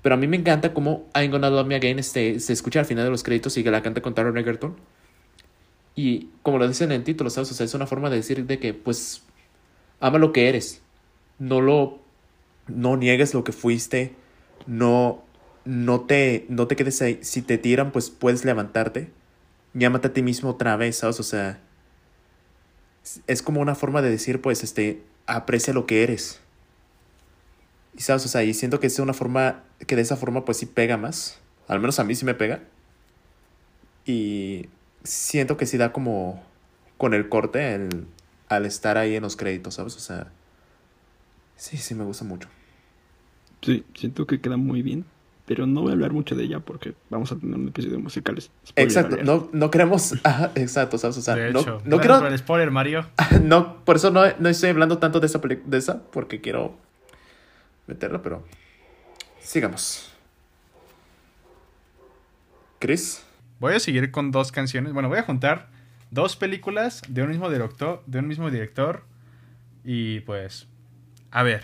Pero 0.02 0.16
a 0.16 0.18
mí 0.18 0.26
me 0.26 0.36
encanta 0.36 0.74
cómo 0.74 1.06
I'm 1.14 1.30
Gonna 1.30 1.48
Love 1.48 1.66
Me 1.66 1.76
Again 1.76 1.98
este, 1.98 2.40
se 2.40 2.52
escucha 2.52 2.80
al 2.80 2.86
final 2.86 3.04
de 3.04 3.10
los 3.10 3.22
créditos 3.22 3.56
y 3.56 3.62
que 3.62 3.70
la 3.70 3.82
canta 3.82 4.02
con 4.02 4.14
Taron 4.14 4.36
Egerton. 4.36 4.76
Y 5.94 6.30
como 6.42 6.58
lo 6.58 6.66
dicen 6.66 6.90
en 6.90 6.96
el 6.96 7.04
título, 7.04 7.30
¿sabes? 7.30 7.50
O 7.52 7.54
sea, 7.54 7.66
es 7.66 7.74
una 7.74 7.86
forma 7.86 8.10
de 8.10 8.16
decir 8.16 8.44
de 8.46 8.58
que, 8.58 8.74
pues, 8.74 9.22
ama 10.00 10.18
lo 10.18 10.32
que 10.32 10.48
eres. 10.48 10.82
No 11.38 11.60
lo... 11.60 12.00
No 12.66 12.96
niegues 12.96 13.34
lo 13.34 13.44
que 13.44 13.52
fuiste. 13.52 14.14
No... 14.66 15.22
No 15.64 16.00
te, 16.00 16.46
no 16.48 16.66
te 16.66 16.74
quedes 16.74 17.00
ahí. 17.02 17.20
Si 17.22 17.40
te 17.40 17.56
tiran, 17.56 17.92
pues 17.92 18.10
puedes 18.10 18.44
levantarte. 18.44 19.10
Llámate 19.74 20.08
a 20.08 20.12
ti 20.12 20.22
mismo 20.22 20.50
otra 20.50 20.76
vez, 20.76 20.96
¿sabes? 20.96 21.20
O 21.20 21.22
sea, 21.22 21.60
es 23.26 23.42
como 23.42 23.60
una 23.60 23.74
forma 23.74 24.02
de 24.02 24.10
decir, 24.10 24.40
pues, 24.40 24.62
este, 24.62 25.02
aprecia 25.26 25.72
lo 25.72 25.86
que 25.86 26.02
eres. 26.02 26.40
Y 27.96 28.02
sabes, 28.02 28.24
o 28.24 28.28
sea, 28.28 28.42
y 28.42 28.54
siento 28.54 28.80
que 28.80 28.86
es 28.86 28.98
una 28.98 29.12
forma, 29.12 29.62
que 29.86 29.96
de 29.96 30.02
esa 30.02 30.16
forma, 30.16 30.44
pues 30.44 30.58
sí 30.58 30.66
pega 30.66 30.96
más. 30.96 31.38
Al 31.68 31.80
menos 31.80 31.98
a 31.98 32.04
mí 32.04 32.14
sí 32.14 32.24
me 32.24 32.34
pega. 32.34 32.62
Y 34.06 34.68
siento 35.04 35.56
que 35.56 35.66
sí 35.66 35.76
da 35.76 35.92
como 35.92 36.42
con 36.96 37.14
el 37.14 37.28
corte 37.28 37.88
al 38.48 38.66
estar 38.66 38.98
ahí 38.98 39.16
en 39.16 39.22
los 39.22 39.36
créditos, 39.36 39.74
¿sabes? 39.74 39.96
O 39.96 40.00
sea, 40.00 40.30
sí, 41.56 41.76
sí 41.76 41.94
me 41.94 42.04
gusta 42.04 42.24
mucho. 42.24 42.48
Sí, 43.60 43.84
siento 43.94 44.26
que 44.26 44.40
queda 44.40 44.56
muy 44.56 44.82
bien, 44.82 45.04
pero 45.54 45.66
no 45.66 45.82
voy 45.82 45.90
a 45.90 45.92
hablar 45.92 46.12
mucho 46.12 46.34
de 46.34 46.44
ella 46.44 46.60
porque 46.60 46.94
vamos 47.10 47.30
a 47.30 47.36
tener 47.36 47.56
un 47.56 47.68
episodio 47.68 47.98
de 47.98 48.02
musicales. 48.02 48.50
Spoiler 48.66 48.88
Exacto, 48.88 49.22
no, 49.22 49.50
no 49.52 49.70
queremos, 49.70 50.14
ajá, 50.24 50.50
exacto, 50.54 50.96
¿sabes? 50.96 51.18
O 51.18 51.20
sea, 51.20 51.34
de 51.34 51.52
no, 51.52 51.60
hecho, 51.60 51.82
no 51.84 51.98
quiero, 51.98 52.20
por 52.20 52.32
el 52.32 52.38
spoiler, 52.38 52.70
Mario. 52.70 53.06
no, 53.42 53.84
por 53.84 53.96
eso 53.96 54.10
no, 54.10 54.22
no 54.38 54.48
estoy 54.48 54.70
hablando 54.70 54.96
tanto 54.96 55.20
de 55.20 55.26
esa, 55.26 55.38
de 55.38 55.76
esa, 55.76 56.02
porque 56.04 56.40
quiero 56.40 56.74
meterla, 57.86 58.22
pero 58.22 58.42
sigamos. 59.42 60.10
Chris, 62.78 63.22
Voy 63.60 63.74
a 63.74 63.78
seguir 63.78 64.10
con 64.10 64.32
dos 64.32 64.50
canciones. 64.50 64.92
Bueno, 64.92 65.08
voy 65.08 65.18
a 65.18 65.22
juntar 65.22 65.68
dos 66.10 66.34
películas 66.34 67.00
de 67.08 67.22
un 67.22 67.28
mismo 67.28 67.48
director, 67.48 68.02
de 68.06 68.18
un 68.18 68.26
mismo 68.26 68.50
director. 68.50 69.04
Y 69.84 70.18
pues, 70.20 70.66
a 71.30 71.44
ver. 71.44 71.62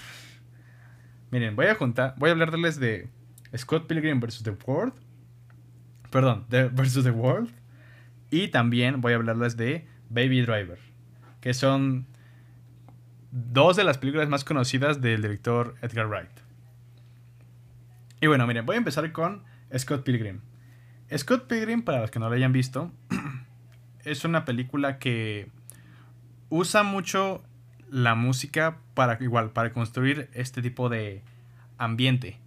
Miren, 1.32 1.57
voy 1.57 1.66
a 1.66 1.74
juntar, 1.74 2.14
voy 2.18 2.28
a 2.28 2.32
hablarles 2.34 2.78
de 2.78 3.09
Scott 3.57 3.86
Pilgrim 3.86 4.20
vs. 4.20 4.42
The 4.42 4.57
World. 4.66 4.94
Perdón, 6.11 6.46
vs. 6.49 7.05
The 7.05 7.11
World. 7.11 7.51
Y 8.30 8.49
también 8.49 9.01
voy 9.01 9.12
a 9.12 9.16
hablarles 9.16 9.57
de 9.57 9.86
Baby 10.11 10.42
Driver. 10.42 10.78
Que 11.40 11.55
son 11.55 12.07
dos 13.30 13.76
de 13.76 13.84
las 13.84 13.99
películas 13.99 14.28
más 14.28 14.44
conocidas 14.44 15.01
del 15.01 15.22
director 15.22 15.74
Edgar 15.82 16.09
Wright. 16.09 16.30
Y 18.20 18.26
bueno, 18.26 18.46
miren, 18.46 18.66
voy 18.66 18.74
a 18.74 18.78
empezar 18.78 19.11
con 19.12 19.44
Scott 19.76 20.03
Pilgrim. 20.03 20.40
Scott 21.16 21.46
Pilgrim, 21.46 21.82
para 21.82 22.01
los 22.01 22.11
que 22.11 22.18
no 22.18 22.28
lo 22.28 22.34
hayan 22.34 22.53
visto, 22.53 22.92
es 24.05 24.24
una 24.24 24.44
película 24.44 24.99
que 24.99 25.51
usa 26.51 26.82
mucho 26.82 27.42
la 27.90 28.14
música 28.14 28.78
para 28.94 29.16
igual 29.22 29.51
para 29.51 29.72
construir 29.72 30.28
este 30.32 30.62
tipo 30.62 30.88
de 30.88 31.22
ambiente. 31.78 32.38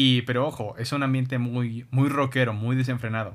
Y 0.00 0.22
pero 0.22 0.46
ojo, 0.46 0.76
es 0.78 0.92
un 0.92 1.02
ambiente 1.02 1.38
muy 1.38 1.84
muy 1.90 2.08
rockero, 2.08 2.52
muy 2.52 2.76
desenfrenado. 2.76 3.34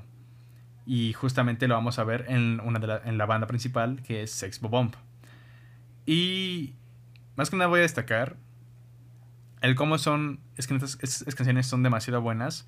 Y 0.86 1.11
justamente 1.11 1.68
lo 1.68 1.76
vamos 1.76 1.99
a 1.99 2.05
ver 2.05 2.24
en 2.30 2.61
una 2.61 2.80
de 2.80 2.88
la, 2.88 3.01
en 3.03 3.18
la 3.18 3.26
banda 3.26 3.47
principal 3.47 4.01
que 4.01 4.24
es 4.24 4.32
Sex 4.32 4.61
Bomb. 4.61 4.93
Y 6.05 6.74
más 7.36 7.49
que 7.49 7.57
nada 7.57 7.68
voy 7.68 7.80
a 7.80 7.82
destacar 7.82 8.38
el 9.59 9.76
cómo 9.76 9.97
son 9.97 10.39
es 10.55 10.68
que 10.68 10.76
estas, 10.76 11.36
canciones 11.36 11.68
son 11.68 11.84
demasiado 11.84 12.22
buenas. 12.22 12.66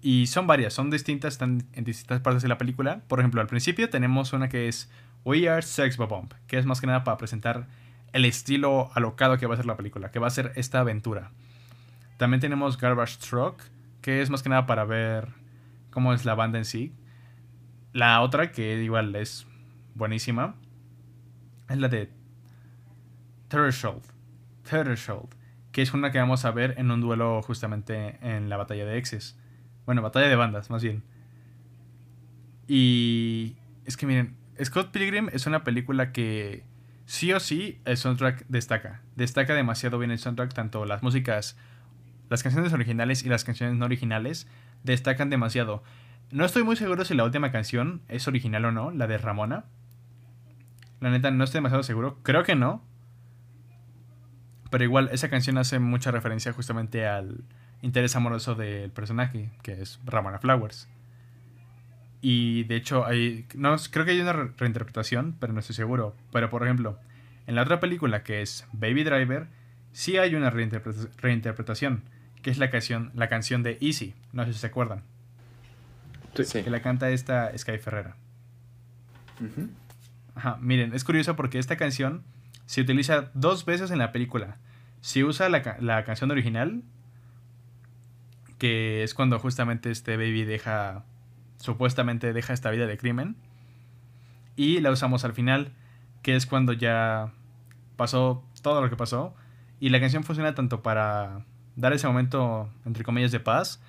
Y 0.00 0.26
son 0.28 0.46
varias, 0.46 0.72
son 0.72 0.88
distintas, 0.88 1.34
están 1.34 1.66
en 1.74 1.84
distintas 1.84 2.20
partes 2.20 2.40
de 2.40 2.48
la 2.48 2.56
película. 2.56 3.02
Por 3.08 3.20
ejemplo, 3.20 3.42
al 3.42 3.46
principio 3.46 3.90
tenemos 3.90 4.32
una 4.32 4.48
que 4.48 4.68
es 4.68 4.90
We 5.26 5.50
Are 5.50 5.60
Sex 5.60 5.98
Bomb, 5.98 6.32
que 6.46 6.56
es 6.56 6.64
más 6.64 6.80
que 6.80 6.86
nada 6.86 7.04
para 7.04 7.18
presentar 7.18 7.66
el 8.14 8.24
estilo 8.24 8.90
alocado 8.94 9.36
que 9.36 9.46
va 9.46 9.52
a 9.52 9.58
ser 9.58 9.66
la 9.66 9.76
película, 9.76 10.10
que 10.10 10.18
va 10.18 10.28
a 10.28 10.30
ser 10.30 10.52
esta 10.56 10.80
aventura. 10.80 11.30
También 12.16 12.40
tenemos 12.40 12.78
Garbage 12.78 13.18
Truck, 13.18 13.62
que 14.00 14.22
es 14.22 14.30
más 14.30 14.42
que 14.42 14.48
nada 14.48 14.66
para 14.66 14.84
ver 14.84 15.28
cómo 15.90 16.12
es 16.12 16.24
la 16.24 16.34
banda 16.34 16.58
en 16.58 16.64
sí. 16.64 16.94
La 17.92 18.20
otra, 18.20 18.52
que 18.52 18.82
igual 18.82 19.14
es 19.16 19.46
buenísima, 19.94 20.56
es 21.68 21.78
la 21.78 21.88
de 21.88 22.10
Threshold. 23.48 24.02
Threshold, 24.62 25.34
que 25.72 25.82
es 25.82 25.92
una 25.94 26.10
que 26.10 26.18
vamos 26.18 26.44
a 26.44 26.50
ver 26.50 26.74
en 26.78 26.90
un 26.90 27.00
duelo 27.00 27.42
justamente 27.42 28.18
en 28.20 28.48
la 28.48 28.56
batalla 28.56 28.84
de 28.84 28.98
Exes. 28.98 29.38
Bueno, 29.86 30.02
batalla 30.02 30.28
de 30.28 30.36
bandas, 30.36 30.70
más 30.70 30.82
bien. 30.82 31.02
Y 32.66 33.56
es 33.84 33.96
que 33.96 34.06
miren, 34.06 34.36
Scott 34.62 34.90
Pilgrim 34.90 35.28
es 35.32 35.46
una 35.46 35.64
película 35.64 36.12
que 36.12 36.64
sí 37.06 37.32
o 37.32 37.40
sí 37.40 37.80
el 37.84 37.96
soundtrack 37.96 38.46
destaca. 38.48 39.02
Destaca 39.16 39.54
demasiado 39.54 39.98
bien 39.98 40.10
el 40.10 40.18
soundtrack, 40.18 40.54
tanto 40.54 40.84
las 40.84 41.02
músicas, 41.02 41.56
las 42.30 42.42
canciones 42.42 42.72
originales 42.72 43.22
y 43.24 43.28
las 43.28 43.44
canciones 43.44 43.76
no 43.76 43.84
originales 43.84 44.46
destacan 44.82 45.30
demasiado. 45.30 45.82
No 46.30 46.44
estoy 46.44 46.62
muy 46.64 46.76
seguro 46.76 47.04
si 47.04 47.14
la 47.14 47.24
última 47.24 47.52
canción 47.52 48.02
es 48.08 48.26
original 48.28 48.64
o 48.64 48.72
no, 48.72 48.90
la 48.90 49.06
de 49.06 49.18
Ramona. 49.18 49.64
La 51.00 51.10
neta, 51.10 51.30
no 51.30 51.44
estoy 51.44 51.58
demasiado 51.58 51.82
seguro. 51.82 52.18
Creo 52.22 52.42
que 52.44 52.54
no. 52.56 52.82
Pero 54.70 54.84
igual, 54.84 55.08
esa 55.12 55.28
canción 55.28 55.58
hace 55.58 55.78
mucha 55.78 56.10
referencia 56.10 56.52
justamente 56.52 57.06
al 57.06 57.44
interés 57.82 58.16
amoroso 58.16 58.54
del 58.54 58.90
personaje, 58.90 59.50
que 59.62 59.80
es 59.80 60.00
Ramona 60.04 60.38
Flowers. 60.38 60.88
Y 62.20 62.64
de 62.64 62.76
hecho, 62.76 63.04
hay, 63.04 63.46
no, 63.54 63.76
creo 63.90 64.04
que 64.06 64.12
hay 64.12 64.20
una 64.20 64.32
re- 64.32 64.50
reinterpretación, 64.56 65.36
pero 65.38 65.52
no 65.52 65.60
estoy 65.60 65.76
seguro. 65.76 66.16
Pero 66.32 66.48
por 66.50 66.64
ejemplo, 66.64 66.98
en 67.46 67.54
la 67.54 67.62
otra 67.62 67.80
película 67.80 68.22
que 68.22 68.40
es 68.40 68.66
Baby 68.72 69.04
Driver, 69.04 69.46
sí 69.92 70.16
hay 70.16 70.34
una 70.34 70.50
reinterpreta- 70.50 71.10
reinterpretación, 71.18 72.02
que 72.44 72.50
es 72.50 72.58
la 72.58 72.70
canción, 72.70 73.10
la 73.14 73.28
canción 73.28 73.62
de 73.62 73.78
Easy. 73.80 74.14
No 74.34 74.44
sé 74.44 74.52
si 74.52 74.58
se 74.58 74.66
acuerdan. 74.66 75.02
Sí. 76.34 76.62
Que 76.62 76.68
la 76.68 76.82
canta 76.82 77.08
esta 77.08 77.56
Sky 77.56 77.78
Ferrera. 77.78 78.16
Ajá, 80.34 80.58
miren, 80.60 80.94
es 80.94 81.04
curioso 81.04 81.36
porque 81.36 81.58
esta 81.58 81.78
canción 81.78 82.22
se 82.66 82.82
utiliza 82.82 83.30
dos 83.32 83.64
veces 83.64 83.90
en 83.90 83.98
la 83.98 84.12
película. 84.12 84.58
Se 85.00 85.24
usa 85.24 85.48
la, 85.48 85.78
la 85.80 86.04
canción 86.04 86.30
original, 86.30 86.82
que 88.58 89.02
es 89.02 89.14
cuando 89.14 89.38
justamente 89.38 89.90
este 89.90 90.18
baby 90.18 90.44
deja, 90.44 91.04
supuestamente 91.56 92.34
deja 92.34 92.52
esta 92.52 92.70
vida 92.70 92.86
de 92.86 92.98
crimen. 92.98 93.36
Y 94.54 94.80
la 94.80 94.90
usamos 94.90 95.24
al 95.24 95.32
final, 95.32 95.72
que 96.20 96.36
es 96.36 96.44
cuando 96.44 96.74
ya 96.74 97.32
pasó 97.96 98.44
todo 98.60 98.82
lo 98.82 98.90
que 98.90 98.96
pasó. 98.96 99.34
Y 99.80 99.88
la 99.88 99.98
canción 99.98 100.24
funciona 100.24 100.54
tanto 100.54 100.82
para 100.82 101.46
dar 101.76 101.92
ese 101.92 102.06
momento, 102.06 102.68
entre 102.84 103.04
comillas, 103.04 103.32
de 103.32 103.40
paz, 103.40 103.80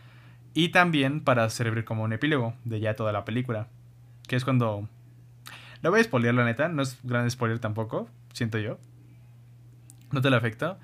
y 0.53 0.69
también 0.69 1.21
para 1.21 1.49
servir 1.49 1.83
como 1.85 2.03
un 2.03 2.13
epílogo 2.13 2.53
de 2.63 2.79
ya 2.79 2.95
toda 2.95 3.11
la 3.11 3.25
película. 3.25 3.67
Que 4.27 4.35
es 4.35 4.45
cuando... 4.45 4.87
La 5.81 5.89
voy 5.89 5.99
a 5.99 6.03
spoilear, 6.03 6.33
la 6.33 6.45
neta. 6.45 6.69
No 6.69 6.81
es 6.81 6.97
gran 7.03 7.29
spoiler 7.29 7.59
tampoco, 7.59 8.09
siento 8.33 8.57
yo. 8.57 8.77
no 10.11 10.21
te 10.21 10.29
le 10.29 10.35
afecta. 10.37 10.79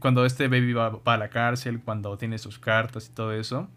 Cuando 0.00 0.24
este 0.24 0.48
baby 0.48 0.72
va, 0.72 0.90
va 0.90 1.14
a 1.14 1.18
la 1.18 1.28
cárcel, 1.28 1.80
cuando 1.80 2.16
tiene 2.18 2.38
sus 2.38 2.58
cartas 2.58 3.08
y 3.08 3.14
todo 3.14 3.32
eso, 3.32 3.68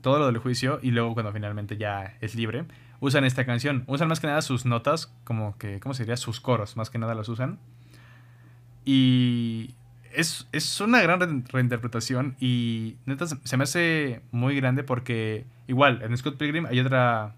todo 0.00 0.18
lo 0.18 0.26
del 0.26 0.38
juicio, 0.38 0.78
y 0.82 0.90
luego 0.90 1.14
cuando 1.14 1.32
finalmente 1.32 1.76
ya 1.76 2.16
es 2.20 2.34
libre, 2.34 2.64
usan 3.00 3.24
esta 3.24 3.46
canción. 3.46 3.84
Usan 3.86 4.08
más 4.08 4.20
que 4.20 4.26
nada 4.26 4.42
sus 4.42 4.66
notas, 4.66 5.12
como 5.24 5.56
que, 5.58 5.80
¿cómo 5.80 5.94
se 5.94 6.02
diría? 6.02 6.16
Sus 6.16 6.40
coros, 6.40 6.76
más 6.76 6.90
que 6.90 6.98
nada 6.98 7.14
los 7.14 7.28
usan. 7.28 7.58
Y 8.84 9.74
es, 10.14 10.48
es 10.52 10.80
una 10.80 11.00
gran 11.02 11.20
re- 11.20 11.44
reinterpretación 11.50 12.36
y 12.40 12.96
neta 13.06 13.26
se 13.26 13.56
me 13.56 13.64
hace 13.64 14.22
muy 14.30 14.56
grande 14.56 14.82
porque 14.84 15.44
igual 15.66 16.02
en 16.02 16.16
Scott 16.16 16.36
Pilgrim 16.38 16.66
hay 16.66 16.80
otra 16.80 17.34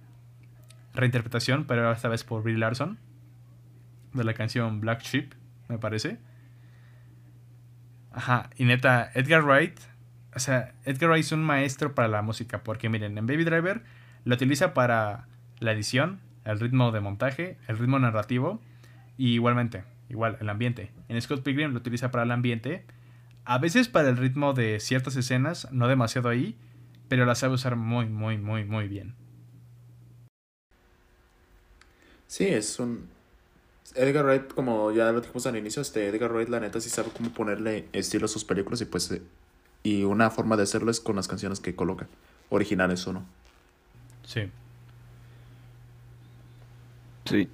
reinterpretación, 0.94 1.64
pero 1.64 1.90
esta 1.92 2.08
vez 2.08 2.24
por 2.24 2.42
Brie 2.42 2.56
Larson, 2.58 2.98
de 4.12 4.24
la 4.24 4.34
canción 4.34 4.80
Black 4.80 5.02
Sheep, 5.02 5.34
me 5.68 5.78
parece. 5.78 6.18
Ajá, 8.12 8.50
y 8.56 8.64
neta, 8.64 9.10
Edgar 9.14 9.44
Wright, 9.44 9.78
o 10.34 10.38
sea, 10.40 10.74
Edgar 10.84 11.10
Wright 11.10 11.24
es 11.24 11.32
un 11.32 11.44
maestro 11.44 11.94
para 11.94 12.08
la 12.08 12.22
música, 12.22 12.62
porque 12.64 12.88
miren, 12.88 13.16
en 13.16 13.26
Baby 13.26 13.44
Driver 13.44 13.82
lo 14.24 14.34
utiliza 14.34 14.74
para 14.74 15.28
la 15.60 15.72
edición, 15.72 16.20
el 16.44 16.58
ritmo 16.58 16.90
de 16.90 17.00
montaje, 17.00 17.56
el 17.68 17.78
ritmo 17.78 17.98
narrativo, 18.00 18.60
y 19.16 19.34
igualmente, 19.34 19.84
igual, 20.10 20.36
el 20.40 20.48
ambiente. 20.48 20.90
En 21.08 21.20
Scott 21.20 21.42
Pilgrim 21.42 21.72
lo 21.72 21.78
utiliza 21.78 22.10
para 22.10 22.24
el 22.24 22.30
ambiente, 22.30 22.84
a 23.44 23.58
veces 23.58 23.88
para 23.88 24.08
el 24.10 24.16
ritmo 24.16 24.52
de 24.52 24.80
ciertas 24.80 25.16
escenas, 25.16 25.68
no 25.72 25.88
demasiado 25.88 26.28
ahí, 26.28 26.56
pero 27.08 27.24
la 27.24 27.34
sabe 27.34 27.54
usar 27.54 27.76
muy, 27.76 28.06
muy, 28.06 28.36
muy, 28.38 28.64
muy 28.64 28.88
bien. 28.88 29.14
Sí, 32.26 32.46
es 32.46 32.78
un... 32.78 33.08
Edgar 33.94 34.24
Wright, 34.24 34.54
como 34.54 34.92
ya 34.92 35.10
lo 35.10 35.20
dijimos 35.20 35.46
al 35.46 35.56
inicio, 35.56 35.82
este 35.82 36.06
Edgar 36.06 36.32
Wright 36.32 36.48
la 36.48 36.60
neta 36.60 36.80
sí 36.80 36.88
sabe 36.88 37.08
cómo 37.16 37.30
ponerle 37.30 37.88
estilo 37.92 38.26
a 38.26 38.28
sus 38.28 38.44
películas 38.44 38.80
y 38.80 38.84
pues... 38.84 39.10
eh, 39.10 39.22
y 39.82 40.04
una 40.04 40.30
forma 40.30 40.56
de 40.56 40.64
hacerlo 40.64 40.90
es 40.90 41.00
con 41.00 41.16
las 41.16 41.26
canciones 41.26 41.58
que 41.58 41.74
coloca, 41.74 42.06
originales 42.50 43.06
o 43.06 43.14
no. 43.14 43.24
Sí. 44.24 44.42
Sí. 47.24 47.48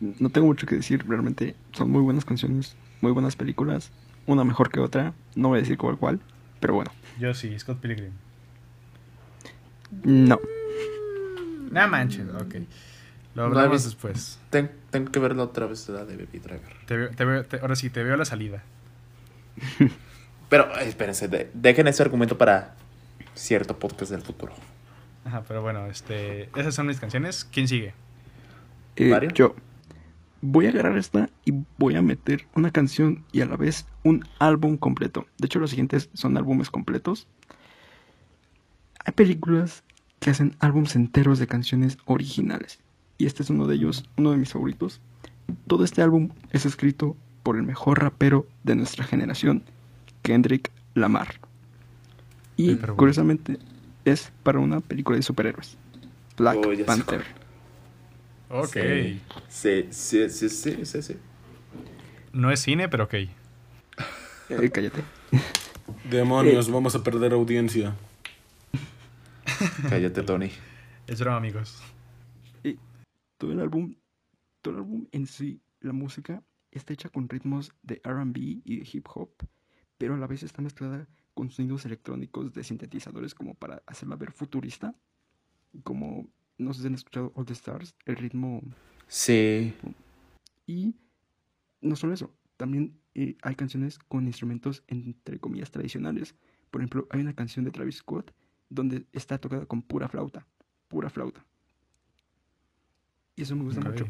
No 0.00 0.28
tengo 0.30 0.46
mucho 0.46 0.66
que 0.66 0.76
decir, 0.76 1.04
realmente 1.08 1.54
son 1.72 1.90
muy 1.90 2.02
buenas 2.02 2.24
canciones, 2.24 2.76
muy 3.00 3.12
buenas 3.12 3.36
películas, 3.36 3.90
una 4.26 4.44
mejor 4.44 4.70
que 4.70 4.80
otra, 4.80 5.14
no 5.34 5.48
voy 5.48 5.58
a 5.58 5.62
decir 5.62 5.78
cuál 5.78 5.96
cuál, 5.96 6.20
pero 6.60 6.74
bueno. 6.74 6.90
Yo 7.18 7.32
sí, 7.34 7.58
Scott 7.58 7.78
Pilgrim. 7.80 8.12
No. 10.02 10.38
No 11.70 11.88
manches, 11.88 12.26
ok. 12.28 12.54
Lo 13.34 13.42
No 13.42 13.42
hablamos 13.44 13.72
visto- 13.84 13.88
después. 13.90 14.38
Ten- 14.50 14.70
tengo 14.90 15.10
que 15.12 15.18
verla 15.18 15.42
otra 15.44 15.66
vez, 15.66 15.88
la 15.88 16.04
de 16.04 16.16
Baby 16.16 16.38
Driver. 16.38 16.72
Te 16.86 16.96
veo- 16.96 17.10
te 17.10 17.24
veo- 17.24 17.44
te- 17.44 17.60
ahora 17.60 17.76
sí, 17.76 17.90
te 17.90 18.02
veo 18.02 18.14
a 18.14 18.16
la 18.16 18.24
salida. 18.24 18.62
Pero, 20.48 20.64
eh, 20.78 20.88
espérense, 20.88 21.28
de- 21.28 21.50
dejen 21.54 21.86
ese 21.88 22.02
argumento 22.02 22.38
para 22.38 22.74
cierto 23.34 23.78
podcast 23.78 24.10
del 24.10 24.22
futuro. 24.22 24.52
Ajá, 25.24 25.42
pero 25.48 25.60
bueno, 25.60 25.86
este, 25.86 26.48
esas 26.56 26.72
son 26.74 26.86
mis 26.86 27.00
canciones. 27.00 27.44
¿Quién 27.44 27.66
sigue? 27.66 27.94
Eh, 28.94 29.10
¿Mario? 29.10 29.30
yo 29.34 29.56
voy 30.42 30.66
a 30.66 30.70
agarrar 30.70 30.96
esta 30.98 31.30
y 31.44 31.52
voy 31.78 31.96
a 31.96 32.02
meter 32.02 32.46
una 32.54 32.70
canción 32.70 33.24
y 33.32 33.40
a 33.40 33.46
la 33.46 33.56
vez 33.56 33.86
un 34.04 34.24
álbum 34.38 34.76
completo. 34.76 35.26
De 35.38 35.46
hecho, 35.46 35.58
los 35.58 35.70
siguientes 35.70 36.10
son 36.14 36.36
álbumes 36.36 36.70
completos. 36.70 37.26
Hay 39.04 39.12
películas 39.12 39.82
que 40.20 40.30
hacen 40.30 40.56
álbums 40.58 40.96
enteros 40.96 41.38
de 41.38 41.46
canciones 41.46 41.98
originales. 42.06 42.80
Y 43.18 43.26
este 43.26 43.42
es 43.42 43.50
uno 43.50 43.66
de 43.66 43.76
ellos, 43.76 44.08
uno 44.16 44.30
de 44.32 44.36
mis 44.36 44.52
favoritos. 44.52 45.00
Todo 45.66 45.84
este 45.84 46.02
álbum 46.02 46.30
es 46.50 46.66
escrito 46.66 47.16
por 47.42 47.56
el 47.56 47.62
mejor 47.62 48.02
rapero 48.02 48.46
de 48.64 48.74
nuestra 48.74 49.04
generación, 49.04 49.62
Kendrick 50.22 50.70
Lamar. 50.94 51.40
Y 52.56 52.74
curiosamente 52.76 53.58
es 54.04 54.32
para 54.42 54.58
una 54.58 54.80
película 54.80 55.16
de 55.16 55.22
superhéroes. 55.22 55.76
Black 56.36 56.58
Oh, 56.58 56.84
Panther. 56.84 57.24
Ok. 58.48 58.76
Sí, 58.76 59.20
sí, 59.48 59.88
sí, 59.90 60.28
sí, 60.28 60.48
sí, 60.48 60.84
sí, 60.84 61.02
sí. 61.02 61.16
No 62.32 62.50
es 62.50 62.60
cine, 62.60 62.88
pero 62.88 63.04
ok. 63.04 63.14
Cállate. 64.72 65.02
Demonios, 66.10 66.70
vamos 66.70 66.94
a 66.94 67.02
perder 67.02 67.32
audiencia. 67.32 67.96
Cállate, 69.88 70.22
Tony. 70.22 70.50
Es 71.06 71.20
broma, 71.20 71.38
amigos. 71.38 71.82
todo 73.38 73.52
el 73.52 73.60
álbum, 73.60 73.94
todo 74.62 74.74
el 74.74 74.80
álbum 74.80 75.06
en 75.12 75.26
sí, 75.26 75.60
la 75.80 75.92
música 75.92 76.42
está 76.70 76.92
hecha 76.92 77.08
con 77.08 77.28
ritmos 77.28 77.72
de 77.82 78.00
R&B 78.04 78.40
y 78.64 78.78
de 78.78 78.88
hip 78.90 79.06
hop, 79.14 79.30
pero 79.98 80.14
a 80.14 80.18
la 80.18 80.26
vez 80.26 80.42
está 80.42 80.62
mezclada 80.62 81.06
con 81.34 81.50
sonidos 81.50 81.84
electrónicos 81.84 82.52
de 82.52 82.64
sintetizadores 82.64 83.34
como 83.34 83.54
para 83.54 83.82
hacerla 83.86 84.16
ver 84.16 84.32
futurista, 84.32 84.94
como 85.82 86.28
no 86.58 86.72
sé 86.74 86.80
si 86.82 86.86
han 86.86 86.94
escuchado 86.94 87.32
All 87.34 87.46
the 87.46 87.52
Stars, 87.52 87.94
el 88.04 88.16
ritmo 88.16 88.62
Sí. 89.08 89.74
y 90.66 90.94
no 91.80 91.94
solo 91.96 92.14
eso, 92.14 92.34
también 92.56 92.98
eh, 93.14 93.36
hay 93.42 93.54
canciones 93.54 93.98
con 93.98 94.26
instrumentos 94.26 94.82
entre 94.88 95.38
comillas 95.38 95.70
tradicionales. 95.70 96.34
Por 96.70 96.80
ejemplo, 96.80 97.06
hay 97.10 97.20
una 97.20 97.34
canción 97.34 97.64
de 97.64 97.70
Travis 97.70 97.96
Scott 97.96 98.32
donde 98.68 99.06
está 99.12 99.38
tocada 99.38 99.66
con 99.66 99.82
pura 99.82 100.08
flauta, 100.08 100.46
pura 100.88 101.08
flauta. 101.08 101.44
Y 103.36 103.42
eso 103.42 103.54
me 103.54 103.64
gusta 103.64 103.80
mucho. 103.80 104.06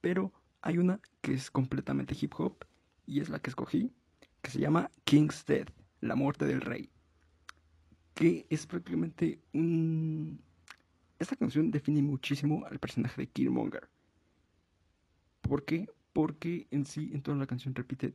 Pero 0.00 0.32
hay 0.62 0.78
una 0.78 1.00
que 1.20 1.34
es 1.34 1.50
completamente 1.50 2.16
hip 2.18 2.32
hop 2.38 2.64
y 3.06 3.20
es 3.20 3.28
la 3.28 3.40
que 3.40 3.50
escogí, 3.50 3.92
que 4.40 4.50
se 4.50 4.60
llama 4.60 4.90
King's 5.04 5.44
Death, 5.44 5.70
la 6.00 6.14
muerte 6.14 6.46
del 6.46 6.60
rey. 6.60 6.88
Que 8.14 8.46
es 8.48 8.66
prácticamente 8.66 9.40
un... 9.52 10.40
Esta 11.20 11.36
canción 11.36 11.70
define 11.70 12.00
muchísimo 12.00 12.64
al 12.64 12.78
personaje 12.78 13.20
de 13.20 13.26
Killmonger. 13.28 13.90
¿Por 15.42 15.66
qué? 15.66 15.86
Porque 16.14 16.66
en 16.70 16.86
sí, 16.86 17.10
en 17.12 17.20
toda 17.20 17.36
la 17.36 17.46
canción 17.46 17.74
repite, 17.74 18.14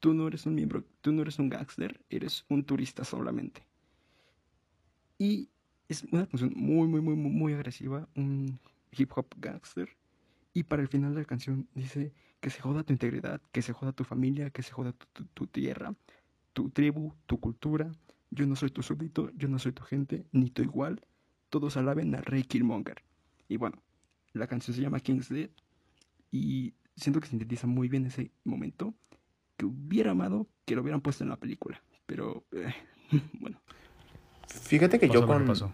tú 0.00 0.14
no 0.14 0.26
eres 0.26 0.46
un 0.46 0.54
miembro, 0.54 0.82
tú 1.02 1.12
no 1.12 1.20
eres 1.20 1.38
un 1.38 1.50
gángster, 1.50 2.00
eres 2.08 2.46
un 2.48 2.64
turista 2.64 3.04
solamente. 3.04 3.66
Y 5.18 5.50
es 5.88 6.04
una 6.04 6.26
canción 6.26 6.54
muy, 6.56 6.88
muy, 6.88 7.02
muy, 7.02 7.16
muy, 7.16 7.52
agresiva, 7.52 8.08
un 8.16 8.58
hip 8.92 9.12
hop 9.14 9.26
gangster. 9.36 9.90
Y 10.54 10.62
para 10.62 10.80
el 10.80 10.88
final 10.88 11.14
de 11.14 11.20
la 11.20 11.26
canción 11.26 11.68
dice 11.74 12.14
que 12.40 12.48
se 12.48 12.62
joda 12.62 12.82
tu 12.82 12.94
integridad, 12.94 13.42
que 13.52 13.60
se 13.60 13.74
joda 13.74 13.92
tu 13.92 14.04
familia, 14.04 14.48
que 14.48 14.62
se 14.62 14.72
joda 14.72 14.94
tu 15.34 15.46
tierra, 15.48 15.94
tu 16.54 16.70
tribu, 16.70 17.14
tu 17.26 17.38
cultura. 17.38 17.92
Yo 18.30 18.46
no 18.46 18.56
soy 18.56 18.70
tu 18.70 18.82
súbdito, 18.82 19.30
yo 19.36 19.48
no 19.48 19.58
soy 19.58 19.72
tu 19.72 19.82
gente, 19.82 20.24
ni 20.32 20.48
tu 20.48 20.62
igual. 20.62 21.02
Todos 21.50 21.76
alaben 21.76 22.14
al 22.14 22.24
rey 22.24 22.44
Killmonger. 22.44 23.02
Y 23.48 23.56
bueno, 23.56 23.82
la 24.32 24.46
canción 24.46 24.74
se 24.74 24.80
llama 24.80 25.00
King's 25.00 25.28
Dead 25.28 25.50
y 26.30 26.74
siento 26.96 27.20
que 27.20 27.28
sintetiza 27.28 27.66
muy 27.66 27.88
bien 27.88 28.06
ese 28.06 28.30
momento 28.44 28.94
que 29.56 29.66
hubiera 29.66 30.12
amado 30.12 30.46
que 30.64 30.74
lo 30.74 30.82
hubieran 30.82 31.00
puesto 31.00 31.24
en 31.24 31.30
la 31.30 31.36
película. 31.36 31.82
Pero, 32.06 32.44
eh, 32.52 32.74
bueno, 33.40 33.60
Fíjate 34.50 34.98
que 34.98 35.06
Pasó 35.06 35.20
yo 35.20 35.26
con, 35.26 35.72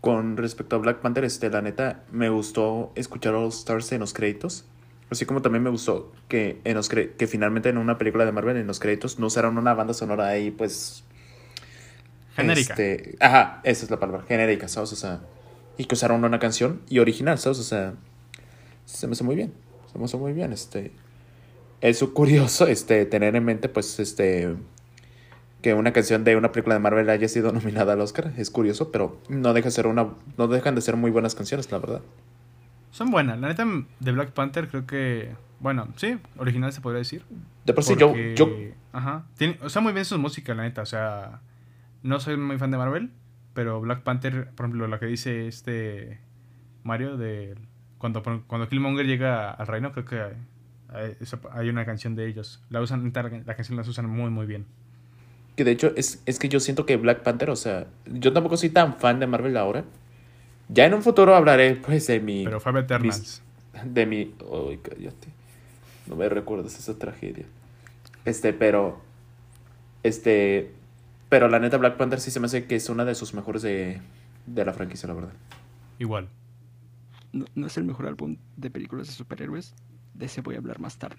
con 0.00 0.36
respecto 0.36 0.76
a 0.76 0.78
Black 0.78 1.00
Panther, 1.00 1.24
este, 1.24 1.50
la 1.50 1.62
neta, 1.62 2.04
me 2.12 2.28
gustó 2.28 2.92
escuchar 2.94 3.34
All 3.34 3.48
Stars 3.48 3.92
en 3.92 4.00
los 4.00 4.12
créditos. 4.12 4.64
Así 5.10 5.26
como 5.26 5.42
también 5.42 5.62
me 5.62 5.70
gustó 5.70 6.12
que, 6.28 6.60
en 6.64 6.74
los 6.74 6.88
que 6.88 7.26
finalmente 7.28 7.68
en 7.68 7.78
una 7.78 7.98
película 7.98 8.24
de 8.24 8.32
Marvel, 8.32 8.56
en 8.56 8.66
los 8.66 8.80
créditos, 8.80 9.18
no 9.18 9.26
usaron 9.26 9.58
una 9.58 9.74
banda 9.74 9.94
sonora 9.94 10.28
ahí, 10.28 10.50
pues... 10.50 11.04
Genérica. 12.34 12.74
este, 12.74 13.16
ajá, 13.20 13.60
esa 13.64 13.84
es 13.84 13.90
la 13.90 13.98
palabra, 13.98 14.24
genérica, 14.26 14.68
¿sabes? 14.68 14.92
O 14.92 14.96
sea, 14.96 15.20
y 15.78 15.84
que 15.84 15.94
usaron 15.94 16.24
una 16.24 16.38
canción 16.38 16.80
y 16.88 16.98
original, 16.98 17.38
¿sabes? 17.38 17.58
O 17.58 17.62
sea, 17.62 17.94
se 18.84 19.06
me 19.06 19.12
hace 19.12 19.24
muy 19.24 19.36
bien, 19.36 19.52
se 19.92 19.98
me 19.98 20.04
hace 20.04 20.16
muy 20.16 20.32
bien, 20.32 20.52
este... 20.52 20.92
Es 21.80 22.02
curioso, 22.02 22.66
este, 22.66 23.04
tener 23.04 23.36
en 23.36 23.44
mente, 23.44 23.68
pues, 23.68 24.00
este... 24.00 24.54
Que 25.60 25.74
una 25.74 25.92
canción 25.92 26.24
de 26.24 26.36
una 26.36 26.50
película 26.50 26.74
de 26.74 26.80
Marvel 26.80 27.08
haya 27.10 27.28
sido 27.28 27.52
nominada 27.52 27.92
al 27.92 28.00
Oscar, 28.00 28.32
es 28.36 28.50
curioso, 28.50 28.90
pero 28.90 29.20
no 29.28 29.52
deja 29.52 29.66
de 29.66 29.72
ser 29.72 29.86
una... 29.86 30.08
No 30.38 30.48
dejan 30.48 30.74
de 30.74 30.80
ser 30.80 30.96
muy 30.96 31.10
buenas 31.10 31.34
canciones, 31.34 31.70
la 31.70 31.78
verdad. 31.78 32.00
Son 32.90 33.10
buenas. 33.10 33.38
La 33.38 33.48
neta, 33.48 33.66
de 34.00 34.12
Black 34.12 34.30
Panther 34.30 34.68
creo 34.68 34.86
que... 34.86 35.32
Bueno, 35.60 35.88
sí, 35.96 36.18
original 36.38 36.72
se 36.72 36.80
podría 36.80 36.98
decir. 36.98 37.24
De 37.64 37.72
por 37.72 37.84
sí, 37.84 37.96
yo 37.96 38.14
Ajá. 38.92 39.24
Tiene, 39.36 39.58
o 39.62 39.68
sea, 39.68 39.82
muy 39.82 39.92
bien 39.92 40.04
su 40.04 40.18
música, 40.18 40.54
la 40.54 40.62
neta. 40.62 40.82
O 40.82 40.86
sea, 40.86 41.40
no 42.04 42.20
soy 42.20 42.36
muy 42.36 42.58
fan 42.58 42.70
de 42.70 42.78
Marvel, 42.78 43.10
pero 43.52 43.80
Black 43.80 44.02
Panther, 44.04 44.50
por 44.54 44.66
ejemplo, 44.66 44.86
lo 44.86 45.00
que 45.00 45.06
dice 45.06 45.48
este 45.48 46.20
Mario 46.84 47.16
de 47.16 47.56
cuando, 47.98 48.22
cuando 48.46 48.68
Killmonger 48.68 49.06
llega 49.06 49.50
al 49.50 49.66
reino, 49.66 49.90
creo 49.90 50.04
que 50.04 50.22
hay, 51.52 51.68
una 51.68 51.84
canción 51.84 52.14
de 52.14 52.28
ellos. 52.28 52.62
La 52.70 52.80
usan, 52.80 53.12
la, 53.12 53.56
canción 53.56 53.76
las 53.76 53.88
usan 53.88 54.08
muy, 54.08 54.30
muy 54.30 54.46
bien. 54.46 54.66
Que 55.56 55.64
de 55.64 55.72
hecho 55.72 55.92
es, 55.96 56.22
es 56.26 56.38
que 56.38 56.48
yo 56.48 56.60
siento 56.60 56.86
que 56.86 56.96
Black 56.96 57.22
Panther, 57.22 57.50
o 57.50 57.56
sea, 57.56 57.86
yo 58.06 58.32
tampoco 58.32 58.56
soy 58.56 58.70
tan 58.70 58.96
fan 58.98 59.18
de 59.18 59.26
Marvel 59.26 59.56
ahora. 59.56 59.84
Ya 60.68 60.86
en 60.86 60.94
un 60.94 61.02
futuro 61.02 61.34
hablaré 61.34 61.76
pues 61.76 62.06
de 62.06 62.20
mi... 62.20 62.44
Pero 62.44 62.60
fue 62.60 62.78
Eternals. 62.78 63.42
de 63.84 64.06
mi... 64.06 64.34
Uy, 64.48 64.78
cállate. 64.78 65.28
No 66.06 66.16
me 66.16 66.28
recuerdas 66.28 66.78
esa 66.78 66.98
tragedia. 66.98 67.46
Este, 68.24 68.52
pero. 68.52 69.00
Este. 70.02 70.72
Pero 71.34 71.48
la 71.48 71.58
neta, 71.58 71.78
Black 71.78 71.96
Panther 71.96 72.20
sí 72.20 72.30
se 72.30 72.38
me 72.38 72.46
hace 72.46 72.66
que 72.66 72.76
es 72.76 72.88
una 72.88 73.04
de 73.04 73.16
sus 73.16 73.34
mejores 73.34 73.60
de, 73.62 74.00
de 74.46 74.64
la 74.64 74.72
franquicia, 74.72 75.08
la 75.08 75.14
verdad. 75.14 75.32
Igual. 75.98 76.28
No, 77.32 77.44
no 77.56 77.66
es 77.66 77.76
el 77.76 77.82
mejor 77.82 78.06
álbum 78.06 78.36
de 78.56 78.70
películas 78.70 79.08
de 79.08 79.14
superhéroes. 79.14 79.74
De 80.14 80.26
ese 80.26 80.42
voy 80.42 80.54
a 80.54 80.58
hablar 80.58 80.78
más 80.78 80.96
tarde. 80.96 81.16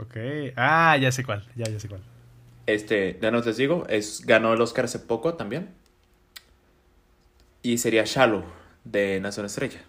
Ok. 0.00 0.16
Ah, 0.56 0.96
ya 0.96 1.12
sé 1.12 1.22
cuál. 1.22 1.46
Ya, 1.54 1.66
ya 1.70 1.78
sé 1.78 1.88
cuál. 1.88 2.02
Este, 2.66 3.20
ya 3.22 3.30
no 3.30 3.38
les 3.38 3.56
digo, 3.56 3.86
es, 3.88 4.26
ganó 4.26 4.52
el 4.52 4.60
Oscar 4.60 4.86
hace 4.86 4.98
poco 4.98 5.34
también. 5.34 5.68
Y 7.62 7.78
sería 7.78 8.02
Shallow, 8.04 8.42
de 8.82 9.20
Nación 9.20 9.46
Estrella. 9.46 9.80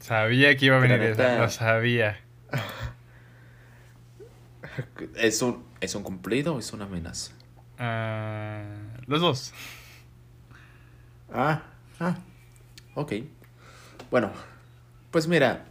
Sabía 0.00 0.56
que 0.56 0.64
iba 0.66 0.76
a 0.76 0.80
venir 0.80 1.00
esa. 1.02 1.22
neta- 1.22 1.38
Lo 1.42 1.48
sabía. 1.50 2.18
¿Es 5.14 5.40
un, 5.42 5.62
¿Es 5.80 5.94
un 5.94 6.02
cumplido 6.02 6.56
o 6.56 6.58
es 6.58 6.72
una 6.72 6.86
amenaza? 6.86 7.34
Ah, 7.82 8.62
los 9.06 9.22
dos. 9.22 9.54
Ah, 11.32 11.62
ah. 11.98 12.18
Ok. 12.94 13.14
Bueno, 14.10 14.30
pues 15.10 15.28
mira, 15.28 15.64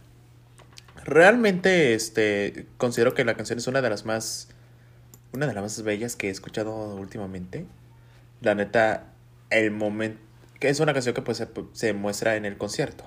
realmente 1.04 1.94
este 1.94 2.66
considero 2.78 3.14
que 3.14 3.24
la 3.24 3.34
canción 3.34 3.58
es 3.60 3.68
una 3.68 3.80
de 3.80 3.90
las 3.90 4.04
más 4.04 4.48
una 5.32 5.46
de 5.46 5.54
las 5.54 5.62
más 5.62 5.82
bellas 5.84 6.16
que 6.16 6.26
he 6.26 6.30
escuchado 6.30 6.96
últimamente. 6.96 7.66
La 8.40 8.56
neta, 8.56 9.12
el 9.50 9.70
momento 9.70 10.20
que 10.58 10.68
es 10.68 10.80
una 10.80 10.92
canción 10.92 11.14
que 11.14 11.22
pues 11.22 11.38
se, 11.38 11.48
se 11.72 11.92
muestra 11.92 12.34
en 12.34 12.44
el 12.44 12.58
concierto. 12.58 13.04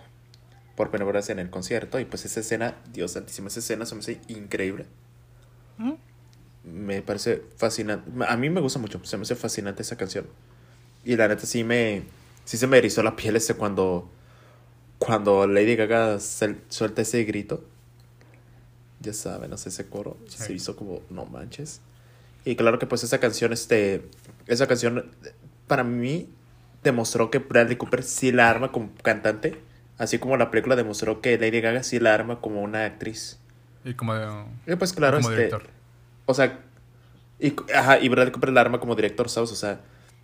Por 0.77 0.91
primera 0.91 1.11
vez 1.11 1.29
en 1.29 1.39
el 1.39 1.49
concierto 1.49 1.99
y 1.99 2.05
pues 2.05 2.23
esa 2.25 2.39
escena, 2.39 2.75
Dios 2.91 3.11
santísima, 3.11 3.49
esa 3.49 3.59
escena 3.59 3.85
se 3.85 3.95
me 3.95 3.99
hace 3.99 4.21
increíble. 4.29 4.85
¿Mm? 5.77 5.93
Me 6.63 7.01
parece 7.01 7.43
fascinante. 7.57 8.09
A 8.27 8.37
mí 8.37 8.49
me 8.49 8.61
gusta 8.61 8.79
mucho, 8.79 8.99
se 9.03 9.17
me 9.17 9.23
hace 9.23 9.35
fascinante 9.35 9.81
esa 9.81 9.97
canción. 9.97 10.25
Y 11.03 11.15
la 11.17 11.27
neta 11.27 11.45
sí 11.45 11.63
me 11.63 12.03
sí 12.45 12.57
se 12.57 12.67
me 12.67 12.77
erizó 12.77 13.03
la 13.03 13.15
piel 13.15 13.35
ese 13.35 13.55
cuando 13.55 14.09
cuando 14.97 15.47
Lady 15.47 15.75
Gaga 15.75 16.19
se- 16.19 16.57
suelta 16.69 17.01
ese 17.01 17.23
grito. 17.25 17.65
Ya 19.01 19.13
saben, 19.13 19.49
no 19.49 19.57
sé, 19.57 19.69
ese 19.69 19.87
coro 19.87 20.17
Sí. 20.27 20.37
se 20.43 20.53
hizo 20.53 20.75
como 20.77 21.01
no 21.09 21.25
manches. 21.25 21.81
Y 22.45 22.55
claro 22.55 22.79
que 22.79 22.85
pues 22.87 23.03
esa 23.03 23.19
canción 23.19 23.51
este 23.53 24.07
esa 24.47 24.67
canción 24.67 25.11
para 25.67 25.83
mí 25.83 26.29
demostró 26.83 27.29
que 27.31 27.39
Bradley 27.39 27.75
Cooper 27.77 28.03
sí 28.03 28.31
la 28.31 28.49
arma 28.49 28.71
como 28.71 28.91
cantante, 29.03 29.59
así 29.97 30.19
como 30.19 30.37
la 30.37 30.51
película 30.51 30.75
demostró 30.77 31.19
que 31.21 31.37
Lady 31.37 31.59
Gaga 31.61 31.83
sí 31.83 31.99
la 31.99 32.13
arma 32.13 32.39
como 32.39 32.61
una 32.61 32.85
actriz. 32.85 33.39
Y 33.85 33.93
como, 33.95 34.13
Y 34.65 34.75
pues 34.77 34.93
claro, 34.93 35.17
como 35.17 35.29
este, 35.31 35.43
director. 35.45 35.69
O 36.25 36.33
sea, 36.33 36.59
y, 37.39 37.53
ajá, 37.73 37.99
y 37.99 38.09
Bradley 38.09 38.31
Cooper 38.31 38.51
la 38.51 38.61
arma 38.61 38.79
como 38.79 38.95
director, 38.95 39.29
¿sabes? 39.29 39.51
O 39.51 39.55
sea, 39.55 39.81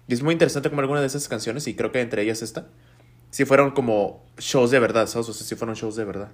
y 0.08 0.14
es 0.14 0.24
muy 0.24 0.34
interesante 0.34 0.70
como 0.70 0.82
alguna 0.82 1.02
de 1.02 1.08
esas 1.08 1.28
canciones, 1.28 1.68
y 1.68 1.76
creo 1.76 1.92
que 1.92 2.02
entre 2.02 2.22
ellas 2.22 2.42
esta, 2.42 2.68
sí 3.32 3.46
fueron 3.46 3.72
como 3.72 4.26
shows 4.38 4.72
de 4.72 4.80
verdad, 4.80 5.08
¿sabes? 5.08 5.30
O 5.30 5.34
sea, 5.34 5.46
sí 5.46 5.56
fueron 5.56 5.76
shows 5.76 5.96
de 5.96 6.06
verdad. 6.06 6.30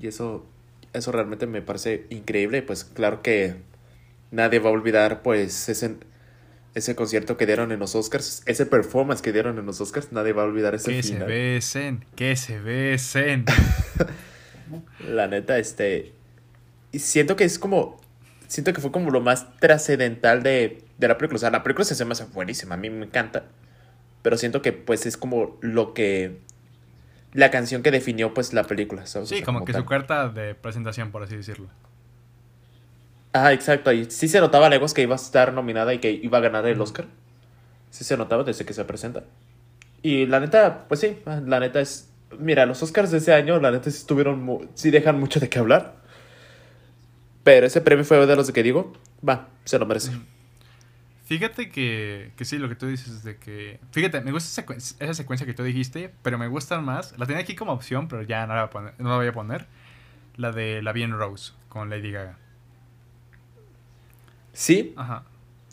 Y 0.00 0.06
eso, 0.08 0.44
eso 0.92 1.12
realmente 1.12 1.46
me 1.46 1.62
parece 1.62 2.06
increíble, 2.10 2.62
pues 2.62 2.84
claro 2.84 3.22
que 3.22 3.56
nadie 4.30 4.58
va 4.58 4.70
a 4.70 4.72
olvidar, 4.72 5.22
pues, 5.22 5.68
ese, 5.68 5.96
ese 6.74 6.94
concierto 6.94 7.36
que 7.36 7.46
dieron 7.46 7.70
en 7.72 7.78
los 7.78 7.94
Oscars, 7.94 8.42
ese 8.46 8.66
performance 8.66 9.20
que 9.22 9.32
dieron 9.32 9.58
en 9.58 9.66
los 9.66 9.80
Oscars, 9.80 10.10
nadie 10.12 10.32
va 10.32 10.42
a 10.42 10.46
olvidar 10.46 10.74
ese 10.74 10.90
Que 10.90 11.02
se 11.02 11.12
final. 11.14 11.28
besen. 11.28 12.04
Que 12.16 12.36
se 12.36 12.58
besen. 12.60 13.44
La 15.08 15.26
neta, 15.26 15.58
este. 15.58 16.14
Siento 16.94 17.36
que 17.36 17.44
es 17.44 17.58
como. 17.58 18.00
Siento 18.52 18.74
que 18.74 18.82
fue 18.82 18.92
como 18.92 19.10
lo 19.10 19.22
más 19.22 19.46
trascendental 19.60 20.42
de, 20.42 20.84
de 20.98 21.08
la 21.08 21.16
película. 21.16 21.36
O 21.36 21.38
sea, 21.40 21.50
la 21.50 21.62
película 21.62 21.86
se 21.86 22.04
me 22.04 22.12
hace 22.12 22.26
buenísima. 22.26 22.74
A 22.74 22.76
mí 22.76 22.90
me 22.90 23.06
encanta. 23.06 23.44
Pero 24.20 24.36
siento 24.36 24.60
que, 24.60 24.74
pues, 24.74 25.06
es 25.06 25.16
como 25.16 25.56
lo 25.62 25.94
que. 25.94 26.38
La 27.32 27.50
canción 27.50 27.82
que 27.82 27.90
definió, 27.90 28.34
pues, 28.34 28.52
la 28.52 28.64
película. 28.64 29.06
¿sabes? 29.06 29.28
O 29.28 29.30
Sí, 29.30 29.36
sea, 29.36 29.46
como 29.46 29.64
que 29.64 29.72
tal. 29.72 29.80
su 29.80 29.88
carta 29.88 30.28
de 30.28 30.54
presentación, 30.54 31.10
por 31.12 31.22
así 31.22 31.34
decirlo. 31.34 31.68
Ah, 33.32 33.54
exacto. 33.54 33.90
Y 33.90 34.04
sí 34.10 34.28
se 34.28 34.38
notaba 34.40 34.68
lejos 34.68 34.92
que 34.92 35.00
iba 35.00 35.14
a 35.14 35.16
estar 35.16 35.54
nominada 35.54 35.94
y 35.94 35.98
que 35.98 36.10
iba 36.10 36.36
a 36.36 36.40
ganar 36.42 36.66
el. 36.66 36.78
Oscar. 36.78 37.06
Sí 37.88 38.04
se 38.04 38.18
notaba 38.18 38.44
desde 38.44 38.66
que 38.66 38.74
se 38.74 38.84
presenta. 38.84 39.24
Y 40.02 40.26
la 40.26 40.40
neta, 40.40 40.84
pues 40.88 41.00
sí, 41.00 41.18
la 41.46 41.58
neta 41.58 41.80
es... 41.80 42.10
Mira, 42.38 42.66
los 42.66 42.82
Oscars 42.82 43.10
de 43.10 43.18
ese 43.18 43.32
año, 43.32 43.60
la 43.60 43.70
neta 43.70 43.90
sí 43.90 43.96
estuvieron... 43.96 44.68
Sí 44.74 44.90
dejan 44.90 45.18
mucho 45.18 45.40
de 45.40 45.48
qué 45.48 45.58
hablar. 45.58 46.01
Pero 47.44 47.66
ese 47.66 47.80
premio 47.80 48.04
fue 48.04 48.24
de 48.26 48.36
los 48.36 48.50
que 48.52 48.62
digo, 48.62 48.92
va, 49.28 49.48
se 49.64 49.78
lo 49.78 49.86
merece. 49.86 50.12
Fíjate 51.24 51.70
que, 51.70 52.32
que 52.36 52.44
sí, 52.44 52.58
lo 52.58 52.68
que 52.68 52.74
tú 52.74 52.86
dices 52.86 53.22
de 53.24 53.36
que... 53.36 53.80
Fíjate, 53.92 54.20
me 54.20 54.32
gusta 54.32 54.48
esa, 54.48 54.66
secuen- 54.66 54.96
esa 55.00 55.14
secuencia 55.14 55.46
que 55.46 55.54
tú 55.54 55.62
dijiste, 55.62 56.12
pero 56.22 56.36
me 56.38 56.46
gustan 56.48 56.84
más. 56.84 57.14
La 57.18 57.26
tenía 57.26 57.40
aquí 57.42 57.54
como 57.56 57.72
opción, 57.72 58.06
pero 58.08 58.22
ya 58.22 58.46
no 58.46 58.54
la, 58.54 58.66
voy 58.66 58.68
a 58.68 58.70
poner- 58.70 58.94
no 58.98 59.08
la 59.10 59.16
voy 59.16 59.26
a 59.28 59.32
poner. 59.32 59.66
La 60.36 60.52
de 60.52 60.82
La 60.82 60.92
Bien 60.92 61.12
Rose 61.12 61.52
con 61.68 61.88
Lady 61.90 62.10
Gaga. 62.10 62.36
Sí, 64.52 64.92
Ajá. 64.96 65.24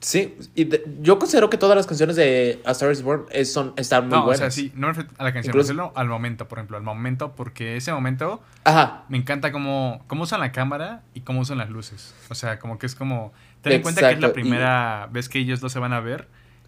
Sí. 0.01 0.37
Y 0.55 0.63
de- 0.65 0.83
yo 1.01 1.19
considero 1.19 1.49
que 1.49 1.57
todas 1.57 1.75
las 1.75 1.85
canciones 1.87 2.15
de 2.15 2.61
A 2.65 2.71
Star 2.71 2.91
is 2.91 3.01
Born 3.01 3.25
es- 3.31 3.51
son, 3.51 3.73
están 3.77 4.07
muy 4.07 4.17
no, 4.17 4.23
buenas. 4.25 4.39
o 4.39 4.43
sea, 4.43 4.51
sí, 4.51 4.71
no 4.75 4.87
me 4.87 4.93
refiero 4.93 5.09
a 5.17 5.23
la 5.23 5.33
canción, 5.33 5.51
Incluso- 5.55 5.73
me 5.73 5.91
al 5.95 6.07
momento, 6.07 6.47
por 6.47 6.57
ejemplo, 6.59 6.77
al 6.77 6.83
momento, 6.83 7.33
porque 7.35 7.75
ese 7.77 7.91
momento 7.91 8.41
Ajá, 8.63 9.05
me 9.09 9.17
encanta 9.17 9.51
cómo, 9.51 10.03
cómo 10.07 10.23
usan 10.23 10.39
la 10.39 10.51
cámara 10.51 11.03
y 11.13 11.21
cómo 11.21 11.41
usan 11.41 11.57
las 11.57 11.69
luces. 11.69 12.13
O 12.29 12.35
sea, 12.35 12.59
como 12.59 12.77
que 12.79 12.85
es 12.85 12.95
como... 12.95 13.33
Ten 13.61 13.73
en 13.73 13.81
cuenta 13.81 14.01
que 14.01 14.07
es 14.07 14.19
la 14.19 14.27
Exacto, 14.27 14.39
y- 14.39 14.43
primera 14.43 15.07
vez 15.11 15.27
que 15.29 15.39
ellos 15.39 15.59
dos 15.59 15.71
se 15.73 15.79
van 15.79 15.93
a 15.93 15.99
ver 15.99 16.27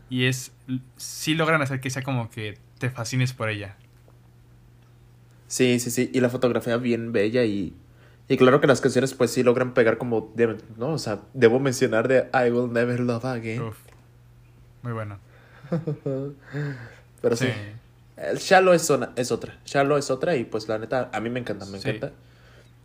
y 0.10 0.26
es... 0.26 0.52
Sí 0.98 1.34
logran 1.34 1.62
hacer 1.62 1.80
que 1.80 1.90
sea 1.90 2.04
como 2.04 2.30
que 2.30 2.58
te 2.80 2.90
fascines 2.90 3.32
por 3.34 3.50
ella. 3.50 3.76
Sí, 5.48 5.80
sí, 5.80 5.92
sí. 5.92 6.10
Y 6.14 6.20
la 6.22 6.30
fotografía 6.30 6.78
bien 6.78 7.12
bella 7.12 7.44
y, 7.44 7.74
y 8.28 8.38
claro 8.38 8.62
que 8.62 8.68
las 8.68 8.80
canciones 8.82 9.14
pues 9.14 9.32
sí 9.32 9.44
logran 9.44 9.74
pegar 9.74 9.98
como 9.98 10.32
deben, 10.36 10.58
¿no? 10.78 10.90
O 10.94 10.98
sea, 10.98 11.20
debo 11.34 11.60
mencionar 11.60 12.08
de 12.08 12.30
I 12.34 12.50
Will 12.52 12.72
Never 12.72 13.00
Love 13.00 13.26
Again. 13.26 13.62
Uf. 13.62 13.78
Muy 14.84 14.94
bueno. 14.94 15.20
Pero 17.22 17.36
sí. 17.36 17.48
El 18.18 18.38
Shallow 18.38 18.74
es, 18.74 18.90
una- 18.90 19.12
es 19.16 19.32
otra. 19.32 19.58
Shallow 19.66 19.98
es 19.98 20.10
otra 20.12 20.36
y 20.36 20.44
pues 20.46 20.68
la 20.68 20.78
neta, 20.78 21.10
a 21.12 21.20
mí 21.20 21.30
me 21.30 21.40
encanta, 21.40 21.66
me 21.66 21.80
Sí. 21.80 21.90
encanta. 21.90 22.14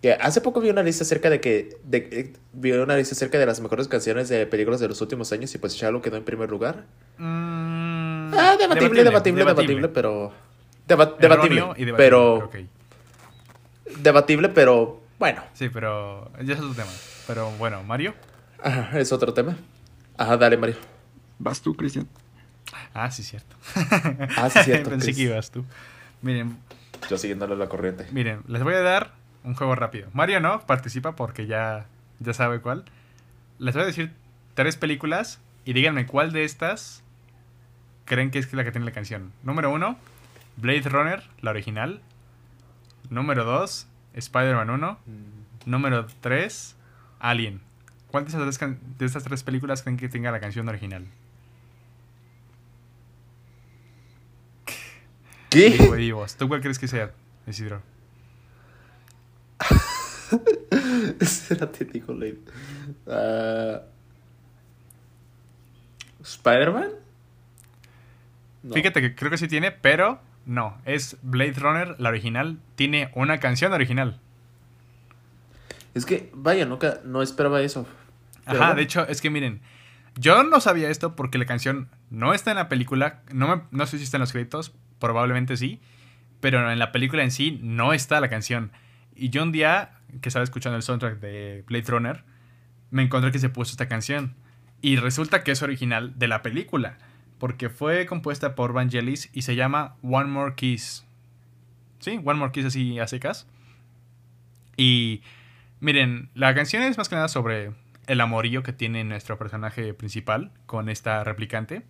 Que 0.02 0.12
hace 0.12 0.40
poco 0.40 0.60
vi 0.60 0.68
una 0.70 0.82
lista 0.82 1.04
acerca 1.04 1.30
de 1.30 1.40
que... 1.40 1.78
De, 1.84 2.08
eh, 2.12 2.32
vi 2.52 2.72
una 2.72 2.96
lista 2.96 3.14
acerca 3.14 3.38
de 3.38 3.46
las 3.46 3.60
mejores 3.60 3.88
canciones 3.88 4.28
de 4.28 4.46
películas 4.46 4.78
de 4.80 4.88
los 4.88 5.00
últimos 5.00 5.32
años 5.32 5.54
y 5.54 5.58
pues 5.58 5.74
Shallow 5.74 6.02
quedó 6.02 6.16
en 6.16 6.24
primer 6.24 6.50
lugar. 6.50 6.84
Mm, 7.18 8.32
Ah, 8.34 8.56
debatible, 8.58 9.04
debatible, 9.04 9.44
debatible, 9.44 9.88
pero... 9.88 10.32
deba- 10.86 11.16
debatible, 11.18 11.60
y 11.76 11.84
debatible, 11.84 11.94
pero... 11.96 12.50
Debatible, 14.02 14.48
pero... 14.50 15.00
Bueno, 15.18 15.42
Sí, 15.54 15.68
pero 15.68 16.30
ya 16.42 16.54
es 16.54 16.60
otro 16.60 16.74
tema. 16.74 16.90
Pero 17.26 17.50
bueno, 17.52 17.82
Mario. 17.82 18.14
ajá, 18.62 18.98
es 18.98 19.12
otro 19.12 19.32
tema. 19.32 19.56
Ajá, 20.18 20.36
dale, 20.36 20.56
Mario. 20.56 20.76
Vas 21.38 21.60
tú, 21.60 21.74
Cristian. 21.74 22.06
Ah, 22.94 23.10
sí, 23.10 23.22
cierto. 23.22 23.56
Ah, 24.36 24.50
sí, 24.50 24.58
cierto, 24.64 24.90
Pensé 24.90 25.06
Chris. 25.06 25.16
que 25.16 25.22
ibas 25.22 25.50
tú. 25.50 25.64
Miren, 26.22 26.58
Yo 27.08 27.16
siguiéndole 27.18 27.56
la 27.56 27.68
corriente. 27.68 28.06
miren, 28.12 28.42
les 28.48 28.62
voy 28.62 28.74
a 28.74 28.80
dar 28.80 29.12
un 29.44 29.54
juego 29.54 29.74
rápido. 29.74 30.08
Mario 30.12 30.40
no 30.40 30.60
participa 30.66 31.14
porque 31.16 31.46
ya, 31.46 31.86
ya 32.20 32.32
sabe 32.34 32.60
cuál. 32.60 32.84
Les 33.58 33.74
voy 33.74 33.84
a 33.84 33.86
decir 33.86 34.12
tres 34.54 34.76
películas 34.76 35.40
y 35.64 35.72
díganme 35.72 36.06
cuál 36.06 36.32
de 36.32 36.44
estas 36.44 37.02
creen 38.04 38.30
que 38.30 38.38
es 38.38 38.52
la 38.52 38.64
que 38.64 38.72
tiene 38.72 38.84
la 38.86 38.92
canción. 38.92 39.32
Número 39.42 39.70
uno, 39.70 39.96
Blade 40.56 40.82
Runner, 40.88 41.22
la 41.40 41.50
original. 41.50 42.00
Número 43.10 43.44
dos, 43.44 43.86
Spider-Man 44.16 44.70
1. 44.70 44.98
Número 45.66 46.06
3, 46.20 46.76
Alien. 47.20 47.60
¿Cuál 48.10 48.24
de 48.24 48.30
esas, 48.30 48.42
tres 48.42 48.58
can- 48.58 48.78
de 48.98 49.06
estas 49.06 49.22
tres 49.24 49.42
películas 49.42 49.82
creen 49.82 49.96
que 49.96 50.08
tenga 50.08 50.30
la 50.32 50.40
canción 50.40 50.68
original? 50.68 51.04
Digo, 55.50 55.92
¿Qué? 55.92 55.96
digo, 55.96 56.26
¿Tú 56.38 56.48
cuál 56.48 56.60
crees 56.60 56.78
que 56.78 56.88
sea, 56.88 57.12
Isidro? 57.46 57.80
Será 61.20 61.70
típico, 61.70 62.12
Lady. 62.12 62.38
Ah, 63.06 63.80
¿Spider-Man? 66.22 66.90
No. 68.64 68.74
Fíjate 68.74 69.00
que 69.00 69.14
creo 69.14 69.30
que 69.30 69.38
sí 69.38 69.46
tiene, 69.48 69.70
pero 69.70 70.20
no. 70.46 70.78
Es 70.86 71.16
Blade 71.22 71.54
Runner, 71.58 71.94
la 71.98 72.08
original. 72.08 72.58
Tiene 72.76 73.10
una 73.14 73.38
canción 73.38 73.72
original. 73.74 74.18
Es 75.94 76.04
que, 76.06 76.30
vaya, 76.34 76.66
nunca, 76.66 77.00
no 77.04 77.22
esperaba 77.22 77.60
eso. 77.60 77.86
Ajá, 78.44 78.58
bueno. 78.58 78.74
de 78.76 78.82
hecho, 78.82 79.06
es 79.08 79.20
que 79.20 79.30
miren, 79.30 79.60
yo 80.16 80.42
no 80.44 80.60
sabía 80.60 80.88
esto 80.90 81.16
porque 81.16 81.38
la 81.38 81.46
canción 81.46 81.88
no 82.10 82.32
está 82.34 82.50
en 82.50 82.56
la 82.56 82.68
película, 82.68 83.22
no, 83.32 83.48
me- 83.56 83.62
no 83.70 83.86
sé 83.86 83.98
si 83.98 84.04
está 84.04 84.16
en 84.18 84.20
los 84.22 84.32
créditos, 84.32 84.74
probablemente 84.98 85.56
sí, 85.56 85.80
pero 86.40 86.70
en 86.70 86.78
la 86.78 86.92
película 86.92 87.22
en 87.22 87.30
sí 87.30 87.58
no 87.62 87.92
está 87.92 88.20
la 88.20 88.28
canción. 88.28 88.70
Y 89.14 89.30
yo 89.30 89.42
un 89.42 89.52
día, 89.52 89.92
que 90.20 90.28
estaba 90.28 90.44
escuchando 90.44 90.76
el 90.76 90.82
soundtrack 90.82 91.18
de 91.18 91.64
Blade 91.66 91.84
Runner, 91.88 92.24
me 92.90 93.02
encontré 93.02 93.32
que 93.32 93.38
se 93.38 93.48
puso 93.48 93.72
esta 93.72 93.88
canción. 93.88 94.34
Y 94.82 94.96
resulta 94.96 95.42
que 95.42 95.52
es 95.52 95.62
original 95.62 96.18
de 96.18 96.28
la 96.28 96.42
película, 96.42 96.98
porque 97.38 97.68
fue 97.68 98.06
compuesta 98.06 98.54
por 98.54 98.72
Vangelis 98.72 99.30
y 99.32 99.42
se 99.42 99.56
llama 99.56 99.96
One 100.02 100.30
More 100.30 100.54
Kiss. 100.54 101.04
Sí, 101.98 102.20
One 102.24 102.38
More 102.38 102.52
Kiss 102.52 102.66
así 102.66 102.98
a 102.98 103.06
secas. 103.06 103.46
Y 104.76 105.22
miren, 105.80 106.30
la 106.34 106.54
canción 106.54 106.82
es 106.82 106.98
más 106.98 107.08
que 107.08 107.16
nada 107.16 107.28
sobre 107.28 107.72
el 108.06 108.20
amorío 108.20 108.62
que 108.62 108.72
tiene 108.72 109.04
nuestro 109.04 109.38
personaje 109.38 109.94
principal 109.94 110.52
con 110.66 110.88
esta 110.88 111.24
replicante. 111.24 111.82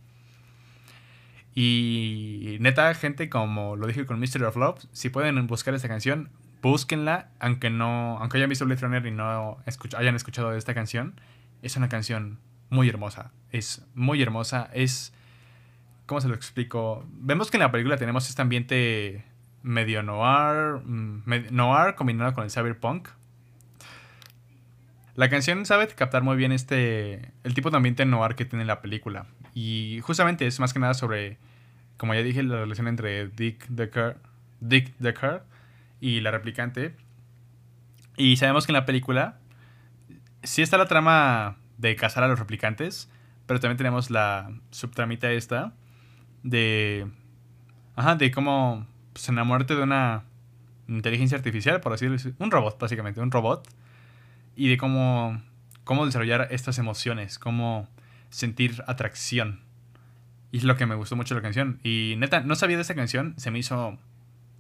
Y 1.55 2.59
neta, 2.61 2.93
gente, 2.95 3.31
como 3.31 3.77
lo 3.77 3.87
dije 3.87 4.05
con 4.05 4.21
Mystery 4.21 4.45
of 4.45 4.57
Love, 4.57 4.85
si 4.93 5.09
pueden 5.09 5.47
buscar 5.47 5.75
esta 5.75 5.89
canción, 5.89 6.31
búsquenla, 6.61 7.31
aunque 7.41 7.71
no, 7.71 8.19
aunque 8.19 8.37
hayan 8.37 8.51
visto 8.51 8.67
Blade 8.67 8.81
Runner 8.83 9.07
y 9.07 9.11
no 9.11 9.59
hayan 9.97 10.15
escuchado 10.15 10.55
esta 10.55 10.75
canción, 10.75 11.19
es 11.63 11.77
una 11.77 11.89
canción 11.89 12.39
muy 12.69 12.89
hermosa. 12.89 13.33
Es 13.51 13.87
muy 13.95 14.23
hermosa. 14.23 14.71
Es. 14.73 15.13
¿Cómo 16.07 16.21
se 16.21 16.29
lo 16.29 16.35
explico? 16.35 17.05
Vemos 17.11 17.51
que 17.51 17.57
en 17.57 17.63
la 17.63 17.73
película 17.73 17.97
tenemos 17.97 18.29
este 18.29 18.41
ambiente 18.41 19.25
medio 19.63 20.05
noir. 20.05 20.81
Mm, 20.85 21.25
noir 21.51 21.97
combinado 21.97 22.33
con 22.33 22.45
el 22.45 22.51
cyberpunk. 22.51 23.09
La 25.17 25.29
canción 25.29 25.67
sabe 25.67 25.89
captar 25.89 26.23
muy 26.23 26.37
bien 26.37 26.53
este. 26.53 27.33
el 27.43 27.55
tipo 27.55 27.71
de 27.71 27.79
ambiente 27.79 28.07
noir 28.07 28.37
que 28.37 28.45
tiene 28.45 28.65
la 28.65 28.81
película. 28.81 29.27
Y 29.53 29.99
justamente 30.03 30.47
es 30.47 30.61
más 30.61 30.73
que 30.73 30.79
nada 30.79 30.95
sobre. 30.95 31.39
Como 31.97 32.15
ya 32.15 32.23
dije, 32.23 32.43
la 32.45 32.57
relación 32.57 32.87
entre 32.87 33.27
Dick 33.27 33.67
Decker. 33.67 34.19
Dick 34.61 34.95
Decker 34.99 35.43
y 36.01 36.21
la 36.21 36.31
replicante. 36.31 36.95
Y 38.17 38.37
sabemos 38.37 38.67
que 38.67 38.73
en 38.73 38.75
la 38.75 38.87
película. 38.87 39.41
Sí 40.45 40.63
está 40.63 40.79
la 40.79 40.87
trama 40.87 41.57
de 41.79 41.97
cazar 41.97 42.23
a 42.23 42.29
los 42.29 42.39
replicantes, 42.39 43.11
pero 43.47 43.59
también 43.59 43.77
tenemos 43.77 44.11
la 44.11 44.53
subtramita 44.71 45.33
esta 45.33 45.75
de... 46.47 47.07
Ajá, 47.95 48.15
de 48.17 48.31
cómo 48.31 48.87
pues, 49.13 49.29
enamorarte 49.29 49.75
de 49.75 49.83
una 49.83 50.25
inteligencia 50.89 51.37
artificial, 51.37 51.81
por 51.81 51.93
así 51.93 52.07
decirlo. 52.07 52.37
Un 52.39 52.51
robot, 52.51 52.79
básicamente, 52.79 53.21
un 53.21 53.31
robot. 53.31 53.69
Y 54.55 54.69
de 54.69 54.77
cómo, 54.77 55.43
cómo 55.85 56.07
desarrollar 56.07 56.49
estas 56.51 56.79
emociones, 56.79 57.39
cómo 57.39 57.89
sentir 58.31 58.83
atracción. 58.87 59.61
Y 60.53 60.59
es 60.59 60.65
lo 60.65 60.77
que 60.77 60.87
me 60.87 60.95
gustó 60.95 61.17
mucho 61.17 61.35
la 61.35 61.43
canción. 61.43 61.81
Y 61.83 62.15
neta, 62.19 62.41
no 62.41 62.55
sabía 62.55 62.77
de 62.77 62.83
esa 62.83 62.95
canción, 62.95 63.35
se 63.37 63.51
me 63.51 63.59
hizo 63.59 63.99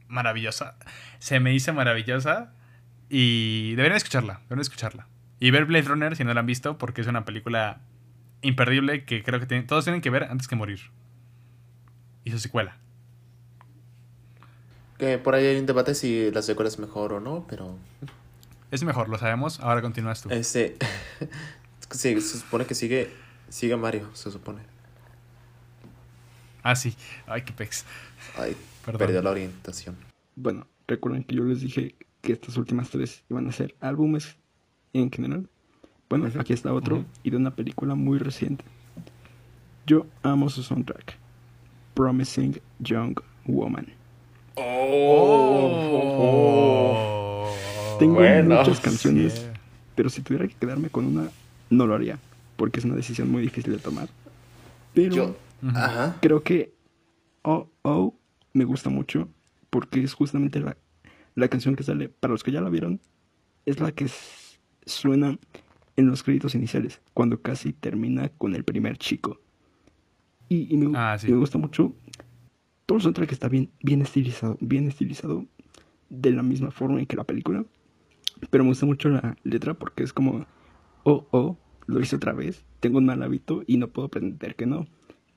maravillosa. 0.08 0.76
Se 1.18 1.40
me 1.40 1.54
hizo 1.54 1.72
maravillosa. 1.72 2.52
Y 3.08 3.74
deberían 3.76 3.96
escucharla, 3.96 4.40
deberían 4.44 4.62
escucharla. 4.62 5.06
Y 5.38 5.50
ver 5.50 5.66
Blade 5.66 5.86
Runner 5.86 6.16
si 6.16 6.24
no 6.24 6.34
la 6.34 6.40
han 6.40 6.46
visto, 6.46 6.78
porque 6.78 7.02
es 7.02 7.06
una 7.06 7.24
película 7.24 7.80
imperdible 8.42 9.04
que 9.04 9.22
creo 9.22 9.40
que 9.40 9.62
todos 9.62 9.84
tienen 9.84 10.00
que 10.00 10.10
ver 10.10 10.24
antes 10.24 10.48
que 10.48 10.56
morir. 10.56 10.80
Y 12.26 12.32
su 12.32 12.40
secuela. 12.40 12.76
Que 14.98 15.16
por 15.16 15.36
ahí 15.36 15.46
hay 15.46 15.60
un 15.60 15.66
debate 15.66 15.94
si 15.94 16.32
la 16.32 16.42
secuela 16.42 16.68
es 16.68 16.76
mejor 16.80 17.12
o 17.12 17.20
no, 17.20 17.46
pero. 17.48 17.78
Es 18.72 18.82
mejor, 18.82 19.08
lo 19.08 19.16
sabemos. 19.16 19.60
Ahora 19.60 19.80
continúas 19.80 20.22
tú. 20.22 20.30
Este. 20.30 20.76
sí, 21.92 22.20
se 22.20 22.38
supone 22.38 22.66
que 22.66 22.74
sigue. 22.74 23.12
Sigue 23.48 23.76
Mario, 23.76 24.10
se 24.12 24.32
supone. 24.32 24.62
Ah, 26.64 26.74
sí. 26.74 26.96
Ay, 27.28 27.42
qué 27.42 27.52
pex. 27.52 27.84
Ay, 28.36 28.56
perdió 28.84 29.22
la 29.22 29.30
orientación. 29.30 29.96
Bueno, 30.34 30.66
recuerden 30.88 31.22
que 31.22 31.36
yo 31.36 31.44
les 31.44 31.60
dije 31.60 31.94
que 32.22 32.32
estas 32.32 32.56
últimas 32.56 32.90
tres 32.90 33.22
iban 33.30 33.46
a 33.46 33.52
ser 33.52 33.76
álbumes 33.78 34.36
en 34.92 35.12
general. 35.12 35.48
Bueno, 36.08 36.28
aquí 36.40 36.52
está 36.52 36.72
otro 36.72 37.04
y 37.22 37.30
de 37.30 37.36
una 37.36 37.54
película 37.54 37.94
muy 37.94 38.18
reciente. 38.18 38.64
Yo 39.86 40.06
amo 40.24 40.48
su 40.48 40.64
soundtrack. 40.64 41.24
Promising 41.96 42.60
Young 42.78 43.16
Woman. 43.46 43.86
Oh. 44.56 45.96
Tengo 47.98 48.20
muchas 48.20 48.80
canciones, 48.80 49.48
pero 49.94 50.10
si 50.10 50.20
tuviera 50.20 50.46
que 50.46 50.54
quedarme 50.54 50.90
con 50.90 51.06
una, 51.06 51.30
no 51.70 51.86
lo 51.86 51.94
haría, 51.94 52.18
porque 52.56 52.80
es 52.80 52.84
una 52.84 52.96
decisión 52.96 53.30
muy 53.30 53.40
difícil 53.40 53.72
de 53.72 53.78
tomar. 53.78 54.10
Pero 54.92 55.34
creo 56.20 56.42
que 56.42 56.74
Oh 57.42 57.70
Oh 57.82 58.14
me 58.52 58.64
gusta 58.64 58.90
mucho, 58.90 59.30
porque 59.70 60.02
es 60.02 60.12
justamente 60.12 60.60
la, 60.60 60.76
la 61.34 61.48
canción 61.48 61.76
que 61.76 61.82
sale, 61.82 62.10
para 62.10 62.32
los 62.32 62.42
que 62.44 62.52
ya 62.52 62.60
la 62.60 62.68
vieron, 62.68 63.00
es 63.64 63.80
la 63.80 63.92
que 63.92 64.06
suena 64.84 65.38
en 65.96 66.06
los 66.08 66.22
créditos 66.22 66.54
iniciales, 66.54 67.00
cuando 67.14 67.40
casi 67.40 67.72
termina 67.72 68.28
con 68.28 68.54
el 68.54 68.64
primer 68.64 68.98
chico. 68.98 69.40
Y, 70.48 70.76
me, 70.76 70.96
ah, 70.96 71.16
me, 71.22 71.36
gusta 71.36 71.58
mucho. 71.58 71.94
Todo 72.86 72.98
el 72.98 73.02
soundtrack 73.02 73.32
está 73.32 73.48
bien, 73.48 73.70
bien 73.82 74.00
estilizado, 74.00 74.56
bien 74.60 74.86
estilizado 74.86 75.44
de 76.08 76.30
la 76.30 76.42
misma 76.42 76.70
forma 76.70 77.04
que 77.04 77.16
la 77.16 77.24
película. 77.24 77.64
Pero 78.50 78.64
me 78.64 78.70
gusta 78.70 78.86
mucho 78.86 79.08
la 79.08 79.36
letra 79.42 79.74
porque 79.74 80.04
es 80.04 80.12
como, 80.12 80.46
oh, 81.02 81.26
oh, 81.30 81.56
lo 81.86 82.00
hice 82.00 82.16
otra 82.16 82.32
vez, 82.32 82.64
tengo 82.80 82.98
un 82.98 83.06
mal 83.06 83.22
hábito 83.22 83.64
y 83.66 83.78
no 83.78 83.88
puedo 83.88 84.08
pretender 84.08 84.54
que 84.54 84.66
no. 84.66 84.86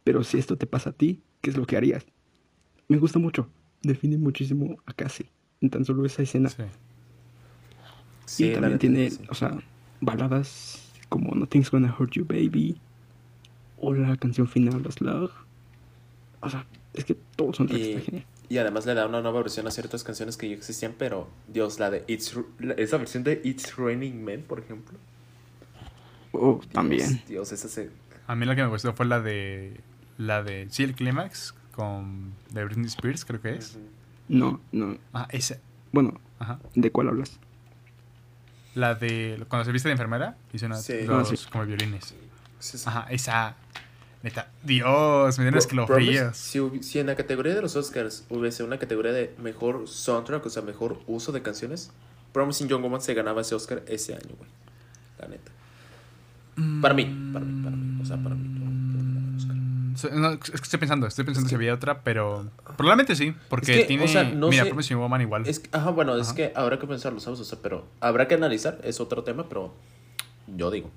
Pero 0.03 0.23
si 0.23 0.37
esto 0.37 0.57
te 0.57 0.67
pasa 0.67 0.91
a 0.91 0.93
ti, 0.93 1.21
¿qué 1.41 1.49
es 1.49 1.57
lo 1.57 1.65
que 1.65 1.77
harías? 1.77 2.05
Me 2.87 2.97
gusta 2.97 3.19
mucho, 3.19 3.49
define 3.81 4.17
muchísimo 4.17 4.77
a 4.85 4.93
casi 4.93 5.25
en 5.61 5.69
tan 5.69 5.85
solo 5.85 6.05
esa 6.05 6.21
escena. 6.21 6.49
Sí. 8.25 8.45
y 8.45 8.53
también 8.53 8.77
tiene, 8.77 9.09
o 9.29 9.33
sea, 9.33 9.57
baladas 10.01 10.91
como 11.09 11.33
Nothing's 11.33 11.71
Gonna 11.71 11.95
Hurt 11.97 12.11
You 12.11 12.25
Baby 12.25 12.79
o 13.81 13.93
la 13.93 14.15
canción 14.17 14.47
final, 14.47 14.81
Los 14.83 15.01
Love. 15.01 15.31
O 16.41 16.49
sea, 16.49 16.65
es 16.93 17.05
que 17.05 17.15
todos 17.35 17.57
son 17.57 17.69
y, 17.69 17.99
genial. 17.99 18.25
Y 18.49 18.57
además 18.57 18.85
le 18.85 18.95
da 18.95 19.05
una 19.05 19.21
nueva 19.21 19.41
versión 19.41 19.67
a 19.67 19.71
ciertas 19.71 20.03
canciones 20.03 20.35
que 20.35 20.49
ya 20.49 20.55
existían, 20.55 20.95
pero 20.97 21.29
Dios, 21.47 21.79
la 21.79 21.91
de 21.91 22.03
It's 22.07 22.35
esa 22.77 22.97
versión 22.97 23.23
de 23.23 23.41
It's 23.43 23.75
Raining 23.77 24.23
Men, 24.23 24.43
por 24.43 24.59
ejemplo. 24.59 24.97
Oh, 26.31 26.59
también. 26.71 27.21
Dios, 27.27 27.51
esa 27.51 27.67
se... 27.67 27.89
A 28.27 28.35
mí 28.35 28.45
la 28.45 28.55
que 28.55 28.63
me 28.63 28.69
gustó 28.69 28.93
fue 28.93 29.05
la 29.05 29.19
de 29.19 29.79
la 30.17 30.43
de 30.43 30.67
sí, 30.69 30.83
el 30.83 30.93
Climax 30.93 31.55
con 31.71 32.33
de 32.51 32.65
Britney 32.65 32.87
Spears, 32.87 33.23
creo 33.25 33.41
que 33.41 33.55
es. 33.55 33.77
No, 34.27 34.59
no. 34.71 34.97
Ah, 35.13 35.27
esa. 35.31 35.59
Bueno, 35.91 36.19
Ajá. 36.37 36.59
¿de 36.75 36.91
cuál 36.91 37.07
hablas? 37.07 37.39
La 38.75 38.95
de 38.95 39.43
cuando 39.47 39.65
se 39.65 39.71
viste 39.71 39.89
de 39.89 39.93
enfermera, 39.93 40.37
hizo 40.53 40.65
una, 40.65 40.75
sí. 40.75 40.93
dos 41.07 41.31
ah, 41.31 41.49
como 41.51 41.65
violines. 41.65 42.15
Ajá, 42.85 43.07
esa. 43.09 43.55
Neta, 44.21 44.51
Dios, 44.63 45.37
me 45.37 45.45
dieron 45.45 45.57
escalofríos. 45.57 46.35
Si, 46.35 46.59
si 46.83 46.99
en 46.99 47.07
la 47.07 47.15
categoría 47.15 47.55
de 47.55 47.61
los 47.61 47.77
Oscars 47.77 48.25
hubiese 48.29 48.63
una 48.63 48.77
categoría 48.77 49.13
de 49.13 49.33
mejor 49.41 49.87
soundtrack, 49.87 50.45
o 50.45 50.49
sea, 50.49 50.61
mejor 50.61 50.99
uso 51.07 51.31
de 51.31 51.41
canciones, 51.41 51.91
Promising 52.33 52.67
Young 52.67 52.83
Woman 52.83 53.01
se 53.01 53.13
ganaba 53.13 53.41
ese 53.41 53.55
Oscar 53.55 53.81
ese 53.87 54.13
año, 54.13 54.35
güey. 54.37 54.49
La 55.19 55.27
neta. 55.29 55.51
Para 56.81 56.93
mí, 56.93 57.05
para 57.31 57.45
mí, 57.45 57.63
para 57.63 57.75
mí. 57.75 58.01
O 58.01 58.05
sea, 58.05 58.17
para 58.17 58.35
mí. 58.35 58.59
No, 60.13 60.31
es 60.31 60.39
que 60.39 60.55
estoy 60.55 60.79
pensando, 60.79 61.07
estoy 61.07 61.25
pensando 61.25 61.49
si 61.49 61.55
había 61.55 61.73
otra, 61.73 62.01
pero 62.03 62.49
probablemente 62.77 63.15
sí, 63.15 63.35
porque 63.49 63.83
tiene. 63.85 64.05
O 64.05 64.07
sea, 64.07 64.23
no 64.23 64.49
mira, 64.49 64.65
sé, 64.81 64.95
Woman 64.95 65.21
igual. 65.21 65.47
Es, 65.47 65.61
ajá, 65.71 65.89
bueno, 65.89 66.15
es 66.15 66.31
que 66.33 66.53
habrá 66.55 66.79
que 66.79 66.87
pensarlo, 66.87 67.19
¿sabes? 67.19 67.39
O 67.39 67.43
sea, 67.43 67.59
pero 67.61 67.85
habrá 67.99 68.27
que 68.27 68.35
analizar, 68.35 68.79
es 68.83 68.99
otro 68.99 69.23
tema, 69.23 69.47
pero 69.49 69.73
yo 70.47 70.71
digo. 70.71 70.89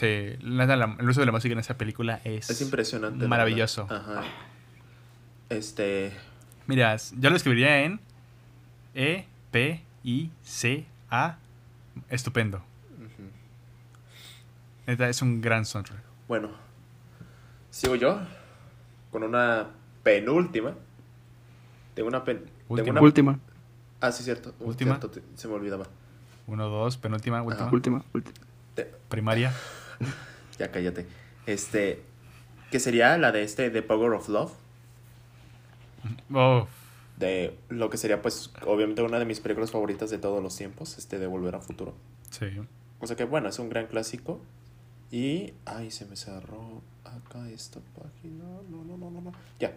Sí, 0.00 0.06
el 0.06 1.08
uso 1.10 1.20
de 1.20 1.26
la 1.26 1.32
música 1.32 1.52
en 1.52 1.58
esa 1.58 1.76
película 1.76 2.22
es. 2.24 2.48
Es 2.48 2.62
impresionante. 2.62 3.28
Maravilloso. 3.28 3.86
Ajá. 3.90 4.22
Este. 5.50 6.10
Mira, 6.66 6.96
yo 6.96 7.28
lo 7.28 7.36
escribiría 7.36 7.82
en 7.82 8.00
E, 8.94 9.26
P, 9.50 9.84
I, 10.02 10.30
C, 10.42 10.86
A. 11.10 11.36
Estupendo. 12.08 12.62
Es 14.86 15.20
un 15.20 15.42
gran 15.42 15.66
soundtrack. 15.66 16.00
Bueno, 16.26 16.48
sigo 17.68 17.94
yo 17.94 18.22
con 19.10 19.22
una 19.22 19.66
penúltima. 20.02 20.76
Tengo 21.92 22.08
una 22.08 22.24
pen. 22.24 22.46
Última. 22.68 23.02
última. 23.02 23.38
Ah, 24.00 24.12
sí, 24.12 24.24
cierto. 24.24 24.54
Última. 24.60 24.98
se 25.34 25.46
me 25.46 25.52
olvidaba. 25.52 25.84
Uno, 26.46 26.70
dos, 26.70 26.96
penúltima, 26.96 27.42
última. 27.42 27.70
última. 27.70 28.02
Primaria. 29.10 29.52
ya 30.58 30.70
cállate. 30.70 31.06
Este. 31.46 32.02
Que 32.70 32.78
sería 32.78 33.18
la 33.18 33.32
de 33.32 33.42
este, 33.42 33.70
The 33.70 33.82
Power 33.82 34.12
of 34.12 34.28
Love. 34.28 34.52
Oh. 36.32 36.66
De 37.18 37.58
lo 37.68 37.90
que 37.90 37.98
sería, 37.98 38.22
pues, 38.22 38.50
obviamente 38.64 39.02
una 39.02 39.18
de 39.18 39.24
mis 39.24 39.40
películas 39.40 39.70
favoritas 39.70 40.08
de 40.10 40.18
todos 40.18 40.42
los 40.42 40.56
tiempos, 40.56 40.96
este 40.96 41.18
de 41.18 41.26
Volver 41.26 41.54
a 41.56 41.60
Futuro. 41.60 41.94
Sí. 42.30 42.46
O 43.00 43.06
sea 43.06 43.16
que, 43.16 43.24
bueno, 43.24 43.48
es 43.48 43.58
un 43.58 43.68
gran 43.68 43.86
clásico. 43.86 44.40
Y. 45.10 45.52
Ay, 45.64 45.90
se 45.90 46.06
me 46.06 46.16
cerró 46.16 46.82
acá 47.04 47.48
esta 47.50 47.80
página. 47.94 48.44
No, 48.70 48.84
no, 48.84 48.96
no, 48.96 49.10
no, 49.10 49.20
no. 49.20 49.32
Ya. 49.58 49.72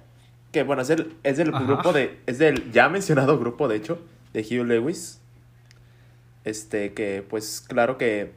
Que 0.51 0.63
bueno, 0.63 0.83
es 0.83 0.87
del, 0.87 1.15
es 1.23 1.37
del 1.37 1.51
grupo 1.51 1.91
de. 1.93 2.19
Es 2.27 2.37
del 2.37 2.71
ya 2.71 2.87
mencionado 2.89 3.39
grupo, 3.39 3.67
de 3.67 3.77
hecho, 3.77 3.99
de 4.33 4.41
Hugh 4.41 4.65
Lewis. 4.65 5.19
Este, 6.43 6.93
que 6.93 7.25
pues 7.27 7.61
claro 7.67 7.97
que 7.97 8.33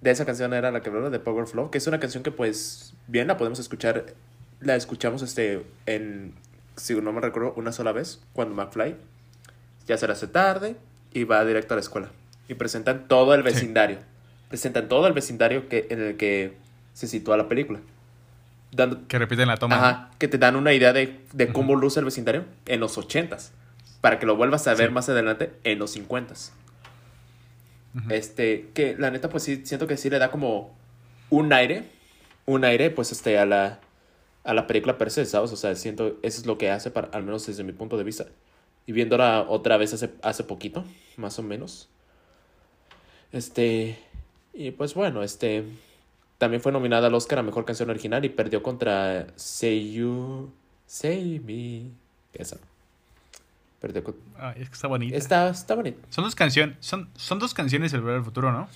de 0.00 0.10
esa 0.10 0.24
canción 0.24 0.52
era 0.54 0.70
la 0.70 0.80
que 0.80 0.88
hablaba 0.90 1.10
de 1.10 1.18
Power 1.18 1.46
Flow, 1.46 1.70
que 1.70 1.78
es 1.78 1.86
una 1.86 1.98
canción 2.00 2.22
que 2.22 2.30
pues 2.30 2.94
bien 3.06 3.26
la 3.26 3.36
podemos 3.36 3.58
escuchar, 3.58 4.04
la 4.60 4.76
escuchamos 4.76 5.22
este 5.22 5.64
en, 5.86 6.34
si 6.76 6.94
no 6.94 7.12
me 7.12 7.20
recuerdo, 7.20 7.52
una 7.56 7.72
sola 7.72 7.92
vez, 7.92 8.20
cuando 8.32 8.54
McFly 8.54 8.96
ya 9.86 9.96
se 9.96 10.06
hace 10.06 10.26
tarde 10.26 10.76
y 11.12 11.24
va 11.24 11.44
directo 11.44 11.74
a 11.74 11.76
la 11.76 11.80
escuela. 11.80 12.10
Y 12.48 12.54
presentan 12.54 13.08
todo 13.08 13.34
el 13.34 13.42
vecindario. 13.42 13.98
Presentan 14.48 14.88
todo 14.88 15.06
el 15.06 15.12
vecindario 15.12 15.68
que, 15.68 15.86
en 15.90 16.00
el 16.00 16.16
que 16.16 16.56
se 16.94 17.06
sitúa 17.06 17.36
la 17.36 17.48
película. 17.48 17.80
Dando, 18.72 19.06
Que 19.08 19.18
repiten 19.18 19.48
la 19.48 19.56
toma. 19.56 19.76
Ajá, 19.76 20.10
que 20.18 20.28
te 20.28 20.38
dan 20.38 20.56
una 20.56 20.72
idea 20.72 20.92
de, 20.92 21.20
de 21.32 21.52
cómo 21.52 21.74
luce 21.74 22.00
el 22.00 22.04
vecindario 22.06 22.44
en 22.66 22.80
los 22.80 22.96
ochentas. 22.98 23.52
Para 24.00 24.18
que 24.18 24.26
lo 24.26 24.36
vuelvas 24.36 24.66
a 24.68 24.74
ver 24.74 24.88
Sí. 24.88 24.94
más 24.94 25.08
adelante 25.08 25.52
en 25.64 25.78
los 25.78 25.92
cincuentas. 25.92 26.52
Este, 28.10 28.70
que 28.74 28.96
la 28.96 29.10
neta, 29.10 29.28
pues 29.28 29.42
sí, 29.42 29.62
siento 29.64 29.86
que 29.86 29.96
sí 29.96 30.10
le 30.10 30.18
da 30.18 30.30
como 30.30 30.76
un 31.30 31.52
aire. 31.52 31.84
Un 32.46 32.64
aire, 32.64 32.90
pues, 32.90 33.12
este, 33.12 33.38
a 33.38 33.46
la, 33.46 33.80
a 34.44 34.54
la 34.54 34.66
película 34.66 34.98
per 34.98 35.10
se, 35.10 35.24
¿sabes? 35.26 35.52
O 35.52 35.56
sea, 35.56 35.74
siento, 35.74 36.18
eso 36.22 36.40
es 36.40 36.46
lo 36.46 36.58
que 36.58 36.70
hace, 36.70 36.90
para, 36.90 37.08
al 37.08 37.22
menos 37.24 37.46
desde 37.46 37.64
mi 37.64 37.72
punto 37.72 37.96
de 37.98 38.04
vista. 38.04 38.26
Y 38.86 38.92
viéndola 38.92 39.44
otra 39.48 39.76
vez 39.76 39.92
hace, 39.92 40.10
hace 40.22 40.44
poquito, 40.44 40.84
más 41.16 41.38
o 41.38 41.42
menos. 41.42 41.88
Este, 43.32 43.98
y 44.54 44.70
pues 44.70 44.94
bueno, 44.94 45.22
este, 45.22 45.64
también 46.38 46.62
fue 46.62 46.72
nominada 46.72 47.08
al 47.08 47.14
Oscar 47.14 47.40
a 47.40 47.42
Mejor 47.42 47.64
Canción 47.64 47.90
Original 47.90 48.24
y 48.24 48.28
perdió 48.28 48.62
contra 48.62 49.26
Say 49.36 49.92
You, 49.92 50.50
Say 50.86 51.40
Me. 51.40 51.90
Esa. 52.32 52.58
Ay, 54.38 54.54
es 54.62 54.68
que 54.68 54.74
está 54.74 54.88
bonita. 54.88 55.16
Está, 55.16 55.48
está 55.50 55.74
bonito. 55.74 56.00
Son 56.10 56.24
dos 56.24 56.34
canciones. 56.34 56.76
Son, 56.80 57.08
son 57.16 57.38
dos 57.38 57.54
canciones 57.54 57.92
del 57.92 58.00
Volver 58.00 58.16
al 58.18 58.24
Futuro, 58.24 58.50
¿no? 58.52 58.68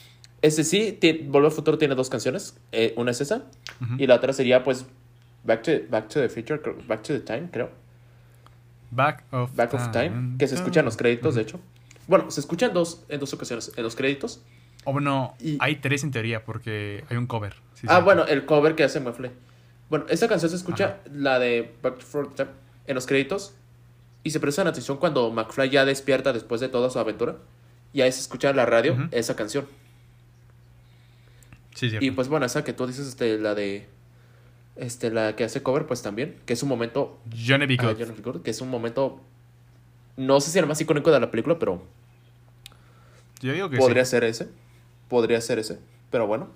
Ese 0.43 0.65
sí, 0.65 0.99
Volver 1.27 1.47
al 1.47 1.53
Futuro 1.53 1.79
tiene 1.79 1.95
dos 1.95 2.09
canciones. 2.09 2.57
Eh, 2.73 2.95
una 2.97 3.11
es 3.11 3.21
esa. 3.21 3.45
Y 3.99 4.07
la 4.07 4.17
otra 4.17 4.33
sería, 4.33 4.63
pues, 4.63 4.87
Back 5.45 5.63
to, 5.63 5.73
Back 5.91 6.09
to 6.09 6.21
the 6.21 6.29
Future, 6.29 6.61
Back 6.87 7.03
to 7.03 7.13
the 7.15 7.21
Time, 7.21 7.49
creo. 7.51 7.71
Back 8.91 9.25
of 9.33 9.55
Back 9.57 9.75
of 9.75 9.91
Time, 9.91 10.37
que 10.39 10.47
se 10.47 10.55
escucha 10.55 10.81
en 10.81 10.87
los 10.87 10.97
créditos, 10.97 11.35
de 11.35 11.43
hecho. 11.43 11.59
Bueno, 12.07 12.31
se 12.31 12.41
escucha 12.41 12.67
en 12.67 12.75
dos, 12.75 13.05
en 13.09 13.19
dos 13.21 13.33
ocasiones. 13.33 13.73
En 13.77 13.83
los 13.83 13.97
créditos. 13.97 14.43
O 14.85 14.93
bueno, 14.93 15.35
Y- 15.41 15.57
hay 15.61 15.77
tres 15.77 16.05
en 16.05 16.11
teoría 16.11 16.45
porque 16.45 17.05
hay 17.09 17.17
un 17.17 17.27
cover. 17.27 17.55
Ah, 17.89 18.01
bueno, 18.01 18.25
el 18.27 18.45
cover 18.45 18.75
que 18.75 18.85
hace 18.85 19.01
Muffle. 19.01 19.33
Bueno, 19.89 20.07
esa 20.09 20.29
canción 20.29 20.51
se 20.51 20.57
escucha, 20.57 20.99
la 21.13 21.39
de 21.39 21.75
Back 21.83 21.99
to 21.99 22.23
the 22.29 22.45
Time, 22.45 22.51
en 22.87 22.95
los 22.95 23.07
créditos. 23.07 23.55
Y 24.25 24.31
se 24.31 24.41
presta 24.41 24.63
atención 24.63 24.99
cuando 24.99 25.31
McFly 25.31 25.71
ya 25.71 25.85
despierta 25.85 26.33
después 26.33 26.61
de 26.61 26.69
toda 26.69 26.91
su 26.91 26.99
aventura. 26.99 27.37
Y 27.93 28.01
ahí 28.03 28.13
se 28.13 28.21
escucha 28.21 28.51
en 28.51 28.57
la 28.57 28.65
radio 28.67 29.09
esa 29.11 29.35
canción. 29.37 29.67
Sí, 31.75 31.89
cierto. 31.91 32.05
Y 32.05 32.11
pues 32.11 32.29
bueno, 32.29 32.47
esa 32.47 32.65
que 32.65 32.73
tú 32.73 32.87
dices, 32.87 33.07
este, 33.09 33.39
la 33.39 33.55
de. 33.55 33.89
Este, 34.77 35.11
la 35.11 35.37
que 35.37 35.45
hace 35.45 35.63
cover, 35.63 35.87
pues 35.87 36.03
también. 36.03 36.37
Que 36.47 36.53
es 36.53 36.63
un 36.63 36.69
momento. 36.69 37.19
Johnny 37.31 37.67
B. 37.67 37.77
ah, 37.81 37.87
Good. 37.93 37.99
yo 37.99 38.07
no 38.07 38.15
recuerdo, 38.15 38.43
que 38.43 38.51
es 38.51 38.61
un 38.61 38.71
momento. 38.71 39.21
No 40.17 40.41
sé 40.41 40.51
si 40.51 40.59
el 40.59 40.67
más 40.67 40.81
icónico 40.81 41.11
de 41.11 41.21
la 41.21 41.31
película, 41.31 41.59
pero 41.59 41.83
Yo 43.41 43.53
digo 43.53 43.71
que 43.71 43.79
podría 43.79 44.05
sí. 44.05 44.13
ser 44.13 44.25
ese. 44.25 44.49
Podría 45.09 45.41
ser 45.41 45.59
ese. 45.59 45.79
Pero 46.11 46.27
bueno. 46.27 46.49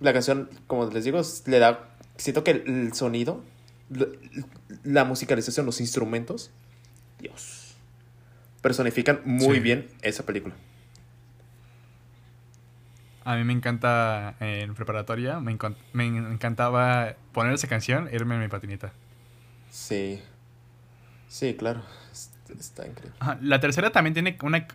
La 0.00 0.14
canción, 0.14 0.48
como 0.66 0.86
les 0.88 1.04
digo, 1.04 1.18
es- 1.18 1.46
le 1.46 1.58
da. 1.58 1.90
Siento 2.16 2.44
que 2.44 2.52
el, 2.52 2.62
el 2.66 2.92
sonido, 2.94 3.42
la, 3.90 4.06
la 4.84 5.04
musicalización, 5.04 5.66
los 5.66 5.80
instrumentos. 5.80 6.50
Dios. 7.28 7.76
Personifican 8.62 9.20
muy 9.24 9.56
Sí. 9.56 9.60
bien 9.60 9.88
esa 10.02 10.24
película. 10.26 10.54
A 13.24 13.34
mí 13.36 13.44
me 13.44 13.52
encanta 13.52 14.36
en 14.40 14.74
preparatoria. 14.74 15.40
Me, 15.40 15.56
me 15.92 16.06
encantaba 16.06 17.14
poner 17.32 17.52
esa 17.54 17.66
canción 17.66 18.08
e 18.08 18.14
irme 18.14 18.36
en 18.36 18.40
mi 18.42 18.48
patineta. 18.48 18.92
Sí. 19.70 20.20
Sí, 21.28 21.54
claro. 21.54 21.82
Es- 22.12 22.30
Está 22.60 22.86
increíble. 22.86 23.16
Ajá, 23.18 23.38
La 23.42 23.58
tercera 23.58 23.90
también 23.90 24.14
tiene 24.14 24.38
una, 24.42 24.68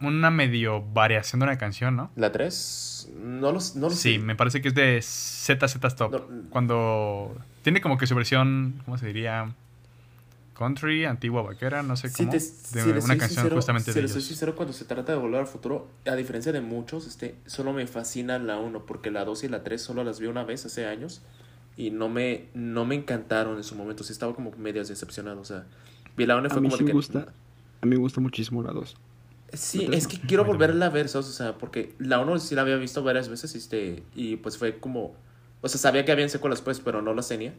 una 0.00 0.30
medio 0.30 0.80
variación 0.80 1.40
de 1.40 1.46
una 1.46 1.58
canción, 1.58 1.96
¿no? 1.96 2.12
La 2.14 2.30
3, 2.30 3.10
no 3.16 3.50
los, 3.50 3.74
no 3.74 3.88
los 3.88 3.98
Sí, 3.98 4.20
me 4.20 4.36
parece 4.36 4.62
que 4.62 4.68
es 4.68 4.74
de 4.76 5.00
ZZ 5.02 5.96
Top. 5.96 6.12
No. 6.12 6.50
Cuando 6.50 7.36
tiene 7.62 7.80
como 7.80 7.98
que 7.98 8.06
su 8.06 8.14
versión, 8.14 8.80
¿cómo 8.84 8.96
se 8.96 9.06
diría? 9.08 9.52
Country, 10.54 11.04
antigua 11.04 11.42
vaquera, 11.42 11.82
no 11.82 11.96
sé 11.96 12.08
Sí, 12.08 12.16
cómo. 12.18 12.30
te- 12.30 12.36
de 12.38 12.42
si 12.42 12.78
una 12.90 13.00
soy 13.00 13.18
canción 13.18 13.28
sincero- 13.28 13.56
justamente 13.56 13.92
si 13.92 13.96
de 13.98 14.02
les 14.02 14.10
soy 14.12 14.18
ellos. 14.20 14.28
sincero, 14.28 14.54
cuando 14.56 14.72
se 14.72 14.84
trata 14.84 15.12
de 15.12 15.18
volver 15.18 15.40
al 15.40 15.46
futuro, 15.46 15.88
a 16.06 16.14
diferencia 16.14 16.52
de 16.52 16.60
muchos, 16.60 17.06
este, 17.06 17.34
solo 17.46 17.72
me 17.72 17.86
fascina 17.86 18.38
la 18.38 18.58
1, 18.58 18.86
porque 18.86 19.10
la 19.10 19.24
2 19.24 19.42
y 19.44 19.48
la 19.48 19.64
3 19.64 19.82
solo 19.82 20.04
las 20.04 20.20
vi 20.20 20.26
una 20.26 20.44
vez 20.44 20.64
hace 20.64 20.86
años 20.86 21.22
y 21.76 21.90
no 21.90 22.08
me, 22.08 22.46
no 22.54 22.84
me 22.84 22.94
encantaron 22.94 23.56
en 23.56 23.64
su 23.64 23.74
momento. 23.74 24.04
Sí 24.04 24.12
estaba 24.12 24.34
como 24.34 24.52
medio 24.52 24.84
decepcionado, 24.84 25.40
o 25.40 25.44
sea, 25.44 25.66
vi 26.16 26.24
la 26.26 26.36
1 26.36 26.44
y 26.44 26.46
A 26.46 26.50
fue 26.50 26.60
mí 26.60 26.68
como 26.68 26.76
sí 26.76 26.84
de 26.84 26.84
me 26.84 26.90
que... 26.90 26.94
gusta, 26.94 27.18
a 27.80 27.86
mí 27.86 27.90
me 27.90 27.96
gusta 27.96 28.20
muchísimo 28.20 28.62
la 28.62 28.72
2. 28.72 28.96
Sí, 29.52 29.88
es 29.92 30.04
no. 30.04 30.10
que 30.10 30.20
quiero 30.20 30.44
volverla 30.44 30.86
a 30.86 30.90
ver, 30.90 31.08
¿sabes? 31.08 31.28
O 31.28 31.32
sea, 31.32 31.58
porque 31.58 31.94
la 31.98 32.20
1 32.20 32.38
sí 32.38 32.54
la 32.54 32.62
había 32.62 32.76
visto 32.76 33.02
varias 33.04 33.28
veces 33.28 33.54
este, 33.54 34.02
y 34.14 34.36
pues 34.36 34.56
fue 34.58 34.78
como... 34.78 35.14
O 35.62 35.68
sea, 35.68 35.78
sabía 35.80 36.04
que 36.04 36.12
habían 36.12 36.28
secuelas 36.28 36.60
pues, 36.60 36.80
pero 36.80 37.02
no 37.02 37.12
las 37.14 37.28
tenía. 37.28 37.54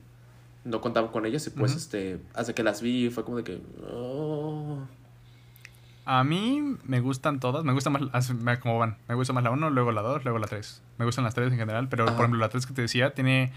No 0.66 0.82
contaba 0.82 1.12
con 1.12 1.26
ellas 1.26 1.48
y 1.48 1.52
pues, 1.52 1.76
este, 1.76 2.20
hasta 2.34 2.54
que 2.54 2.64
las 2.64 2.82
vi 2.82 3.10
fue 3.10 3.24
como 3.24 3.38
de 3.38 3.44
que... 3.44 3.62
oh. 3.90 4.80
A 6.08 6.24
mí 6.24 6.62
me 6.84 7.00
gustan 7.00 7.40
todas, 7.40 7.64
me 7.64 7.74
gusta 7.74 7.90
más 7.90 8.60
como 8.60 8.78
van. 8.78 8.98
Me 9.08 9.16
gusta 9.16 9.34
más 9.34 9.44
la 9.44 9.52
1, 9.52 9.70
luego 9.72 9.92
la 9.92 10.02
2, 10.02 10.24
luego 10.24 10.38
la 10.38 10.48
3. 10.48 10.82
Me 11.00 11.06
gustan 11.06 11.24
las 11.24 11.34
3 11.34 11.52
en 11.52 11.58
general, 11.58 11.88
pero 11.90 12.06
por 12.06 12.16
ejemplo 12.16 12.40
la 12.40 12.50
3 12.50 12.66
que 12.66 12.74
te 12.74 12.82
decía 12.84 13.14
tiene 13.14 13.52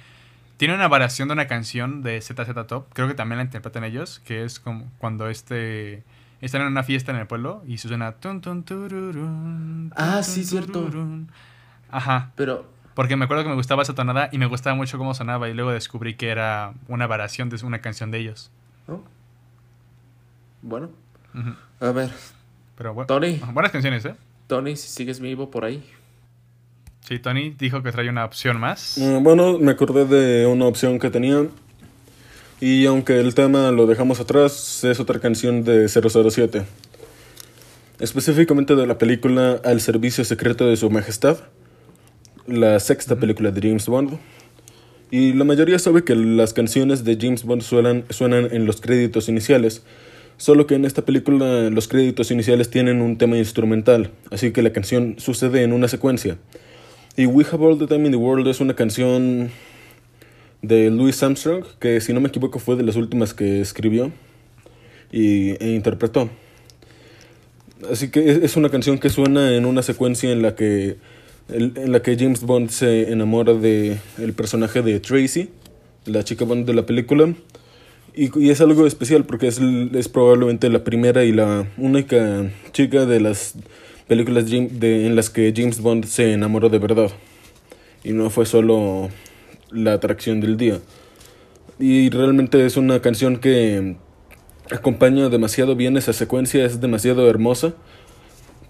tiene 0.59 0.75
una 0.75 0.89
variación 0.89 1.29
de 1.29 1.35
una 1.35 1.47
canción 1.47 2.03
de 2.03 2.21
ZZ 2.21 2.67
Top, 2.67 2.87
creo 2.93 3.07
que 3.07 3.15
también 3.15 3.39
la 3.39 3.45
interpretan 3.45 3.85
ellos, 3.85 4.19
que 4.21 4.45
es 4.45 4.59
como 4.59 4.91
cuando 4.99 5.29
este 5.29 6.03
están 6.41 6.63
en 6.63 6.69
una 6.69 6.83
fiesta 6.83 7.13
en 7.13 7.19
el 7.19 7.27
pueblo 7.27 7.63
y 7.67 7.79
se 7.79 7.89
suena 7.89 8.13
tun, 8.13 8.41
tun, 8.41 8.65
tururún, 8.65 9.93
Ah, 9.97 10.23
sí, 10.23 10.45
cierto. 10.45 10.89
Ajá, 11.91 12.33
Pero 12.35 12.67
porque 12.99 13.15
me 13.15 13.27
acuerdo 13.27 13.45
que 13.45 13.51
me 13.51 13.55
gustaba 13.55 13.85
esa 13.85 13.95
tonada 13.95 14.29
y 14.33 14.39
me 14.39 14.47
gustaba 14.47 14.75
mucho 14.75 14.99
cómo 14.99 15.15
sonaba 15.15 15.49
y 15.49 15.55
luego 15.55 15.71
descubrí 15.71 16.15
que 16.17 16.31
era 16.31 16.75
una 16.89 17.07
variación 17.07 17.49
de 17.49 17.65
una 17.65 17.81
canción 17.81 18.11
de 18.11 18.19
ellos. 18.19 18.51
¿no? 18.89 19.05
Bueno, 20.63 20.91
a 21.79 21.93
ver, 21.93 22.11
Pero 22.77 22.95
bueno, 22.95 23.07
Tony, 23.07 23.41
buenas 23.53 23.71
canciones, 23.71 24.05
¿eh? 24.05 24.17
Tony, 24.49 24.75
si 24.75 24.89
sigues 24.89 25.21
vivo 25.21 25.49
por 25.49 25.65
ahí. 25.65 25.81
Sí, 27.03 27.21
Tony 27.21 27.51
dijo 27.51 27.85
que 27.85 27.93
trae 27.93 28.09
una 28.09 28.25
opción 28.25 28.59
más. 28.59 28.99
Mm, 28.99 29.23
Bueno, 29.23 29.61
me 29.61 29.71
acordé 29.71 30.05
de 30.05 30.49
una 30.49 30.65
opción 30.65 30.99
que 30.99 31.09
tenía. 31.09 31.47
Y 32.61 32.85
aunque 32.87 33.21
el 33.21 33.33
tema 33.37 33.71
lo 33.71 33.87
dejamos 33.87 34.19
atrás, 34.19 34.83
es 34.83 34.99
otra 34.99 35.21
canción 35.21 35.63
de 35.63 35.87
007. 35.89 36.65
Específicamente 38.01 38.75
de 38.75 38.89
la 38.89 38.99
película 38.99 39.61
Al 39.65 39.81
Servicio 39.81 40.25
Secreto 40.25 40.67
de 40.67 40.77
Su 40.77 40.91
Majestad, 40.91 41.39
la 42.49 42.81
sexta 42.81 43.17
película 43.17 43.51
de 43.51 43.61
James 43.61 43.87
Bond. 43.87 44.19
Y 45.11 45.33
la 45.33 45.45
mayoría 45.45 45.79
sabe 45.79 46.05
que 46.05 46.15
las 46.15 46.53
canciones 46.53 47.05
de 47.05 47.17
James 47.21 47.45
Bond 47.45 47.63
suenan, 47.63 48.05
suenan 48.11 48.49
en 48.53 48.67
los 48.67 48.81
créditos 48.81 49.29
iniciales, 49.29 49.83
solo 50.37 50.67
que 50.67 50.75
en 50.75 50.85
esta 50.85 51.03
película 51.03 51.71
los 51.71 51.89
créditos 51.89 52.31
iniciales 52.31 52.71
tienen 52.71 53.01
un 53.01 53.17
tema 53.17 53.39
instrumental, 53.39 54.11
así 54.31 54.51
que 54.53 54.63
la 54.63 54.73
canción 54.73 55.17
sucede 55.19 55.63
en 55.63 55.73
una 55.73 55.89
secuencia. 55.89 56.37
Y 57.17 57.27
We 57.27 57.45
Have 57.51 57.65
All 57.65 57.79
the 57.79 57.87
Time 57.87 58.07
in 58.07 58.13
the 58.13 58.19
World 58.19 58.47
es 58.49 58.61
una 58.61 58.75
canción 58.75 59.51
de 60.63 60.91
Louis 60.91 61.23
Armstrong, 61.23 61.65
que 61.79 62.01
si 62.01 62.13
no 62.13 62.21
me 62.21 62.29
equivoco 62.29 62.59
fue 62.59 62.77
de 62.77 62.83
las 62.83 62.97
últimas 62.97 63.33
que 63.33 63.61
escribió 63.61 64.13
y, 65.11 65.51
e 65.63 65.71
interpretó. 65.75 66.29
Así 67.91 68.11
que 68.11 68.31
es, 68.31 68.39
es 68.43 68.57
una 68.57 68.69
canción 68.69 68.99
que 68.99 69.09
suena 69.09 69.55
en 69.57 69.65
una 69.65 69.83
secuencia 69.83 70.31
en 70.31 70.43
la 70.43 70.55
que, 70.55 70.97
en 71.49 71.93
la 71.93 72.03
que 72.03 72.17
James 72.17 72.43
Bond 72.43 72.71
se 72.71 73.11
enamora 73.11 73.55
de 73.55 73.99
el 74.19 74.33
personaje 74.35 74.83
de 74.83 75.01
Tracy, 75.01 75.49
la 76.05 76.23
chica 76.25 76.45
Bond 76.45 76.67
de 76.67 76.75
la 76.75 76.85
película. 76.87 77.33
Y, 78.15 78.51
es 78.51 78.61
algo 78.61 78.87
especial 78.87 79.25
porque 79.25 79.47
es, 79.47 79.61
es 79.61 80.09
probablemente 80.09 80.69
la 80.69 80.83
primera 80.85 81.25
y 81.25 81.33
la 81.33 81.67
única 81.77 82.51
chica 82.73 83.07
de 83.07 83.21
las 83.21 83.55
películas 84.09 84.51
de- 84.51 85.07
en 85.07 85.15
las 85.15 85.31
que 85.31 85.53
James 85.57 85.81
Bond 85.81 86.05
se 86.05 86.33
enamoró 86.33 86.69
de 86.69 86.79
verdad. 86.79 87.11
Y 88.05 88.13
no 88.13 88.31
fue 88.31 88.45
solo 88.45 89.09
la 89.71 89.93
atracción 89.95 90.41
del 90.41 90.57
día. 90.57 90.81
Y 91.79 92.11
realmente 92.11 92.65
es 92.67 92.77
una 92.77 93.01
canción 93.01 93.37
que 93.37 93.97
acompaña 94.71 95.29
demasiado 95.29 95.77
bien 95.77 95.97
esa 95.97 96.13
secuencia, 96.13 96.65
es 96.65 96.81
demasiado 96.81 97.29
hermosa. 97.31 97.75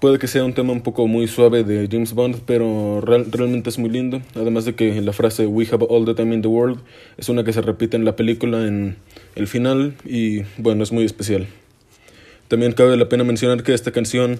Puede 0.00 0.20
que 0.20 0.28
sea 0.28 0.44
un 0.44 0.52
tema 0.54 0.72
un 0.72 0.80
poco 0.82 1.08
muy 1.08 1.26
suave 1.26 1.64
de 1.64 1.88
James 1.90 2.12
Bond, 2.12 2.42
pero 2.46 3.00
real- 3.00 3.26
realmente 3.32 3.68
es 3.68 3.78
muy 3.78 3.90
lindo. 3.90 4.22
Además 4.36 4.64
de 4.64 4.76
que 4.76 5.00
la 5.00 5.12
frase 5.12 5.46
We 5.46 5.66
have 5.72 5.84
all 5.88 6.04
the 6.04 6.14
time 6.14 6.32
in 6.34 6.40
the 6.42 6.46
world 6.48 6.78
es 7.16 7.28
una 7.28 7.42
que 7.42 7.52
se 7.52 7.62
repite 7.62 7.96
en 7.96 8.04
la 8.04 8.14
película 8.14 8.64
en 8.64 8.96
el 9.34 9.48
final 9.48 9.96
y 10.04 10.42
bueno, 10.56 10.84
es 10.84 10.92
muy 10.92 11.04
especial. 11.04 11.48
También 12.46 12.72
cabe 12.72 12.96
la 12.96 13.08
pena 13.08 13.24
mencionar 13.24 13.64
que 13.64 13.74
esta 13.74 13.90
canción 13.90 14.38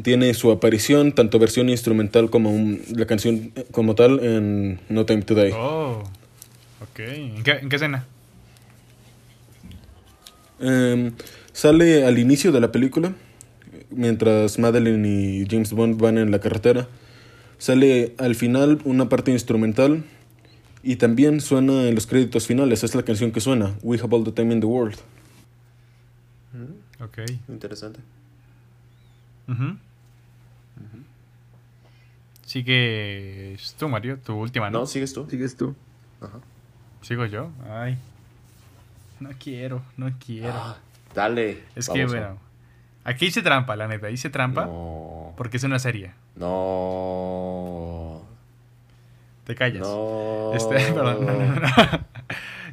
tiene 0.00 0.32
su 0.34 0.52
aparición, 0.52 1.10
tanto 1.12 1.40
versión 1.40 1.68
instrumental 1.70 2.30
como 2.30 2.50
un- 2.52 2.80
la 2.94 3.06
canción 3.06 3.50
como 3.72 3.96
tal, 3.96 4.20
en 4.22 4.78
No 4.88 5.06
Time 5.06 5.22
to 5.22 5.34
Die. 5.34 5.52
Oh, 5.52 6.04
ok. 6.82 6.98
¿En 7.00 7.42
qué, 7.42 7.50
en 7.52 7.68
qué 7.68 7.76
escena? 7.76 8.06
Em, 10.60 11.12
sale 11.52 12.04
al 12.04 12.18
inicio 12.18 12.52
de 12.52 12.60
la 12.60 12.70
película, 12.70 13.12
mientras 13.90 14.58
Madeline 14.58 15.04
y 15.06 15.46
James 15.48 15.72
Bond 15.72 16.00
van 16.00 16.18
en 16.18 16.30
la 16.30 16.40
carretera. 16.40 16.88
Sale 17.58 18.14
al 18.18 18.34
final 18.34 18.80
una 18.84 19.08
parte 19.08 19.30
instrumental 19.30 20.04
y 20.82 20.96
también 20.96 21.40
suena 21.40 21.88
en 21.88 21.94
los 21.94 22.06
créditos 22.06 22.46
finales. 22.46 22.84
Es 22.84 22.94
la 22.94 23.02
canción 23.02 23.32
que 23.32 23.40
suena, 23.40 23.74
We 23.82 23.98
Have 24.00 24.16
All 24.16 24.24
the 24.24 24.32
Time 24.32 24.54
in 24.54 24.60
the 24.60 24.66
World. 24.66 24.96
Ok. 27.00 27.18
Interesante. 27.48 28.00
Ujú. 29.48 29.76
Sigues 32.46 33.76
tú, 33.78 33.88
Mario, 33.88 34.18
tu 34.18 34.34
última, 34.34 34.70
¿no? 34.70 34.80
No, 34.80 34.86
sigues 34.86 35.12
tú. 35.12 35.26
Sigues 35.30 35.56
tú. 35.56 35.74
Ajá. 36.20 36.40
Sigo 37.02 37.24
yo. 37.26 37.50
Ay. 37.70 37.96
No 39.20 39.30
quiero, 39.38 39.82
no 39.96 40.10
quiero. 40.24 40.52
Ah, 40.52 40.78
dale. 41.14 41.62
es 41.76 41.88
que, 41.88 42.06
bueno. 42.06 42.38
Aquí 43.04 43.26
hice 43.26 43.42
trampa, 43.42 43.76
la 43.76 43.88
neta. 43.88 44.10
Hice 44.10 44.30
trampa 44.30 44.66
No. 44.66 45.32
porque 45.36 45.56
es 45.56 45.64
una 45.64 45.78
serie. 45.78 46.12
No. 46.36 48.22
Te 49.44 49.54
callas. 49.54 49.82
No. 49.86 50.52
Este, 50.54 50.74
perdón. 50.92 51.26
No, 51.26 51.32
no, 51.32 51.54
no. 51.56 51.70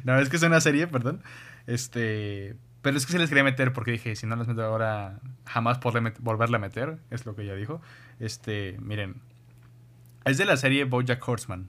No, 0.04 0.18
es 0.20 0.28
que 0.28 0.36
es 0.36 0.42
una 0.42 0.60
serie, 0.60 0.86
perdón. 0.86 1.22
Este. 1.66 2.56
Pero 2.82 2.96
es 2.96 3.06
que 3.06 3.12
se 3.12 3.18
les 3.18 3.28
quería 3.28 3.42
meter 3.44 3.72
porque 3.72 3.90
dije, 3.90 4.14
si 4.16 4.26
no 4.26 4.36
los 4.36 4.46
meto 4.46 4.62
ahora, 4.64 5.18
jamás 5.46 5.78
podré 5.78 6.00
met- 6.00 6.18
volverle 6.20 6.56
a 6.56 6.60
meter. 6.60 6.98
Es 7.10 7.26
lo 7.26 7.34
que 7.34 7.42
ella 7.42 7.54
dijo. 7.54 7.80
Este, 8.20 8.76
miren. 8.80 9.16
Es 10.24 10.38
de 10.38 10.44
la 10.44 10.56
serie 10.56 10.84
Bojack 10.84 11.26
Horseman. 11.26 11.68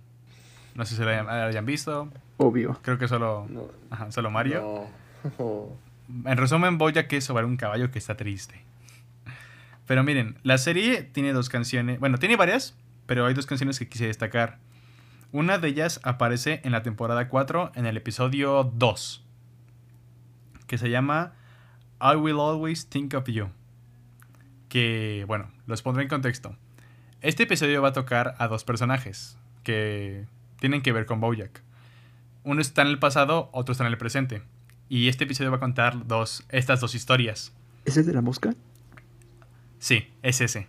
No 0.75 0.85
sé 0.85 0.95
si 0.95 1.03
la 1.03 1.11
hayan- 1.11 1.25
la 1.25 1.45
hayan 1.47 1.65
visto. 1.65 2.09
Obvio. 2.37 2.77
Creo 2.83 2.97
que 2.99 3.07
solo, 3.07 3.47
No. 3.49 3.63
ajá, 3.89 4.11
solo 4.11 4.29
Mario. 4.29 4.85
No. 5.39 5.67
En 6.09 6.37
resumen, 6.37 6.77
Bojack 6.77 7.11
es 7.13 7.25
sobre 7.25 7.45
un 7.45 7.55
caballo 7.55 7.91
que 7.91 7.99
está 7.99 8.17
triste. 8.17 8.65
Pero 9.85 10.03
miren, 10.03 10.37
la 10.43 10.57
serie 10.57 11.03
tiene 11.03 11.33
dos 11.33 11.49
canciones. 11.49 11.99
Bueno, 11.99 12.17
tiene 12.17 12.35
varias, 12.35 12.75
pero 13.05 13.25
hay 13.25 13.33
dos 13.33 13.45
canciones 13.45 13.79
que 13.79 13.87
quise 13.87 14.07
destacar. 14.07 14.59
Una 15.31 15.59
de 15.59 15.67
ellas 15.67 15.99
aparece 16.03 16.61
en 16.63 16.71
la 16.71 16.81
temporada 16.81 17.27
4, 17.27 17.73
en 17.75 17.85
el 17.85 17.97
episodio 17.97 18.63
2, 18.63 19.23
que 20.65 20.77
se 20.79 20.89
llama 20.89 21.33
I 22.01 22.15
Will 22.15 22.39
Always 22.39 22.89
Think 22.89 23.13
of 23.13 23.27
You. 23.27 23.49
Que, 24.67 25.25
bueno, 25.27 25.51
los 25.67 25.81
pondré 25.83 26.03
en 26.03 26.09
contexto. 26.09 26.55
Este 27.21 27.43
episodio 27.43 27.81
va 27.81 27.89
a 27.89 27.93
tocar 27.93 28.35
a 28.39 28.47
dos 28.47 28.63
personajes 28.63 29.37
que 29.63 30.25
tienen 30.59 30.81
que 30.81 30.91
ver 30.91 31.05
con 31.05 31.19
Bojack. 31.19 31.61
Uno 32.43 32.61
está 32.61 32.81
en 32.81 32.87
el 32.87 32.97
pasado, 32.97 33.49
otro 33.53 33.73
está 33.73 33.85
en 33.85 33.91
el 33.91 33.97
presente. 33.97 34.41
Y 34.89 35.07
este 35.07 35.25
episodio 35.25 35.51
va 35.51 35.57
a 35.57 35.59
contar 35.59 36.07
dos, 36.07 36.43
estas 36.49 36.81
dos 36.81 36.95
historias. 36.95 37.53
¿Es 37.85 37.95
el 37.95 38.07
de 38.07 38.13
la 38.13 38.21
mosca? 38.21 38.55
Sí, 39.77 40.11
es 40.23 40.41
ese. 40.41 40.67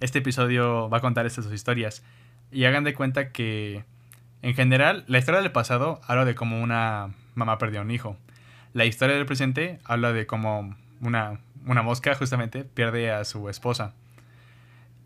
Este 0.00 0.18
episodio 0.18 0.90
va 0.90 0.98
a 0.98 1.00
contar 1.00 1.24
estas 1.24 1.46
dos 1.46 1.54
historias. 1.54 2.04
Y 2.52 2.64
hagan 2.66 2.84
de 2.84 2.92
cuenta 2.92 3.32
que, 3.32 3.84
en 4.42 4.54
general, 4.54 5.04
la 5.08 5.18
historia 5.18 5.40
del 5.40 5.50
pasado 5.50 6.02
habla 6.06 6.26
de 6.26 6.34
cómo 6.34 6.60
una 6.60 7.14
mamá 7.34 7.56
perdió 7.56 7.80
a 7.80 7.84
un 7.84 7.90
hijo. 7.90 8.18
La 8.74 8.84
historia 8.84 9.16
del 9.16 9.24
presente 9.24 9.80
habla 9.84 10.12
de 10.12 10.26
cómo 10.26 10.76
una, 11.00 11.40
una 11.64 11.82
mosca, 11.82 12.14
justamente, 12.14 12.64
pierde 12.64 13.10
a 13.10 13.24
su 13.24 13.48
esposa. 13.48 13.94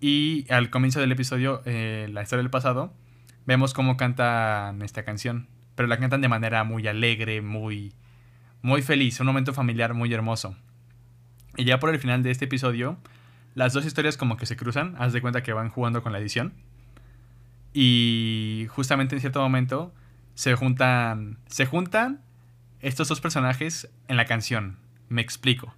Y 0.00 0.50
al 0.52 0.68
comienzo 0.68 0.98
del 0.98 1.12
episodio, 1.12 1.62
eh, 1.64 2.08
la 2.10 2.22
historia 2.22 2.42
del 2.42 2.50
pasado, 2.50 2.92
vemos 3.46 3.72
cómo 3.72 3.96
cantan 3.96 4.82
esta 4.82 5.04
canción. 5.04 5.46
Pero 5.76 5.86
la 5.86 5.98
cantan 5.98 6.20
de 6.20 6.28
manera 6.28 6.64
muy 6.64 6.88
alegre, 6.88 7.40
muy, 7.40 7.94
muy 8.62 8.82
feliz, 8.82 9.20
un 9.20 9.26
momento 9.26 9.52
familiar 9.52 9.92
muy 9.92 10.12
hermoso. 10.14 10.56
Y 11.56 11.64
ya 11.64 11.78
por 11.78 11.90
el 11.90 11.98
final 11.98 12.22
de 12.22 12.30
este 12.30 12.46
episodio, 12.46 12.96
las 13.54 13.72
dos 13.72 13.84
historias 13.84 14.16
como 14.16 14.36
que 14.36 14.46
se 14.46 14.56
cruzan, 14.56 14.94
haz 14.98 15.12
de 15.12 15.20
cuenta 15.20 15.42
que 15.42 15.52
van 15.52 15.68
jugando 15.68 16.02
con 16.02 16.12
la 16.12 16.18
edición. 16.18 16.54
Y 17.74 18.66
justamente 18.70 19.14
en 19.14 19.20
cierto 19.20 19.40
momento 19.40 19.92
se 20.34 20.54
juntan 20.54 21.38
se 21.46 21.66
juntan 21.66 22.20
estos 22.80 23.08
dos 23.08 23.20
personajes 23.20 23.90
en 24.08 24.16
la 24.16 24.24
canción. 24.24 24.78
Me 25.08 25.22
explico. 25.22 25.74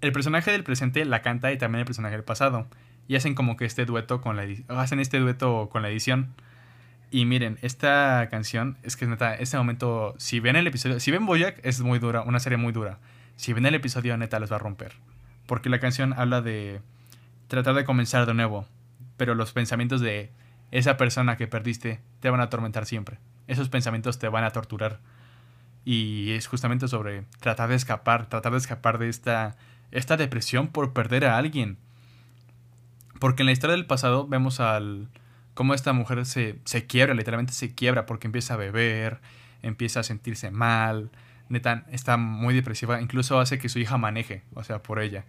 El 0.00 0.12
personaje 0.12 0.50
del 0.50 0.64
presente 0.64 1.04
la 1.04 1.22
canta 1.22 1.52
y 1.52 1.58
también 1.58 1.80
el 1.80 1.86
personaje 1.86 2.14
del 2.14 2.24
pasado 2.24 2.68
y 3.08 3.16
hacen 3.16 3.34
como 3.34 3.56
que 3.56 3.64
este 3.64 3.84
dueto 3.84 4.20
con 4.20 4.36
la 4.36 4.46
hacen 4.68 5.00
este 5.00 5.18
dueto 5.18 5.68
con 5.70 5.82
la 5.82 5.90
edición. 5.90 6.34
Y 7.10 7.24
miren, 7.24 7.58
esta 7.62 8.26
canción 8.30 8.76
es 8.82 8.96
que 8.96 9.06
neta, 9.06 9.34
este 9.34 9.56
momento, 9.56 10.14
si 10.18 10.40
ven 10.40 10.56
el 10.56 10.66
episodio, 10.66 10.98
si 10.98 11.10
ven 11.10 11.24
Boyack, 11.24 11.60
es 11.64 11.80
muy 11.80 11.98
dura, 11.98 12.22
una 12.22 12.40
serie 12.40 12.58
muy 12.58 12.72
dura. 12.72 12.98
Si 13.36 13.52
ven 13.52 13.66
el 13.66 13.74
episodio, 13.74 14.16
neta, 14.16 14.40
les 14.40 14.50
va 14.50 14.56
a 14.56 14.58
romper. 14.58 14.92
Porque 15.46 15.68
la 15.68 15.78
canción 15.78 16.14
habla 16.14 16.40
de 16.40 16.80
tratar 17.48 17.74
de 17.74 17.84
comenzar 17.84 18.26
de 18.26 18.34
nuevo. 18.34 18.66
Pero 19.16 19.34
los 19.34 19.52
pensamientos 19.52 20.00
de 20.00 20.30
esa 20.72 20.96
persona 20.96 21.36
que 21.36 21.46
perdiste 21.46 22.00
te 22.20 22.30
van 22.30 22.40
a 22.40 22.44
atormentar 22.44 22.86
siempre. 22.86 23.18
Esos 23.46 23.68
pensamientos 23.68 24.18
te 24.18 24.28
van 24.28 24.44
a 24.44 24.50
torturar. 24.50 24.98
Y 25.84 26.32
es 26.32 26.48
justamente 26.48 26.88
sobre 26.88 27.24
tratar 27.38 27.68
de 27.68 27.76
escapar, 27.76 28.28
tratar 28.28 28.50
de 28.50 28.58
escapar 28.58 28.98
de 28.98 29.08
esta, 29.08 29.56
esta 29.92 30.16
depresión 30.16 30.66
por 30.68 30.92
perder 30.92 31.24
a 31.24 31.38
alguien. 31.38 31.78
Porque 33.20 33.42
en 33.42 33.46
la 33.46 33.52
historia 33.52 33.76
del 33.76 33.86
pasado 33.86 34.26
vemos 34.26 34.58
al 34.58 35.08
cómo 35.56 35.72
esta 35.72 35.94
mujer 35.94 36.26
se, 36.26 36.60
se 36.64 36.86
quiebra, 36.86 37.14
literalmente 37.14 37.54
se 37.54 37.74
quiebra 37.74 38.04
porque 38.04 38.28
empieza 38.28 38.54
a 38.54 38.56
beber, 38.58 39.22
empieza 39.62 40.00
a 40.00 40.02
sentirse 40.02 40.50
mal, 40.50 41.10
neta, 41.48 41.86
está 41.90 42.18
muy 42.18 42.54
depresiva, 42.54 43.00
incluso 43.00 43.40
hace 43.40 43.58
que 43.58 43.70
su 43.70 43.78
hija 43.78 43.96
maneje, 43.96 44.44
o 44.52 44.62
sea, 44.62 44.82
por 44.82 45.00
ella. 45.00 45.24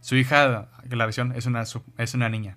Su 0.00 0.14
hija, 0.14 0.68
aclaración, 0.78 1.32
es 1.32 1.46
una, 1.46 1.64
es 1.98 2.14
una 2.14 2.28
niña. 2.28 2.56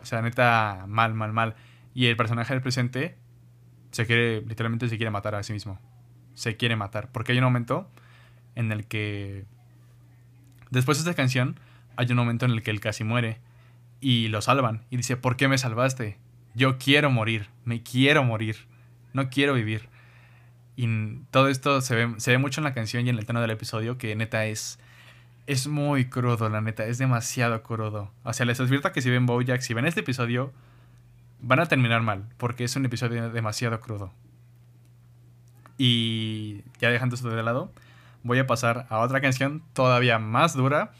O 0.00 0.06
sea, 0.06 0.22
neta, 0.22 0.86
mal, 0.88 1.12
mal, 1.12 1.34
mal. 1.34 1.54
Y 1.92 2.06
el 2.06 2.16
personaje 2.16 2.54
del 2.54 2.62
presente 2.62 3.18
se 3.90 4.06
quiere, 4.06 4.40
literalmente 4.40 4.88
se 4.88 4.96
quiere 4.96 5.10
matar 5.10 5.34
a 5.34 5.42
sí 5.42 5.52
mismo. 5.52 5.78
Se 6.32 6.56
quiere 6.56 6.76
matar. 6.76 7.12
Porque 7.12 7.32
hay 7.32 7.38
un 7.38 7.44
momento 7.44 7.90
en 8.54 8.72
el 8.72 8.86
que, 8.86 9.44
después 10.70 10.96
de 10.96 11.10
esta 11.10 11.14
canción, 11.14 11.60
hay 11.96 12.06
un 12.10 12.16
momento 12.16 12.46
en 12.46 12.52
el 12.52 12.62
que 12.62 12.70
él 12.70 12.80
casi 12.80 13.04
muere 13.04 13.38
y 14.00 14.28
lo 14.28 14.42
salvan. 14.42 14.84
Y 14.90 14.96
dice, 14.96 15.16
¿por 15.16 15.36
qué 15.36 15.48
me 15.48 15.58
salvaste? 15.58 16.18
Yo 16.54 16.78
quiero 16.78 17.10
morir, 17.10 17.48
me 17.64 17.82
quiero 17.82 18.24
morir, 18.24 18.56
no 19.12 19.30
quiero 19.30 19.54
vivir. 19.54 19.88
Y 20.76 20.88
todo 21.30 21.48
esto 21.48 21.80
se 21.80 21.94
ve, 21.94 22.14
se 22.18 22.30
ve 22.32 22.38
mucho 22.38 22.60
en 22.60 22.64
la 22.64 22.74
canción 22.74 23.06
y 23.06 23.10
en 23.10 23.18
el 23.18 23.26
tono 23.26 23.40
del 23.40 23.50
episodio 23.50 23.98
que 23.98 24.14
neta 24.16 24.46
es... 24.46 24.78
Es 25.46 25.66
muy 25.66 26.04
crudo, 26.04 26.48
la 26.48 26.60
neta, 26.60 26.86
es 26.86 26.98
demasiado 26.98 27.62
crudo. 27.62 28.12
O 28.22 28.32
sea, 28.32 28.46
les 28.46 28.60
advierto 28.60 28.92
que 28.92 29.02
si 29.02 29.10
ven 29.10 29.26
Bojack, 29.26 29.62
si 29.62 29.74
ven 29.74 29.84
este 29.84 30.00
episodio, 30.00 30.52
van 31.40 31.58
a 31.58 31.66
terminar 31.66 32.02
mal, 32.02 32.24
porque 32.36 32.64
es 32.64 32.76
un 32.76 32.84
episodio 32.84 33.30
demasiado 33.30 33.80
crudo. 33.80 34.12
Y 35.76 36.62
ya 36.78 36.90
dejando 36.90 37.16
esto 37.16 37.30
de 37.30 37.42
lado, 37.42 37.72
voy 38.22 38.38
a 38.38 38.46
pasar 38.46 38.86
a 38.90 38.98
otra 38.98 39.20
canción 39.20 39.62
todavía 39.72 40.18
más 40.18 40.54
dura, 40.54 40.92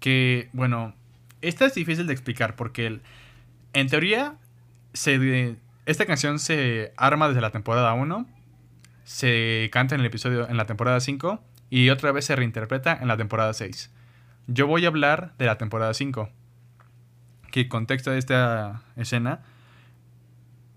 que, 0.00 0.48
bueno, 0.52 0.94
esta 1.42 1.66
es 1.66 1.74
difícil 1.74 2.06
de 2.06 2.12
explicar 2.12 2.56
porque 2.56 2.86
el- 2.86 3.02
en 3.72 3.88
teoría 3.88 4.36
se, 4.92 5.56
esta 5.86 6.06
canción 6.06 6.38
se 6.38 6.92
arma 6.96 7.28
desde 7.28 7.40
la 7.40 7.50
temporada 7.50 7.92
1, 7.94 8.26
se 9.04 9.68
canta 9.72 9.94
en 9.94 10.00
el 10.00 10.06
episodio 10.06 10.48
en 10.48 10.56
la 10.56 10.64
temporada 10.66 10.98
5 11.00 11.42
y 11.70 11.90
otra 11.90 12.12
vez 12.12 12.24
se 12.24 12.36
reinterpreta 12.36 12.96
en 13.00 13.08
la 13.08 13.16
temporada 13.16 13.52
6. 13.52 13.90
Yo 14.46 14.66
voy 14.66 14.84
a 14.84 14.88
hablar 14.88 15.34
de 15.38 15.46
la 15.46 15.58
temporada 15.58 15.92
5. 15.94 16.30
Que 17.50 17.68
contexto 17.68 18.10
de 18.10 18.18
esta 18.18 18.82
escena. 18.96 19.42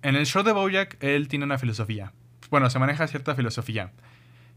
En 0.02 0.15
el 0.15 0.26
show 0.26 0.44
de 0.44 0.52
Bojack 0.53 0.98
él 1.03 1.27
tiene 1.27 1.45
una 1.45 1.57
filosofía. 1.57 2.14
Bueno, 2.49 2.69
se 2.69 2.80
maneja 2.80 3.07
cierta 3.07 3.36
filosofía. 3.36 3.91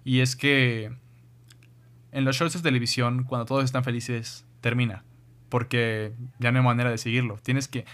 Y 0.04 0.20
es 0.20 0.36
que 0.36 0.92
en 2.12 2.24
los 2.24 2.36
shows 2.36 2.52
de 2.54 2.60
televisión, 2.60 3.24
cuando 3.24 3.44
todos 3.46 3.64
están 3.64 3.84
felices, 3.84 4.44
termina. 4.60 5.04
Porque 5.52 6.14
ya 6.38 6.50
no 6.50 6.60
hay 6.60 6.64
manera 6.64 6.88
de 6.88 6.96
seguirlo. 6.96 7.36
Tienes 7.42 7.68
que... 7.68 7.84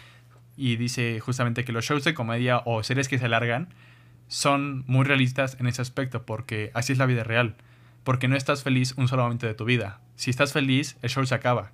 Y 0.57 0.77
dice 0.77 1.19
justamente 1.19 1.65
que 1.65 1.73
los 1.73 1.85
shows 1.85 2.05
de 2.05 2.15
comedia 2.15 2.63
o 2.67 2.85
series 2.85 3.09
que 3.09 3.19
se 3.19 3.25
alargan 3.25 3.75
son 4.29 4.85
muy 4.87 5.05
realistas 5.05 5.57
en 5.59 5.67
ese 5.67 5.83
aspecto, 5.83 6.25
porque 6.25 6.71
así 6.73 6.93
es 6.93 6.99
la 6.99 7.07
vida 7.07 7.25
real. 7.25 7.57
Porque 8.05 8.29
no 8.29 8.37
estás 8.37 8.63
feliz 8.63 8.95
un 8.97 9.09
solo 9.09 9.25
momento 9.25 9.49
de 9.49 9.55
tu 9.55 9.65
vida. 9.65 9.99
Si 10.15 10.31
estás 10.31 10.53
feliz, 10.53 10.99
el 11.03 11.11
show 11.11 11.27
se 11.27 11.35
acaba. 11.35 11.73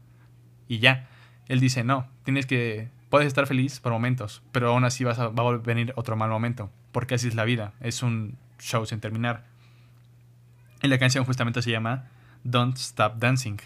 Y 0.68 0.78
ya. 0.78 1.06
Él 1.48 1.60
dice, 1.60 1.84
no, 1.84 2.08
tienes 2.22 2.46
que... 2.46 2.88
Puedes 3.10 3.26
estar 3.26 3.46
feliz 3.46 3.78
por 3.78 3.92
momentos, 3.92 4.42
pero 4.52 4.70
aún 4.70 4.84
así 4.84 5.04
vas 5.04 5.18
a, 5.18 5.28
va 5.28 5.46
a 5.46 5.58
venir 5.58 5.92
otro 5.96 6.16
mal 6.16 6.30
momento. 6.30 6.70
Porque 6.92 7.16
así 7.16 7.28
es 7.28 7.34
la 7.34 7.44
vida. 7.44 7.74
Es 7.80 8.02
un 8.02 8.38
show 8.58 8.86
sin 8.86 9.00
terminar. 9.00 9.44
Y 10.82 10.88
la 10.88 10.96
canción 10.96 11.26
justamente 11.26 11.60
se 11.60 11.70
llama 11.70 12.08
Don't 12.42 12.78
Stop 12.78 13.18
Dancing, 13.18 13.58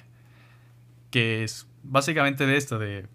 que 1.12 1.44
es 1.44 1.68
básicamente 1.88 2.46
de 2.46 2.56
esto, 2.56 2.78
de 2.78 3.06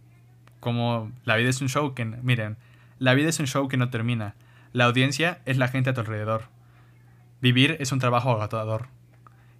cómo 0.59 1.11
la 1.25 1.35
vida 1.35 1.49
es 1.49 1.61
un 1.61 1.69
show 1.69 1.93
que, 1.93 2.05
miren, 2.05 2.57
la 2.99 3.13
vida 3.13 3.29
es 3.29 3.39
un 3.39 3.47
show 3.47 3.67
que 3.67 3.77
no 3.77 3.89
termina. 3.89 4.35
La 4.71 4.85
audiencia 4.85 5.41
es 5.45 5.57
la 5.57 5.67
gente 5.67 5.89
a 5.89 5.93
tu 5.93 6.01
alrededor. 6.01 6.45
Vivir 7.41 7.77
es 7.79 7.91
un 7.91 7.99
trabajo 7.99 8.31
agotador. 8.31 8.87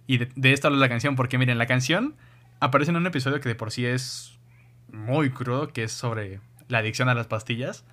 Y 0.06 0.18
de, 0.18 0.28
de 0.34 0.52
esto 0.52 0.68
habla 0.68 0.80
la 0.80 0.88
canción, 0.88 1.16
porque 1.16 1.38
miren, 1.38 1.58
la 1.58 1.66
canción 1.66 2.14
aparece 2.60 2.90
en 2.90 2.96
un 2.96 3.06
episodio 3.06 3.40
que 3.40 3.48
de 3.48 3.54
por 3.54 3.70
sí 3.70 3.86
es 3.86 4.38
muy 4.92 5.30
crudo, 5.30 5.68
que 5.68 5.84
es 5.84 5.92
sobre 5.92 6.40
la 6.68 6.78
adicción 6.78 7.08
a 7.08 7.14
las 7.14 7.26
pastillas 7.26 7.84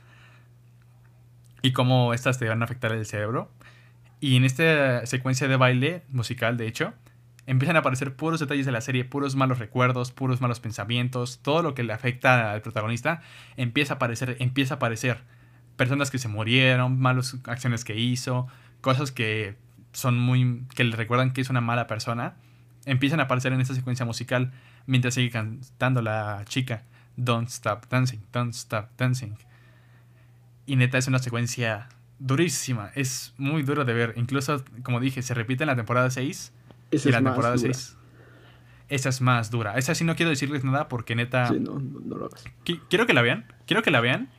y 1.61 1.73
cómo 1.73 2.13
estas 2.13 2.39
te 2.39 2.47
van 2.47 2.61
a 2.61 2.65
afectar 2.65 2.91
el 2.91 3.05
cerebro. 3.05 3.49
Y 4.19 4.35
en 4.37 4.45
esta 4.45 5.05
secuencia 5.05 5.47
de 5.47 5.57
baile 5.57 6.03
musical, 6.09 6.57
de 6.57 6.67
hecho, 6.67 6.93
empiezan 7.51 7.75
a 7.75 7.79
aparecer 7.79 8.15
puros 8.15 8.39
detalles 8.39 8.65
de 8.65 8.71
la 8.71 8.79
serie, 8.79 9.03
puros 9.03 9.35
malos 9.35 9.59
recuerdos, 9.59 10.13
puros 10.13 10.39
malos 10.39 10.61
pensamientos, 10.61 11.39
todo 11.41 11.61
lo 11.61 11.73
que 11.75 11.83
le 11.83 11.91
afecta 11.91 12.53
al 12.53 12.61
protagonista 12.61 13.21
empieza 13.57 13.93
a 13.93 13.95
aparecer, 13.97 14.37
empieza 14.39 14.75
a 14.75 14.77
aparecer. 14.77 15.17
Personas 15.75 16.11
que 16.11 16.17
se 16.17 16.29
murieron, 16.29 16.97
malas 16.97 17.35
acciones 17.43 17.83
que 17.83 17.97
hizo, 17.97 18.47
cosas 18.79 19.11
que 19.11 19.57
son 19.91 20.17
muy 20.17 20.63
que 20.75 20.85
le 20.85 20.95
recuerdan 20.95 21.31
que 21.31 21.41
es 21.41 21.49
una 21.49 21.59
mala 21.59 21.87
persona, 21.87 22.35
empiezan 22.85 23.19
a 23.19 23.23
aparecer 23.23 23.51
en 23.51 23.59
esta 23.59 23.75
secuencia 23.75 24.05
musical 24.05 24.53
mientras 24.85 25.15
sigue 25.15 25.29
cantando 25.29 26.01
la 26.01 26.43
chica 26.45 26.83
Don't 27.17 27.49
Stop 27.49 27.89
Dancing, 27.89 28.19
Don't 28.31 28.53
Stop 28.53 28.91
Dancing. 28.97 29.35
Y 30.65 30.77
neta 30.77 30.97
es 30.97 31.07
una 31.09 31.19
secuencia 31.19 31.89
durísima, 32.17 32.91
es 32.95 33.33
muy 33.37 33.63
duro 33.63 33.83
de 33.83 33.93
ver, 33.93 34.13
incluso 34.15 34.63
como 34.83 35.01
dije, 35.01 35.21
se 35.21 35.33
repite 35.33 35.65
en 35.65 35.67
la 35.67 35.75
temporada 35.75 36.09
6 36.09 36.53
Esa 36.91 37.07
y 37.07 37.11
es 37.11 37.15
la 37.15 37.21
más 37.21 37.33
temporada 37.33 37.55
dura. 37.55 37.73
6. 37.73 37.97
Esa 38.89 39.09
es 39.09 39.21
más 39.21 39.49
dura. 39.51 39.77
Esa 39.77 39.95
sí 39.95 40.03
no 40.03 40.15
quiero 40.15 40.29
decirles 40.29 40.63
nada 40.65 40.87
porque 40.89 41.15
neta 41.15 41.47
Sí, 41.47 41.59
no, 41.59 41.79
no, 41.79 41.99
no 42.01 42.17
lo 42.17 42.25
hagas. 42.25 42.43
Qui- 42.65 42.81
Quiero 42.89 43.05
que 43.05 43.13
la 43.13 43.21
vean, 43.21 43.45
quiero 43.65 43.83
que 43.83 43.91
la 43.91 44.01
vean, 44.01 44.29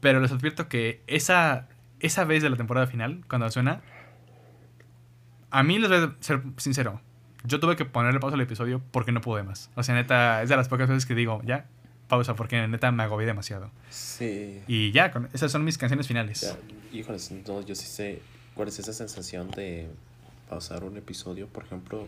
pero 0.00 0.20
les 0.20 0.32
advierto 0.32 0.68
que 0.68 1.02
esa, 1.06 1.68
esa 2.00 2.24
vez 2.24 2.42
de 2.42 2.50
la 2.50 2.56
temporada 2.56 2.86
final, 2.88 3.24
cuando 3.28 3.48
suena, 3.50 3.80
a 5.50 5.62
mí 5.62 5.78
les 5.78 5.88
voy 5.88 5.98
a 5.98 6.16
ser 6.20 6.42
sincero, 6.56 7.00
yo 7.44 7.60
tuve 7.60 7.76
que 7.76 7.84
ponerle 7.84 8.20
pausa 8.20 8.34
al 8.34 8.40
episodio 8.40 8.82
porque 8.90 9.12
no 9.12 9.20
pude 9.20 9.42
más. 9.42 9.70
O 9.76 9.82
sea, 9.82 9.94
neta, 9.94 10.42
es 10.42 10.48
de 10.48 10.56
las 10.56 10.68
pocas 10.68 10.88
veces 10.88 11.06
que 11.06 11.14
digo, 11.14 11.40
ya, 11.44 11.66
pausa, 12.08 12.34
porque 12.34 12.66
neta 12.66 12.90
me 12.90 13.04
agobié 13.04 13.26
demasiado. 13.26 13.70
Sí. 13.90 14.60
Y 14.66 14.90
ya, 14.92 15.10
con, 15.12 15.28
esas 15.32 15.52
son 15.52 15.64
mis 15.64 15.78
canciones 15.78 16.06
finales. 16.08 16.40
Ya, 16.40 16.56
híjoles, 16.98 17.30
no, 17.46 17.60
yo 17.62 17.74
sí 17.74 17.86
sé 17.86 18.22
cuál 18.54 18.68
es 18.68 18.78
esa 18.78 18.92
sensación 18.92 19.50
de 19.52 19.88
pausar 20.48 20.84
un 20.84 20.96
episodio. 20.96 21.46
Por 21.46 21.64
ejemplo, 21.64 22.06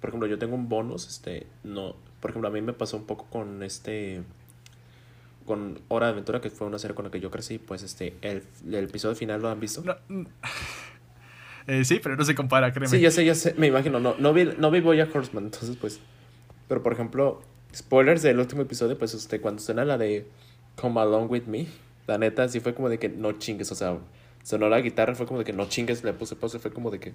por 0.00 0.10
ejemplo, 0.10 0.28
yo 0.28 0.38
tengo 0.38 0.54
un 0.54 0.68
bonus, 0.68 1.08
este, 1.08 1.46
no, 1.64 1.96
por 2.20 2.30
ejemplo, 2.30 2.48
a 2.48 2.52
mí 2.52 2.60
me 2.60 2.72
pasó 2.72 2.96
un 2.96 3.04
poco 3.04 3.26
con 3.26 3.62
este, 3.62 4.22
con 5.44 5.80
Hora 5.88 6.06
de 6.06 6.12
Aventura, 6.12 6.40
que 6.40 6.50
fue 6.50 6.66
una 6.66 6.78
serie 6.78 6.94
con 6.94 7.04
la 7.04 7.10
que 7.10 7.20
yo 7.20 7.30
crecí, 7.30 7.58
pues 7.58 7.82
este, 7.82 8.14
el, 8.22 8.44
el 8.66 8.84
episodio 8.84 9.16
final 9.16 9.42
lo 9.42 9.48
han 9.48 9.60
visto. 9.60 9.82
No, 9.82 9.96
mm. 10.08 10.26
Eh, 11.66 11.84
sí, 11.84 12.00
pero 12.02 12.16
no 12.16 12.24
se 12.24 12.34
compara, 12.34 12.72
créeme. 12.72 12.88
Sí, 12.88 12.98
ya 12.98 13.10
sé, 13.10 13.26
ya 13.26 13.34
sé, 13.34 13.54
me 13.58 13.66
imagino, 13.66 14.00
no, 14.00 14.14
no 14.18 14.32
vi, 14.32 14.48
no 14.56 14.70
vi 14.70 14.80
Bojack 14.80 15.14
Horseman, 15.14 15.44
entonces 15.44 15.76
pues, 15.76 16.00
pero 16.66 16.82
por 16.82 16.94
ejemplo, 16.94 17.42
spoilers 17.74 18.22
del 18.22 18.38
último 18.38 18.62
episodio, 18.62 18.96
pues 18.96 19.12
este, 19.12 19.42
cuando 19.42 19.60
suena 19.60 19.84
la 19.84 19.98
de 19.98 20.26
Come 20.76 20.98
Along 20.98 21.30
With 21.30 21.44
Me, 21.44 21.66
la 22.06 22.16
neta, 22.16 22.48
sí 22.48 22.60
fue 22.60 22.74
como 22.74 22.88
de 22.88 22.98
que 22.98 23.10
no 23.10 23.32
chingues, 23.32 23.70
o 23.70 23.74
sea, 23.74 23.98
sonó 24.42 24.68
la 24.68 24.80
guitarra, 24.80 25.14
fue 25.14 25.26
como 25.26 25.38
de 25.40 25.44
que 25.44 25.52
no 25.52 25.68
chingues, 25.68 26.02
le 26.04 26.12
puse 26.12 26.36
pausa, 26.36 26.58
fue 26.58 26.72
como 26.72 26.90
de 26.90 26.98
que, 27.00 27.12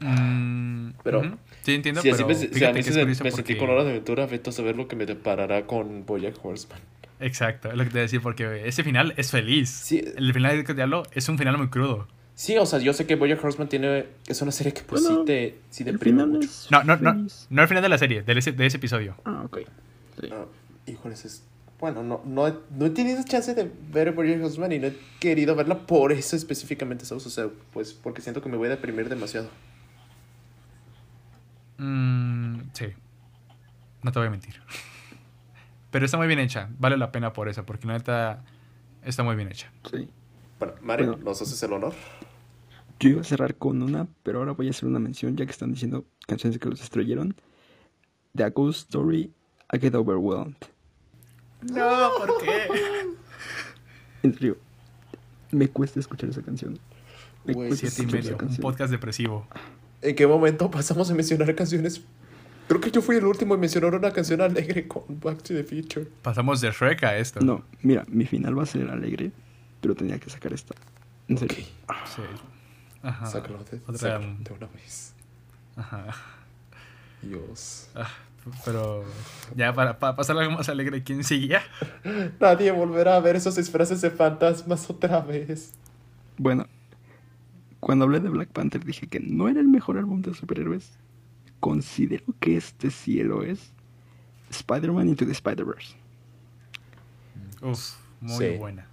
Mm, 0.00 0.90
Pero-. 1.02 1.38
Sí, 1.62 1.74
entiendo, 1.74 2.02
si 2.02 2.10
así 2.10 2.22
pero 2.22 2.28
me, 2.28 2.34
si 2.34 2.64
a 2.64 2.72
mí 2.72 2.82
se- 2.82 3.04
me 3.04 3.14
sentí 3.14 3.30
porque- 3.30 3.56
con 3.56 3.70
Hora 3.70 3.82
de 3.84 3.90
Aventura, 3.90 4.26
vete 4.26 4.50
a 4.50 4.52
saber 4.52 4.76
lo 4.76 4.88
que 4.88 4.94
me 4.96 5.06
deparará 5.06 5.66
con 5.66 6.04
Bojack 6.04 6.44
Horseman. 6.44 6.78
Exacto, 7.18 7.70
es 7.70 7.76
lo 7.78 7.84
que 7.84 7.88
te 7.88 7.94
voy 7.94 8.00
a 8.00 8.02
decir, 8.02 8.20
porque 8.20 8.68
ese 8.68 8.84
final 8.84 9.14
es 9.16 9.30
feliz. 9.30 9.70
Sí. 9.70 10.04
El 10.16 10.34
final 10.34 10.62
de 10.64 10.74
Diablo 10.74 11.04
es 11.12 11.28
un 11.30 11.38
final 11.38 11.56
muy 11.56 11.68
crudo. 11.68 12.06
Sí, 12.34 12.58
o 12.58 12.66
sea, 12.66 12.78
yo 12.78 12.92
sé 12.92 13.06
que 13.06 13.14
Bojack 13.14 13.42
Horseman 13.42 13.68
tiene, 13.70 14.04
es 14.26 14.42
una 14.42 14.52
serie 14.52 14.74
que 14.74 14.82
pues 14.82 15.02
Bueno, 15.02 15.20
sí 15.20 15.24
te, 15.24 15.58
sí 15.70 15.82
deprime 15.84 16.26
mucho. 16.26 16.46
No, 16.70 16.84
no, 16.84 16.96
no, 16.98 17.14
feliz. 17.14 17.46
no 17.48 17.62
el 17.62 17.68
final 17.68 17.82
de 17.82 17.88
la 17.88 17.96
serie, 17.96 18.20
de 18.22 18.38
ese, 18.38 18.52
de 18.52 18.66
ese 18.66 18.76
episodio. 18.76 19.16
Ah, 19.24 19.42
ok. 19.46 19.60
Sí. 20.20 20.28
Ah, 20.30 20.44
híjoles, 20.86 21.24
es... 21.24 21.42
Bueno, 21.78 22.02
no, 22.02 22.22
no, 22.24 22.48
he, 22.48 22.54
no 22.70 22.86
he 22.86 22.90
tenido 22.90 23.22
chance 23.24 23.54
de 23.54 23.70
ver 23.92 24.12
Bojack 24.12 24.42
Horseman 24.42 24.72
y 24.72 24.78
no 24.78 24.86
he 24.86 24.96
querido 25.20 25.54
verla 25.54 25.86
por 25.86 26.10
eso 26.10 26.34
específicamente, 26.34 27.04
¿sabes? 27.04 27.26
O 27.26 27.30
sea, 27.30 27.48
pues 27.72 27.92
porque 27.92 28.22
siento 28.22 28.40
que 28.42 28.48
me 28.48 28.56
voy 28.56 28.68
a 28.68 28.70
deprimir 28.70 29.08
demasiado. 29.10 29.50
Mm, 31.78 32.60
sí, 32.72 32.86
no 34.02 34.12
te 34.12 34.18
voy 34.18 34.28
a 34.28 34.30
mentir. 34.30 34.54
Pero 35.90 36.04
está 36.04 36.16
muy 36.16 36.26
bien 36.26 36.38
hecha, 36.38 36.68
vale 36.78 36.96
la 36.96 37.12
pena 37.12 37.32
por 37.32 37.48
eso, 37.48 37.64
porque 37.64 37.86
neta 37.86 38.42
está 39.02 39.22
muy 39.22 39.36
bien 39.36 39.48
hecha. 39.48 39.70
sí. 39.90 40.08
Bueno, 40.58 40.72
Mario, 40.80 41.06
Bueno. 41.08 41.22
¿nos 41.22 41.42
haces 41.42 41.62
el 41.64 41.74
honor? 41.74 41.92
Yo 42.98 43.10
iba 43.10 43.20
a 43.20 43.24
cerrar 43.24 43.56
con 43.56 43.82
una, 43.82 44.06
pero 44.22 44.38
ahora 44.38 44.52
voy 44.52 44.68
a 44.68 44.70
hacer 44.70 44.88
una 44.88 44.98
mención 44.98 45.36
ya 45.36 45.44
que 45.44 45.50
están 45.50 45.70
diciendo 45.70 46.06
canciones 46.26 46.58
que 46.58 46.66
los 46.70 46.78
destruyeron. 46.80 47.34
The 48.34 48.44
A 48.44 48.48
Ghost 48.48 48.88
Story, 48.88 49.34
I 49.70 49.78
Get 49.78 49.94
Overwhelmed. 49.94 50.56
No, 51.62 52.10
¿por 52.18 52.38
qué? 52.42 52.68
En 54.22 54.34
serio, 54.34 54.56
me 55.52 55.68
cuesta 55.68 56.00
escuchar 56.00 56.30
esa 56.30 56.42
canción. 56.42 56.78
Me 57.44 57.52
Güey, 57.54 57.68
cuesta 57.68 57.88
Siete 57.90 58.02
y 58.02 58.06
medio, 58.12 58.34
esa 58.36 58.44
un 58.44 58.56
podcast 58.56 58.90
depresivo. 58.90 59.46
¿En 60.02 60.16
qué 60.16 60.26
momento 60.26 60.68
pasamos 60.70 61.10
a 61.10 61.14
mencionar 61.14 61.54
canciones? 61.54 62.00
Creo 62.66 62.80
que 62.80 62.90
yo 62.90 63.00
fui 63.02 63.14
el 63.16 63.24
último 63.24 63.54
en 63.54 63.60
mencionar 63.60 63.94
una 63.94 64.10
canción 64.12 64.40
alegre 64.40 64.88
con 64.88 65.04
Back 65.08 65.42
to 65.42 65.54
the 65.54 65.62
Future. 65.62 66.08
Pasamos 66.22 66.60
de 66.60 66.72
Shrek 66.72 67.04
a 67.04 67.16
esto. 67.18 67.40
No, 67.40 67.62
mira, 67.82 68.04
mi 68.08 68.26
final 68.26 68.58
va 68.58 68.64
a 68.64 68.66
ser 68.66 68.88
alegre, 68.90 69.30
pero 69.80 69.94
tenía 69.94 70.18
que 70.18 70.28
sacar 70.30 70.52
esta. 70.52 70.74
En 71.28 71.38
serio. 71.38 71.64
Ok, 71.88 71.94
Sí. 72.16 72.22
Ajá. 73.02 73.26
sácalo 73.26 73.62
de, 73.62 73.76
Otra- 73.86 73.96
sácalo 73.98 74.34
de 74.40 74.52
una 74.52 74.66
vez. 74.68 75.14
Ajá. 75.76 76.06
Dios. 77.22 77.88
Ah, 77.94 78.08
pero 78.64 79.04
ya 79.56 79.72
para, 79.74 79.98
para 79.98 80.16
pasar 80.16 80.36
algo 80.38 80.52
más 80.52 80.68
alegre, 80.68 81.02
¿quién 81.02 81.24
seguía? 81.24 81.62
Nadie 82.40 82.70
volverá 82.72 83.16
a 83.16 83.20
ver 83.20 83.36
esos 83.36 83.56
disfraces 83.56 84.00
de 84.00 84.10
fantasmas 84.10 84.88
otra 84.90 85.20
vez. 85.20 85.72
Bueno, 86.38 86.66
cuando 87.80 88.04
hablé 88.04 88.20
de 88.20 88.28
Black 88.28 88.50
Panther 88.50 88.84
dije 88.84 89.06
que 89.06 89.20
no 89.20 89.48
era 89.48 89.60
el 89.60 89.68
mejor 89.68 89.98
álbum 89.98 90.22
de 90.22 90.34
superhéroes. 90.34 90.92
Considero 91.60 92.24
que 92.40 92.56
este 92.56 92.90
sí 92.90 93.22
lo 93.22 93.42
es. 93.42 93.72
Spider-Man 94.50 95.08
Into 95.08 95.24
the 95.26 95.32
Spider-Verse. 95.32 95.96
Uf, 97.62 97.94
muy 98.20 98.36
Sí. 98.52 98.56
buena. 98.58 98.86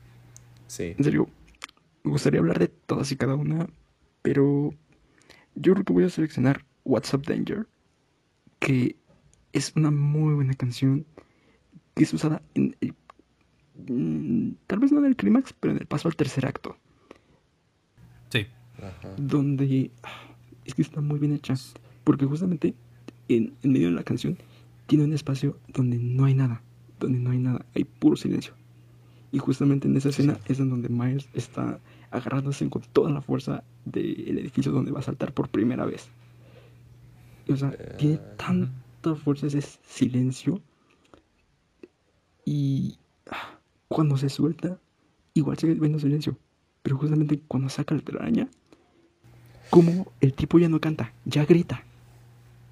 Sí. 0.67 0.95
En 0.97 1.03
serio, 1.03 1.29
me 2.03 2.11
gustaría 2.11 2.39
hablar 2.39 2.59
de 2.59 2.67
todas 2.69 3.11
y 3.11 3.17
cada 3.17 3.35
una, 3.35 3.67
pero 4.21 4.73
yo 5.55 5.73
creo 5.73 5.85
que 5.85 5.93
voy 5.93 6.03
a 6.05 6.09
seleccionar 6.09 6.65
What's 6.85 7.13
Up 7.13 7.23
Danger, 7.25 7.67
que 8.59 8.95
es 9.53 9.71
una 9.75 9.91
muy 9.91 10.33
buena 10.33 10.53
canción 10.53 11.05
que 11.95 12.03
es 12.03 12.13
usada 12.13 12.41
en 12.55 12.75
el- 12.81 12.93
mm, 13.87 14.55
tal 14.67 14.79
vez 14.79 14.91
no 14.91 14.99
en 14.99 15.05
el 15.05 15.15
clímax, 15.15 15.53
pero 15.53 15.73
en 15.73 15.79
el 15.79 15.85
paso 15.87 16.07
al 16.07 16.15
tercer 16.15 16.45
acto, 16.45 16.75
Sí. 18.29 18.47
Ajá. 18.77 19.09
donde 19.17 19.91
ah, 20.03 20.09
es 20.65 20.73
que 20.73 20.81
está 20.81 21.01
muy 21.01 21.19
bien 21.19 21.33
hecha, 21.33 21.53
porque 22.03 22.25
justamente 22.25 22.73
en, 23.29 23.53
en 23.63 23.71
medio 23.71 23.87
de 23.89 23.93
la 23.95 24.03
canción 24.03 24.37
tiene 24.87 25.03
un 25.05 25.13
espacio 25.13 25.57
donde 25.67 25.97
no 25.97 26.25
hay 26.25 26.33
nada, 26.33 26.61
donde 26.99 27.19
no 27.19 27.31
hay 27.31 27.37
nada, 27.39 27.65
hay 27.75 27.83
puro 27.83 28.15
silencio. 28.17 28.53
Y 29.31 29.39
justamente 29.39 29.87
en 29.87 29.95
esa 29.97 30.09
escena 30.09 30.37
es 30.47 30.59
en 30.59 30.69
donde 30.69 30.89
Miles 30.89 31.27
está 31.33 31.79
agarrándose 32.11 32.69
con 32.69 32.83
toda 32.93 33.09
la 33.11 33.21
fuerza 33.21 33.63
del 33.85 34.37
edificio 34.37 34.71
donde 34.71 34.91
va 34.91 34.99
a 34.99 35.03
saltar 35.03 35.33
por 35.33 35.49
primera 35.49 35.85
vez. 35.85 36.07
O 37.49 37.55
sea, 37.55 37.71
tiene 37.97 38.19
tanta 39.03 39.21
fuerza 39.21 39.47
ese 39.47 39.61
silencio. 39.87 40.61
Y 42.45 42.97
cuando 43.87 44.17
se 44.17 44.29
suelta, 44.29 44.77
igual 45.33 45.57
sigue 45.57 45.73
viendo 45.75 45.99
silencio. 45.99 46.37
Pero 46.81 46.97
justamente 46.97 47.39
cuando 47.47 47.69
saca 47.69 47.95
la 47.95 48.01
telaraña, 48.01 48.47
como 49.69 50.11
el 50.19 50.33
tipo 50.33 50.59
ya 50.59 50.69
no 50.69 50.79
canta, 50.81 51.13
ya 51.25 51.45
grita. 51.45 51.83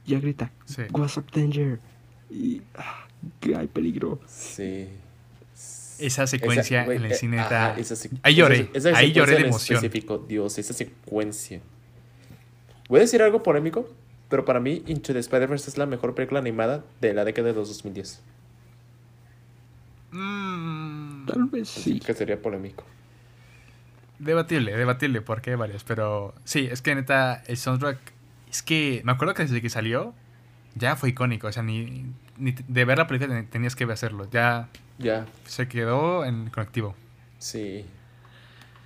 Ya 0.06 0.20
grita. 0.20 0.52
Sí. 0.66 0.84
What's 0.92 1.18
up, 1.18 1.26
danger? 1.32 1.80
Y 2.30 2.62
ah, 2.76 3.08
que 3.40 3.56
hay 3.56 3.68
peligro. 3.68 4.20
Sí. 4.28 4.88
Esa 6.00 6.26
secuencia 6.26 6.84
en 6.86 7.06
el 7.06 7.12
eh, 7.12 7.16
cine 7.16 7.40
ajá, 7.40 7.78
está- 7.78 8.10
Ahí 8.24 8.34
lloré, 8.34 8.72
esa- 8.74 8.90
esa 8.90 8.98
ahí 8.98 9.12
lloré 9.12 9.36
de 9.36 9.42
emoción. 9.48 9.78
específico, 9.78 10.18
Dios, 10.18 10.58
esa 10.58 10.74
secuencia. 10.74 11.62
Voy 12.90 12.98
a 12.98 13.02
decir 13.02 13.22
algo 13.22 13.44
polémico, 13.44 13.88
pero 14.32 14.44
para 14.46 14.60
mí 14.60 14.82
Into 14.88 15.14
the 15.14 15.20
Spider-Verse 15.20 15.70
es 15.70 15.78
la 15.78 15.86
mejor 15.86 16.16
película 16.16 16.40
animada 16.40 16.84
de 17.02 17.14
la 17.14 17.24
década 17.24 17.50
de 17.50 17.54
los 17.54 17.68
2010. 17.68 18.22
Mm, 20.12 21.26
Tal 21.28 21.46
vez 21.46 21.78
Así 21.78 21.94
sí. 21.94 22.00
que 22.00 22.14
sería 22.14 22.42
polémico. 22.42 22.84
debatible, 24.20 24.76
debatible, 24.76 25.22
porque 25.22 25.52
hay 25.52 25.56
varias. 25.56 25.84
Pero 25.84 26.34
sí, 26.44 26.68
es 26.72 26.82
que 26.82 26.96
neta, 26.96 27.44
el 27.48 27.58
soundtrack 27.58 27.98
Es 28.50 28.62
que 28.62 29.02
me 29.06 29.12
acuerdo 29.14 29.34
que 29.34 29.44
desde 29.44 29.62
que 29.62 29.70
salió 29.70 30.14
ya 30.76 30.96
fue 30.96 31.10
icónico. 31.10 31.48
O 31.48 31.52
sea, 31.52 31.64
ni, 31.64 32.06
ni 32.38 32.52
de 32.68 32.86
ver 32.86 32.98
la 32.98 33.08
película 33.08 33.46
tenías 33.50 33.76
que 33.76 33.84
hacerlo. 33.86 34.28
Ya 34.32 34.70
Ya, 34.98 35.26
se 35.46 35.68
quedó 35.68 36.26
en 36.26 36.50
conectivo. 36.50 36.96
sí. 37.40 37.86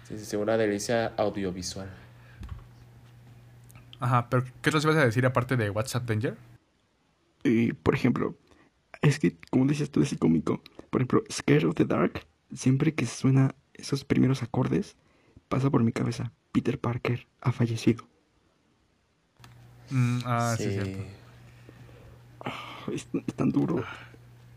Sí, 0.07 0.19
sí, 0.19 0.26
sí, 0.26 0.35
una 0.35 0.55
delicia 0.55 1.13
audiovisual. 1.17 1.89
Ajá, 4.06 4.30
pero 4.30 4.44
¿qué 4.61 4.69
os 4.69 4.84
ibas 4.84 4.98
a 4.98 5.06
decir 5.06 5.26
aparte 5.26 5.57
de 5.57 5.72
WhatsApp 5.72 6.07
Danger? 6.07 6.38
Y, 7.44 7.73
por 7.73 7.95
ejemplo, 7.95 8.36
es 9.02 9.18
que, 9.18 9.36
como 9.49 9.65
dices 9.65 9.90
tú, 9.90 10.03
es 10.03 10.15
cómico. 10.19 10.61
Por 10.91 11.02
ejemplo, 11.02 11.23
Scared 11.32 11.65
of 11.65 11.73
the 11.73 11.86
Dark, 11.86 12.27
siempre 12.53 12.94
que 12.94 13.07
suena 13.07 13.56
esos 13.73 14.06
primeros 14.06 14.44
acordes, 14.44 14.95
pasa 15.49 15.72
por 15.72 15.82
mi 15.82 15.91
cabeza. 15.91 16.32
Peter 16.52 16.80
Parker 16.80 17.26
ha 17.41 17.52
fallecido. 17.52 18.07
Mm, 19.90 20.19
ah, 20.23 20.53
sí, 20.56 20.65
es 20.65 20.73
cierto. 20.73 21.03
Es, 22.94 23.07
es 23.26 23.34
tan 23.34 23.52
duro. 23.52 23.84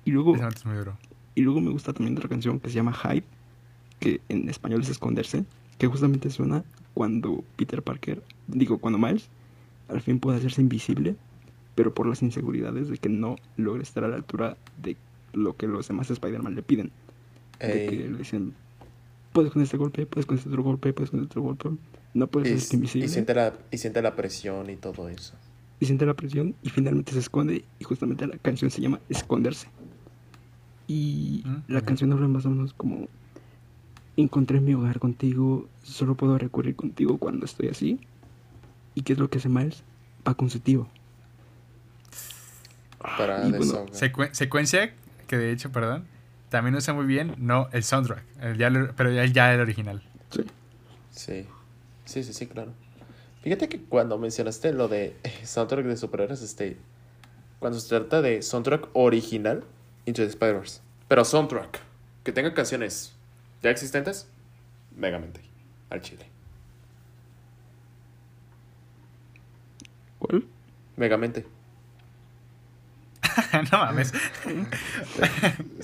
Y 0.05 0.11
luego, 0.11 0.37
es 0.37 0.67
muy 0.67 0.77
duro. 0.77 0.99
y 1.35 1.41
luego 1.41 1.63
me 1.63 1.71
gusta 1.71 1.95
también 1.95 2.19
otra 2.19 2.29
canción 2.29 2.61
que 2.61 2.69
se 2.69 2.75
llama 2.75 2.93
Hype, 2.93 3.27
que 3.99 4.21
en 4.29 4.51
español 4.51 4.83
es 4.83 4.91
esconderse, 4.91 5.47
que 5.79 5.87
justamente 5.87 6.29
suena 6.29 6.65
cuando 6.93 7.45
Peter 7.57 7.83
Parker, 7.83 8.23
digo, 8.47 8.77
cuando 8.77 8.99
Miles, 8.99 9.31
al 9.89 10.01
fin 10.01 10.21
puede 10.21 10.39
hacerse 10.39 10.61
invisible, 10.61 11.17
pero 11.75 11.95
por 11.95 12.07
las 12.07 12.23
inseguridades 12.23 12.89
de 12.89 12.99
que 12.99 13.09
no 13.09 13.37
logra 13.57 13.83
estar 13.83 14.05
a 14.05 14.09
la 14.09 14.17
altura 14.17 14.57
de 14.83 14.97
lo 15.33 15.57
que 15.57 15.67
los 15.67 15.89
demás 15.89 16.11
Spider-Man 16.11 16.55
le 16.55 16.63
piden. 16.63 16.91
De 17.61 17.85
Ey, 17.85 17.89
que 17.89 18.09
le 18.09 18.19
dicen, 18.19 18.55
puedes 19.33 19.53
con 19.53 19.63
este 19.63 19.77
golpe, 19.77 20.07
puedes 20.07 20.27
con 20.27 20.37
este 20.37 20.49
otro 20.49 20.63
golpe, 20.63 20.93
puedes 20.93 21.11
con 21.11 21.21
este 21.21 21.33
otro 21.33 21.43
golpe, 21.43 21.71
no 22.15 22.27
puedes 22.27 22.51
y, 22.51 22.55
hacerte 22.55 22.77
invisible. 22.77 23.07
y 23.07 23.09
siente 23.09 23.35
la, 23.35 23.53
y 23.71 23.79
siente 23.79 24.03
la 24.03 24.15
presión 24.17 24.71
y 24.71 24.77
todo 24.77 25.09
eso. 25.09 25.35
y 25.81 25.87
siente 25.87 26.07
la 26.07 26.15
presión 26.15 26.55
y 26.63 26.71
finalmente 26.71 27.13
se 27.13 27.21
esconde 27.21 27.65
y 27.79 27.85
justamente 27.85 28.27
la 28.27 28.37
canción 28.39 28.71
se 28.71 28.81
llama 28.81 29.01
Esconderse. 29.09 29.69
Y 30.87 31.43
Mm, 31.45 31.73
la 31.73 31.81
canción 31.83 32.13
habla 32.13 32.29
más 32.29 32.47
o 32.47 32.51
menos 32.51 32.73
como 32.75 33.09
encontré 34.17 34.61
mi 34.61 34.75
hogar 34.75 34.99
contigo, 34.99 35.69
solo 35.83 36.15
puedo 36.15 36.37
recurrir 36.39 36.75
contigo 36.77 37.19
cuando 37.19 37.45
estoy 37.47 37.69
así. 37.69 38.01
¿Y 38.99 39.03
qué 39.03 39.13
es 39.13 39.21
lo 39.21 39.31
que 39.31 39.39
hace 39.39 39.49
Miles? 39.49 39.85
Va 40.27 40.35
con 40.35 40.51
su 40.51 40.59
tío. 40.59 40.89
Para 42.99 43.47
y 43.47 43.53
bueno, 43.53 43.87
secuencia 44.33 44.93
que 45.29 45.39
de 45.39 45.53
hecho, 45.53 45.71
perdón, 45.71 46.05
también 46.49 46.75
usa 46.75 46.95
muy 46.95 47.07
bien, 47.07 47.37
no 47.39 47.69
el 47.71 47.85
soundtrack, 47.85 48.25
el 48.41 48.59
ya 48.59 48.73
pero 48.97 49.13
ya, 49.13 49.25
ya 49.27 49.55
el 49.55 49.61
original. 49.61 50.03
Sí. 50.31 50.45
Sí, 51.13 51.47
sí, 52.07 52.25
sí, 52.25 52.33
sí, 52.33 52.47
claro. 52.49 52.73
Fíjate 53.43 53.69
que 53.69 53.81
cuando 53.81 54.19
mencionaste 54.19 54.73
lo 54.73 54.89
de 54.89 55.17
eh, 55.23 55.47
soundtrack 55.47 55.87
de 55.87 55.97
superhéroes, 55.97 56.43
este, 56.43 56.77
cuando 57.61 57.79
se 57.79 57.89
trata 57.89 58.21
de 58.21 58.43
soundtrack 58.43 58.89
original, 58.95 59.63
Into 60.07 60.23
the 60.23 60.29
Spider-Verse, 60.29 60.81
pero 61.07 61.25
soundtrack, 61.25 61.79
que 62.25 62.33
tenga 62.33 62.53
canciones 62.53 63.15
ya 63.63 63.71
existentes, 63.71 64.27
Megamente, 64.97 65.41
al 65.89 66.01
chile. 66.01 66.38
¿Cuál? 70.19 70.45
Megamente. 70.97 71.47
no 73.73 73.79
mames. 73.79 74.13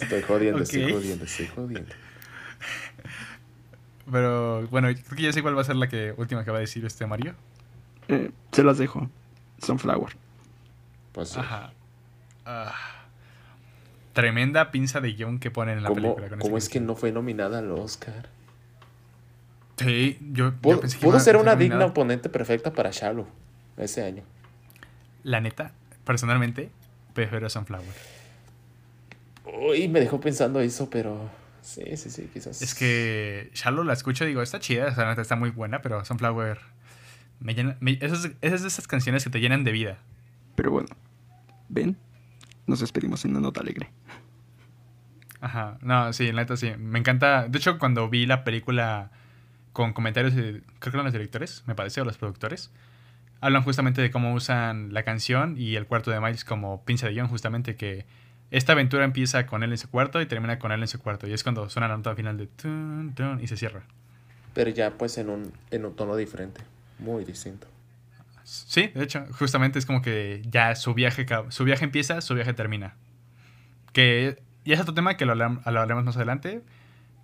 Estoy 0.01 0.23
jodiendo, 0.23 0.63
estoy 0.63 0.93
jodiendo, 0.93 1.25
estoy 1.25 1.47
jodiendo. 1.49 1.93
Pero 4.11 4.67
bueno, 4.69 4.89
creo 4.89 5.17
que 5.17 5.23
ya 5.23 5.33
sé 5.33 5.43
cuál 5.43 5.57
va 5.57 5.63
a 5.63 5.65
ser 5.65 5.77
la 5.77 5.89
que 5.89 6.15
última 6.17 6.45
que 6.45 6.51
va 6.51 6.59
a 6.59 6.61
decir 6.61 6.85
este 6.85 7.07
Mario. 7.07 7.35
Eh, 8.09 8.31
se 8.53 8.63
las 8.63 8.79
dejo. 8.79 9.09
Sunflower. 9.59 10.17
Pues 11.13 11.31
sí. 11.31 11.39
Ajá. 11.41 11.73
Ah. 12.47 12.75
tremenda 14.13 14.71
pinza 14.71 15.01
de 15.01 15.13
guion 15.15 15.39
que 15.39 15.51
ponen 15.51 15.79
en 15.79 15.83
la 15.85 15.89
¿Cómo, 15.89 16.03
película. 16.03 16.29
con 16.29 16.39
cómo 16.41 16.59
es 16.59 16.69
que 16.69 16.79
no 16.81 16.95
fue 16.95 17.11
nominada 17.13 17.61
al 17.61 17.71
Oscar? 17.73 18.29
Sí, 19.79 20.19
yo, 20.33 20.51
yo 20.51 20.57
Pudo, 20.61 20.81
pensé 20.81 20.97
que 20.99 21.01
pudo 21.01 21.13
iba 21.13 21.19
a 21.19 21.21
ser 21.25 21.37
una 21.37 21.53
nominada. 21.53 21.79
digna 21.81 21.87
oponente 21.87 22.29
perfecta 22.29 22.73
para 22.75 22.91
Shallow 22.91 23.27
ese 23.77 24.05
año. 24.05 24.23
La 25.23 25.41
neta, 25.41 25.73
personalmente, 26.05 26.71
prefiero 27.15 27.49
Sunflower. 27.49 27.95
Uy, 29.45 29.89
me 29.89 30.01
dejó 30.01 30.21
pensando 30.21 30.61
eso, 30.61 30.89
pero 30.91 31.31
sí, 31.63 31.83
sí, 31.97 32.11
sí, 32.11 32.29
quizás. 32.33 32.61
Es 32.63 32.75
que 32.75 33.51
Shallow 33.55 33.85
la 33.85 33.93
escucho 33.93 34.25
y 34.25 34.29
digo, 34.29 34.43
está 34.43 34.59
chida, 34.61 34.87
o 34.89 34.95
sea, 34.95 35.07
neta 35.07 35.23
está 35.23 35.37
muy 35.37 35.51
buena, 35.51 35.83
pero 35.83 36.05
Sunflower 36.05 36.59
me 37.41 37.55
llena. 37.55 37.77
me- 37.81 37.99
esas, 38.01 38.31
esas 38.41 38.63
de 38.63 38.69
esas 38.69 38.87
canciones 38.87 39.25
que 39.25 39.31
te 39.31 39.41
llenan 39.41 39.65
de 39.65 39.73
vida. 39.73 39.99
Pero 40.57 40.71
bueno, 40.71 40.89
ven, 41.69 41.97
nos 42.67 42.81
despedimos 42.81 43.25
en 43.25 43.33
una 43.33 43.41
nota 43.41 43.61
alegre. 43.61 43.91
Ajá, 45.41 45.77
no, 45.83 46.13
sí, 46.15 46.33
la 46.33 46.43
neta 46.43 46.57
sí. 46.57 46.73
Me 46.79 46.99
encanta. 46.99 47.47
De 47.49 47.59
hecho, 47.59 47.79
cuando 47.79 48.09
vi 48.09 48.25
la 48.25 48.45
película 48.45 49.11
con 49.75 49.93
comentarios, 49.93 50.35
de, 50.35 50.63
creo 50.79 50.91
que 50.93 50.97
eran 50.97 51.05
los 51.05 51.13
directores, 51.13 51.65
me 51.67 51.75
parece, 51.75 52.01
o 52.01 52.05
los 52.05 52.17
productores, 52.17 52.71
hablan 53.41 53.63
justamente 53.63 54.03
de 54.03 54.11
cómo 54.11 54.35
usan 54.35 54.93
la 54.93 55.03
canción 55.03 55.57
y 55.59 55.77
el 55.77 55.87
cuarto 55.87 56.11
de 56.11 56.21
Miles 56.21 56.45
como 56.45 56.85
pinza 56.85 57.07
de 57.07 57.15
guion, 57.15 57.29
justamente 57.29 57.77
que 57.77 58.07
esta 58.51 58.73
aventura 58.73 59.05
empieza 59.05 59.47
con 59.47 59.63
él 59.63 59.73
en 59.73 59.79
su 59.79 59.91
cuarto 59.91 60.21
y 60.21 60.27
termina 60.27 60.59
con 60.59 60.73
él 60.73 60.81
en 60.81 60.89
su 60.89 61.01
cuarto. 61.01 61.27
Y 61.27 61.33
es 61.33 61.43
cuando 61.43 61.69
suena 61.71 61.89
la 61.89 61.97
nota 61.97 62.15
final 62.15 62.39
de 62.39 62.47
tun, 62.47 63.13
tun, 63.15 63.41
y 63.43 63.47
se 63.47 63.57
cierra. 63.57 63.83
Pero 64.55 64.71
ya 64.71 64.93
pues 64.93 65.19
en 65.19 65.31
un, 65.31 65.53
en 65.71 65.85
un 65.85 65.97
tono 65.97 66.17
diferente, 66.17 66.61
muy 66.99 67.25
distinto. 67.25 67.67
Sí, 68.45 68.89
de 68.95 69.05
hecho, 69.05 69.27
justamente 69.39 69.79
es 69.79 69.87
como 69.87 70.03
que 70.03 70.43
ya 70.51 70.77
su 70.77 70.95
viaje, 70.95 71.27
su 71.49 71.65
viaje 71.65 71.85
empieza, 71.85 72.21
su 72.21 72.35
viaje 72.35 72.53
termina. 72.53 72.95
Que 73.93 74.43
ya 74.65 74.75
es 74.75 74.81
otro 74.81 74.95
tema 74.95 75.17
que 75.17 75.25
lo, 75.25 75.33
hablaremos 75.33 76.05
más 76.05 76.17
adelante, 76.17 76.63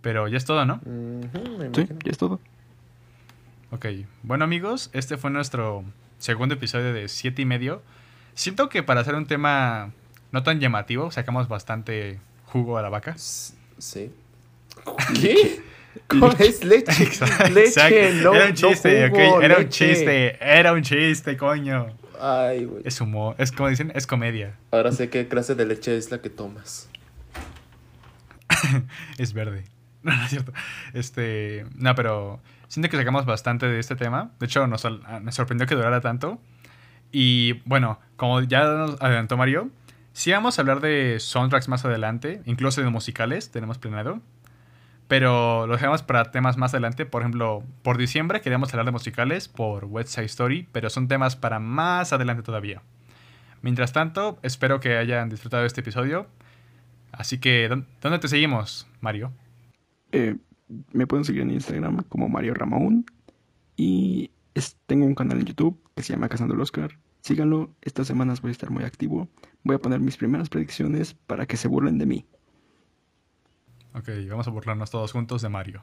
pero 0.01 0.29
ya 0.29 0.39
es 0.39 0.45
todo, 0.45 0.65
¿no? 0.65 0.81
Sí, 0.83 0.91
imagino. 0.91 1.99
ya 2.05 2.11
es 2.11 2.19
todo. 2.19 2.41
Ok, 3.73 3.87
bueno 4.25 4.45
amigos, 4.45 4.91
este 4.93 5.17
fue 5.17 5.31
nuestro 5.31 5.85
segundo 6.19 6.57
episodio 6.57 6.93
de 6.93 7.07
siete 7.09 7.43
y 7.43 7.45
medio. 7.45 7.83
Siento 8.35 8.69
que 8.69 8.83
para 8.83 9.01
hacer 9.01 9.15
un 9.15 9.27
tema 9.27 9.93
no 10.33 10.43
tan 10.43 10.59
llamativo, 10.59 11.13
sacamos 11.13 11.47
bastante 11.47 12.19
jugo 12.47 12.79
a 12.79 12.83
la 12.83 12.89
vaca. 12.89 13.15
Sí. 13.17 14.11
¿Qué? 15.21 15.63
¿Cómo 16.09 16.33
es 16.33 16.65
leche? 16.65 17.05
Exacto, 17.05 17.49
Leche, 17.51 18.15
no, 18.15 18.35
era 18.35 18.47
un 18.47 18.55
chiste, 18.55 19.09
no 19.09 19.41
era 19.41 19.59
un 19.59 19.69
chiste, 19.69 20.39
era 20.41 20.73
un 20.73 20.83
chiste, 20.83 21.37
coño. 21.37 21.97
Ay, 22.21 22.65
güey. 22.65 22.83
Es 22.85 23.01
humor, 23.01 23.37
es 23.39 23.53
como 23.53 23.69
dicen, 23.69 23.93
es 23.95 24.05
comedia, 24.07 24.57
Ahora 24.73 24.91
sé 24.91 25.11
qué 25.11 25.29
clase 25.29 25.55
de 25.55 25.65
leche 25.65 25.97
es 25.97 26.11
la 26.11 26.21
que 26.21 26.29
tomas. 26.29 26.89
es 29.19 29.33
verde. 29.33 29.65
No, 30.03 30.17
no 30.17 30.25
es 30.25 30.31
cierto. 30.31 30.55
Este, 30.95 31.67
no, 31.77 31.95
pero 31.95 32.41
siento 32.71 32.89
que 32.89 32.97
sacamos 32.97 33.27
bastante 33.27 33.67
de 33.67 33.79
este 33.79 33.95
tema. 33.97 34.31
De 34.41 34.47
hecho, 34.47 34.67
nos, 34.67 34.87
ah, 34.87 35.21
nos 35.23 35.35
sorprendió 35.35 35.67
que 35.67 35.75
durara 35.75 36.01
tanto. 36.01 36.41
Y 37.13 37.61
bueno, 37.67 37.99
como 38.17 38.41
ya 38.41 38.65
nos 38.65 39.03
adelantó 39.03 39.37
Mario, 39.37 39.69
sí 40.15 40.33
vamos 40.33 40.59
a 40.59 40.63
hablar 40.63 40.81
de 40.81 41.19
soundtracks 41.21 41.69
más 41.69 41.85
adelante, 41.85 42.41
incluso 42.47 42.81
de 42.81 42.89
musicales, 42.89 43.51
tenemos 43.51 43.77
planeado. 43.79 44.21
Pero 45.09 45.67
lo 45.67 45.73
dejamos 45.73 46.03
para 46.03 46.31
temas 46.31 46.57
más 46.57 46.73
adelante. 46.73 47.05
Por 47.05 47.23
ejemplo, 47.23 47.65
por 47.83 47.99
diciembre 47.99 48.41
queríamos 48.41 48.73
hablar 48.73 48.87
de 48.87 48.93
musicales 48.93 49.49
por 49.49 49.85
West 49.87 50.11
Side 50.11 50.27
Story, 50.27 50.69
pero 50.71 50.89
son 50.89 51.09
temas 51.09 51.35
para 51.35 51.59
más 51.59 52.13
adelante 52.13 52.45
todavía. 52.45 52.81
Mientras 53.61 53.93
tanto, 53.93 54.39
espero 54.43 54.79
que 54.81 54.97
hayan 54.97 55.29
disfrutado 55.29 55.63
de 55.63 55.67
este 55.67 55.81
episodio. 55.81 56.29
Así 57.13 57.39
que, 57.39 57.69
¿dó- 57.69 57.85
¿dónde 58.01 58.21
te 58.21 58.29
seguimos, 58.29 58.87
Mario? 59.01 59.33
Eh, 60.13 60.37
me 60.93 61.07
pueden 61.07 61.25
seguir 61.25 61.43
en 61.43 61.51
Instagram 61.51 62.03
como 62.09 62.29
Mario 62.29 62.55
Ramón. 62.55 63.05
Y 63.77 64.31
es- 64.55 64.77
tengo 64.87 65.07
un 65.07 65.15
canal 65.15 65.39
en 65.39 65.47
YouTube 65.47 65.79
que 65.95 66.03
se 66.03 66.13
llama 66.13 66.29
Cazando 66.29 66.55
el 66.55 66.61
Oscar. 66.61 66.99
Síganlo, 67.23 67.71
estas 67.83 68.07
semanas 68.07 68.41
voy 68.41 68.49
a 68.51 68.53
estar 68.53 68.71
muy 68.71 68.85
activo. 68.85 69.29
Voy 69.63 69.77
a 69.77 69.79
poner 69.79 70.01
mis 70.01 70.17
primeras 70.17 70.49
predicciones 70.49 71.15
para 71.15 71.47
que 71.47 71.57
se 71.57 71.69
burlen 71.69 71.99
de 71.99 72.07
mí. 72.07 72.25
Ok, 73.95 74.09
vamos 74.29 74.47
a 74.47 74.51
burlarnos 74.51 74.91
todos 74.91 75.13
juntos 75.13 75.43
de 75.43 75.49
Mario. 75.49 75.83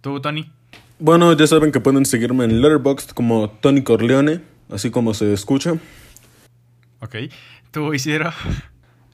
¿Tú, 0.00 0.20
Tony? 0.20 0.50
Bueno, 0.98 1.32
ya 1.34 1.46
saben 1.46 1.70
que 1.70 1.80
pueden 1.80 2.06
seguirme 2.06 2.44
en 2.44 2.60
Letterboxd 2.60 3.10
como 3.10 3.50
Tony 3.50 3.82
Corleone, 3.82 4.40
así 4.70 4.90
como 4.90 5.14
se 5.14 5.32
escucha. 5.32 5.74
Ok. 7.00 7.16
¿Tú, 7.70 7.92
Isidro? 7.94 8.30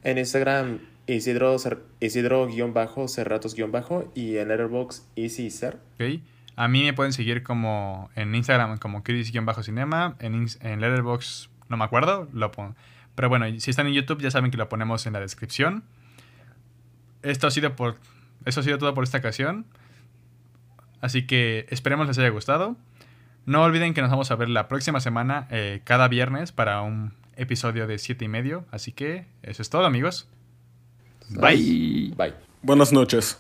En 0.03 0.19
Instagram, 0.19 0.79
Isidro-Cerratos- 1.09 3.55
y 4.15 4.37
en 4.37 4.49
Letterboxd, 4.49 5.03
EasyCer. 5.17 5.79
Ok. 5.95 6.21
A 6.57 6.69
mí 6.69 6.85
me 6.85 6.93
pueden 6.93 7.13
seguir 7.13 7.43
como 7.43 8.11
en 8.17 8.35
Instagram 8.35 8.79
como 8.79 9.03
Chris-Cinema. 9.03 10.17
En, 10.19 10.47
en 10.61 10.81
Letterboxd 10.81 11.49
no 11.69 11.77
me 11.77 11.85
acuerdo. 11.85 12.29
Lo 12.33 12.51
pon- 12.53 12.75
Pero 13.15 13.29
bueno, 13.29 13.47
si 13.59 13.71
están 13.71 13.87
en 13.87 13.95
YouTube 13.95 14.21
ya 14.21 14.31
saben 14.31 14.51
que 14.51 14.57
lo 14.57 14.69
ponemos 14.69 15.07
en 15.07 15.13
la 15.13 15.21
descripción. 15.21 15.85
Esto 17.23 17.47
ha 17.47 17.51
sido 17.51 17.77
por... 17.77 17.97
Eso 18.45 18.61
ha 18.61 18.63
sido 18.63 18.79
todo 18.79 18.95
por 18.95 19.05
esta 19.05 19.19
ocasión. 19.19 19.67
Así 21.01 21.27
que 21.27 21.67
esperemos 21.71 22.07
les 22.09 22.19
haya 22.19 22.29
gustado. 22.31 22.77
No 23.47 23.63
olviden 23.63 23.95
que 23.95 24.03
nos 24.03 24.11
vamos 24.11 24.31
a 24.31 24.37
ver 24.37 24.49
la 24.49 24.69
próxima 24.69 25.01
semana, 25.01 25.47
eh, 25.51 25.81
cada 25.85 26.09
viernes, 26.09 26.53
para 26.53 26.83
un 26.83 27.15
episodio 27.37 27.87
de 27.87 27.99
siete 27.99 28.25
y 28.25 28.29
medio. 28.29 28.65
Así 28.71 28.93
que 28.93 29.27
eso 29.43 29.63
es 29.63 29.71
todo, 29.71 29.87
amigos. 29.87 30.29
Bye. 31.31 32.13
Bye. 32.17 32.33
Buenas 32.63 32.93
noches. 32.93 33.37